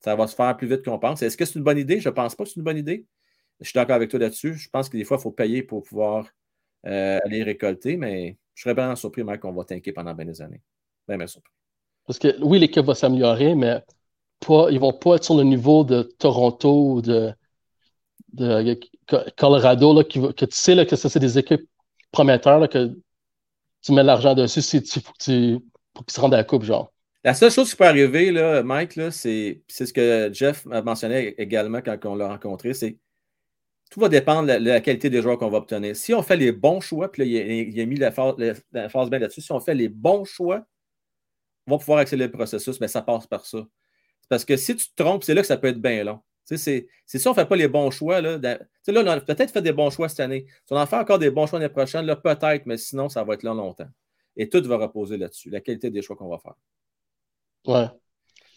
Ça 0.00 0.16
va 0.16 0.26
se 0.26 0.34
faire 0.34 0.56
plus 0.56 0.66
vite 0.66 0.84
qu'on 0.84 0.98
pense. 0.98 1.22
Est-ce 1.22 1.36
que 1.36 1.44
c'est 1.44 1.58
une 1.58 1.64
bonne 1.64 1.78
idée? 1.78 2.00
Je 2.00 2.08
ne 2.08 2.14
pense 2.14 2.34
pas 2.34 2.44
que 2.44 2.50
c'est 2.50 2.56
une 2.56 2.64
bonne 2.64 2.78
idée. 2.78 3.06
Je 3.60 3.66
suis 3.68 3.74
d'accord 3.74 3.96
avec 3.96 4.10
toi 4.10 4.18
là-dessus. 4.18 4.54
Je 4.54 4.70
pense 4.70 4.88
que 4.88 4.96
des 4.96 5.04
fois, 5.04 5.18
il 5.18 5.22
faut 5.22 5.30
payer 5.30 5.62
pour 5.62 5.82
pouvoir 5.82 6.26
euh, 6.86 7.18
aller 7.24 7.42
récolter, 7.42 7.98
mais 7.98 8.38
je 8.54 8.62
serais 8.62 8.74
vraiment 8.74 8.96
surpris, 8.96 9.22
Mike, 9.22 9.40
qu'on 9.40 9.52
va 9.52 9.64
tanker 9.64 9.92
pendant 9.92 10.14
bien 10.14 10.24
des 10.24 10.40
années. 10.40 10.62
Bien, 11.10 11.18
bien 11.18 11.26
surpris. 11.26 11.52
Parce 12.06 12.20
que 12.20 12.40
oui, 12.40 12.60
l'équipe 12.60 12.84
va 12.84 12.94
s'améliorer, 12.94 13.56
mais 13.56 13.82
pas, 14.46 14.68
ils 14.70 14.78
vont 14.78 14.92
pas 14.92 15.16
être 15.16 15.24
sur 15.24 15.36
le 15.36 15.42
niveau 15.42 15.82
de 15.82 16.02
Toronto 16.02 16.92
ou 16.92 17.02
de, 17.02 17.32
de 18.34 18.78
Colorado, 19.36 19.92
là, 19.92 20.04
qui, 20.04 20.20
que 20.20 20.44
tu 20.44 20.56
sais 20.56 20.76
là, 20.76 20.86
que 20.86 20.94
ça, 20.94 21.08
c'est 21.08 21.18
des 21.18 21.36
équipes 21.36 21.68
prometteurs, 22.12 22.60
là, 22.60 22.68
que 22.68 22.96
tu 23.82 23.92
mets 23.92 24.04
l'argent 24.04 24.34
dessus 24.34 24.62
si 24.62 24.80
tu, 24.82 25.00
pour 25.00 25.16
qu'ils 25.16 25.60
se 26.14 26.20
rendent 26.20 26.34
à 26.34 26.36
la 26.36 26.44
coupe, 26.44 26.62
genre. 26.62 26.92
La 27.24 27.34
seule 27.34 27.50
chose 27.50 27.68
qui 27.68 27.76
peut 27.76 27.86
arriver, 27.86 28.30
là, 28.30 28.62
Mike, 28.62 28.94
là, 28.94 29.10
c'est 29.10 29.62
ce 29.68 29.92
que 29.92 30.30
Jeff 30.32 30.64
a 30.70 30.80
mentionné 30.82 31.34
également 31.42 31.80
quand 31.82 31.98
on 32.04 32.14
l'a 32.14 32.28
rencontré, 32.28 32.72
c'est 32.72 32.98
tout 33.90 33.98
va 33.98 34.08
dépendre 34.08 34.46
de 34.46 34.64
la, 34.64 34.80
qualité 34.80 35.10
des 35.10 35.20
joueurs 35.20 35.36
qu'on 35.36 35.50
va 35.50 35.58
obtenir. 35.58 35.96
Si 35.96 36.14
on 36.14 36.22
fait 36.22 36.36
les 36.36 36.52
bons 36.52 36.80
choix, 36.80 37.10
puis 37.10 37.22
là, 37.22 37.28
il 37.28 37.36
a, 37.36 37.54
il 37.62 37.80
a 37.80 37.86
mis 37.86 37.96
la 37.96 38.12
phase, 38.12 38.34
la- 38.38 38.54
la 38.70 38.88
phase 38.88 39.10
bien 39.10 39.18
là-dessus, 39.18 39.40
si 39.40 39.50
on 39.50 39.58
fait 39.58 39.74
les 39.74 39.88
bons 39.88 40.24
choix, 40.24 40.64
va 41.66 41.78
pouvoir 41.78 41.98
accélérer 41.98 42.28
le 42.28 42.32
processus, 42.32 42.80
mais 42.80 42.88
ça 42.88 43.02
passe 43.02 43.26
par 43.26 43.46
ça. 43.46 43.66
Parce 44.28 44.44
que 44.44 44.56
si 44.56 44.76
tu 44.76 44.86
te 44.88 45.02
trompes, 45.02 45.24
c'est 45.24 45.34
là 45.34 45.42
que 45.42 45.46
ça 45.46 45.56
peut 45.56 45.68
être 45.68 45.80
bien 45.80 46.04
long. 46.04 46.20
C'est 46.44 46.88
si 47.06 47.26
on 47.28 47.30
ne 47.30 47.34
fait 47.34 47.46
pas 47.46 47.56
les 47.56 47.68
bons 47.68 47.90
choix. 47.90 48.20
Là, 48.20 48.38
là 48.38 48.58
on 48.86 49.06
a 49.06 49.20
peut-être 49.20 49.52
fait 49.52 49.62
des 49.62 49.72
bons 49.72 49.90
choix 49.90 50.08
cette 50.08 50.20
année. 50.20 50.46
Si 50.64 50.72
on 50.72 50.76
en 50.76 50.86
fait 50.86 50.96
encore 50.96 51.18
des 51.18 51.30
bons 51.30 51.46
choix 51.46 51.58
l'année 51.58 51.72
prochaine, 51.72 52.06
là, 52.06 52.16
peut-être, 52.16 52.66
mais 52.66 52.76
sinon, 52.76 53.08
ça 53.08 53.22
va 53.24 53.34
être 53.34 53.42
long 53.42 53.54
longtemps. 53.54 53.88
Et 54.36 54.48
tout 54.48 54.62
va 54.64 54.76
reposer 54.76 55.16
là-dessus, 55.16 55.50
la 55.50 55.60
qualité 55.60 55.90
des 55.90 56.02
choix 56.02 56.16
qu'on 56.16 56.28
va 56.28 56.38
faire. 56.38 56.54
Ouais. 57.66 57.88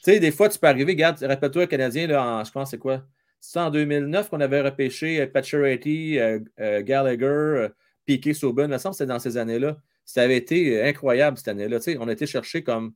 Tu 0.03 0.11
sais, 0.11 0.19
des 0.19 0.31
fois, 0.31 0.49
tu 0.49 0.59
peux 0.59 0.67
arriver, 0.67 0.93
regarde, 0.93 1.21
rappelle-toi, 1.23 1.63
le 1.63 1.67
Canadien, 1.67 2.07
là, 2.07 2.25
en, 2.25 2.43
je 2.43 2.51
pense, 2.51 2.71
c'est 2.71 2.77
quoi? 2.77 3.03
C'est 3.39 3.59
en 3.59 3.69
2009 3.69 4.29
qu'on 4.29 4.39
avait 4.39 4.61
repêché 4.61 5.21
euh, 5.21 5.27
Pacioretty, 5.27 6.19
euh, 6.19 6.39
euh, 6.59 6.81
Gallagher, 6.81 7.25
euh, 7.25 7.69
Piquet, 8.05 8.33
Subban. 8.33 8.63
Il 8.63 8.69
me 8.69 8.77
semble 8.77 8.93
que 8.93 8.97
c'était 8.97 9.09
dans 9.09 9.19
ces 9.19 9.37
années-là. 9.37 9.77
Ça 10.05 10.21
avait 10.23 10.37
été 10.37 10.77
euh, 10.79 10.85
incroyable 10.87 11.37
cette 11.37 11.47
année-là. 11.49 11.79
Tu 11.79 11.93
sais, 11.93 11.97
on 11.99 12.07
a 12.07 12.11
été 12.13 12.25
chercher 12.25 12.63
comme, 12.63 12.93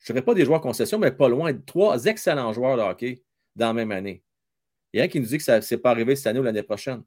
je 0.00 0.12
ne 0.12 0.14
dirais 0.16 0.24
pas 0.24 0.34
des 0.34 0.44
joueurs 0.44 0.60
concession, 0.60 0.98
mais 0.98 1.10
pas 1.12 1.28
loin, 1.28 1.52
trois 1.54 2.04
excellents 2.06 2.52
joueurs 2.52 2.76
de 2.76 2.82
hockey 2.82 3.22
dans 3.56 3.68
la 3.68 3.72
même 3.72 3.92
année. 3.92 4.22
Il 4.92 4.98
y 4.98 5.00
a 5.00 5.04
un 5.04 5.08
qui 5.08 5.20
nous 5.20 5.26
dit 5.26 5.38
que 5.38 5.44
ça 5.44 5.56
ne 5.56 5.60
s'est 5.62 5.78
pas 5.78 5.90
arrivé 5.90 6.16
cette 6.16 6.26
année 6.28 6.38
ou 6.40 6.42
l'année 6.42 6.62
prochaine. 6.62 7.02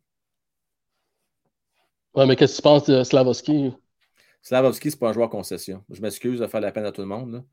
Ouais, 2.13 2.25
mais 2.25 2.35
qu'est-ce 2.35 2.53
que 2.53 2.57
tu 2.57 2.61
penses 2.63 2.85
de 2.85 3.03
Slavovski? 3.03 3.73
Slavovski, 4.41 4.89
ce 4.91 4.95
n'est 4.95 4.99
pas 4.99 5.09
un 5.09 5.13
joueur 5.13 5.29
concession. 5.29 5.83
Je 5.89 6.01
m'excuse 6.01 6.39
de 6.39 6.47
faire 6.47 6.61
la 6.61 6.71
peine 6.71 6.85
à 6.85 6.91
tout 6.91 7.01
le 7.01 7.07
monde. 7.07 7.33
là. 7.33 7.43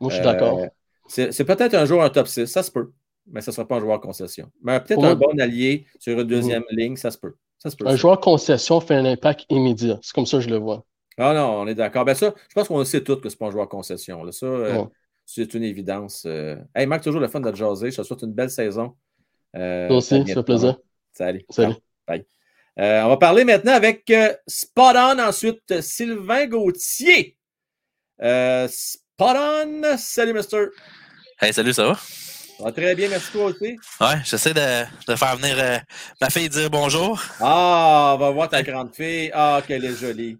Moi, 0.00 0.10
je 0.10 0.16
suis 0.16 0.26
Euh, 0.26 0.32
d'accord. 0.32 0.60
C'est 1.08 1.32
c'est 1.32 1.44
peut-être 1.44 1.74
un 1.74 1.86
joueur 1.86 2.02
un 2.04 2.10
top 2.10 2.28
6, 2.28 2.46
ça 2.46 2.62
se 2.62 2.70
peut, 2.70 2.92
mais 3.26 3.40
ce 3.40 3.50
ne 3.50 3.54
sera 3.54 3.66
pas 3.66 3.76
un 3.76 3.80
joueur 3.80 4.00
concession. 4.00 4.50
Mais 4.62 4.78
peut-être 4.80 5.02
un 5.04 5.14
bon 5.16 5.38
allié 5.40 5.86
sur 5.98 6.18
une 6.18 6.26
deuxième 6.26 6.62
ligne, 6.70 6.96
ça 6.96 7.10
se 7.10 7.18
peut. 7.18 7.34
Ça 7.58 7.70
se 7.70 7.76
peut. 7.76 7.86
Un 7.86 7.90
ça. 7.90 7.96
joueur 7.96 8.20
concession 8.20 8.80
fait 8.80 8.94
un 8.94 9.04
impact 9.04 9.46
immédiat. 9.50 9.98
C'est 10.02 10.14
comme 10.14 10.26
ça 10.26 10.36
que 10.38 10.44
je 10.44 10.50
le 10.50 10.56
vois. 10.58 10.84
Ah 11.18 11.34
non, 11.34 11.60
on 11.60 11.66
est 11.66 11.74
d'accord. 11.74 12.04
Ben 12.04 12.14
ça, 12.14 12.32
je 12.48 12.54
pense 12.54 12.68
qu'on 12.68 12.78
le 12.78 12.84
sait 12.84 13.02
tous 13.02 13.16
que 13.16 13.28
ce 13.28 13.34
n'est 13.34 13.38
pas 13.38 13.46
un 13.46 13.50
joueur 13.50 13.68
concession. 13.68 14.22
là. 14.24 14.32
Ça, 14.32 14.46
euh, 14.46 14.84
c'est 15.26 15.52
une 15.54 15.64
évidence. 15.64 16.24
euh. 16.26 16.56
Hey, 16.74 16.86
Marc, 16.86 17.02
toujours 17.04 17.20
le 17.20 17.28
fun 17.28 17.40
de 17.40 17.50
te 17.50 17.56
jaser. 17.56 17.90
Je 17.90 17.96
te 17.96 18.02
souhaite 18.02 18.22
une 18.22 18.32
belle 18.32 18.50
saison. 18.50 18.96
Euh, 19.56 19.88
Toi 19.88 19.96
aussi, 19.98 20.26
ça 20.26 20.34
fait 20.34 20.42
plaisir. 20.42 20.76
Salut. 21.12 21.44
Salut. 21.50 21.74
Bye. 22.06 22.24
Euh, 22.78 23.02
on 23.02 23.08
va 23.08 23.16
parler 23.16 23.44
maintenant 23.44 23.72
avec 23.72 24.08
euh, 24.10 24.32
Spot 24.46 24.96
On, 24.96 25.18
ensuite 25.18 25.80
Sylvain 25.82 26.46
Gauthier. 26.46 27.36
Euh, 28.22 28.66
Spot 28.68 29.36
On, 29.36 29.82
salut, 29.98 30.32
Mister. 30.32 30.66
Hey, 31.40 31.52
salut, 31.52 31.72
ça 31.72 31.88
va? 31.88 31.94
Ça 31.94 32.64
va 32.64 32.72
très 32.72 32.94
bien, 32.94 33.08
merci 33.08 33.32
toi 33.32 33.46
aussi. 33.46 33.76
Ouais, 34.00 34.20
j'essaie 34.24 34.52
de, 34.54 34.84
de 35.10 35.16
faire 35.16 35.36
venir 35.36 35.56
euh, 35.58 35.78
ma 36.20 36.28
fille 36.30 36.48
dire 36.48 36.68
bonjour. 36.70 37.20
Ah, 37.40 38.12
on 38.14 38.18
va 38.18 38.30
voir 38.30 38.48
ta 38.48 38.62
grande 38.62 38.94
fille. 38.94 39.30
Ah, 39.34 39.62
qu'elle 39.66 39.84
est 39.84 39.94
jolie. 39.96 40.38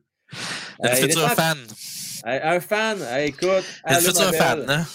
Une 0.83 1.19
Euh, 1.19 1.25
en- 1.27 1.29
fan? 1.29 1.59
Un 2.25 2.61
fan, 2.61 2.99
écoute. 3.21 3.65
Future 3.89 4.27
ma 4.27 4.33
fan, 4.33 4.65
hein? 4.69 4.87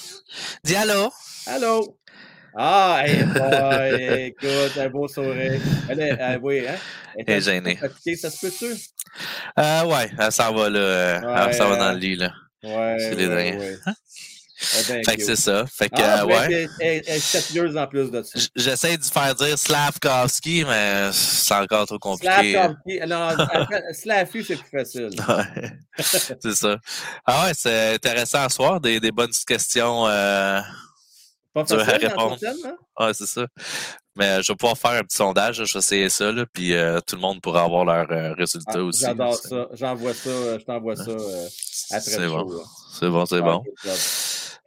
Dis 0.63 0.75
allô? 0.75 1.11
Allô? 1.47 1.97
Ah, 2.57 3.01
hey, 3.05 3.23
boy, 3.25 4.27
écoute, 4.27 4.77
un 4.77 4.89
beau 4.89 5.07
sourire. 5.07 5.59
Elle 5.89 5.99
est, 6.01 6.21
euh, 6.21 6.39
oui, 6.41 6.65
hein? 6.67 6.77
Elle 7.17 7.29
est 7.35 7.41
gênée. 7.41 7.75
fatiguée, 7.75 8.15
ça 8.15 8.29
se 8.29 8.45
peut-tu? 8.45 8.73
Euh, 9.59 9.85
ouais, 9.85 10.09
elle 10.17 10.31
s'en 10.31 10.53
va 10.53 10.69
là. 10.69 10.79
euh, 10.79 11.21
Ouais, 11.21 11.41
elle 11.47 11.53
s'en 11.53 11.69
va 11.69 11.77
dans 11.77 11.91
le 11.91 11.97
lit, 11.99 12.15
là. 12.15 12.33
Ouais, 12.63 12.95
C'est 12.99 13.15
les 13.15 13.27
ouais, 13.27 13.51
dingues. 13.51 13.59
ouais. 13.59 13.77
Elle 13.85 13.93
est 14.61 14.87
bien 14.93 15.01
Fait 15.03 15.17
que 15.17 15.23
c'est 15.23 15.35
ça. 15.35 15.65
Fait 15.65 15.89
que, 15.89 15.95
Ah, 16.01 16.21
euh, 16.21 16.25
ouais. 16.25 16.45
elle, 16.45 16.69
elle- 16.79 17.03
elle 17.07 17.15
est 17.17 17.19
sérieuse 17.19 17.75
en 17.77 17.87
plus 17.87 18.09
de 18.11 18.21
ça. 18.23 18.39
J- 18.39 18.49
J'essaie 18.55 18.97
de 18.97 19.03
faire 19.03 19.35
dire 19.35 19.57
Slavkovski, 19.57 20.63
mais 20.65 21.09
c'est 21.11 21.53
encore 21.53 21.85
trop 21.87 21.99
compliqué. 21.99 22.51
Slavkovski, 22.53 22.99
non, 23.07 23.29
Slavu, 23.93 24.43
c'est 24.43 24.55
plus 24.55 24.69
facile. 24.79 25.09
Ouais. 25.27 25.71
c'est 26.41 26.55
ça. 26.55 26.77
Ah 27.25 27.45
ouais, 27.45 27.53
c'est 27.57 27.95
intéressant 27.95 28.43
à 28.43 28.49
soir. 28.49 28.79
Des, 28.81 28.99
des 28.99 29.11
bonnes 29.11 29.31
questions. 29.47 30.07
Euh... 30.07 30.59
Pas 31.53 31.63
dur 31.63 31.79
à 31.79 31.85
facile, 31.85 32.07
répondre. 32.07 32.37
hein? 32.45 32.75
Ouais, 32.99 33.13
c'est 33.13 33.27
ça. 33.27 33.45
Mais 34.17 34.25
euh, 34.25 34.41
je 34.41 34.51
vais 34.51 34.55
pouvoir 34.57 34.77
faire 34.77 34.91
un 34.91 35.03
petit 35.03 35.15
sondage. 35.17 35.63
Je 35.63 35.73
vais 35.73 35.79
essayer 35.79 36.09
ça, 36.09 36.31
là, 36.31 36.45
puis 36.51 36.73
euh, 36.73 36.99
tout 37.05 37.15
le 37.15 37.21
monde 37.21 37.41
pourra 37.41 37.63
avoir 37.63 37.85
leurs 37.85 38.11
euh, 38.11 38.33
résultats 38.33 38.73
Ah, 38.75 38.79
aussi. 38.83 39.01
J'adore 39.01 39.35
ça. 39.35 39.67
J'envoie 39.73 40.13
ça. 40.13 40.57
Je 40.59 40.63
t'envoie 40.65 40.95
ça 40.97 41.11
après 41.11 42.01
C'est 42.01 42.19
le 42.19 42.27
bon. 42.29 42.61
C'est 42.99 43.09
bon, 43.09 43.25
c'est 43.25 43.37
Ah, 43.37 43.41
bon. 43.41 43.63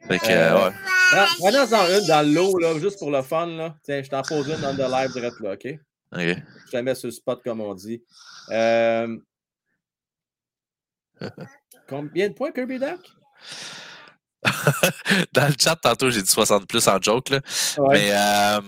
Fait 0.07 0.19
que, 0.19 0.25
Euh, 0.29 0.55
euh, 0.57 0.65
ouais. 0.69 0.75
Prends- 1.11 1.25
Prenons-en 1.39 1.99
une 1.99 2.07
dans 2.07 2.33
l'eau, 2.33 2.57
là, 2.59 2.79
juste 2.79 2.99
pour 2.99 3.11
le 3.11 3.21
fun. 3.21 3.47
Là. 3.47 3.75
Tiens, 3.83 4.01
je 4.03 4.09
t'en 4.09 4.21
pose 4.21 4.47
une 4.47 4.59
dans 4.61 4.71
le 4.73 4.83
live 4.91 5.11
direct 5.13 5.39
là, 5.41 5.53
OK? 5.53 5.65
OK. 6.11 6.19
Je 6.21 6.71
te 6.71 6.75
la 6.77 6.81
mets 6.83 6.95
sur 6.95 7.07
le 7.07 7.11
spot, 7.11 7.41
comme 7.43 7.61
on 7.61 7.73
dit. 7.75 8.01
Euh, 8.51 9.17
Combien 11.87 12.29
de 12.29 12.33
points, 12.33 12.51
Kirby 12.51 12.79
Duck? 12.79 12.99
Dans 15.33 15.47
le 15.47 15.53
chat, 15.59 15.75
tantôt, 15.75 16.09
j'ai 16.09 16.21
dit 16.21 16.29
60 16.29 16.67
plus 16.67 16.87
en 16.87 17.01
joke, 17.01 17.29
là. 17.29 17.41
Ouais. 17.77 17.87
Mais 17.97 18.11
euh, 18.13 18.61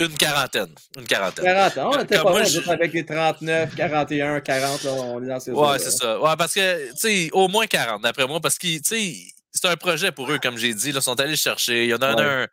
une 0.00 0.16
quarantaine. 0.16 0.74
Une 0.96 1.04
quarantaine. 1.06 1.44
40 1.44 1.78
ans. 1.78 1.90
On 1.94 2.02
était 2.02 2.18
pas 2.18 2.32
mal, 2.32 2.46
je- 2.46 2.70
avec 2.70 2.92
les 2.92 3.04
39, 3.04 3.74
41, 3.74 4.40
40. 4.40 4.82
Là, 4.84 4.92
on 4.92 5.22
est 5.22 5.26
dans 5.28 5.40
ces 5.40 5.50
Ouais, 5.52 5.78
c'est 5.78 5.90
ça. 5.90 6.20
Ouais, 6.20 6.34
parce 6.36 6.54
que, 6.54 6.90
tu 6.90 6.96
sais, 6.96 7.28
au 7.32 7.48
moins 7.48 7.66
40, 7.66 8.02
d'après 8.02 8.26
moi, 8.26 8.40
parce 8.40 8.58
que, 8.58 8.66
tu 8.66 8.80
sais, 8.84 9.14
c'est 9.52 9.66
un 9.66 9.76
projet 9.76 10.12
pour 10.12 10.30
eux, 10.30 10.38
comme 10.38 10.56
j'ai 10.56 10.72
dit. 10.74 10.92
Là, 10.92 11.00
ils 11.00 11.02
sont 11.02 11.18
allés 11.18 11.34
chercher. 11.36 11.84
Il 11.84 11.90
y 11.90 11.94
en 11.94 11.98
a 11.98 12.14
Ouais. 12.14 12.22
un. 12.22 12.46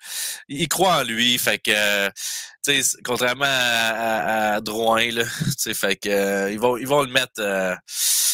Ils 0.48 0.68
croient 0.68 0.98
en 0.98 1.04
lui. 1.04 1.38
Fait 1.38 1.60
que, 1.60 2.08
tu 2.08 2.82
sais, 2.84 2.98
contrairement 3.04 3.46
à, 3.46 3.50
à, 3.50 4.56
à 4.56 4.62
Drouin, 4.62 5.12
là, 5.12 5.24
tu 5.46 5.52
sais, 5.58 5.74
fait 5.76 5.96
que, 5.98 6.10
euh, 6.10 6.52
ils, 6.52 6.60
vont, 6.60 6.78
ils 6.78 6.88
vont 6.88 7.04
le 7.04 7.12
mettre 7.12 7.34
euh, 7.40 7.76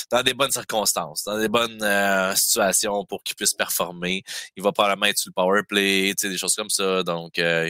dans 0.10 0.24
des 0.24 0.34
bonnes 0.34 0.52
circonstances, 0.52 1.24
dans 1.26 1.38
des 1.38 1.50
bonnes 1.50 1.82
euh, 1.84 2.34
situations 2.36 3.04
pour 3.06 3.24
qu'il 3.24 3.36
puisse 3.36 3.54
performer. 3.54 4.24
Il 4.56 4.64
va 4.64 4.72
probablement 4.72 5.08
être 5.08 5.18
sur 5.18 5.30
le 5.30 5.34
power 5.42 5.62
play, 5.68 6.14
tu 6.18 6.28
sais, 6.28 6.30
des 6.30 6.38
choses 6.38 6.56
comme 6.56 6.70
ça. 6.70 7.04
Donc, 7.04 7.40
euh, 7.40 7.70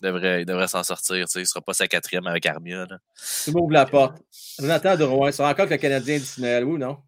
il 0.00 0.06
devrait, 0.06 0.44
devrait 0.44 0.68
s'en 0.68 0.82
sortir. 0.82 1.26
Il 1.34 1.46
sera 1.46 1.60
pas 1.60 1.74
sa 1.74 1.88
quatrième 1.88 2.26
avec 2.26 2.46
Armia. 2.46 2.86
Là. 2.88 2.98
Tu 3.44 3.50
m'ouvres 3.50 3.72
la 3.72 3.86
porte. 3.86 4.18
Jonathan 4.58 4.96
Drouin, 4.96 5.32
c'est 5.32 5.44
encore 5.44 5.66
que 5.66 5.72
le 5.72 5.78
Canadien 5.78 6.18
du 6.18 6.24
Tunnel, 6.24 6.64
oui, 6.64 6.78
non? 6.78 6.98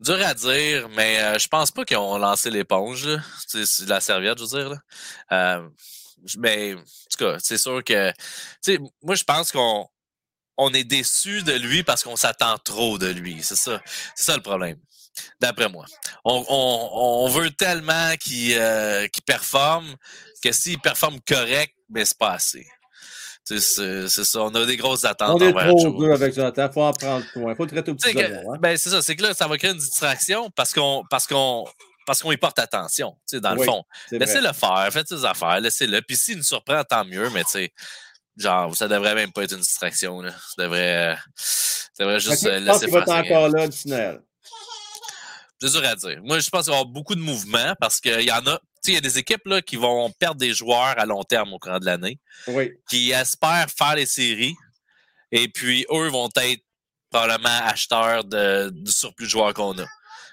Dur 0.00 0.18
à 0.26 0.34
dire, 0.34 0.88
mais 0.90 1.20
euh, 1.20 1.38
je 1.38 1.46
pense 1.48 1.70
pas 1.70 1.84
qu'ils 1.84 1.96
ont 1.96 2.18
lancé 2.18 2.50
l'éponge. 2.50 3.08
C'est 3.46 3.84
de 3.84 3.88
la 3.88 4.00
serviette, 4.00 4.38
je 4.38 4.44
veux 4.44 4.58
dire. 4.58 4.70
Là. 4.70 4.78
Euh, 5.32 5.68
mais 6.38 6.74
en 6.74 6.78
tout 6.78 7.18
cas, 7.18 7.36
c'est 7.38 7.58
sûr 7.58 7.82
que. 7.84 8.12
Moi, 9.02 9.14
je 9.14 9.24
pense 9.24 9.52
qu'on 9.52 9.86
on 10.56 10.72
est 10.72 10.84
déçu 10.84 11.42
de 11.42 11.52
lui 11.52 11.84
parce 11.84 12.02
qu'on 12.02 12.16
s'attend 12.16 12.58
trop 12.58 12.98
de 12.98 13.06
lui. 13.06 13.42
C'est 13.42 13.56
ça. 13.56 13.80
C'est 14.14 14.24
ça 14.24 14.36
le 14.36 14.42
problème. 14.42 14.78
D'après 15.40 15.68
moi. 15.68 15.84
On, 16.24 16.44
on, 16.48 17.24
on 17.24 17.28
veut 17.28 17.50
tellement 17.50 18.14
qu'il 18.20 18.56
euh, 18.58 19.06
qu'il 19.08 19.22
performe 19.22 19.96
que 20.42 20.52
s'il 20.52 20.78
performe 20.78 21.18
correct, 21.26 21.74
mais 21.90 22.04
c'est 22.04 22.18
pas 22.18 22.32
assez. 22.32 22.66
Tu 23.46 23.60
sais, 23.60 24.08
C'est 24.08 24.24
ça. 24.24 24.42
On 24.42 24.54
a 24.54 24.64
des 24.64 24.76
grosses 24.76 25.04
attentes 25.04 25.40
On 25.42 25.46
est 25.46 25.52
trop 25.52 26.00
dur 26.00 26.12
avec 26.12 26.34
Jonathan. 26.34 26.66
Il 26.66 26.72
faut 26.72 26.82
en 26.82 26.92
prendre 26.92 27.24
soin. 27.32 27.52
Il 27.52 27.56
faut 27.56 27.64
le 27.64 27.70
traiter 27.70 27.90
au 27.90 27.94
petit 27.94 28.18
hein? 28.18 28.56
ben, 28.58 28.76
c'est 28.76 28.88
ça, 28.88 29.02
c'est 29.02 29.16
que 29.16 29.22
là, 29.22 29.34
ça 29.34 29.46
va 29.46 29.58
créer 29.58 29.72
une 29.72 29.78
distraction 29.78 30.50
parce 30.56 30.72
qu'on 30.72 31.04
parce 31.10 31.26
qu'on 31.26 31.64
parce 32.06 32.22
qu'on 32.22 32.32
y 32.32 32.36
porte 32.36 32.58
attention, 32.58 33.12
tu 33.28 33.36
sais, 33.36 33.40
dans 33.40 33.54
le 33.54 33.62
fond. 33.62 33.82
Laissez-le 34.10 34.52
faire, 34.52 34.88
faites 34.92 35.08
ses 35.08 35.24
affaires, 35.24 35.60
laissez-le. 35.60 36.02
Puis 36.02 36.16
s'il 36.16 36.36
nous 36.36 36.42
surprend, 36.42 36.82
tant 36.84 37.04
mieux, 37.04 37.30
mais 37.30 37.44
tu 37.44 37.52
sais, 37.52 37.72
genre, 38.36 38.74
ça 38.76 38.88
devrait 38.88 39.14
même 39.14 39.32
pas 39.32 39.44
être 39.44 39.52
une 39.52 39.60
distraction, 39.60 40.20
là. 40.20 40.30
Ça 40.32 40.62
devrait, 40.62 41.12
euh, 41.12 41.16
ça 41.34 42.04
devrait 42.04 42.20
juste 42.20 42.44
Ok, 42.44 42.52
euh, 42.52 42.60
laisser 42.60 42.86
qu'il 42.86 42.94
va 42.94 43.04
faire 43.04 43.16
être 43.18 43.26
encore 43.26 43.48
là, 43.48 43.68
du 43.68 43.76
Tunnel. 43.76 44.20
C'est 45.66 45.80
dur 45.80 45.88
à 45.88 45.94
dire. 45.96 46.20
Moi, 46.22 46.38
je 46.40 46.50
pense 46.50 46.64
qu'il 46.64 46.70
va 46.72 46.78
y 46.78 46.80
avoir 46.80 46.92
beaucoup 46.92 47.14
de 47.14 47.20
mouvements 47.20 47.74
parce 47.80 48.00
qu'il 48.00 48.20
y 48.22 48.30
en 48.32 48.46
a, 48.46 48.58
tu 48.58 48.64
sais, 48.82 48.90
il 48.92 48.94
y 48.94 48.98
a 48.98 49.00
des 49.00 49.18
équipes 49.18 49.46
là, 49.46 49.62
qui 49.62 49.76
vont 49.76 50.10
perdre 50.18 50.36
des 50.40 50.52
joueurs 50.52 50.98
à 50.98 51.06
long 51.06 51.22
terme 51.24 51.52
au 51.52 51.58
courant 51.58 51.78
de 51.78 51.86
l'année. 51.86 52.18
Oui. 52.48 52.72
qui 52.90 53.10
espèrent 53.12 53.68
faire 53.76 53.94
les 53.96 54.06
séries. 54.06 54.54
Et 55.32 55.48
puis, 55.48 55.86
eux 55.90 56.08
vont 56.08 56.28
être 56.36 56.62
probablement 57.10 57.48
acheteurs 57.66 58.24
de, 58.24 58.70
du 58.72 58.90
surplus 58.92 59.24
de 59.26 59.30
joueurs 59.30 59.54
qu'on 59.54 59.78
a. 59.78 59.86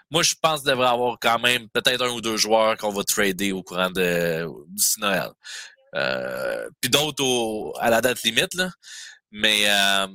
Moi, 0.09 0.23
je 0.23 0.33
pense 0.41 0.61
qu'il 0.61 0.69
devrait 0.71 0.87
y 0.87 0.89
avoir 0.89 1.17
quand 1.21 1.39
même 1.39 1.69
peut-être 1.69 2.03
un 2.03 2.09
ou 2.09 2.19
deux 2.21 2.35
joueurs 2.37 2.75
qu'on 2.77 2.91
va 2.91 3.03
trader 3.03 3.51
au 3.53 3.63
courant 3.63 3.89
de, 3.91 4.45
d'ici 4.67 4.99
Noël. 4.99 5.29
Euh, 5.95 6.69
puis 6.81 6.89
d'autres 6.89 7.23
au- 7.23 7.73
à 7.79 7.89
la 7.89 8.01
date 8.01 8.21
limite, 8.23 8.53
là. 8.55 8.69
Mais 9.31 9.63
euh, 9.69 10.07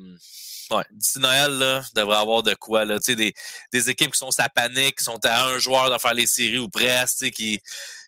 ouais, 0.71 0.85
d'ici 0.91 1.19
Noël, 1.19 1.53
là, 1.59 1.83
il 1.91 1.99
devrait 2.01 2.17
y 2.17 2.21
avoir 2.21 2.43
de 2.43 2.55
quoi. 2.55 2.85
Là, 2.85 2.99
des, 2.99 3.35
des 3.73 3.91
équipes 3.91 4.13
qui 4.13 4.19
sont 4.19 4.31
sa 4.31 4.49
panique, 4.49 4.99
qui 4.99 5.05
sont 5.05 5.19
à 5.25 5.47
un 5.47 5.59
joueur 5.59 5.91
de 5.93 5.99
faire 5.99 6.15
les 6.15 6.27
séries 6.27 6.59
ou 6.59 6.69
presque, 6.69 7.31
qui, 7.31 7.61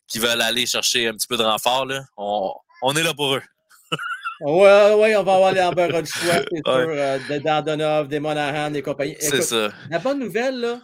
qui 0.06 0.18
veulent 0.18 0.40
aller 0.43 0.66
chercher 0.66 1.09
un 1.09 1.12
petit 1.14 1.26
peu 1.26 1.36
de 1.36 1.43
renfort. 1.43 1.86
Là. 1.86 2.05
On, 2.16 2.52
on 2.82 2.94
est 2.97 3.02
là 3.02 3.14
pour 3.14 3.35
eux. 3.35 3.43
Ouais, 4.40 4.94
ouais, 4.94 5.16
on 5.16 5.24
va 5.24 5.35
avoir 5.35 5.52
les 5.52 5.60
embarras 5.62 6.01
de 6.01 6.06
choix, 6.06 6.35
c'est 6.35 6.68
Ouais. 6.68 6.85
sûr. 6.85 6.89
euh, 6.90 7.18
des 7.28 7.40
Dandonov, 7.40 8.06
des 8.06 8.20
Monahan, 8.20 8.70
des 8.70 8.82
compagnies. 8.82 9.16
C'est 9.18 9.43
ça. 9.43 9.70
La 9.90 9.98
bonne 9.98 10.20
nouvelle, 10.20 10.60
là, 10.60 10.80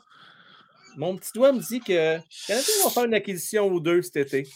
mon 0.97 1.17
petit 1.17 1.31
doigt 1.35 1.53
me 1.53 1.61
dit 1.61 1.79
que 1.81 1.93
le 2.17 2.21
Canadien 2.49 2.75
va 2.85 2.91
faire 2.91 3.05
une 3.05 3.15
acquisition 3.15 3.67
ou 3.69 3.79
deux 3.79 4.03
cet 4.03 4.17
été. 4.17 4.49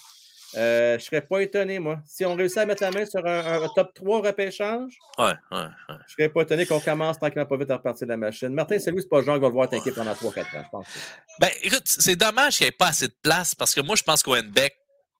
Euh, 0.56 0.92
je 0.92 0.94
ne 0.94 0.98
serais 1.00 1.20
pas 1.20 1.40
étonné, 1.40 1.78
moi. 1.78 1.98
Si 2.06 2.24
on 2.24 2.34
réussit 2.34 2.58
à 2.58 2.66
mettre 2.66 2.82
la 2.82 2.90
main 2.90 3.04
sur 3.04 3.24
un, 3.26 3.62
un 3.62 3.68
top 3.74 3.92
3 3.94 4.22
repêchage, 4.22 4.92
Ouais, 5.18 5.24
ouais, 5.26 5.58
ouais. 5.58 5.64
je 5.88 5.92
ne 5.92 5.98
serais 6.16 6.28
pas 6.30 6.42
étonné 6.42 6.64
qu'on 6.64 6.80
commence 6.80 7.18
tranquillement 7.18 7.46
pas 7.46 7.56
vite 7.58 7.70
à 7.70 7.76
repartir 7.76 8.06
de 8.06 8.12
la 8.12 8.16
machine. 8.16 8.48
Martin, 8.48 8.78
c'est 8.78 8.90
lui, 8.90 9.02
c'est 9.02 9.08
pas 9.08 9.18
le 9.20 9.26
genre 9.26 9.34
qui 9.34 9.42
va 9.42 9.48
le 9.48 9.52
voir 9.52 9.68
t'inquiète 9.68 9.94
pendant 9.94 10.12
3-4 10.12 10.40
ans, 10.40 10.44
je 10.64 10.68
pense. 10.70 10.86
Ben, 11.38 11.50
écoute, 11.62 11.82
c'est 11.84 12.16
dommage 12.16 12.56
qu'il 12.56 12.64
n'y 12.64 12.68
ait 12.68 12.72
pas 12.72 12.88
assez 12.88 13.08
de 13.08 13.16
place 13.22 13.54
parce 13.54 13.74
que 13.74 13.80
moi, 13.82 13.94
je 13.96 14.02
pense 14.02 14.22
qu'Owenbeck, 14.22 14.74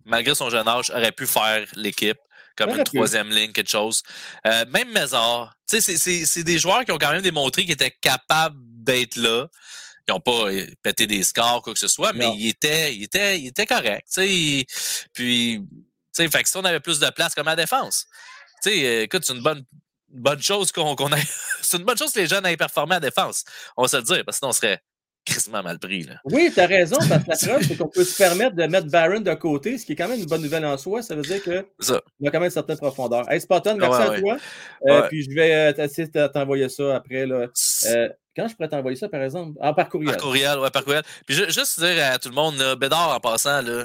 malgré 0.07 0.35
son 0.35 0.49
jeune 0.49 0.67
âge, 0.67 0.91
aurait 0.91 1.13
pu 1.13 1.27
faire 1.27 1.67
l'équipe 1.77 2.19
comme 2.57 2.71
une 2.71 2.83
troisième 2.85 3.29
ligne, 3.31 3.53
quelque 3.53 3.71
chose. 3.71 4.03
Euh, 4.47 4.65
même 4.73 4.91
Mézard, 4.93 5.55
c'est 5.67 6.43
des 6.43 6.59
joueurs 6.59 6.85
qui 6.85 6.91
ont 6.91 6.99
quand 6.99 7.13
même 7.13 7.23
démontré 7.23 7.63
qu'ils 7.63 7.73
étaient 7.73 7.95
capables 8.01 8.57
d'être 8.59 9.17
là. 9.17 9.47
Ils 10.09 10.13
n'ont 10.13 10.21
pas 10.21 10.51
euh, 10.51 10.67
pété 10.83 11.07
des 11.07 11.23
scores, 11.23 11.63
quoi 11.63 11.75
que 11.75 11.79
ce 11.79 11.89
soit, 11.89 12.13
mais 12.15 12.29
ils 12.35 12.49
étaient, 12.49 12.95
ils 12.95 13.05
étaient, 13.05 13.39
ils 13.39 13.49
étaient 13.49 13.67
corrects. 13.67 14.07
Puis, 14.15 14.67
tu 15.15 15.63
sais, 16.13 16.29
fait 16.29 16.43
que 16.43 16.49
si 16.49 16.57
on 16.57 16.65
avait 16.65 16.81
plus 16.81 16.99
de 16.99 17.11
place 17.11 17.35
comme 17.35 17.47
à 17.47 17.53
la 17.53 17.63
défense, 17.63 18.07
tu 18.63 18.71
sais, 18.71 18.85
euh, 18.87 19.03
écoute, 19.03 19.25
c'est 19.25 19.35
une 19.35 19.43
bonne, 19.43 19.65
bonne 20.09 20.43
chose 20.43 20.73
qu'on 20.73 21.13
ait. 21.13 21.23
c'est 21.63 21.77
une 21.77 21.85
bonne 21.85 21.99
chose 21.99 22.13
que 22.13 22.21
les 22.21 22.27
jeunes 22.27 22.47
aient 22.47 22.57
performé 22.57 22.95
à 22.95 23.01
la 23.01 23.11
défense. 23.11 23.45
On 23.77 23.83
va 23.83 23.89
se 23.89 23.97
le 23.99 24.03
dire, 24.03 24.25
parce 24.25 24.39
que 24.39 24.41
sinon 24.41 24.51
on 24.51 24.53
serait 24.53 24.81
crissement 25.29 25.63
mal 25.63 25.79
pris. 25.79 26.03
Là. 26.05 26.15
Oui, 26.25 26.51
tu 26.53 26.61
as 26.61 26.67
raison, 26.67 26.97
parce 27.09 27.41
que 27.43 27.47
la 27.47 27.53
preuve, 27.55 27.67
c'est 27.67 27.77
qu'on 27.77 27.89
peut 27.89 28.05
se 28.05 28.17
permettre 28.17 28.57
de 28.57 28.65
mettre 28.67 28.89
Barron 28.89 29.21
de 29.21 29.35
côté, 29.35 29.79
ce 29.79 29.87
qui 29.87 29.93
est 29.93 29.97
quand 29.97 30.09
même 30.09 30.19
une 30.21 30.27
bonne 30.27 30.43
nouvelle 30.43 30.65
en 30.67 30.77
soi. 30.77 31.03
Ça 31.03 31.15
veut 31.15 31.23
dire 31.23 31.43
qu'il 31.43 31.65
ça. 31.81 31.97
a 31.97 32.01
quand 32.31 32.33
même 32.41 32.45
une 32.45 32.51
certaine 32.51 32.77
profondeur. 32.79 33.31
Hey, 33.31 33.41
Spartan, 33.41 33.77
merci 33.77 33.99
Ouais, 33.99 34.05
à 34.07 34.11
ouais. 34.11 34.21
toi. 34.21 34.37
Euh, 34.87 35.01
Ouais. 35.03 35.09
Puis 35.09 35.23
je 35.25 35.31
vais 35.35 35.55
euh, 35.55 35.85
essayer 35.85 36.09
de 36.09 36.27
t'envoyer 36.29 36.69
ça 36.69 36.97
après. 36.97 37.27
Là. 37.27 37.47
Euh, 37.87 38.09
quand 38.37 38.49
je 38.49 38.55
pourrais 38.55 38.69
t'envoyer 38.69 38.97
ça, 38.97 39.09
par 39.09 39.23
exemple? 39.23 39.53
Ah, 39.61 39.73
par 39.73 39.89
courriel. 39.89 40.13
Par 40.15 40.23
courriel, 40.23 40.59
ouais, 40.59 40.71
par 40.71 40.85
courriel. 40.85 41.03
Puis 41.27 41.35
ju- 41.37 41.51
juste 41.51 41.81
dire 41.81 42.05
à 42.13 42.19
tout 42.19 42.29
le 42.29 42.35
monde, 42.35 42.55
Bédard, 42.81 43.15
en 43.15 43.21
passant, 43.21 43.63
là, 43.63 43.85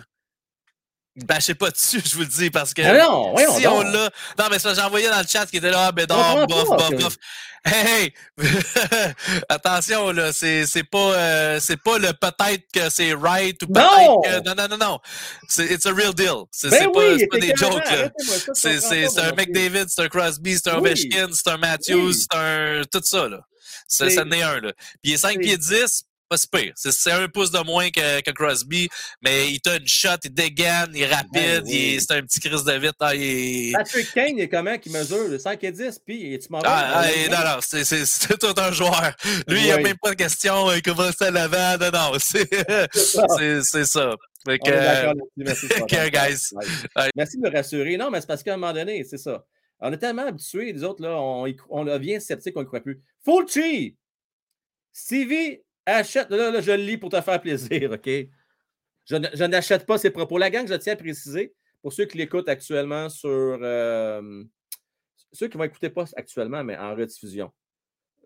Bâchez 1.16 1.54
pas 1.54 1.70
dessus, 1.70 2.02
je 2.04 2.16
vous 2.16 2.22
le 2.22 2.26
dis, 2.28 2.50
parce 2.50 2.74
que 2.74 2.82
non, 2.82 3.32
voyons 3.34 3.56
si 3.58 3.68
on 3.68 3.82
l'a. 3.84 4.10
Non, 4.40 4.46
mais 4.50 4.58
que 4.58 4.74
j'ai 4.74 4.82
envoyé 4.82 5.08
dans 5.10 5.20
le 5.20 5.28
chat 5.28 5.46
qui 5.46 5.58
était 5.58 5.70
là, 5.70 5.88
ah, 5.88 5.92
ben 5.92 6.08
non, 6.10 6.16
comprends 6.48 6.48
bof, 6.48 6.90
bof, 6.90 7.00
bof. 7.00 7.18
Hey, 7.66 8.12
hey! 8.12 8.14
Attention, 9.50 10.12
là, 10.12 10.34
c'est, 10.34 10.66
c'est 10.66 10.84
pas, 10.84 10.98
euh, 11.14 11.60
c'est 11.62 11.82
pas 11.82 11.98
le 11.98 12.12
peut-être 12.14 12.64
que 12.74 12.90
c'est 12.90 13.14
right 13.14 13.62
ou 13.64 13.68
peut-être 13.68 13.92
Non! 14.08 14.22
que. 14.22 14.44
Non, 14.44 14.56
non, 14.56 14.68
non, 14.70 14.78
non. 14.78 15.00
C'est, 15.48 15.66
it's 15.66 15.86
a 15.86 15.94
real 15.94 16.14
deal. 16.14 16.44
C'est, 16.52 16.70
Ben 16.70 16.92
pas, 16.92 17.00
oui, 17.00 17.16
c'est 17.20 17.28
pas 17.28 17.38
des 17.38 17.54
jokes, 17.56 17.90
là. 17.92 18.10
ça, 18.18 18.52
C'est, 18.54 18.80
c'est, 19.08 19.20
un. 19.22 19.32
McDavid, 19.34 19.86
c'est 19.90 20.02
un 20.02 20.10
Crosby, 20.10 20.56
c'est 20.58 20.70
un 20.72 20.80
Oui. 20.80 20.92
Ovechkin, 20.92 21.28
c'est 21.32 21.50
un 21.50 21.58
Matthews, 21.58 22.08
Oui. 22.08 22.14
c'est 22.16 22.38
un. 22.38 22.82
Tout 22.92 23.02
ça, 23.04 23.28
là. 23.30 23.40
Ça 23.88 24.06
en 24.06 24.32
est 24.32 24.42
un, 24.42 24.60
là. 24.60 24.72
Puis 25.02 25.12
il 25.12 25.14
est 25.14 25.18
5 25.18 25.34
c'est- 25.34 25.40
pieds 25.40 25.58
10, 25.58 26.04
pas 26.34 26.38
si 26.38 26.48
pire. 26.48 26.74
C'est, 26.76 27.12
un 27.12 27.28
pouce 27.28 27.52
de 27.52 27.60
moins 27.60 27.90
que, 27.90 28.22
que 28.22 28.32
Crosby, 28.32 28.90
mais 29.22 29.52
il 29.52 29.60
t'a 29.62 29.76
une 29.78 29.88
shot, 29.88 30.10
il 30.24 30.34
dégaine, 30.34 30.90
il 30.94 31.04
est 31.04 31.14
rapide, 31.14 31.30
Ben 31.34 31.64
il 31.68 31.76
est- 31.76 31.96
oui. 31.96 32.02
c'est 32.02 32.16
un 32.16 32.22
petit 32.22 32.40
crise 32.40 32.64
de 32.64 32.74
vite. 32.74 32.96
Ah, 33.00 33.14
il 33.16 33.72
Patrick 33.74 34.12
Kane, 34.14 34.38
il 34.38 34.42
est 34.42 34.50
comment 34.50 34.78
qui 34.78 34.90
mesure 34.90 35.28
le 35.28 35.38
5 35.38 35.64
et 35.64 35.72
10, 35.72 36.00
puis 36.06 36.40
tu 36.40 36.48
m'en 36.50 36.60
Ah, 36.64 37.04
ah, 37.04 37.08
non, 37.30 37.38
non, 37.38 37.60
c'est, 37.62 38.38
tout 38.38 38.54
un 38.58 38.72
joueur. 38.72 39.14
Lui, 39.48 39.60
il 39.60 39.64
n'y 39.66 39.72
a 39.72 39.78
même 39.78 39.98
pas 40.02 40.12
de 40.12 40.16
question, 40.16 40.72
il 40.72 40.82
commence 40.82 41.22
à 41.22 41.30
l'avant. 41.30 41.78
Non, 41.80 41.92
non, 41.92 42.18
c'est, 42.20 43.86
ça. 43.86 44.16
Fait 44.46 44.60
que. 44.60 45.14
Merci, 45.38 45.68
guys. 45.88 46.54
Ouais. 46.54 46.66
Ouais. 46.96 47.10
Merci 47.16 47.38
de 47.38 47.42
me 47.44 47.52
rassurer. 47.52 47.98
Non, 47.98 48.10
mais 48.10 48.22
c'est 48.22 48.28
parce 48.28 48.44
qu'à 48.44 48.56
un 48.56 48.58
moment 48.58 48.74
donné, 48.74 49.04
c'est 49.04 49.18
ça. 49.18 49.46
On 49.80 49.92
est 49.92 49.98
tellement 49.98 50.26
habitués, 50.26 50.72
les 50.74 50.84
autres, 50.84 51.02
là, 51.04 51.16
on 51.70 51.86
devient 51.86 52.20
sceptique, 52.22 52.54
on 52.56 52.62
ne 52.62 52.66
croit 52.66 52.80
plus. 52.82 53.02
Fulci! 53.24 53.98
Stevie 54.94 55.60
achète. 55.86 56.30
Là, 56.30 56.62
je 56.62 56.72
le 56.72 56.84
lis 56.84 56.98
pour 56.98 57.10
te 57.10 57.20
faire 57.22 57.42
plaisir, 57.42 57.92
OK? 57.92 58.10
Je, 59.06 59.46
n'achète 59.46 59.86
pas 59.86 59.98
ses 59.98 60.12
propos. 60.12 60.38
La 60.38 60.50
gang, 60.50 60.68
je 60.68 60.74
tiens 60.76 60.94
à 60.94 60.96
préciser, 60.96 61.54
pour 61.82 61.92
ceux 61.92 62.06
qui 62.06 62.18
l'écoutent 62.18 62.50
actuellement 62.50 63.10
sur. 63.10 63.30
euh, 63.30 64.44
ceux 65.34 65.48
qui 65.48 65.58
vont 65.58 65.64
écouter 65.64 65.90
pas 65.90 66.06
actuellement, 66.16 66.64
mais 66.64 66.78
en 66.78 66.96
rediffusion. 66.96 67.52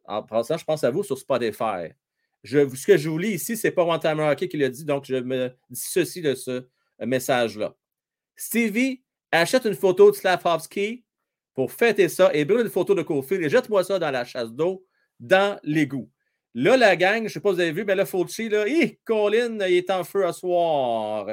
En 0.05 0.23
passant, 0.23 0.57
je 0.57 0.65
pense 0.65 0.83
à 0.83 0.91
vous 0.91 1.03
sur 1.03 1.17
Spotify. 1.17 1.89
Ce 2.43 2.85
que 2.85 2.97
je 2.97 3.09
vous 3.09 3.17
lis 3.17 3.31
ici, 3.31 3.57
ce 3.57 3.67
n'est 3.67 3.71
pas 3.71 3.83
One 3.83 3.99
Timer 3.99 4.29
Hockey 4.29 4.47
qui 4.47 4.57
l'a 4.57 4.69
dit, 4.69 4.85
donc 4.85 5.05
je 5.05 5.15
me 5.15 5.51
dissocie 5.69 6.23
de 6.23 6.35
ce 6.35 6.51
euh, 6.51 6.65
message-là. 7.05 7.75
Stevie 8.35 9.03
achète 9.31 9.65
une 9.65 9.75
photo 9.75 10.11
de 10.11 10.15
Slavkovski 10.15 11.03
pour 11.53 11.71
fêter 11.71 12.07
ça 12.07 12.29
et 12.33 12.45
brûle 12.45 12.61
une 12.61 12.69
photo 12.69 12.93
de 12.93 13.01
Cofield 13.01 13.43
et 13.43 13.49
jette-moi 13.49 13.83
ça 13.83 13.99
dans 13.99 14.11
la 14.11 14.23
chasse 14.23 14.51
d'eau, 14.51 14.85
dans 15.19 15.59
l'égout. 15.63 16.09
Là, 16.59 16.75
la 16.75 16.95
gang, 16.95 17.19
je 17.19 17.23
ne 17.25 17.29
sais 17.29 17.39
pas 17.39 17.49
si 17.49 17.55
vous 17.55 17.61
avez 17.61 17.71
vu, 17.71 17.85
mais 17.85 17.93
là, 17.93 18.03
Fulci, 18.03 18.49
là, 18.49 18.67
hi, 18.67 18.97
Colin, 19.05 19.59
il 19.67 19.75
est 19.75 19.91
en 19.91 20.03
feu 20.03 20.25
à 20.25 20.33
soir. 20.33 21.27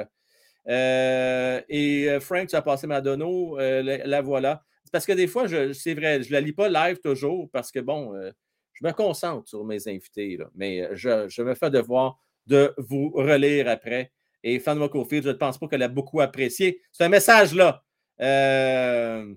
Euh, 0.67 1.61
et 1.67 2.07
euh, 2.11 2.19
Frank, 2.19 2.47
tu 2.47 2.55
as 2.55 2.61
passé 2.61 2.85
Madonna, 2.85 3.25
euh, 3.25 3.81
la, 3.81 4.05
la 4.05 4.21
voilà. 4.21 4.63
Parce 4.91 5.03
que 5.03 5.13
des 5.13 5.25
fois, 5.25 5.47
c'est 5.73 5.95
vrai, 5.95 6.21
je 6.21 6.27
ne 6.27 6.33
la 6.33 6.41
lis 6.41 6.53
pas 6.53 6.69
live 6.69 6.99
toujours 6.99 7.49
parce 7.51 7.71
que, 7.71 7.79
bon, 7.79 8.13
euh, 8.13 8.29
je 8.73 8.85
me 8.85 8.91
concentre 8.91 9.49
sur 9.49 9.65
mes 9.65 9.87
invités, 9.87 10.37
là, 10.37 10.45
mais 10.53 10.89
je, 10.91 11.27
je 11.27 11.41
me 11.41 11.55
fais 11.55 11.71
devoir 11.71 12.19
de 12.45 12.75
vous 12.77 13.09
relire 13.09 13.67
après. 13.67 14.11
Et 14.43 14.59
Fanma 14.59 14.89
Cofield, 14.89 15.23
je 15.23 15.29
ne 15.29 15.33
pense 15.33 15.57
pas 15.57 15.67
qu'elle 15.67 15.81
a 15.81 15.87
beaucoup 15.87 16.21
apprécié. 16.21 16.83
C'est 16.91 17.03
un 17.03 17.09
message 17.09 17.55
là. 17.55 17.83
Euh, 18.21 19.33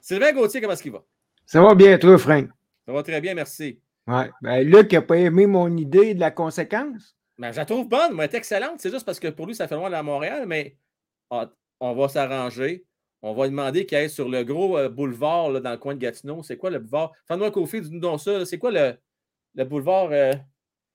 Sylvain 0.00 0.32
Gauthier, 0.32 0.62
comment 0.62 0.72
est-ce 0.72 0.82
qu'il 0.82 0.92
va? 0.92 1.04
Ça 1.44 1.60
va 1.60 1.74
bien, 1.74 1.98
toi, 1.98 2.16
Frank? 2.16 2.48
Ça 2.86 2.94
va 2.94 3.02
très 3.02 3.20
bien, 3.20 3.34
merci. 3.34 3.78
Ouais. 4.08 4.30
Ben, 4.42 4.66
Luc 4.66 4.92
n'a 4.92 5.02
pas 5.02 5.16
aimé 5.18 5.46
mon 5.46 5.76
idée 5.76 6.14
de 6.14 6.20
la 6.20 6.30
conséquence. 6.30 7.14
Ben, 7.38 7.52
je 7.52 7.58
la 7.58 7.64
trouve 7.66 7.88
bonne, 7.88 8.14
moi, 8.14 8.24
elle 8.24 8.30
est 8.30 8.36
excellente. 8.36 8.76
C'est 8.78 8.90
juste 8.90 9.04
parce 9.06 9.20
que 9.20 9.28
pour 9.28 9.46
lui, 9.46 9.54
ça 9.54 9.68
fait 9.68 9.74
loin 9.76 9.84
d'aller 9.90 10.00
à 10.00 10.02
Montréal, 10.02 10.44
mais 10.46 10.76
ah, 11.30 11.50
on 11.78 11.94
va 11.94 12.08
s'arranger. 12.08 12.84
On 13.22 13.34
va 13.34 13.48
demander 13.48 13.84
qu'il 13.86 13.98
aille 13.98 14.10
sur 14.10 14.28
le 14.28 14.44
gros 14.44 14.78
euh, 14.78 14.88
boulevard 14.88 15.50
là, 15.50 15.60
dans 15.60 15.72
le 15.72 15.76
coin 15.76 15.94
de 15.94 16.00
Gatineau. 16.00 16.42
C'est 16.42 16.56
quoi 16.56 16.70
le 16.70 16.78
boulevard? 16.78 17.12
Fanma 17.26 17.50
Cofield, 17.50 17.84
dis-nous 17.86 18.00
donc 18.00 18.20
ça. 18.20 18.44
C'est 18.46 18.58
quoi 18.58 18.70
le, 18.70 18.94
le 19.54 19.64
boulevard? 19.64 20.08
euh, 20.12 20.32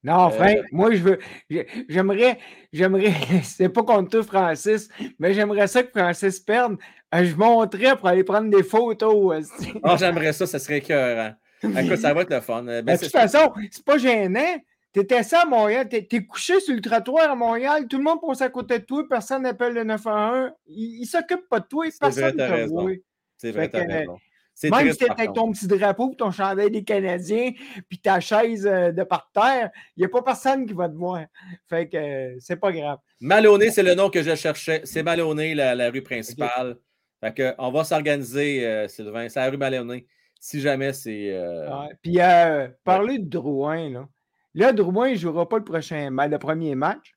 Non, 0.03 0.27
Euh, 0.27 0.29
Frank, 0.31 0.57
moi, 0.71 0.91
je 0.93 1.01
veux. 1.03 1.19
j'ai- 1.49 1.67
J'aimerais. 1.89 2.39
J'aimerais. 2.71 3.11
C'est 3.43 3.69
pas 3.69 3.83
contre 3.83 4.09
toi, 4.09 4.23
Francis, 4.23 4.89
mais 5.19 5.33
j'aimerais 5.33 5.67
ça 5.67 5.83
que 5.83 5.91
Francis 5.97 6.39
perde. 6.39 6.77
Euh, 7.13 7.23
Je 7.25 7.35
monterais 7.35 7.95
pour 7.97 8.07
aller 8.07 8.23
prendre 8.23 8.49
des 8.49 8.63
photos. 8.63 9.45
Ah, 9.83 9.95
j'aimerais 9.97 10.33
ça, 10.33 10.47
ça 10.47 10.59
serait 10.59 10.77
écœurant. 10.79 11.33
Écoute, 11.63 11.97
ça 11.97 12.13
va 12.13 12.21
être 12.21 12.33
le 12.33 12.41
fun. 12.41 12.67
Euh, 12.67 12.81
ben, 12.81 12.95
de 12.95 13.01
toute 13.01 13.11
façon, 13.11 13.51
c'est 13.71 13.85
pas 13.85 13.97
gênant. 13.97 14.57
T'étais 14.91 15.23
ça 15.23 15.41
à 15.41 15.45
Montréal, 15.45 15.89
t'es 15.89 16.23
couché 16.23 16.59
sur 16.59 16.75
le 16.75 16.81
trottoir 16.81 17.31
à 17.31 17.35
Montréal, 17.35 17.87
tout 17.87 17.97
le 17.97 18.03
monde 18.03 18.19
passe 18.21 18.41
à 18.41 18.49
côté 18.49 18.77
de 18.77 18.83
toi, 18.83 19.03
personne 19.09 19.41
n'appelle 19.41 19.73
le 19.73 19.83
911. 19.83 20.51
Il, 20.67 21.01
il 21.01 21.05
s'occupe 21.07 21.49
pas 21.49 21.59
de 21.59 21.65
toi, 21.65 21.85
personne 21.99 22.37
ne 22.37 22.65
te 22.65 22.69
voit. 22.69 22.91
C'est 23.37 23.51
vrai, 23.51 23.69
t'as 23.69 23.85
que, 23.85 23.91
raison. 23.91 24.19
Même 24.63 24.91
si 24.91 24.97
t'es 24.99 25.09
avec 25.09 25.33
ton 25.33 25.51
petit 25.51 25.67
drapeau, 25.67 26.09
puis 26.09 26.17
ton 26.17 26.31
chandail 26.31 26.69
des 26.69 26.83
Canadiens, 26.83 27.51
puis 27.89 27.97
ta 27.97 28.19
chaise 28.19 28.67
euh, 28.67 28.91
de 28.91 29.03
par 29.03 29.31
terre, 29.33 29.71
il 29.97 30.01
n'y 30.01 30.05
a 30.05 30.09
pas 30.09 30.21
personne 30.21 30.65
qui 30.65 30.73
va 30.73 30.87
te 30.87 30.95
voir. 30.95 31.25
Fait 31.67 31.89
que 31.89 31.97
euh, 31.97 32.35
c'est 32.39 32.57
pas 32.57 32.71
grave. 32.71 32.99
Maloney, 33.19 33.71
c'est 33.71 33.83
le 33.83 33.95
nom 33.95 34.09
que 34.09 34.21
je 34.21 34.35
cherchais. 34.35 34.81
C'est 34.83 35.01
Maloney, 35.01 35.55
la, 35.55 35.73
la 35.73 35.89
rue 35.89 36.03
principale. 36.03 36.77
Fait 37.19 37.33
que, 37.33 37.55
on 37.57 37.71
va 37.71 37.83
s'organiser, 37.83 38.65
euh, 38.65 38.87
Sylvain. 38.87 39.27
C'est 39.27 39.39
la 39.39 39.49
rue 39.49 39.57
Maloney. 39.57 40.05
Si 40.43 40.59
jamais 40.59 40.91
c'est. 40.91 41.31
euh. 41.31 41.69
Puis 42.01 42.19
euh, 42.19 42.67
parler 42.83 43.17
de 43.17 43.29
Drouin, 43.29 43.89
là. 43.89 44.09
Là, 44.53 44.73
Drouin, 44.73 45.07
il 45.07 45.13
ne 45.13 45.17
jouera 45.17 45.47
pas 45.47 45.57
le 45.57 45.63
prochain 45.63 46.09
le 46.11 46.37
premier 46.37 46.75
match. 46.75 47.15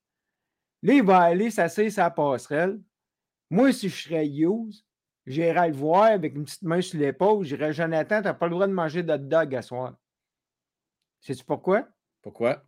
Là, 0.85 0.93
il 0.93 1.03
va 1.03 1.19
aller 1.23 1.51
s'asseoir 1.51 1.91
sa 1.91 2.09
passerelle. 2.09 2.79
Moi, 3.51 3.73
si 3.73 3.89
je 3.89 3.97
serais 4.05 4.29
Hughes, 4.29 4.77
j'irais 5.27 5.67
le 5.71 5.75
voir 5.75 6.05
avec 6.05 6.37
une 6.37 6.45
petite 6.45 6.63
main 6.63 6.81
sur 6.81 7.01
l'épaule. 7.01 7.45
J'irais 7.45 7.73
Jonathan, 7.73 8.19
tu 8.21 8.29
n'as 8.29 8.35
pas 8.35 8.47
le 8.47 8.53
droit 8.53 8.69
de 8.69 8.73
manger 8.73 9.03
de 9.03 9.13
hot 9.13 9.19
dog 9.19 9.57
à 9.57 9.63
soir. 9.63 9.97
Sais-tu 11.21 11.43
pourquoi? 11.45 11.89
Pourquoi? 12.23 12.63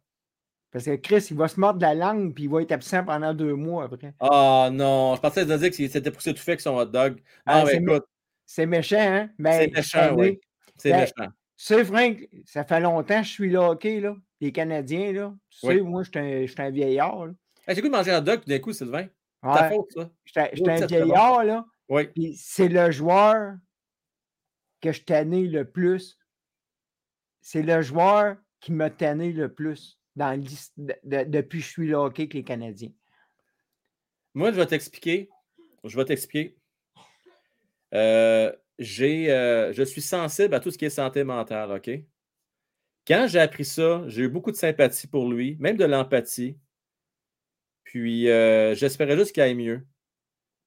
Parce 0.72 0.86
que 0.86 0.96
Chris, 0.96 1.28
il 1.30 1.36
va 1.36 1.46
se 1.46 1.60
mordre 1.60 1.80
la 1.80 1.94
langue 1.94 2.34
puis 2.34 2.44
il 2.44 2.50
va 2.50 2.62
être 2.62 2.72
absent 2.72 3.04
pendant 3.04 3.32
deux 3.32 3.54
mois 3.54 3.84
après. 3.84 4.12
Ah 4.18 4.70
non, 4.72 5.14
je 5.14 5.20
pensais 5.20 5.46
de 5.46 5.56
dire 5.56 5.70
qu'il 5.70 5.88
s'était 5.88 6.10
poussé 6.10 6.34
tout 6.34 6.42
fait 6.42 6.50
avec 6.50 6.60
son 6.62 6.76
hot 6.76 6.86
dog. 6.86 7.14
Non, 7.14 7.22
Ah, 7.46 7.64
mais 7.64 7.76
écoute, 7.76 8.06
C'est 8.44 8.66
méchant, 8.66 8.98
hein? 8.98 9.30
Mais 9.38 9.52
c'est 9.52 9.64
cette 9.66 9.76
méchant, 9.76 10.14
oui. 10.16 10.40
C'est 10.78 10.90
Ben, 10.90 11.00
méchant. 11.00 11.30
Tu 11.56 11.64
sais, 11.64 11.84
Frank, 11.84 12.28
ça 12.44 12.64
fait 12.64 12.80
longtemps 12.80 13.20
que 13.20 13.26
je 13.26 13.32
suis 13.32 13.50
là, 13.50 13.70
hockey, 13.70 14.00
là. 14.00 14.14
Les 14.40 14.52
Canadiens, 14.52 15.12
là. 15.12 15.34
Tu 15.50 15.66
Oui. 15.66 15.74
sais, 15.76 15.80
moi, 15.82 16.02
je 16.04 16.10
suis 16.10 16.18
un- 16.20 16.46
je 16.46 16.52
suis 16.52 16.62
un 16.62 16.70
vieillard, 16.70 17.26
là. 17.26 17.32
Hey, 17.66 17.74
J'ai 17.74 17.82
goût 17.82 17.88
de 17.88 17.92
manger 17.92 18.12
un 18.12 18.20
dog 18.22 18.44
d'un 18.46 18.58
coup, 18.60 18.72
Sylvain? 18.72 19.08
C'est 19.42 19.52
ta 19.52 19.68
faute, 19.70 19.92
ça. 19.92 20.10
J'étais 20.24 20.50
Oui, 20.62 20.70
un 20.70 20.86
vieillard, 20.86 21.44
là. 21.44 21.66
Oui. 21.88 22.06
Puis 22.08 22.34
c'est 22.36 22.68
le 22.68 22.90
joueur 22.90 23.56
que 24.80 24.92
je 24.92 25.02
tannais 25.02 25.42
le 25.44 25.64
plus. 25.68 26.18
C'est 27.40 27.62
le 27.62 27.82
joueur 27.82 28.36
qui 28.60 28.72
m'a 28.72 28.90
tanné 28.90 29.32
le 29.32 29.52
plus 29.52 29.98
dans 30.16 30.32
l'his- 30.38 30.72
de- 30.76 30.94
de- 31.04 31.24
depuis 31.24 31.58
que 31.60 31.64
je 31.64 31.70
suis 31.70 31.88
là 31.88 32.00
hockey 32.02 32.22
avec 32.22 32.34
les 32.34 32.44
Canadiens. 32.44 32.92
Moi, 34.34 34.50
je 34.52 34.56
vais 34.56 34.66
t'expliquer. 34.66 35.28
Je 35.84 35.96
vais 35.96 36.04
t'expliquer. 36.04 36.56
Euh, 37.94 38.52
j'ai, 38.78 39.30
euh, 39.32 39.72
je 39.72 39.82
suis 39.82 40.00
sensible 40.02 40.54
à 40.54 40.60
tout 40.60 40.70
ce 40.70 40.78
qui 40.78 40.84
est 40.84 40.90
santé 40.90 41.24
mentale, 41.24 41.72
OK? 41.72 41.90
Quand 43.06 43.26
j'ai 43.28 43.40
appris 43.40 43.64
ça, 43.64 44.04
j'ai 44.06 44.22
eu 44.22 44.28
beaucoup 44.28 44.50
de 44.50 44.56
sympathie 44.56 45.06
pour 45.06 45.30
lui, 45.30 45.56
même 45.60 45.76
de 45.76 45.84
l'empathie. 45.84 46.58
Puis, 47.84 48.28
euh, 48.28 48.74
j'espérais 48.74 49.16
juste 49.16 49.32
qu'il 49.32 49.42
aille 49.42 49.54
mieux. 49.54 49.86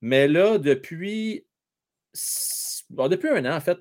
Mais 0.02 0.28
là, 0.28 0.58
depuis, 0.58 1.46
bon, 2.90 3.08
depuis 3.08 3.30
un 3.30 3.46
an, 3.46 3.56
en 3.56 3.62
fait, 3.62 3.78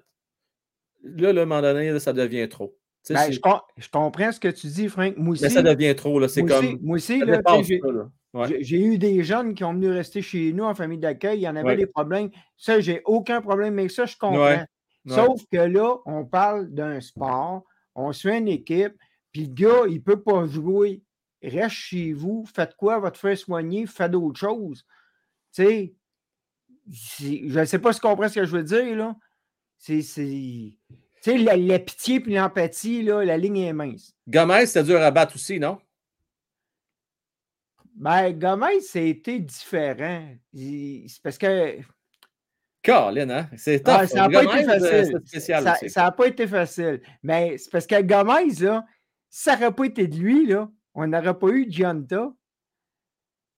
là, 1.03 1.33
là, 1.33 1.41
à 1.41 1.45
un 1.45 1.47
moment 1.47 1.63
donné, 1.63 1.91
là, 1.91 1.99
ça 1.99 2.13
devient 2.13 2.49
trop. 2.49 2.77
Ben, 3.09 3.33
je, 3.33 3.41
com- 3.41 3.61
je 3.79 3.89
comprends 3.89 4.31
ce 4.31 4.39
que 4.39 4.49
tu 4.49 4.67
dis, 4.67 4.89
Frank. 4.89 5.17
Moi 5.17 5.33
aussi, 5.33 5.45
mais 5.45 5.49
ça 5.49 5.63
devient 5.63 5.95
trop, 5.97 6.21
là. 6.21 6.29
C'est 6.29 6.43
moi 6.43 6.59
aussi, 6.59 6.69
comme. 6.69 6.79
moi 6.83 6.97
aussi, 6.99 7.19
ça, 7.19 7.25
là. 7.25 8.11
Ouais. 8.33 8.63
J'ai 8.63 8.81
eu 8.81 8.97
des 8.99 9.25
jeunes 9.25 9.55
qui 9.55 9.65
ont 9.65 9.73
venu 9.73 9.89
rester 9.91 10.23
chez 10.23 10.53
nous 10.53 10.65
en 10.65 10.75
famille 10.75 10.99
d'accueil. 10.99 11.39
Il 11.39 11.43
y 11.43 11.49
en 11.49 11.57
avait 11.57 11.71
Ouais. 11.71 11.77
des 11.77 11.87
problèmes. 11.87 12.31
Ça, 12.57 12.79
j'ai 12.81 13.03
aucun 13.05 13.41
problème 13.41 13.79
avec 13.79 13.91
ça, 13.91 14.07
je 14.07 14.17
comprends. 14.17 14.45
Ouais. 14.45 14.65
Sauf 15.09 15.43
que 15.51 15.57
là, 15.59 15.97
on 16.07 16.25
parle 16.25 16.69
d'un 16.71 17.01
sport, 17.01 17.65
on 17.95 18.13
suit 18.13 18.37
une 18.37 18.49
équipe, 18.49 18.95
puis 19.33 19.47
le 19.47 19.53
gars, 19.55 19.83
il 19.89 19.95
ne 19.95 19.99
peut 20.01 20.23
pas 20.23 20.47
jouer. 20.47 21.03
Reste 21.43 21.71
chez 21.75 22.13
vous, 22.13 22.45
faites 22.55 22.75
quoi, 22.77 22.99
va 23.01 23.11
te 23.11 23.17
faire 23.19 23.37
soigner, 23.37 23.87
faites 23.87 24.11
d'autres 24.13 24.39
choses. 24.39 24.85
Tu 25.55 25.65
sais, 25.65 25.95
je 26.89 27.59
ne 27.59 27.65
sais 27.65 27.79
pas 27.79 27.93
si 27.93 28.01
tu 28.01 28.07
comprends 28.07 28.29
ce 28.29 28.35
que 28.41 28.45
je 28.45 28.57
veux 28.57 28.63
dire, 28.63 28.95
là. 28.97 29.17
C'est. 29.79 30.03
c'est- 30.03 30.77
Tu 31.23 31.33
sais, 31.33 31.39
la, 31.39 31.57
la 31.57 31.79
pitié 31.79 32.21
puis 32.21 32.35
l'empathie, 32.35 33.03
là, 33.03 33.25
la 33.25 33.37
ligne 33.37 33.59
est 33.59 33.73
mince. 33.73 34.15
Gomez, 34.29 34.67
c'est 34.67 34.83
dur 34.85 35.01
à 35.01 35.11
battre 35.11 35.35
aussi, 35.35 35.59
non? 35.61 35.79
Ben, 37.95 38.33
Gomez, 38.33 38.81
c'était 38.81 39.39
différent? 39.41 40.29
Il- 40.53 41.09
C'est 41.09 41.23
parce 41.23 41.39
que 41.39 41.77
Colin, 42.83 43.29
hein? 43.31 43.51
C'est. 43.57 43.87
Ah, 43.87 44.07
ça 44.07 44.29
n'a 44.29 44.31
pas 44.31 44.45
Gomez, 44.45 44.63
été 44.63 44.71
euh, 44.71 44.79
facile. 44.81 45.21
Spécial 45.27 45.75
Ça 45.89 46.03
n'a 46.03 46.13
pas 46.13 46.27
été 46.27 46.47
facile. 46.47 47.01
Mais 47.23 47.59
c'est 47.59 47.71
parce 47.71 47.87
que 47.87 48.01
Gomez, 48.01 48.55
là, 48.65 48.85
si 49.29 49.43
ça 49.43 49.57
n'aurait 49.57 49.75
pas 49.75 49.85
été 49.85 50.07
de 50.07 50.17
lui, 50.17 50.47
là, 50.47 50.71
on 50.95 51.07
n'aurait 51.07 51.39
pas 51.39 51.49
eu 51.49 51.67
Gianta. 51.71 52.33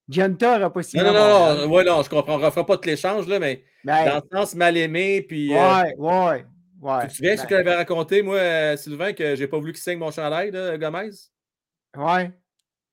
Genta 0.09 0.59
n'aurait 0.59 0.73
pas 0.73 0.83
signé. 0.83 1.05
Non, 1.05 1.13
non, 1.13 1.29
non, 1.29 1.67
non, 1.67 1.73
ouais, 1.73 1.85
non, 1.85 2.03
je 2.03 2.11
comprends. 2.11 2.35
On 2.35 2.39
ne 2.39 2.45
refera 2.45 2.67
pas 2.67 2.77
tout 2.77 2.89
l'échange, 2.89 3.29
là, 3.29 3.39
mais 3.39 3.65
Ben, 3.85 4.05
dans 4.07 4.17
le 4.17 4.39
sens 4.39 4.55
mal 4.55 4.77
aimé, 4.77 5.23
puis. 5.23 5.55
euh, 5.55 5.83
ouais, 5.83 5.95
ouais, 5.97 6.45
ouais. 6.81 7.01
tu 7.03 7.07
te 7.09 7.13
souviens 7.15 7.37
ce 7.37 7.43
Ben, 7.43 7.49
que 7.49 7.57
j'avais 7.57 7.75
raconté, 7.77 8.23
moi, 8.23 8.37
euh, 8.37 8.77
Sylvain, 8.77 9.13
que 9.13 9.37
j'ai 9.37 9.47
pas 9.47 9.59
voulu 9.59 9.73
qu'il 9.73 9.83
signe 9.83 9.99
mon 9.99 10.11
chandail, 10.11 10.51
Gomez? 10.79 11.11
ouais. 11.97 12.33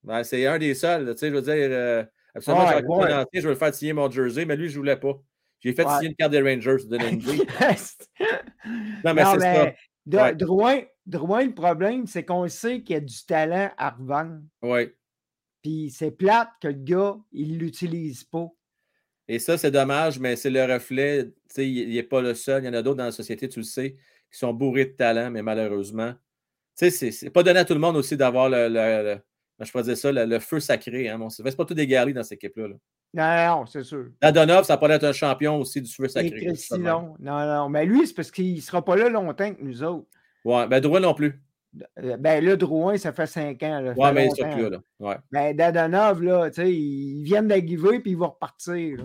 Ben, 0.03 0.23
c'est 0.23 0.45
un 0.45 0.57
des 0.57 0.73
seuls, 0.75 1.11
tu 1.13 1.17
sais, 1.19 1.29
je 1.29 1.33
veux 1.35 1.41
dire. 1.41 1.53
euh, 1.55 2.03
absolument, 2.33 2.63
Ouais, 2.63 2.69
j'ai 2.69 2.75
raconté 2.75 3.03
ouais. 3.05 3.11
un 3.13 3.17
ancien, 3.21 3.41
je 3.41 3.47
vais 3.47 3.53
le 3.53 3.59
faire 3.59 3.73
signer 3.75 3.93
mon 3.93 4.09
jersey, 4.09 4.45
mais 4.45 4.55
lui, 4.55 4.67
je 4.69 4.73
ne 4.73 4.77
voulais 4.79 4.95
pas. 4.97 5.13
J'ai 5.59 5.73
fait 5.73 5.85
Ouais. 5.85 5.93
signer 5.95 6.07
une 6.09 6.15
carte 6.15 6.31
des 6.31 6.41
Rangers, 6.41 6.77
une 6.89 7.19
idée. 7.19 7.45
Non, 9.03 9.13
mais 9.13 9.23
c'est 9.25 9.39
ça. 9.39 9.65
de- 10.05 10.17
Ouais. 10.17 10.35
Drouin, 10.35 10.81
Drouin, 11.05 11.45
le 11.45 11.53
problème, 11.53 12.05
c'est 12.07 12.23
qu'on 12.23 12.47
sait 12.47 12.81
qu'il 12.81 12.93
y 12.93 12.97
a 12.97 13.01
du 13.01 13.25
talent 13.25 13.71
à 13.77 13.89
revendre. 13.91 14.41
Oui. 14.61 14.89
Puis 15.61 15.89
c'est 15.95 16.11
plate 16.11 16.49
que 16.61 16.67
le 16.69 16.73
gars, 16.75 17.17
il 17.31 17.53
ne 17.53 17.57
l'utilise 17.59 18.23
pas. 18.23 18.47
Et 19.27 19.37
ça, 19.39 19.57
c'est 19.57 19.71
dommage, 19.71 20.19
mais 20.19 20.35
c'est 20.35 20.49
le 20.49 20.63
reflet. 20.63 21.25
Tu 21.25 21.31
sais, 21.49 21.69
il 21.69 21.93
n'est 21.93 22.03
pas 22.03 22.21
le 22.21 22.33
seul. 22.33 22.63
Il 22.63 22.67
y 22.67 22.69
en 22.69 22.73
a 22.73 22.81
d'autres 22.81 22.97
dans 22.97 23.03
la 23.05 23.11
société, 23.11 23.47
tu 23.49 23.59
le 23.59 23.65
sais, 23.65 23.93
qui 24.31 24.39
sont 24.39 24.53
bourrés 24.53 24.85
de 24.85 24.91
talent, 24.95 25.29
mais 25.29 25.41
malheureusement. 25.43 26.13
Tu 26.13 26.85
sais, 26.85 26.89
c'est- 26.91 27.11
c'est 27.11 27.29
pas 27.29 27.43
donné 27.43 27.59
à 27.59 27.65
tout 27.65 27.73
le 27.73 27.79
monde 27.79 27.97
aussi 27.97 28.15
d'avoir 28.17 28.49
le, 28.49 28.67
le- 28.69 29.03
le- 29.03 29.19
je 29.65 29.71
pourrais 29.71 29.83
dire 29.83 29.97
ça, 29.97 30.11
le, 30.11 30.25
le 30.25 30.39
feu 30.39 30.59
sacré. 30.59 31.09
Hein, 31.09 31.17
mon 31.17 31.29
Sylvain. 31.29 31.49
c'est 31.51 31.57
pas 31.57 31.65
tout 31.65 31.73
guerriers 31.75 32.13
dans 32.13 32.23
cette 32.23 32.43
équipe-là. 32.43 32.67
là. 32.69 32.75
Non, 33.11 33.57
non, 33.61 33.65
c'est 33.65 33.83
sûr. 33.83 34.05
Dadonov, 34.21 34.65
ça 34.65 34.77
pourrait 34.77 34.93
être 34.93 35.03
un 35.05 35.13
champion 35.13 35.57
aussi 35.59 35.81
du 35.81 35.91
feu 35.91 36.05
Et 36.05 36.09
sacré. 36.09 36.49
Justement. 36.49 37.15
non. 37.19 37.39
Non, 37.39 37.45
non. 37.55 37.69
Mais 37.69 37.85
lui, 37.85 38.05
c'est 38.07 38.13
parce 38.13 38.29
qu'il 38.31 38.55
ne 38.55 38.61
sera 38.61 38.83
pas 38.85 38.95
là 38.95 39.09
longtemps 39.09 39.53
que 39.53 39.61
nous 39.63 39.83
autres. 39.83 40.07
Ouais, 40.45 40.67
ben 40.67 40.79
Drouin 40.79 40.99
non 40.99 41.13
plus. 41.13 41.41
Euh, 42.03 42.17
Ben 42.17 42.43
là, 42.43 42.55
Drouin, 42.55 42.97
ça 42.97 43.11
fait 43.11 43.27
cinq 43.27 43.61
ans. 43.63 43.79
Là, 43.81 43.93
Ouais, 43.97 44.13
mais 44.13 44.27
il 44.27 44.43
plus 44.53 44.63
là. 44.63 44.69
là. 44.69 44.77
Ouais. 44.99 45.15
Ben, 45.31 45.55
Dadonov, 45.55 46.21
là, 46.23 46.49
tu 46.49 46.61
sais, 46.61 46.71
ils 46.73 47.23
viennent 47.23 47.47
d'arriver 47.47 47.99
puis 47.99 48.11
ils 48.11 48.17
vont 48.17 48.29
repartir. 48.29 48.97
là. 48.97 49.03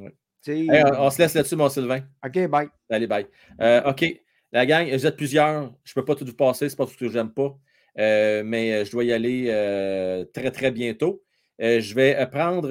Ouais. 0.00 0.14
Tu 0.44 0.52
sais, 0.52 0.58
Hey, 0.74 0.82
on, 0.84 1.02
on 1.04 1.10
se 1.10 1.18
laisse 1.18 1.34
là-dessus, 1.34 1.56
mon 1.56 1.68
Sylvain. 1.68 2.00
OK, 2.26 2.48
bye. 2.48 2.68
Allez, 2.90 3.06
bye. 3.06 3.26
Euh, 3.60 3.82
OK. 3.90 4.04
La 4.50 4.66
gang, 4.66 4.86
vous 4.90 5.06
êtes 5.06 5.16
plusieurs. 5.16 5.72
Je 5.84 5.92
ne 5.96 6.00
peux 6.00 6.04
pas 6.04 6.14
tout 6.14 6.26
vous 6.26 6.34
passer, 6.34 6.68
c'est 6.68 6.76
pas 6.76 6.84
tout 6.84 6.92
ce 6.92 6.98
que 6.98 7.08
j'aime 7.08 7.30
pas. 7.32 7.54
Euh, 7.98 8.42
mais 8.44 8.72
euh, 8.72 8.84
je 8.84 8.90
dois 8.90 9.04
y 9.04 9.12
aller 9.12 9.46
euh, 9.48 10.24
très, 10.32 10.50
très 10.50 10.70
bientôt. 10.70 11.22
Je 11.58 11.94
vais 11.94 12.26
prendre 12.30 12.68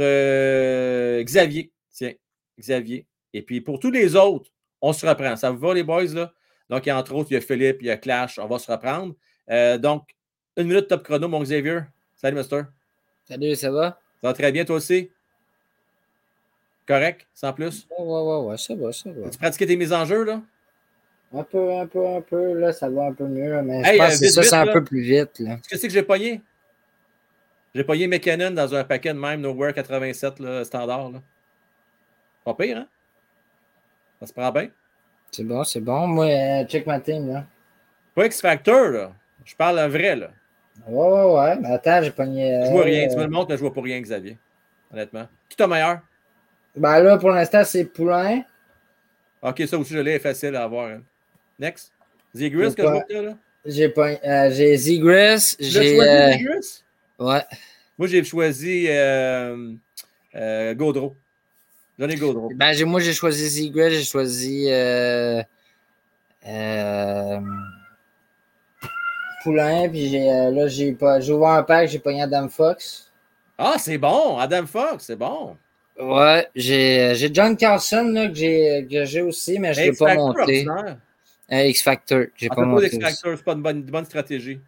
Xavier. 1.21 1.71
Tiens, 1.91 2.13
Xavier. 2.59 3.05
Et 3.33 3.41
puis 3.41 3.61
pour 3.61 3.79
tous 3.79 3.91
les 3.91 4.15
autres, 4.15 4.51
on 4.81 4.91
se 4.91 5.05
reprend. 5.05 5.35
Ça 5.35 5.51
vous 5.51 5.59
va, 5.59 5.73
les 5.73 5.83
boys, 5.83 6.13
là? 6.13 6.33
Donc, 6.69 6.87
entre 6.87 7.13
autres, 7.15 7.31
il 7.31 7.35
y 7.35 7.37
a 7.37 7.41
Philippe, 7.41 7.77
il 7.81 7.87
y 7.87 7.91
a 7.91 7.97
Clash. 7.97 8.39
On 8.39 8.47
va 8.47 8.59
se 8.59 8.69
reprendre. 8.71 9.13
Donc, 9.79 10.09
une 10.57 10.67
minute 10.67 10.87
top 10.87 11.03
chrono, 11.03 11.27
mon 11.27 11.41
Xavier. 11.41 11.81
Salut, 12.15 12.37
Mister. 12.37 12.63
Salut, 13.23 13.55
ça 13.55 13.71
va? 13.71 13.99
Ça 14.21 14.27
va 14.27 14.33
très 14.33 14.51
bien, 14.51 14.65
toi 14.65 14.75
aussi? 14.75 15.09
Correct? 16.85 17.27
Sans 17.33 17.53
plus? 17.53 17.87
Ouais, 17.97 18.05
ouais, 18.05 18.21
ouais, 18.21 18.45
ouais, 18.47 18.57
ça 18.57 18.75
va, 18.75 18.91
ça 18.91 19.09
va. 19.11 19.29
Tu 19.29 19.37
pratiquais 19.37 19.67
tes 19.67 19.77
mises 19.77 19.93
en 19.93 20.03
jeu, 20.03 20.23
là? 20.25 20.41
Un 21.33 21.43
peu, 21.43 21.73
un 21.75 21.87
peu, 21.87 22.05
un 22.05 22.21
peu, 22.21 22.53
là, 22.59 22.73
ça 22.73 22.89
va 22.89 23.05
un 23.05 23.13
peu 23.13 23.25
mieux, 23.25 23.61
mais 23.61 23.81
Hey, 23.85 23.93
je 23.93 23.97
pense 23.97 24.15
euh, 24.21 24.25
que 24.25 24.31
ça, 24.31 24.43
c'est 24.43 24.55
un 24.55 24.65
là. 24.65 24.73
peu 24.73 24.83
plus 24.83 25.01
vite, 25.01 25.39
là. 25.39 25.55
Qu'est-ce 25.55 25.69
que 25.69 25.77
c'est 25.77 25.87
que 25.87 25.93
j'ai 25.93 26.03
pogné? 26.03 26.41
J'ai 27.73 27.85
pogné 27.85 28.05
McKinnon 28.07 28.51
dans 28.51 28.75
un 28.75 28.83
paquet 28.83 29.13
de 29.13 29.17
même 29.19 29.39
Nowhere 29.39 29.73
87 29.73 30.39
là, 30.41 30.65
standard. 30.65 31.09
Là. 31.11 31.21
Pas 32.43 32.53
pire, 32.53 32.77
hein? 32.79 32.87
Ça 34.19 34.27
se 34.27 34.33
prend 34.33 34.51
bien. 34.51 34.67
C'est 35.31 35.45
bon, 35.45 35.63
c'est 35.63 35.79
bon. 35.79 36.05
Moi, 36.07 36.25
euh, 36.25 36.65
check 36.65 36.85
ma 36.85 36.99
team, 36.99 37.31
là. 37.31 37.45
Pas 38.13 38.25
X-Factor, 38.25 38.89
là. 38.89 39.11
Je 39.45 39.55
parle 39.55 39.79
en 39.79 39.87
vrai, 39.87 40.17
là. 40.17 40.31
Ouais, 40.85 41.07
ouais, 41.07 41.33
ouais. 41.33 41.55
Mais 41.61 41.69
attends, 41.71 42.01
j'ai 42.03 42.11
pogné. 42.11 42.61
Je 42.65 42.71
vois 42.71 42.81
euh, 42.81 42.83
rien. 42.83 43.07
Tu 43.07 43.15
me 43.15 43.23
le 43.23 43.29
montres, 43.29 43.49
mais 43.49 43.55
je 43.55 43.61
vois 43.61 43.73
pas 43.73 43.81
rien, 43.81 44.01
Xavier. 44.01 44.37
Honnêtement. 44.91 45.27
Qui 45.47 45.55
t'a 45.55 45.65
meilleur? 45.67 46.01
Ben 46.75 46.99
là, 46.99 47.17
pour 47.17 47.29
l'instant, 47.29 47.63
c'est 47.63 47.85
Poulain. 47.85 48.41
Ok, 49.41 49.63
ça 49.65 49.77
aussi, 49.77 49.93
je 49.93 49.99
l'ai 49.99 50.19
facile 50.19 50.55
à 50.57 50.63
avoir. 50.63 50.87
hein. 50.87 51.01
Next. 51.61 51.91
Zigris, 52.35 52.73
que 52.75 52.81
je 52.81 52.87
pas- 52.87 52.91
vois 52.91 53.21
là? 53.21 53.37
J'ai 53.65 53.89
pogné- 53.89 54.19
euh, 54.25 54.49
j'ai 54.51 54.75
J'ai. 55.59 55.95
choisi, 55.95 56.09
euh, 56.09 56.31
Zigris? 56.31 56.83
Ouais. 57.19 57.41
Moi, 57.99 58.07
j'ai 58.07 58.23
choisi 58.23 58.85
euh, 58.89 59.73
euh, 60.35 60.73
Gaudreau. 60.73 61.15
J'en 61.99 62.09
ai 62.09 62.15
Gaudreau. 62.15 62.49
Ben, 62.55 62.85
moi, 62.85 62.99
j'ai 62.99 63.13
choisi 63.13 63.47
Zegras, 63.47 63.89
j'ai 63.89 64.03
choisi. 64.03 64.65
Euh, 64.69 65.43
euh, 66.47 67.39
Poulain, 69.43 69.87
puis 69.89 70.09
j'ai, 70.09 70.25
là, 70.51 70.67
j'ai 70.67 70.93
pas. 70.93 71.19
J'ai 71.19 71.33
ouvert 71.33 71.49
un 71.49 71.63
pack, 71.63 71.89
j'ai 71.89 71.99
pogné 71.99 72.23
Adam 72.23 72.49
Fox. 72.49 73.11
Ah, 73.57 73.75
c'est 73.77 73.99
bon! 73.99 74.37
Adam 74.39 74.65
Fox, 74.65 75.05
c'est 75.05 75.15
bon! 75.15 75.55
Ouais, 75.99 76.47
j'ai, 76.55 77.13
John 77.31 77.55
Carlson 77.55 78.09
là, 78.13 78.27
que, 78.29 78.33
j'ai, 79.05 79.21
aussi, 79.21 79.59
mais 79.59 79.75
je 79.75 79.81
ne 79.81 79.85
l'ai 79.87 79.91
pas 79.93 80.15
monté. 80.15 80.65
Euh, 81.53 81.63
X-Factor, 81.65 82.25
j'ai 82.35 82.47
pas 82.49 82.61
monté. 82.63 82.87
aussi. 82.87 82.97
d'X-Factor, 82.97 83.37
c'est 83.37 83.43
pas 83.43 83.53
une 83.53 83.61
bonne, 83.61 83.77
une 83.77 83.83
bonne 83.85 84.05
stratégie. 84.05 84.59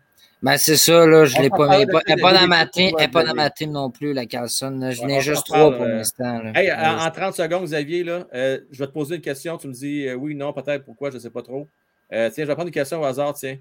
Ben, 0.41 0.57
c'est 0.57 0.75
ça, 0.75 1.05
là, 1.05 1.23
je 1.23 1.37
l'ai 1.41 1.49
pas. 1.49 1.67
Elle 1.73 1.83
est 1.83 2.21
pas, 2.21 2.33
dans 2.33 2.47
ma 2.47 2.65
team, 2.65 2.91
pas 3.11 3.23
dans 3.23 3.31
de- 3.31 3.35
ma 3.37 3.49
team 3.49 3.71
non 3.71 3.89
plus, 3.89 4.11
la 4.11 4.25
Carlson. 4.25 4.77
Je 4.91 5.01
n'ai 5.05 5.21
juste 5.21 5.45
trois 5.45 5.71
pour 5.71 5.83
euh, 5.83 5.87
l'instant. 5.87 6.41
Hey, 6.53 6.69
en, 6.73 6.97
en 6.99 7.09
30 7.11 7.33
secondes, 7.35 7.63
Xavier, 7.63 8.03
là, 8.03 8.27
euh, 8.33 8.59
je 8.69 8.79
vais 8.79 8.87
te 8.87 8.91
poser 8.91 9.15
une 9.15 9.21
question. 9.21 9.57
Tu 9.57 9.67
me 9.69 9.73
dis 9.73 10.05
euh, 10.05 10.15
oui, 10.15 10.35
non, 10.35 10.51
peut-être, 10.51 10.83
pourquoi, 10.83 11.11
je 11.11 11.15
ne 11.15 11.19
sais 11.21 11.29
pas 11.29 11.41
trop. 11.41 11.69
Euh, 12.11 12.29
tiens, 12.29 12.43
je 12.43 12.47
vais 12.49 12.55
prendre 12.55 12.67
une 12.67 12.73
question 12.73 12.99
au 12.99 13.05
hasard, 13.05 13.33
tiens. 13.35 13.57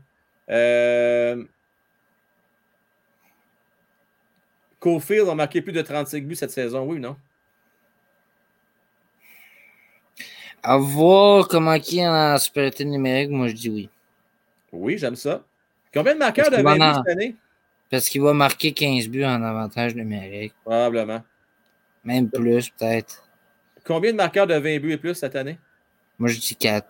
Cofield 4.81 5.29
a 5.29 5.35
marqué 5.35 5.63
plus 5.63 5.73
de 5.73 5.83
35 5.83 6.25
buts 6.27 6.35
cette 6.35 6.51
saison, 6.51 6.85
oui 6.85 6.97
ou 6.97 7.01
non? 7.01 7.17
À 10.63 10.77
voir 10.79 11.49
comment 11.49 11.79
qui 11.79 11.99
est 11.99 12.07
en 12.09 12.39
supériorité 12.39 12.85
numérique, 12.85 13.31
moi 13.31 13.49
je 13.49 13.55
dis 13.55 13.69
oui. 13.69 13.89
Oui, 14.73 14.97
j'aime 14.99 15.17
ça. 15.17 15.43
Combien 15.93 16.15
de 16.15 16.19
marqueurs 16.21 16.51
de 16.51 16.57
qu'il 16.57 16.65
20 16.65 16.71
va 16.71 16.75
buts 16.77 16.83
en- 16.99 17.03
cette 17.05 17.13
année? 17.13 17.37
Parce 17.91 18.09
qu'il 18.09 18.23
va 18.23 18.33
marquer 18.33 18.73
15 18.73 19.09
buts 19.09 19.25
en 19.25 19.43
avantage 19.43 19.95
numérique. 19.95 20.55
Probablement. 20.65 21.23
Même 22.05 22.31
plus, 22.31 22.71
peut-être. 22.71 23.23
Combien 23.85 24.13
de 24.13 24.17
marqueurs 24.17 24.47
de 24.47 24.55
20 24.55 24.79
buts 24.81 24.93
et 24.93 24.97
plus 24.97 25.15
cette 25.15 25.37
année? 25.37 25.59
Moi 26.19 26.29
je 26.29 26.39
dis 26.39 26.55
4. 26.57 26.87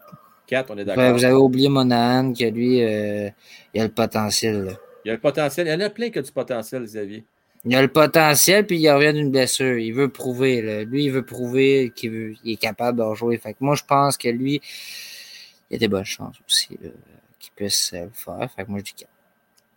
4, 0.46 0.70
on 0.70 0.78
est 0.78 0.84
d'accord. 0.84 1.12
vous 1.14 1.24
avez 1.24 1.34
oublié 1.34 1.68
Monahan, 1.68 2.32
que 2.34 2.44
lui, 2.44 2.82
euh, 2.82 3.30
il 3.72 3.80
a 3.80 3.84
le 3.84 3.90
potentiel. 3.90 4.64
là. 4.64 4.72
Il 5.04 5.08
y 5.08 5.10
a 5.10 5.14
le 5.14 5.20
potentiel. 5.20 5.66
Il 5.66 5.70
y 5.70 5.74
en 5.74 5.80
a 5.80 5.90
plein 5.90 6.10
qui 6.10 6.18
ont 6.18 6.22
du 6.22 6.30
potentiel, 6.32 6.82
Xavier. 6.84 7.24
Il 7.64 7.74
a 7.76 7.82
le 7.82 7.88
potentiel, 7.88 8.66
puis 8.66 8.78
il 8.78 8.90
revient 8.90 9.12
d'une 9.12 9.30
blessure. 9.30 9.78
Il 9.78 9.92
veut 9.92 10.08
prouver. 10.08 10.62
là. 10.62 10.82
Lui, 10.84 11.04
il 11.04 11.12
veut 11.12 11.24
prouver 11.24 11.92
qu'il 11.94 12.36
est 12.44 12.56
capable 12.56 12.98
de 12.98 13.04
rejouer. 13.04 13.38
Fait 13.38 13.52
que 13.52 13.58
moi, 13.60 13.76
je 13.76 13.84
pense 13.84 14.16
que 14.16 14.28
lui, 14.28 14.60
il 15.70 15.76
a 15.76 15.78
des 15.78 15.88
bonnes 15.88 16.04
chances 16.04 16.36
aussi 16.48 16.76
qu'il 17.38 17.52
puisse 17.54 17.92
euh, 17.94 18.04
le 18.04 18.10
faire. 18.12 18.50
Fait 18.54 18.64
que 18.64 18.70
moi, 18.70 18.80
je 18.80 18.84
dis 18.84 18.94
4. 18.94 19.10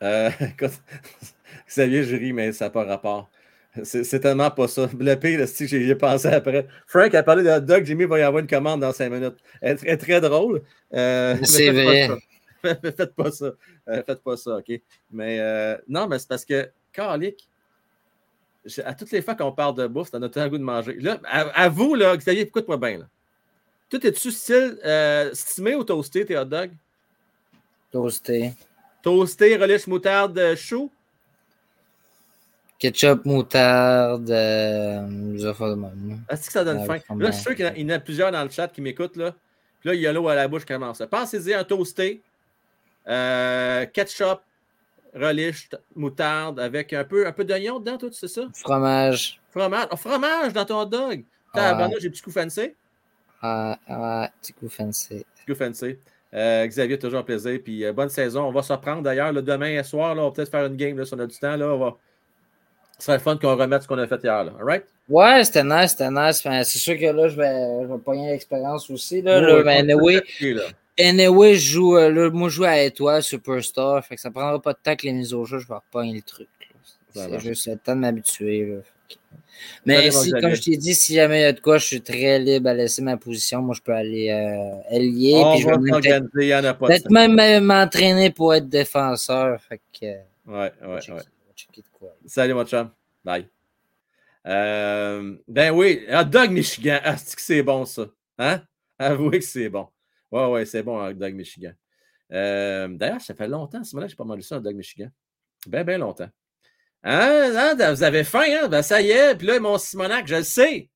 Euh, 0.04 0.30
écoute, 0.48 0.82
Xavier, 1.68 2.04
je 2.04 2.16
ris, 2.16 2.34
mais 2.34 2.52
ça 2.54 2.66
n'a 2.66 2.70
pas 2.72 2.86
rapport. 2.86 3.30
C'est 3.84 4.20
tellement 4.22 4.50
pas 4.52 4.68
ça. 4.70 4.90
Le 4.98 5.16
pire, 5.16 5.46
c'est 5.48 5.66
que 5.66 5.70
j'y 5.70 5.92
ai 5.92 5.96
pensé 5.96 6.30
après. 6.30 6.66
Frank 6.88 7.14
a 7.14 7.24
parlé 7.24 7.44
de 7.44 7.50
hot 7.50 7.60
dog. 7.60 7.84
Jimmy 7.84 8.06
va 8.06 8.18
y 8.20 8.22
avoir 8.22 8.42
une 8.42 8.48
commande 8.48 8.80
dans 8.80 8.94
5 8.94 9.10
minutes. 9.10 9.36
Elle 9.62 9.78
est 9.84 9.98
très, 9.98 10.22
drôle. 10.22 10.64
Euh, 10.94 11.36
C'est 11.44 11.68
pas 11.68 11.74
vrai. 11.74 12.10
faites 12.64 13.14
pas 13.16 13.32
ça. 13.32 13.52
Euh, 13.90 14.02
faites 14.06 14.24
pas 14.24 14.38
ça, 14.38 14.58
OK? 14.58 14.82
Mais 15.12 15.40
euh, 15.42 15.78
non, 15.90 16.08
mais 16.08 16.20
c'est 16.20 16.30
parce 16.30 16.46
que, 16.46 16.70
Carlic, 16.94 17.38
je- 17.38 17.55
à 18.84 18.94
toutes 18.94 19.12
les 19.12 19.22
fois 19.22 19.36
qu'on 19.36 19.52
parle 19.52 19.76
de 19.76 19.88
bouffe, 19.88 20.12
t'as 20.12 20.20
notre 20.20 20.40
un 20.40 20.48
goût 20.50 20.58
de 20.58 20.64
manger. 20.64 20.98
Là, 21.00 21.20
à, 21.26 21.42
à 21.64 21.70
vous, 21.70 21.96
là, 21.96 22.16
Xavier, 22.18 22.42
écoute-moi 22.42 22.78
bien. 22.78 23.00
Là. 23.00 23.06
Tout 23.90 24.06
est-tu 24.06 24.32
style 24.32 24.78
euh, 24.84 25.30
stimé 25.34 25.76
ou 25.76 25.84
toasté, 25.84 26.26
tes 26.26 26.38
hot 26.38 26.46
dogs? 26.46 26.72
Toasté. 27.92 28.54
Toasté, 29.02 29.56
relish, 29.56 29.88
moutarde, 29.88 30.38
euh, 30.38 30.56
chou? 30.56 30.92
Ketchup, 32.78 33.24
moutarde, 33.26 34.30
euh, 34.30 35.50
affaires 35.50 35.70
de 35.70 35.76
même. 35.76 36.20
Est-ce 36.30 36.48
que 36.48 36.52
ça 36.52 36.64
donne 36.64 36.86
faim? 36.86 37.00
Là, 37.18 37.32
je 37.32 37.36
suis 37.36 37.44
sûr 37.44 37.56
qu'il 37.56 37.66
y 37.66 37.68
en 37.68 37.72
a- 37.72 37.76
il 37.78 37.90
y 37.90 37.94
en 37.94 37.96
a 37.96 38.00
plusieurs 38.00 38.32
dans 38.32 38.44
le 38.44 38.50
chat 38.50 38.68
qui 38.68 38.82
m'écoutent. 38.82 39.16
Là. 39.16 39.32
Puis 39.80 39.90
là, 39.90 39.96
il 39.96 40.02
y 40.02 40.08
a 40.08 40.12
l'eau 40.12 40.28
à 40.28 40.36
la 40.36 40.48
bouche 40.48 40.64
qui 40.66 40.74
commence. 40.74 41.02
Pensez-y 41.10 41.54
un 41.54 41.64
toasté, 41.64 42.22
euh, 43.08 43.86
ketchup, 43.86 44.42
relish, 45.16 45.70
moutarde, 45.96 46.60
avec 46.60 46.94
un 46.94 47.04
peu, 47.04 47.26
un 47.26 47.32
peu 47.32 47.44
d'oignon 47.44 47.80
dedans, 47.80 47.98
tout, 47.98 48.12
c'est 48.12 48.28
ça? 48.28 48.44
Fromage. 48.54 49.40
Fromage. 49.52 49.88
Oh, 49.92 49.96
fromage 49.96 50.54
dans 50.54 50.66
ton 50.66 50.82
hot 50.82 50.86
dog. 50.86 51.24
Tabarnak, 51.54 52.00
j'ai 52.00 52.10
petit 52.10 52.22
coup 52.22 52.32
fancy. 52.32 52.74
Ah, 53.42 53.78
ouais, 53.88 54.30
petit 54.42 54.54
coup 54.54 54.70
fancy. 54.70 55.26
Petit 55.36 55.46
coup 55.46 55.56
fancy. 55.56 55.98
Euh, 56.34 56.66
Xavier, 56.68 57.00
toujours 57.00 57.20
un 57.20 57.24
plaisir. 57.24 57.60
Puis 57.64 57.86
euh, 57.86 57.94
bonne 57.94 58.10
saison. 58.10 58.44
On 58.44 58.52
va 58.52 58.62
se 58.62 58.74
reprendre 58.74 59.02
d'ailleurs 59.04 59.32
là, 59.32 59.42
demain 59.42 59.82
soir. 59.84 60.16
Là, 60.16 60.24
on 60.24 60.26
va 60.26 60.32
peut-être 60.32 60.52
faire 60.52 60.66
une 60.66 60.76
game 60.76 60.98
là, 60.98 61.06
si 61.06 61.14
on 61.14 61.20
a 61.20 61.26
du 61.26 61.38
temps. 61.38 61.56
Là, 61.56 61.68
on 61.68 61.78
va... 61.78 61.96
Ce 62.98 63.06
serait 63.06 63.18
le 63.18 63.24
fun 63.24 63.38
qu'on 63.38 63.56
remette 63.56 63.84
ce 63.84 63.88
qu'on 63.88 63.98
a 63.98 64.08
fait 64.08 64.22
hier. 64.24 64.44
Là. 64.44 64.54
All 64.60 64.66
right? 64.66 64.86
Ouais, 65.08 65.44
c'était 65.44 65.64
nice, 65.64 65.92
c'était 65.92 66.10
nice. 66.10 66.40
Enfin, 66.40 66.64
c'est 66.64 66.80
sûr 66.80 66.98
que 66.98 67.06
là, 67.06 67.28
je 67.28 67.38
vais, 67.38 67.84
je 67.84 67.94
vais 67.94 68.00
pogner 68.00 68.32
l'expérience 68.32 68.90
aussi. 68.90 69.22
Là, 69.22 69.40
Ouais, 69.40 69.42
là, 69.42 69.56
ouais, 69.56 69.64
mais 69.64 69.84
peut 69.84 69.92
anyway, 69.92 70.24
là. 70.54 70.64
Anyway, 71.00 71.56
je 71.56 71.74
joue, 71.74 71.98
euh, 71.98 72.12
là, 72.12 72.30
moi, 72.30 72.50
je 72.50 72.56
joue 72.56 72.64
à 72.64 72.80
Étoile, 72.80 73.24
Superstar. 73.24 74.06
Fait 74.06 74.16
que 74.16 74.22
ça 74.22 74.32
prendra 74.32 74.62
pas 74.62 74.74
de 74.74 74.80
temps 74.82 74.96
que 74.96 75.06
les 75.06 75.14
mises 75.14 75.34
au 75.34 75.46
jeu, 75.46 75.60
je 75.60 75.68
vais 75.68 75.76
repogner 75.76 76.14
le 76.14 76.22
truc. 76.22 76.48
C'est 77.14 77.40
juste 77.40 77.68
le 77.68 77.78
temps 77.78 77.96
de 77.96 78.02
m'habituer. 78.02 78.82
Mais 79.86 80.12
si, 80.12 80.32
comme 80.32 80.54
je 80.54 80.62
t'ai 80.62 80.78
dit, 80.78 80.96
si 80.96 81.14
jamais 81.14 81.40
il 81.40 81.44
y 81.44 81.46
a 81.46 81.54
de 81.54 81.60
quoi, 81.60 81.78
je 81.78 81.86
suis 81.86 82.02
très 82.02 82.40
libre 82.40 82.70
à 82.70 82.74
laisser 82.74 83.02
ma 83.02 83.18
position. 83.18 83.62
Moi, 83.62 83.76
je 83.76 83.82
peux 83.82 83.94
aller 83.94 84.30
euh, 84.30 84.96
ailier. 84.96 85.36
On 85.36 85.56
puis 85.56 85.64
va 85.64 86.74
peut-être 86.74 87.10
même 87.10 87.64
m'entraîner 87.64 88.32
pour 88.32 88.54
être 88.54 88.68
défenseur. 88.68 89.62
Fait 89.62 89.80
que, 90.00 90.06
euh, 90.06 90.16
Ouais, 90.48 90.72
ouais, 90.82 90.88
ouais. 90.88 91.02
de 91.02 91.84
quoi. 91.92 92.16
Salut, 92.26 92.54
mon 92.54 92.66
chum. 92.66 92.92
Bye. 93.24 93.48
Euh, 94.46 95.36
ben 95.48 95.72
oui, 95.72 96.06
hot 96.12 96.26
dog 96.26 96.52
Michigan. 96.52 97.00
Ah, 97.04 97.16
c'est 97.18 97.64
bon, 97.64 97.86
ça? 97.86 98.06
Hein? 98.38 98.62
Avouez 99.00 99.40
que 99.40 99.46
c'est 99.46 99.70
bon. 99.70 99.88
Ouais, 100.32 100.46
ouais, 100.48 100.66
c'est 100.66 100.84
bon, 100.84 101.04
hot 101.04 101.14
dog 101.14 101.34
Michigan. 101.34 101.74
Euh, 102.32 102.88
D'ailleurs, 102.90 103.22
ça 103.22 103.36
fait 103.36 103.48
longtemps, 103.48 103.84
ce 103.84 103.96
moment-là, 103.96 104.08
j'ai 104.08 104.16
pas 104.16 104.24
mangé 104.24 104.42
ça, 104.42 104.58
hot 104.58 104.62
dog 104.62 104.76
Michigan. 104.76 105.10
Ben, 105.68 105.84
ben 105.84 106.00
longtemps. 106.00 106.30
Hein? 107.04 107.54
hein, 107.56 107.94
Vous 107.94 108.04
avez 108.04 108.24
faim, 108.24 108.46
hein? 108.48 108.68
Ben, 108.68 108.82
ça 108.82 109.02
y 109.02 109.12
est. 109.12 109.36
Puis 109.36 109.48
là, 109.48 109.60
mon 109.60 109.78
Simonac, 109.78 110.28
je 110.28 110.36
le 110.36 110.44
sais. 110.44 110.90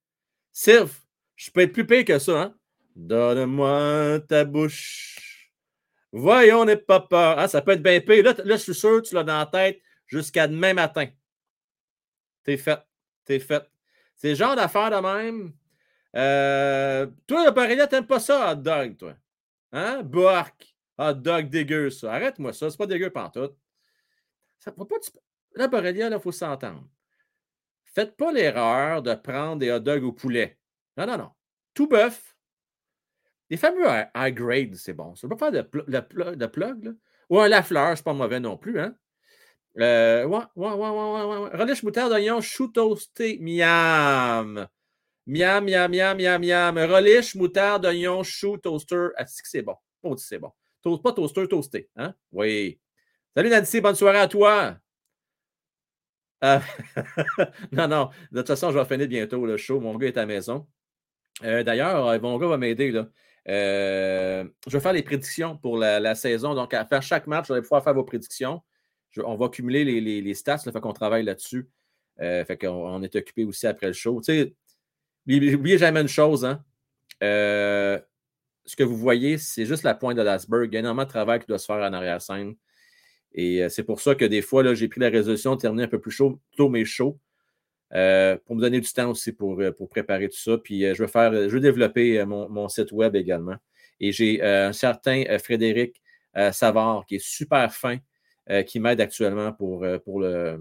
Sylph, 0.51 1.01
je 1.35 1.51
peux 1.51 1.61
être 1.61 1.71
plus 1.71 1.85
pire 1.85 2.03
que 2.03 2.17
ça, 2.19 2.41
hein? 2.41 2.55
Donne-moi 2.95 4.19
ta 4.27 4.43
bouche. 4.43 5.51
Voyons, 6.11 6.65
n'est 6.65 6.77
pas 6.77 6.99
peur. 6.99 7.37
Ah, 7.37 7.47
ça 7.47 7.61
peut 7.61 7.71
être 7.73 7.83
bien 7.83 8.01
pire. 8.01 8.23
Là, 8.23 8.33
là, 8.43 8.55
je 8.57 8.61
suis 8.61 8.73
sûr 8.73 9.01
que 9.01 9.07
tu 9.07 9.15
l'as 9.15 9.23
dans 9.23 9.37
la 9.37 9.45
tête 9.45 9.79
jusqu'à 10.07 10.47
demain 10.47 10.73
matin. 10.73 11.07
T'es 12.43 12.57
fait. 12.57 12.79
T'es 13.25 13.39
fait. 13.39 13.63
C'est 14.15 14.29
le 14.29 14.35
genre 14.35 14.55
d'affaire 14.55 14.89
de 14.89 14.95
même. 14.97 15.53
Euh, 16.15 17.07
toi, 17.27 17.45
le 17.45 17.51
Barilla, 17.51 17.87
t'aimes 17.87 18.07
pas 18.07 18.19
ça, 18.19 18.51
hot 18.51 18.55
dog, 18.55 18.97
toi? 18.97 19.13
Hein? 19.71 20.01
Bark. 20.03 20.75
Hot 20.97 21.13
dog 21.13 21.49
dégueu, 21.49 21.89
ça. 21.89 22.13
Arrête-moi 22.13 22.51
ça. 22.51 22.69
C'est 22.69 22.77
pas 22.77 22.87
dégueu 22.87 23.09
pantoute. 23.09 23.55
Ça 24.59 24.71
va 24.75 24.85
pas. 24.85 24.95
La 25.55 25.67
Borrelia, 25.67 26.09
il 26.09 26.19
faut 26.19 26.31
s'entendre. 26.31 26.87
Faites 27.85 28.17
pas 28.17 28.31
l'erreur 28.31 29.01
de 29.01 29.13
prendre 29.15 29.57
des 29.57 29.71
hot 29.71 29.79
dogs 29.79 30.03
au 30.03 30.11
poulet. 30.11 30.57
Non, 30.97 31.05
non, 31.05 31.17
non. 31.17 31.31
Tout 31.73 31.87
bœuf. 31.87 32.35
Les 33.49 33.57
fameux 33.57 33.87
high 34.15 34.33
grade, 34.33 34.75
c'est 34.75 34.93
bon. 34.93 35.15
Ça 35.15 35.27
ne 35.27 35.33
pas 35.33 35.37
faire 35.37 35.51
de, 35.51 35.61
pl- 35.61 35.85
de 35.87 35.99
pl- 35.99 36.35
de 36.35 36.45
plug, 36.45 36.83
là. 36.83 36.91
Ou 37.29 37.39
un 37.39 37.47
Lafleur, 37.47 37.95
c'est 37.95 38.03
pas 38.03 38.13
mauvais 38.13 38.39
non 38.39 38.57
plus, 38.57 38.79
hein? 38.79 38.95
Euh, 39.79 40.25
ouais, 40.25 40.39
ouais, 40.55 40.71
ouais, 40.71 40.89
ouais, 40.89 40.89
ouais, 40.89 41.25
ouais, 41.25 41.37
ouais. 41.37 41.57
Relish, 41.57 41.83
moutarde, 41.83 42.11
oignon, 42.11 42.41
chou 42.41 42.67
toasté, 42.67 43.37
miam. 43.39 44.67
Miam, 45.29 45.63
miam, 45.63 45.91
miam, 45.91 46.17
miam, 46.17 46.41
miam. 46.41 46.75
Relish, 46.75 47.35
moutarde, 47.35 47.85
oignon, 47.85 48.23
chou, 48.23 48.57
toaster. 48.57 49.09
Ah, 49.15 49.27
c'est 49.27 49.43
que 49.43 49.47
c'est 49.47 49.61
bon? 49.61 49.75
Oh, 50.01 50.17
c'est 50.17 50.39
bon. 50.39 50.51
Toast, 50.81 51.03
pas 51.03 51.13
toaster, 51.13 51.47
toasté. 51.47 51.87
Hein? 51.97 52.15
Oui. 52.31 52.79
Salut 53.35 53.51
Nancy, 53.51 53.79
bonne 53.79 53.93
soirée 53.93 54.17
à 54.17 54.27
toi. 54.27 54.75
Euh, 56.43 56.59
non, 57.71 57.87
non. 57.87 58.09
De 58.31 58.39
toute 58.39 58.47
façon, 58.47 58.71
je 58.71 58.79
vais 58.79 58.85
finir 58.85 59.07
bientôt 59.07 59.45
le 59.45 59.55
show. 59.57 59.79
Mon 59.79 59.95
gars 59.99 60.07
est 60.07 60.17
à 60.17 60.21
la 60.21 60.25
maison. 60.25 60.67
Euh, 61.43 61.61
D'ailleurs, 61.61 62.07
euh, 62.07 62.19
mon 62.19 62.39
gars 62.39 62.47
va 62.47 62.57
m'aider. 62.57 62.91
je 63.45 64.47
vais 64.67 64.79
faire 64.79 64.93
les 64.93 65.03
prédictions 65.03 65.57
pour 65.59 65.77
la, 65.77 66.15
saison. 66.15 66.55
Donc, 66.55 66.73
à 66.73 66.85
faire 66.85 67.03
chaque 67.03 67.27
match, 67.27 67.49
vous 67.49 67.53
allez 67.53 67.61
pouvoir 67.61 67.83
faire 67.83 67.93
vos 67.93 68.03
prédictions. 68.03 68.63
On 69.23 69.35
va 69.35 69.49
cumuler 69.49 69.83
les, 70.01 70.33
stats, 70.33 70.61
là, 70.65 70.71
fait 70.71 70.81
qu'on 70.81 70.91
travaille 70.91 71.23
là-dessus. 71.23 71.69
Fait 72.17 72.57
qu'on 72.59 72.95
on 72.95 73.03
est 73.03 73.15
occupé 73.15 73.43
aussi 73.43 73.67
après 73.67 73.85
le 73.85 73.93
show. 73.93 74.19
Tu 74.21 74.33
sais, 74.33 74.55
n'oubliez 75.35 75.51
n'oubliez 75.51 75.77
jamais 75.77 76.01
une 76.01 76.07
chose, 76.07 76.45
hein. 76.45 76.63
Euh, 77.23 77.99
ce 78.65 78.75
que 78.75 78.83
vous 78.83 78.97
voyez, 78.97 79.37
c'est 79.37 79.65
juste 79.65 79.83
la 79.83 79.95
pointe 79.95 80.17
de 80.17 80.21
l'iceberg. 80.21 80.69
Il 80.71 80.73
y 80.73 80.77
a 80.77 80.79
énormément 80.79 81.05
de 81.05 81.09
travail 81.09 81.39
qui 81.39 81.47
doit 81.47 81.59
se 81.59 81.65
faire 81.65 81.77
en 81.77 81.93
arrière-scène. 81.93 82.55
Et 83.33 83.63
euh, 83.63 83.69
c'est 83.69 83.83
pour 83.83 83.99
ça 84.01 84.15
que 84.15 84.25
des 84.25 84.41
fois, 84.41 84.73
j'ai 84.73 84.87
pris 84.87 84.99
la 85.01 85.09
résolution 85.09 85.55
de 85.55 85.61
terminer 85.61 85.83
un 85.83 85.87
peu 85.87 85.99
plus 85.99 86.11
chaud, 86.11 86.39
tôt 86.55 86.69
mes 86.69 86.85
shows, 86.85 87.19
euh, 87.93 88.37
pour 88.45 88.55
me 88.55 88.61
donner 88.61 88.79
du 88.79 88.91
temps 88.91 89.09
aussi 89.09 89.31
pour, 89.33 89.61
pour 89.77 89.89
préparer 89.89 90.29
tout 90.29 90.37
ça. 90.37 90.57
Puis 90.57 90.81
je 90.81 91.03
vais 91.03 91.07
faire, 91.07 91.49
je 91.49 91.57
développer 91.57 92.23
mon, 92.25 92.49
mon 92.49 92.69
site 92.69 92.91
web 92.91 93.15
également. 93.15 93.55
Et 93.99 94.11
j'ai 94.11 94.41
un 94.43 94.73
certain 94.73 95.23
Frédéric 95.39 96.01
Savard 96.51 97.05
qui 97.07 97.15
est 97.15 97.23
super 97.25 97.73
fin, 97.73 97.97
qui 98.65 98.79
m'aide 98.79 99.01
actuellement 99.01 99.51
pour, 99.51 99.85
pour, 100.05 100.21
le, 100.21 100.59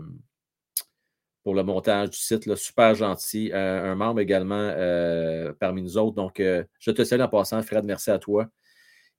pour 1.43 1.55
le 1.55 1.62
montage 1.62 2.10
du 2.10 2.19
site. 2.19 2.55
super 2.56 2.94
gentil. 2.94 3.51
Euh, 3.52 3.93
un 3.93 3.94
membre 3.94 4.20
également 4.20 4.55
euh, 4.55 5.52
parmi 5.59 5.82
nous 5.82 5.97
autres. 5.97 6.15
Donc, 6.15 6.40
euh, 6.40 6.65
je 6.78 6.90
te 6.90 7.05
salue 7.05 7.23
en 7.23 7.28
passant, 7.28 7.62
Fred. 7.62 7.85
Merci 7.85 8.10
à 8.10 8.19
toi. 8.19 8.48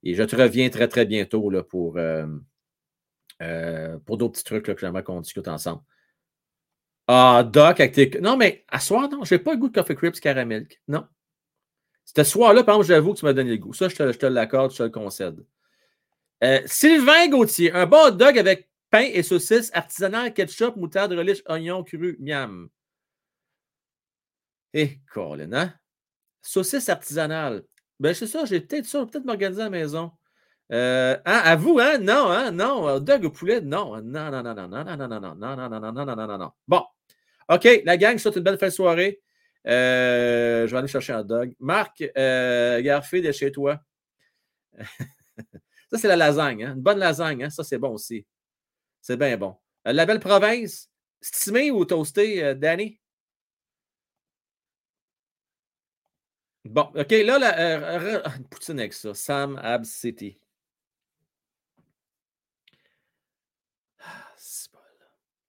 Et 0.02 0.14
je 0.14 0.22
te 0.22 0.36
reviens 0.36 0.68
très, 0.70 0.88
très 0.88 1.04
bientôt 1.04 1.50
là, 1.50 1.62
pour, 1.62 1.98
pour 4.06 4.16
d'autres 4.16 4.32
petits 4.32 4.44
trucs 4.44 4.64
que 4.64 4.76
j'aimerais 4.78 5.02
qu'on 5.02 5.20
discute 5.20 5.48
ensemble. 5.48 5.82
Ah, 7.06 7.42
Doc, 7.44 7.80
avec 7.80 7.92
tes. 7.92 8.20
Non, 8.20 8.36
mais 8.36 8.64
à 8.68 8.80
soir, 8.80 9.08
non, 9.10 9.24
je 9.24 9.34
n'ai 9.34 9.40
pas 9.40 9.52
le 9.52 9.58
goût 9.58 9.68
de 9.68 9.74
Coffee 9.74 9.96
Crips 9.96 10.20
Caramel. 10.20 10.68
Non. 10.88 11.06
Ce 12.04 12.24
soir-là, 12.24 12.64
par 12.64 12.76
exemple, 12.76 12.88
j'avoue 12.88 13.12
que 13.12 13.18
tu 13.18 13.24
m'as 13.26 13.32
donné 13.32 13.50
le 13.50 13.56
goût. 13.58 13.74
Ça, 13.74 13.88
je 13.88 13.96
te, 13.96 14.12
te 14.12 14.26
l'accorde, 14.26 14.72
je 14.72 14.78
te 14.78 14.82
le 14.84 14.90
concède. 14.90 15.44
Sylvain 16.64 17.28
Gauthier, 17.28 17.72
un 17.72 17.84
bon 17.84 18.16
dog 18.16 18.38
avec 18.38 18.69
pain 18.90 19.08
et 19.12 19.22
saucisse 19.22 19.70
artisanal, 19.74 20.32
ketchup, 20.34 20.76
moutarde, 20.76 21.12
relish, 21.12 21.42
oignon 21.46 21.84
cru, 21.84 22.16
miam. 22.20 22.68
Eh, 24.72 24.98
Colin, 25.12 25.52
hein? 25.52 25.74
Saucisse 26.42 26.88
artisanale. 26.88 27.64
Ben, 27.98 28.14
c'est 28.14 28.26
ça, 28.26 28.44
j'ai 28.44 28.60
peut-être 28.60 28.86
ça, 28.86 29.04
peut-être 29.04 29.24
m'organiser 29.24 29.62
à 29.62 29.64
la 29.64 29.70
maison. 29.70 30.12
Euh, 30.72 31.16
hein, 31.26 31.40
à 31.44 31.56
vous, 31.56 31.78
hein? 31.80 31.98
Non, 31.98 32.30
hein? 32.30 32.52
Non, 32.52 32.84
hot 32.84 33.00
dog 33.00 33.24
au 33.24 33.30
poulet, 33.30 33.60
non. 33.60 34.00
Non, 34.02 34.30
non, 34.30 34.42
non, 34.42 34.54
non, 34.54 34.68
non, 34.68 34.84
non, 34.84 34.96
non, 34.96 35.06
non, 35.08 35.20
non, 35.20 35.36
non, 35.36 35.56
non, 35.56 35.80
non, 35.80 35.80
non, 35.80 35.92
non, 35.92 36.16
non, 36.16 36.26
non, 36.26 36.38
non. 36.38 36.50
Bon. 36.68 36.84
OK, 37.48 37.82
la 37.84 37.96
gang, 37.96 38.16
je 38.16 38.22
souhaite 38.22 38.36
une 38.36 38.44
belle 38.44 38.58
fin 38.58 38.68
de 38.68 38.72
soirée. 38.72 39.20
Euh, 39.66 40.66
je 40.66 40.72
vais 40.72 40.78
aller 40.78 40.88
chercher 40.88 41.12
un 41.12 41.24
dog. 41.24 41.54
Marc, 41.58 42.04
euh, 42.16 42.80
Garfield 42.80 43.26
est 43.26 43.32
chez 43.32 43.50
toi. 43.50 43.80
ça, 45.90 45.98
c'est 45.98 46.08
la 46.08 46.16
lasagne, 46.16 46.64
hein? 46.64 46.74
Une 46.76 46.82
bonne 46.82 46.98
lasagne, 46.98 47.44
hein? 47.44 47.50
Ça, 47.50 47.64
c'est 47.64 47.78
bon 47.78 47.90
aussi. 47.94 48.24
C'est 49.00 49.16
bien 49.16 49.36
bon. 49.36 49.56
Euh, 49.86 49.92
la 49.92 50.06
belle 50.06 50.20
province, 50.20 50.90
stimé 51.20 51.70
ou 51.70 51.84
toasté, 51.84 52.44
euh, 52.44 52.54
Danny? 52.54 53.00
Bon, 56.64 56.90
OK, 56.94 57.10
là, 57.10 57.38
la, 57.38 57.58
euh, 57.58 58.22
une 58.36 58.44
poutine 58.44 58.78
avec 58.78 58.92
ça. 58.92 59.14
Sam 59.14 59.58
Abs 59.62 59.88
City. 59.88 60.38
Ah. 63.98 64.34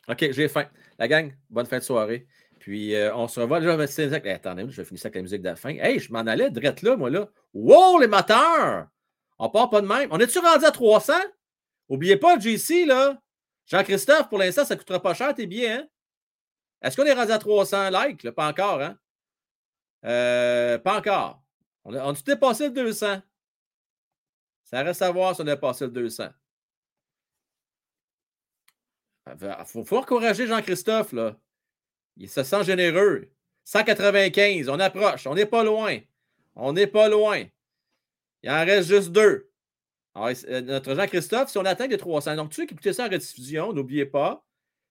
OK, 0.08 0.32
j'ai 0.32 0.48
faim. 0.48 0.68
La 0.98 1.08
gang, 1.08 1.34
bonne 1.50 1.66
fin 1.66 1.78
de 1.80 1.84
soirée. 1.84 2.28
Puis, 2.60 2.96
euh, 2.96 3.14
on 3.16 3.28
se 3.28 3.40
revoit. 3.40 3.60
Je 3.62 3.68
vais 3.68 4.22
Eh, 4.26 4.30
attendez, 4.32 4.66
je 4.70 4.82
vais 4.82 4.86
finir 4.86 5.02
ça 5.02 5.08
avec 5.08 5.16
la 5.16 5.22
musique 5.24 5.42
de 5.42 5.50
la 5.50 5.56
fin. 5.56 5.76
Hey, 5.76 6.00
je 6.00 6.12
m'en 6.14 6.20
allais 6.20 6.50
direct 6.52 6.82
là, 6.84 6.96
moi, 6.96 7.10
là. 7.10 7.28
Wow, 7.54 8.00
les 8.00 8.08
moteurs! 8.08 8.88
On 9.40 9.50
part 9.50 9.70
pas 9.70 9.82
de 9.82 9.88
même. 9.88 10.10
On 10.12 10.20
est-tu 10.20 10.40
rendu 10.40 10.66
à 10.66 10.72
300? 10.72 11.14
Oubliez 11.90 12.18
pas, 12.18 12.40
JC, 12.40 12.86
là. 12.86 13.20
Jean-Christophe, 13.72 14.28
pour 14.28 14.38
l'instant, 14.38 14.66
ça 14.66 14.76
ne 14.76 14.80
coûtera 14.80 15.02
pas 15.02 15.14
cher 15.14 15.34
tes 15.34 15.48
billets, 15.48 15.72
hein? 15.72 15.88
Est-ce 16.82 16.98
qu'on 16.98 17.06
est 17.06 17.14
rendu 17.14 17.32
à 17.32 17.40
300 17.40 17.90
likes? 17.90 18.30
Pas 18.32 18.50
encore, 18.50 18.82
hein? 18.82 19.00
Euh, 20.04 20.78
pas 20.80 20.98
encore. 20.98 21.42
On 21.86 21.94
a, 21.94 22.04
on 22.04 22.12
dépassé 22.12 22.66
le 22.66 22.74
200. 22.74 23.22
Ça 24.66 24.84
reste 24.84 25.02
à 25.02 25.12
voir 25.12 25.36
si 25.36 25.42
on 25.42 25.48
a 25.48 25.56
dépassé 25.56 25.86
le 25.86 25.92
200. 25.92 26.30
Il 29.28 29.56
faut, 29.66 29.86
faut 29.86 30.00
encourager 30.00 30.48
Jean-Christophe. 30.48 31.14
Il 32.18 32.30
se 32.30 32.44
sent 32.44 32.64
généreux. 32.66 33.32
195, 33.64 34.68
on 34.68 34.80
approche. 34.80 35.28
On 35.28 35.36
n'est 35.36 35.46
pas 35.46 35.64
loin. 35.64 35.98
On 36.56 36.74
n'est 36.74 36.88
pas 36.88 37.08
loin. 37.08 37.46
Il 38.44 38.50
en 38.50 38.66
reste 38.66 38.90
juste 38.90 39.12
deux. 39.12 39.51
Alors, 40.14 40.30
euh, 40.50 40.62
notre 40.62 40.96
Jean-Christophe, 40.96 41.50
si 41.50 41.58
on 41.58 41.66
atteint 41.66 41.88
les 41.88 41.98
300, 41.98 42.36
donc 42.36 42.54
ceux 42.54 42.66
qui 42.66 42.74
écoutez 42.74 42.94
ça 42.94 43.06
en 43.06 43.10
rediffusion, 43.10 43.74
n'oubliez 43.74 44.06
pas, 44.06 44.44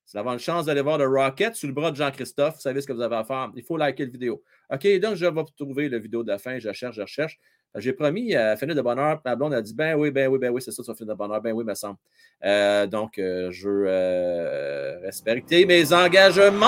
c'est 0.05 0.17
d'avoir 0.17 0.33
une 0.33 0.39
chance 0.39 0.65
d'aller 0.65 0.81
voir 0.81 0.97
le 0.97 1.07
Rocket 1.07 1.55
sur 1.55 1.67
le 1.67 1.73
bras 1.73 1.91
de 1.91 1.95
Jean-Christophe. 1.95 2.55
Vous 2.55 2.61
savez 2.61 2.81
ce 2.81 2.87
que 2.87 2.93
vous 2.93 3.01
avez 3.01 3.15
à 3.15 3.23
faire. 3.23 3.51
Il 3.55 3.63
faut 3.63 3.77
liker 3.77 4.05
la 4.05 4.11
vidéo. 4.11 4.43
OK, 4.69 4.85
donc 4.99 5.15
je 5.15 5.25
vais 5.25 5.43
trouver 5.57 5.89
la 5.89 5.99
vidéo 5.99 6.23
de 6.23 6.27
la 6.29 6.37
fin. 6.37 6.59
Je 6.59 6.71
cherche, 6.73 6.95
je 6.95 7.01
recherche. 7.01 7.39
J'ai 7.75 7.93
promis 7.93 8.35
à 8.35 8.57
finir 8.57 8.75
de 8.75 8.81
bonheur. 8.81 9.21
Ma 9.23 9.35
blonde 9.35 9.53
a 9.53 9.61
dit 9.61 9.73
Ben 9.73 9.95
oui, 9.95 10.11
ben 10.11 10.27
oui, 10.27 10.37
ben 10.37 10.49
oui, 10.49 10.61
c'est 10.61 10.71
ça, 10.71 10.83
ça 10.83 10.93
finir 10.93 11.13
de 11.13 11.17
bonheur. 11.17 11.41
Ben 11.41 11.53
oui, 11.53 11.63
me 11.63 11.73
semble. 11.73 11.97
Euh, 12.43 12.85
donc, 12.87 13.17
euh, 13.17 13.49
je 13.51 13.69
veux 13.69 13.85
euh, 13.87 14.99
respecter 14.99 15.65
mes 15.65 15.93
engagements. 15.93 16.67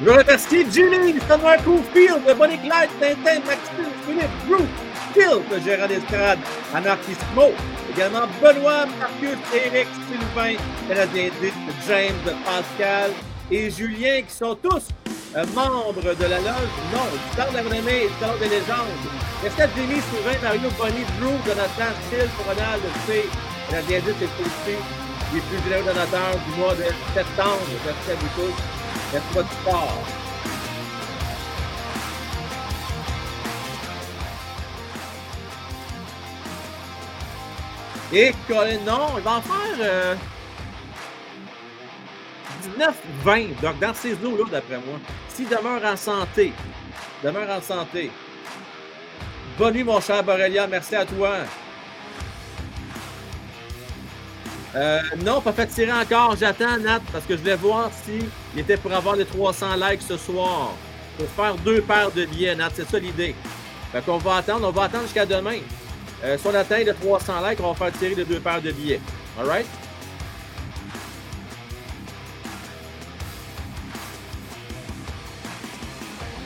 Je 0.00 0.10
remercie 0.10 0.64
Julie, 0.70 1.18
Summer 1.28 1.56
Cofield, 1.64 2.22
Bonnie 2.38 2.58
Clyde, 2.58 2.90
Tintin, 3.00 3.40
Maxime, 3.44 3.90
Philippe, 4.06 4.30
Bruce, 4.46 4.62
Phil, 5.12 5.42
le 5.50 5.60
gérant 5.60 5.88
d'estrade, 5.88 6.38
Anarchismo, 6.72 7.50
également 7.90 8.28
Benoît, 8.40 8.86
Marcus, 9.00 9.38
Eric, 9.52 9.88
Sylvain, 10.06 10.54
Canadien 10.86 11.30
James, 11.88 12.14
Pascal 12.44 13.10
et 13.50 13.70
Julien 13.72 14.22
qui 14.22 14.32
sont 14.32 14.54
tous 14.62 14.86
euh, 15.34 15.44
membre 15.52 16.14
de 16.14 16.24
la 16.24 16.38
loge? 16.38 16.72
Non. 16.92 17.08
Du 17.10 17.54
la 17.54 17.62
renommée 17.62 18.04
et 18.04 18.06
du 18.06 18.14
temps 18.20 18.38
des 18.38 18.48
légendes. 18.48 19.02
Est-ce 19.44 19.56
que 19.56 19.68
Jimmy, 19.74 20.00
Souvin, 20.00 20.38
Mario, 20.40 20.70
Bonnie, 20.78 21.06
Drew, 21.18 21.34
Jonathan, 21.44 21.90
Phil, 22.08 22.28
Ronald, 22.46 22.82
C, 23.08 23.24
DND, 23.70 24.14
c'est 24.16 24.42
aussi 24.42 24.78
les 25.34 25.40
plus 25.40 25.58
généreux 25.64 25.86
donateurs 25.86 26.38
du 26.46 26.60
mois 26.60 26.74
de 26.76 26.84
septembre. 27.12 27.66
Merci 27.84 28.10
à 28.12 28.14
vous 28.14 28.28
tous. 28.36 28.77
Merci 29.12 29.28
de 29.28 29.34
votre 29.34 29.50
support. 29.50 29.98
Et 38.12 38.32
Colin, 38.46 38.78
non, 38.86 39.18
il 39.18 39.22
va 39.22 39.36
en 39.36 39.42
faire 39.42 39.76
euh, 39.80 40.14
19-20. 43.24 43.60
Donc, 43.60 43.78
dans 43.78 43.94
ces 43.94 44.12
eaux-là, 44.12 44.44
d'après 44.50 44.76
moi, 44.76 44.98
s'il 45.28 45.48
demeure 45.48 45.84
en 45.84 45.96
santé, 45.96 46.52
demeure 47.22 47.50
en 47.50 47.60
santé. 47.60 48.10
Bonne 49.58 49.74
nuit, 49.74 49.84
mon 49.84 50.00
cher 50.00 50.22
Borrelia. 50.22 50.66
Merci 50.66 50.96
à 50.96 51.04
toi. 51.04 51.38
Euh, 54.74 55.00
non, 55.24 55.40
pas 55.40 55.52
fait 55.52 55.66
tirer 55.66 55.92
encore. 55.92 56.36
J'attends, 56.36 56.76
Nat, 56.78 57.00
parce 57.12 57.24
que 57.24 57.34
je 57.34 57.40
voulais 57.40 57.56
voir 57.56 57.90
s'il 58.04 58.28
était 58.60 58.76
pour 58.76 58.92
avoir 58.92 59.16
les 59.16 59.24
300 59.24 59.76
likes 59.76 60.02
ce 60.02 60.16
soir. 60.16 60.72
Pour 61.16 61.28
faire 61.30 61.54
deux 61.56 61.80
paires 61.80 62.10
de 62.10 62.24
billets, 62.26 62.54
Nat. 62.54 62.70
C'est 62.74 62.88
ça 62.88 62.98
l'idée. 62.98 63.34
Fait 63.92 64.04
qu'on 64.04 64.18
va 64.18 64.36
attendre. 64.36 64.68
On 64.68 64.72
va 64.72 64.84
attendre 64.84 65.04
jusqu'à 65.04 65.26
demain. 65.26 65.58
Euh, 66.24 66.36
si 66.36 66.46
on 66.46 66.54
atteint 66.54 66.78
les 66.78 66.94
300 66.94 67.48
likes, 67.48 67.60
on 67.62 67.72
va 67.72 67.74
faire 67.74 67.98
tirer 67.98 68.14
les 68.14 68.24
deux 68.24 68.40
paires 68.40 68.60
de 68.60 68.72
billets. 68.72 69.00
All 69.38 69.46
right? 69.46 69.66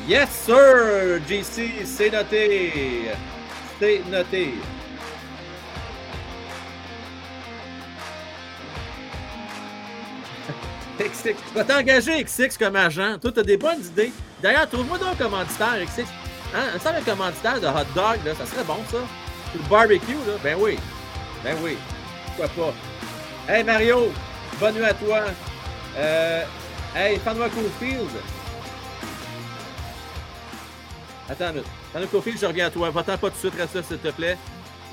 Yes, 0.06 0.30
sir, 0.30 1.20
JC, 1.28 1.86
c'est 1.86 2.10
noté. 2.10 3.12
C'est 3.78 4.02
noté. 4.10 4.54
XX. 10.98 11.34
Tu 11.48 11.54
vas 11.54 11.64
t'engager 11.64 12.22
XX 12.24 12.56
comme 12.58 12.76
agent. 12.76 13.18
Toi, 13.18 13.32
tu 13.32 13.40
as 13.40 13.42
des 13.42 13.56
bonnes 13.56 13.80
idées. 13.84 14.12
D'ailleurs, 14.42 14.68
trouve-moi 14.68 14.98
donc 14.98 15.20
un 15.20 15.24
commanditaire, 15.24 15.76
XX. 15.84 16.08
Hein? 16.54 16.64
Un 16.74 16.78
simple 16.78 17.02
commanditaire 17.04 17.60
de 17.60 17.66
hot 17.66 17.86
dog, 17.94 18.18
là, 18.24 18.34
ça 18.34 18.46
serait 18.46 18.64
bon, 18.64 18.78
ça. 18.90 18.98
Le 19.54 19.68
barbecue, 19.68 20.12
là. 20.26 20.34
Ben 20.42 20.56
oui. 20.58 20.78
Ben 21.44 21.56
oui. 21.62 21.76
Pourquoi 22.26 22.48
pas? 23.46 23.52
Hey, 23.52 23.64
Mario, 23.64 24.12
bonne 24.60 24.74
nuit 24.74 24.84
à 24.84 24.94
toi. 24.94 25.20
Euh, 25.96 26.44
hey, 26.94 27.18
Fanwa 27.18 27.48
Cofield. 27.48 28.08
Attends 31.28 31.46
une 31.46 31.52
minute. 31.52 31.66
Fanwa 31.92 32.06
Cofield, 32.06 32.38
je 32.40 32.46
reviens 32.46 32.66
à 32.66 32.70
toi. 32.70 32.90
Va-t'en 32.90 33.18
pas 33.18 33.28
tout 33.28 33.34
de 33.34 33.38
suite, 33.38 33.54
reste 33.58 33.74
là, 33.74 33.82
s'il 33.82 33.98
te 33.98 34.08
plaît. 34.08 34.38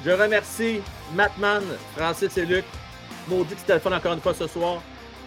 Je 0.06 0.12
remercie 0.12 0.82
Matman, 1.14 1.64
Francis 1.96 2.38
et 2.38 2.46
Luc. 2.46 2.66
Maudit 3.28 3.56
que 3.68 3.80
fun 3.80 3.92
encore 3.92 4.14
une 4.14 4.22
fois 4.22 4.34
ce 4.34 4.48
soir. 4.48 4.82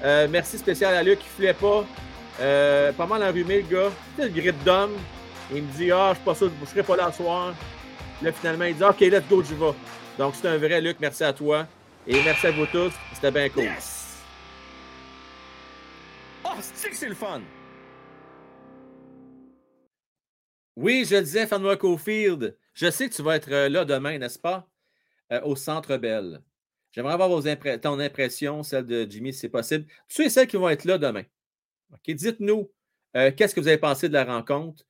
Euh, 0.05 0.27
merci 0.29 0.59
spécial 0.59 0.95
à 0.95 1.03
Luc 1.03 1.19
qui 1.19 1.43
ne 1.43 1.53
pas. 1.53 1.87
Euh, 2.41 2.93
pas 2.93 3.07
mal 3.07 3.23
enrhumé, 3.23 3.63
le 3.63 3.69
gars. 3.69 3.91
C'est 4.17 4.25
le 4.25 4.31
grippe 4.31 4.63
d'homme. 4.65 4.97
Il 5.55 5.63
me 5.63 5.73
dit 5.73 5.93
Ah, 5.93 6.11
je 6.11 6.17
suis 6.17 6.25
pas 6.25 6.35
sûr, 6.35 6.51
je 6.57 6.61
ne 6.61 6.67
serai 6.67 6.83
pas 6.83 6.97
là 6.97 7.11
ce 7.11 7.19
soir. 7.19 7.55
Là, 8.23 8.33
finalement, 8.33 8.65
il 8.65 8.77
dit 8.77 8.85
OK, 8.85 9.01
let's 9.01 9.29
go, 9.29 9.43
je 9.43 9.55
vais. 9.55 9.73
Donc, 10.19 10.35
c'est 10.35 10.49
un 10.49 10.59
vrai 10.59 10.81
Luc. 10.81 10.99
Merci 11.01 11.25
à 11.25 11.33
toi. 11.33 11.67
Et 12.07 12.21
merci 12.23 12.47
à 12.49 12.51
vous 12.51 12.67
tous. 12.67 12.93
C'était 13.15 13.31
bien 13.31 13.49
cool. 13.49 13.65
Yes! 13.65 14.19
Oh, 16.45 16.51
c'est 16.61 16.91
que 16.91 16.97
c'est 16.97 17.09
le 17.09 17.15
fun! 17.15 17.41
Oui, 20.75 21.05
je 21.09 21.17
le 21.17 21.23
disais, 21.23 21.47
Fanwa 21.47 21.77
Cofield. 21.77 22.57
Je 22.75 22.91
sais 22.91 23.09
que 23.09 23.15
tu 23.15 23.23
vas 23.23 23.37
être 23.37 23.53
euh, 23.53 23.69
là 23.69 23.85
demain, 23.85 24.19
n'est-ce 24.19 24.39
pas? 24.39 24.67
Euh, 25.33 25.41
au 25.45 25.55
Centre 25.55 25.97
Bell. 25.97 26.43
J'aimerais 26.93 27.15
avoir 27.15 27.29
vos 27.29 27.43
ton 27.79 27.99
impression, 27.99 28.63
celle 28.63 28.87
de 28.87 29.07
Jimmy, 29.09 29.33
si 29.33 29.41
c'est 29.41 29.49
possible. 29.49 29.87
Ceux 30.09 30.27
et 30.27 30.31
celles 30.31 30.47
qui 30.47 30.57
vont 30.57 30.69
être 30.69 30.85
là 30.85 30.99
demain. 30.99 31.25
Dites-nous 32.07 32.71
euh, 33.17 33.31
qu'est-ce 33.35 33.55
que 33.55 33.61
vous 33.61 33.69
avez 33.69 33.79
pensé 33.79 34.09
de 34.09 34.15
la 34.15 34.25
rencontre. 34.25 34.85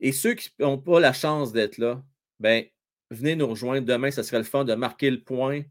Et 0.00 0.12
ceux 0.12 0.34
qui 0.34 0.50
n'ont 0.58 0.78
pas 0.78 1.00
la 1.00 1.12
chance 1.12 1.52
d'être 1.52 1.78
là, 1.78 2.02
ben, 2.40 2.64
venez 3.10 3.36
nous 3.36 3.46
rejoindre 3.46 3.86
demain. 3.86 4.10
Ce 4.10 4.22
serait 4.22 4.38
le 4.38 4.44
fun 4.44 4.64
de 4.64 4.74
marquer 4.74 5.10
le 5.10 5.22
point, 5.22 5.62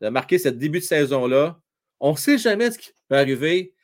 de 0.00 0.08
marquer 0.08 0.38
ce 0.38 0.48
début 0.48 0.78
de 0.78 0.84
saison-là. 0.84 1.60
On 2.00 2.12
ne 2.12 2.16
sait 2.16 2.38
jamais 2.38 2.70
ce 2.70 2.78
qui 2.78 2.90
peut 3.08 3.16
arriver. 3.16 3.74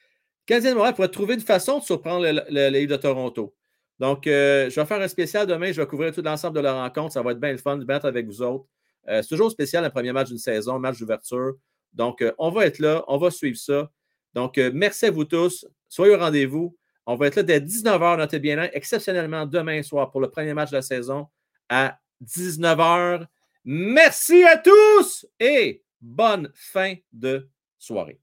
Canadien 0.47 0.75
de 0.75 0.93
pourrait 0.93 1.09
trouver 1.09 1.35
une 1.35 1.41
façon 1.41 1.79
de 1.79 1.85
surprendre 1.85 2.25
le, 2.25 2.43
le 2.49 2.87
de 2.87 2.97
Toronto. 2.97 3.55
Donc, 3.99 4.27
euh, 4.27 4.71
je 4.71 4.81
vais 4.81 4.87
faire 4.87 5.01
un 5.01 5.09
spécial 5.09 5.47
demain. 5.47 5.73
Je 5.73 5.81
vais 5.81 5.87
couvrir 5.87 6.13
tout 6.13 6.23
l'ensemble 6.23 6.57
de 6.57 6.61
la 6.61 6.73
rencontre. 6.73 7.13
Ça 7.13 7.23
va 7.23 7.33
être 7.33 7.41
bien 7.41 7.53
le 7.53 7.59
fun 7.59 7.77
de 7.77 7.85
battre 7.85 8.07
avec 8.07 8.27
vous 8.27 8.43
autres. 8.43 8.67
Euh, 9.09 9.23
c'est 9.23 9.29
toujours 9.29 9.51
spécial 9.51 9.85
le 9.85 9.91
premier 9.91 10.13
match 10.13 10.29
d'une 10.29 10.39
saison, 10.39 10.79
match 10.79 10.99
d'ouverture. 10.99 11.55
Donc, 11.93 12.23
euh, 12.23 12.33
on 12.39 12.51
va 12.51 12.67
être 12.67 12.79
là, 12.79 13.05
on 13.09 13.19
va 13.19 13.31
suivre 13.31 13.57
ça. 13.59 13.91
Donc, 14.35 14.59
euh, 14.59 14.71
merci 14.73 15.07
à 15.07 15.11
vous 15.11 15.25
tous. 15.25 15.67
Soyez 15.89 16.15
au 16.15 16.19
rendez-vous. 16.19 16.77
On 17.07 17.17
va 17.17 17.27
être 17.27 17.37
là 17.37 17.43
dès 17.43 17.61
19h, 17.61 18.19
notez 18.19 18.39
bien 18.39 18.57
là, 18.57 18.75
exceptionnellement 18.77 19.47
demain 19.47 19.83
soir 19.83 20.11
pour 20.11 20.21
le 20.21 20.31
premier 20.31 20.55
match 20.55 20.71
de 20.71 20.77
la 20.77 20.83
saison 20.83 21.27
à 21.69 21.99
19h. 22.23 23.27
Merci 23.65 24.45
à 24.45 24.59
tous 24.59 25.27
et 25.41 25.83
bonne 26.01 26.51
fin 26.55 26.95
de 27.13 27.51
soirée. 27.79 28.21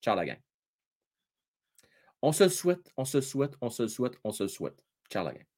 Ciao 0.00 0.14
la 0.14 0.26
gang. 0.26 0.40
On 2.22 2.32
se 2.32 2.48
souhaite, 2.48 2.92
on 2.96 3.04
se 3.04 3.20
souhaite, 3.20 3.54
on 3.60 3.70
se 3.70 3.88
souhaite, 3.88 4.14
on 4.22 4.32
se 4.32 4.46
souhaite. 4.46 4.78
Ciao 5.10 5.24
la 5.24 5.32
gang. 5.32 5.49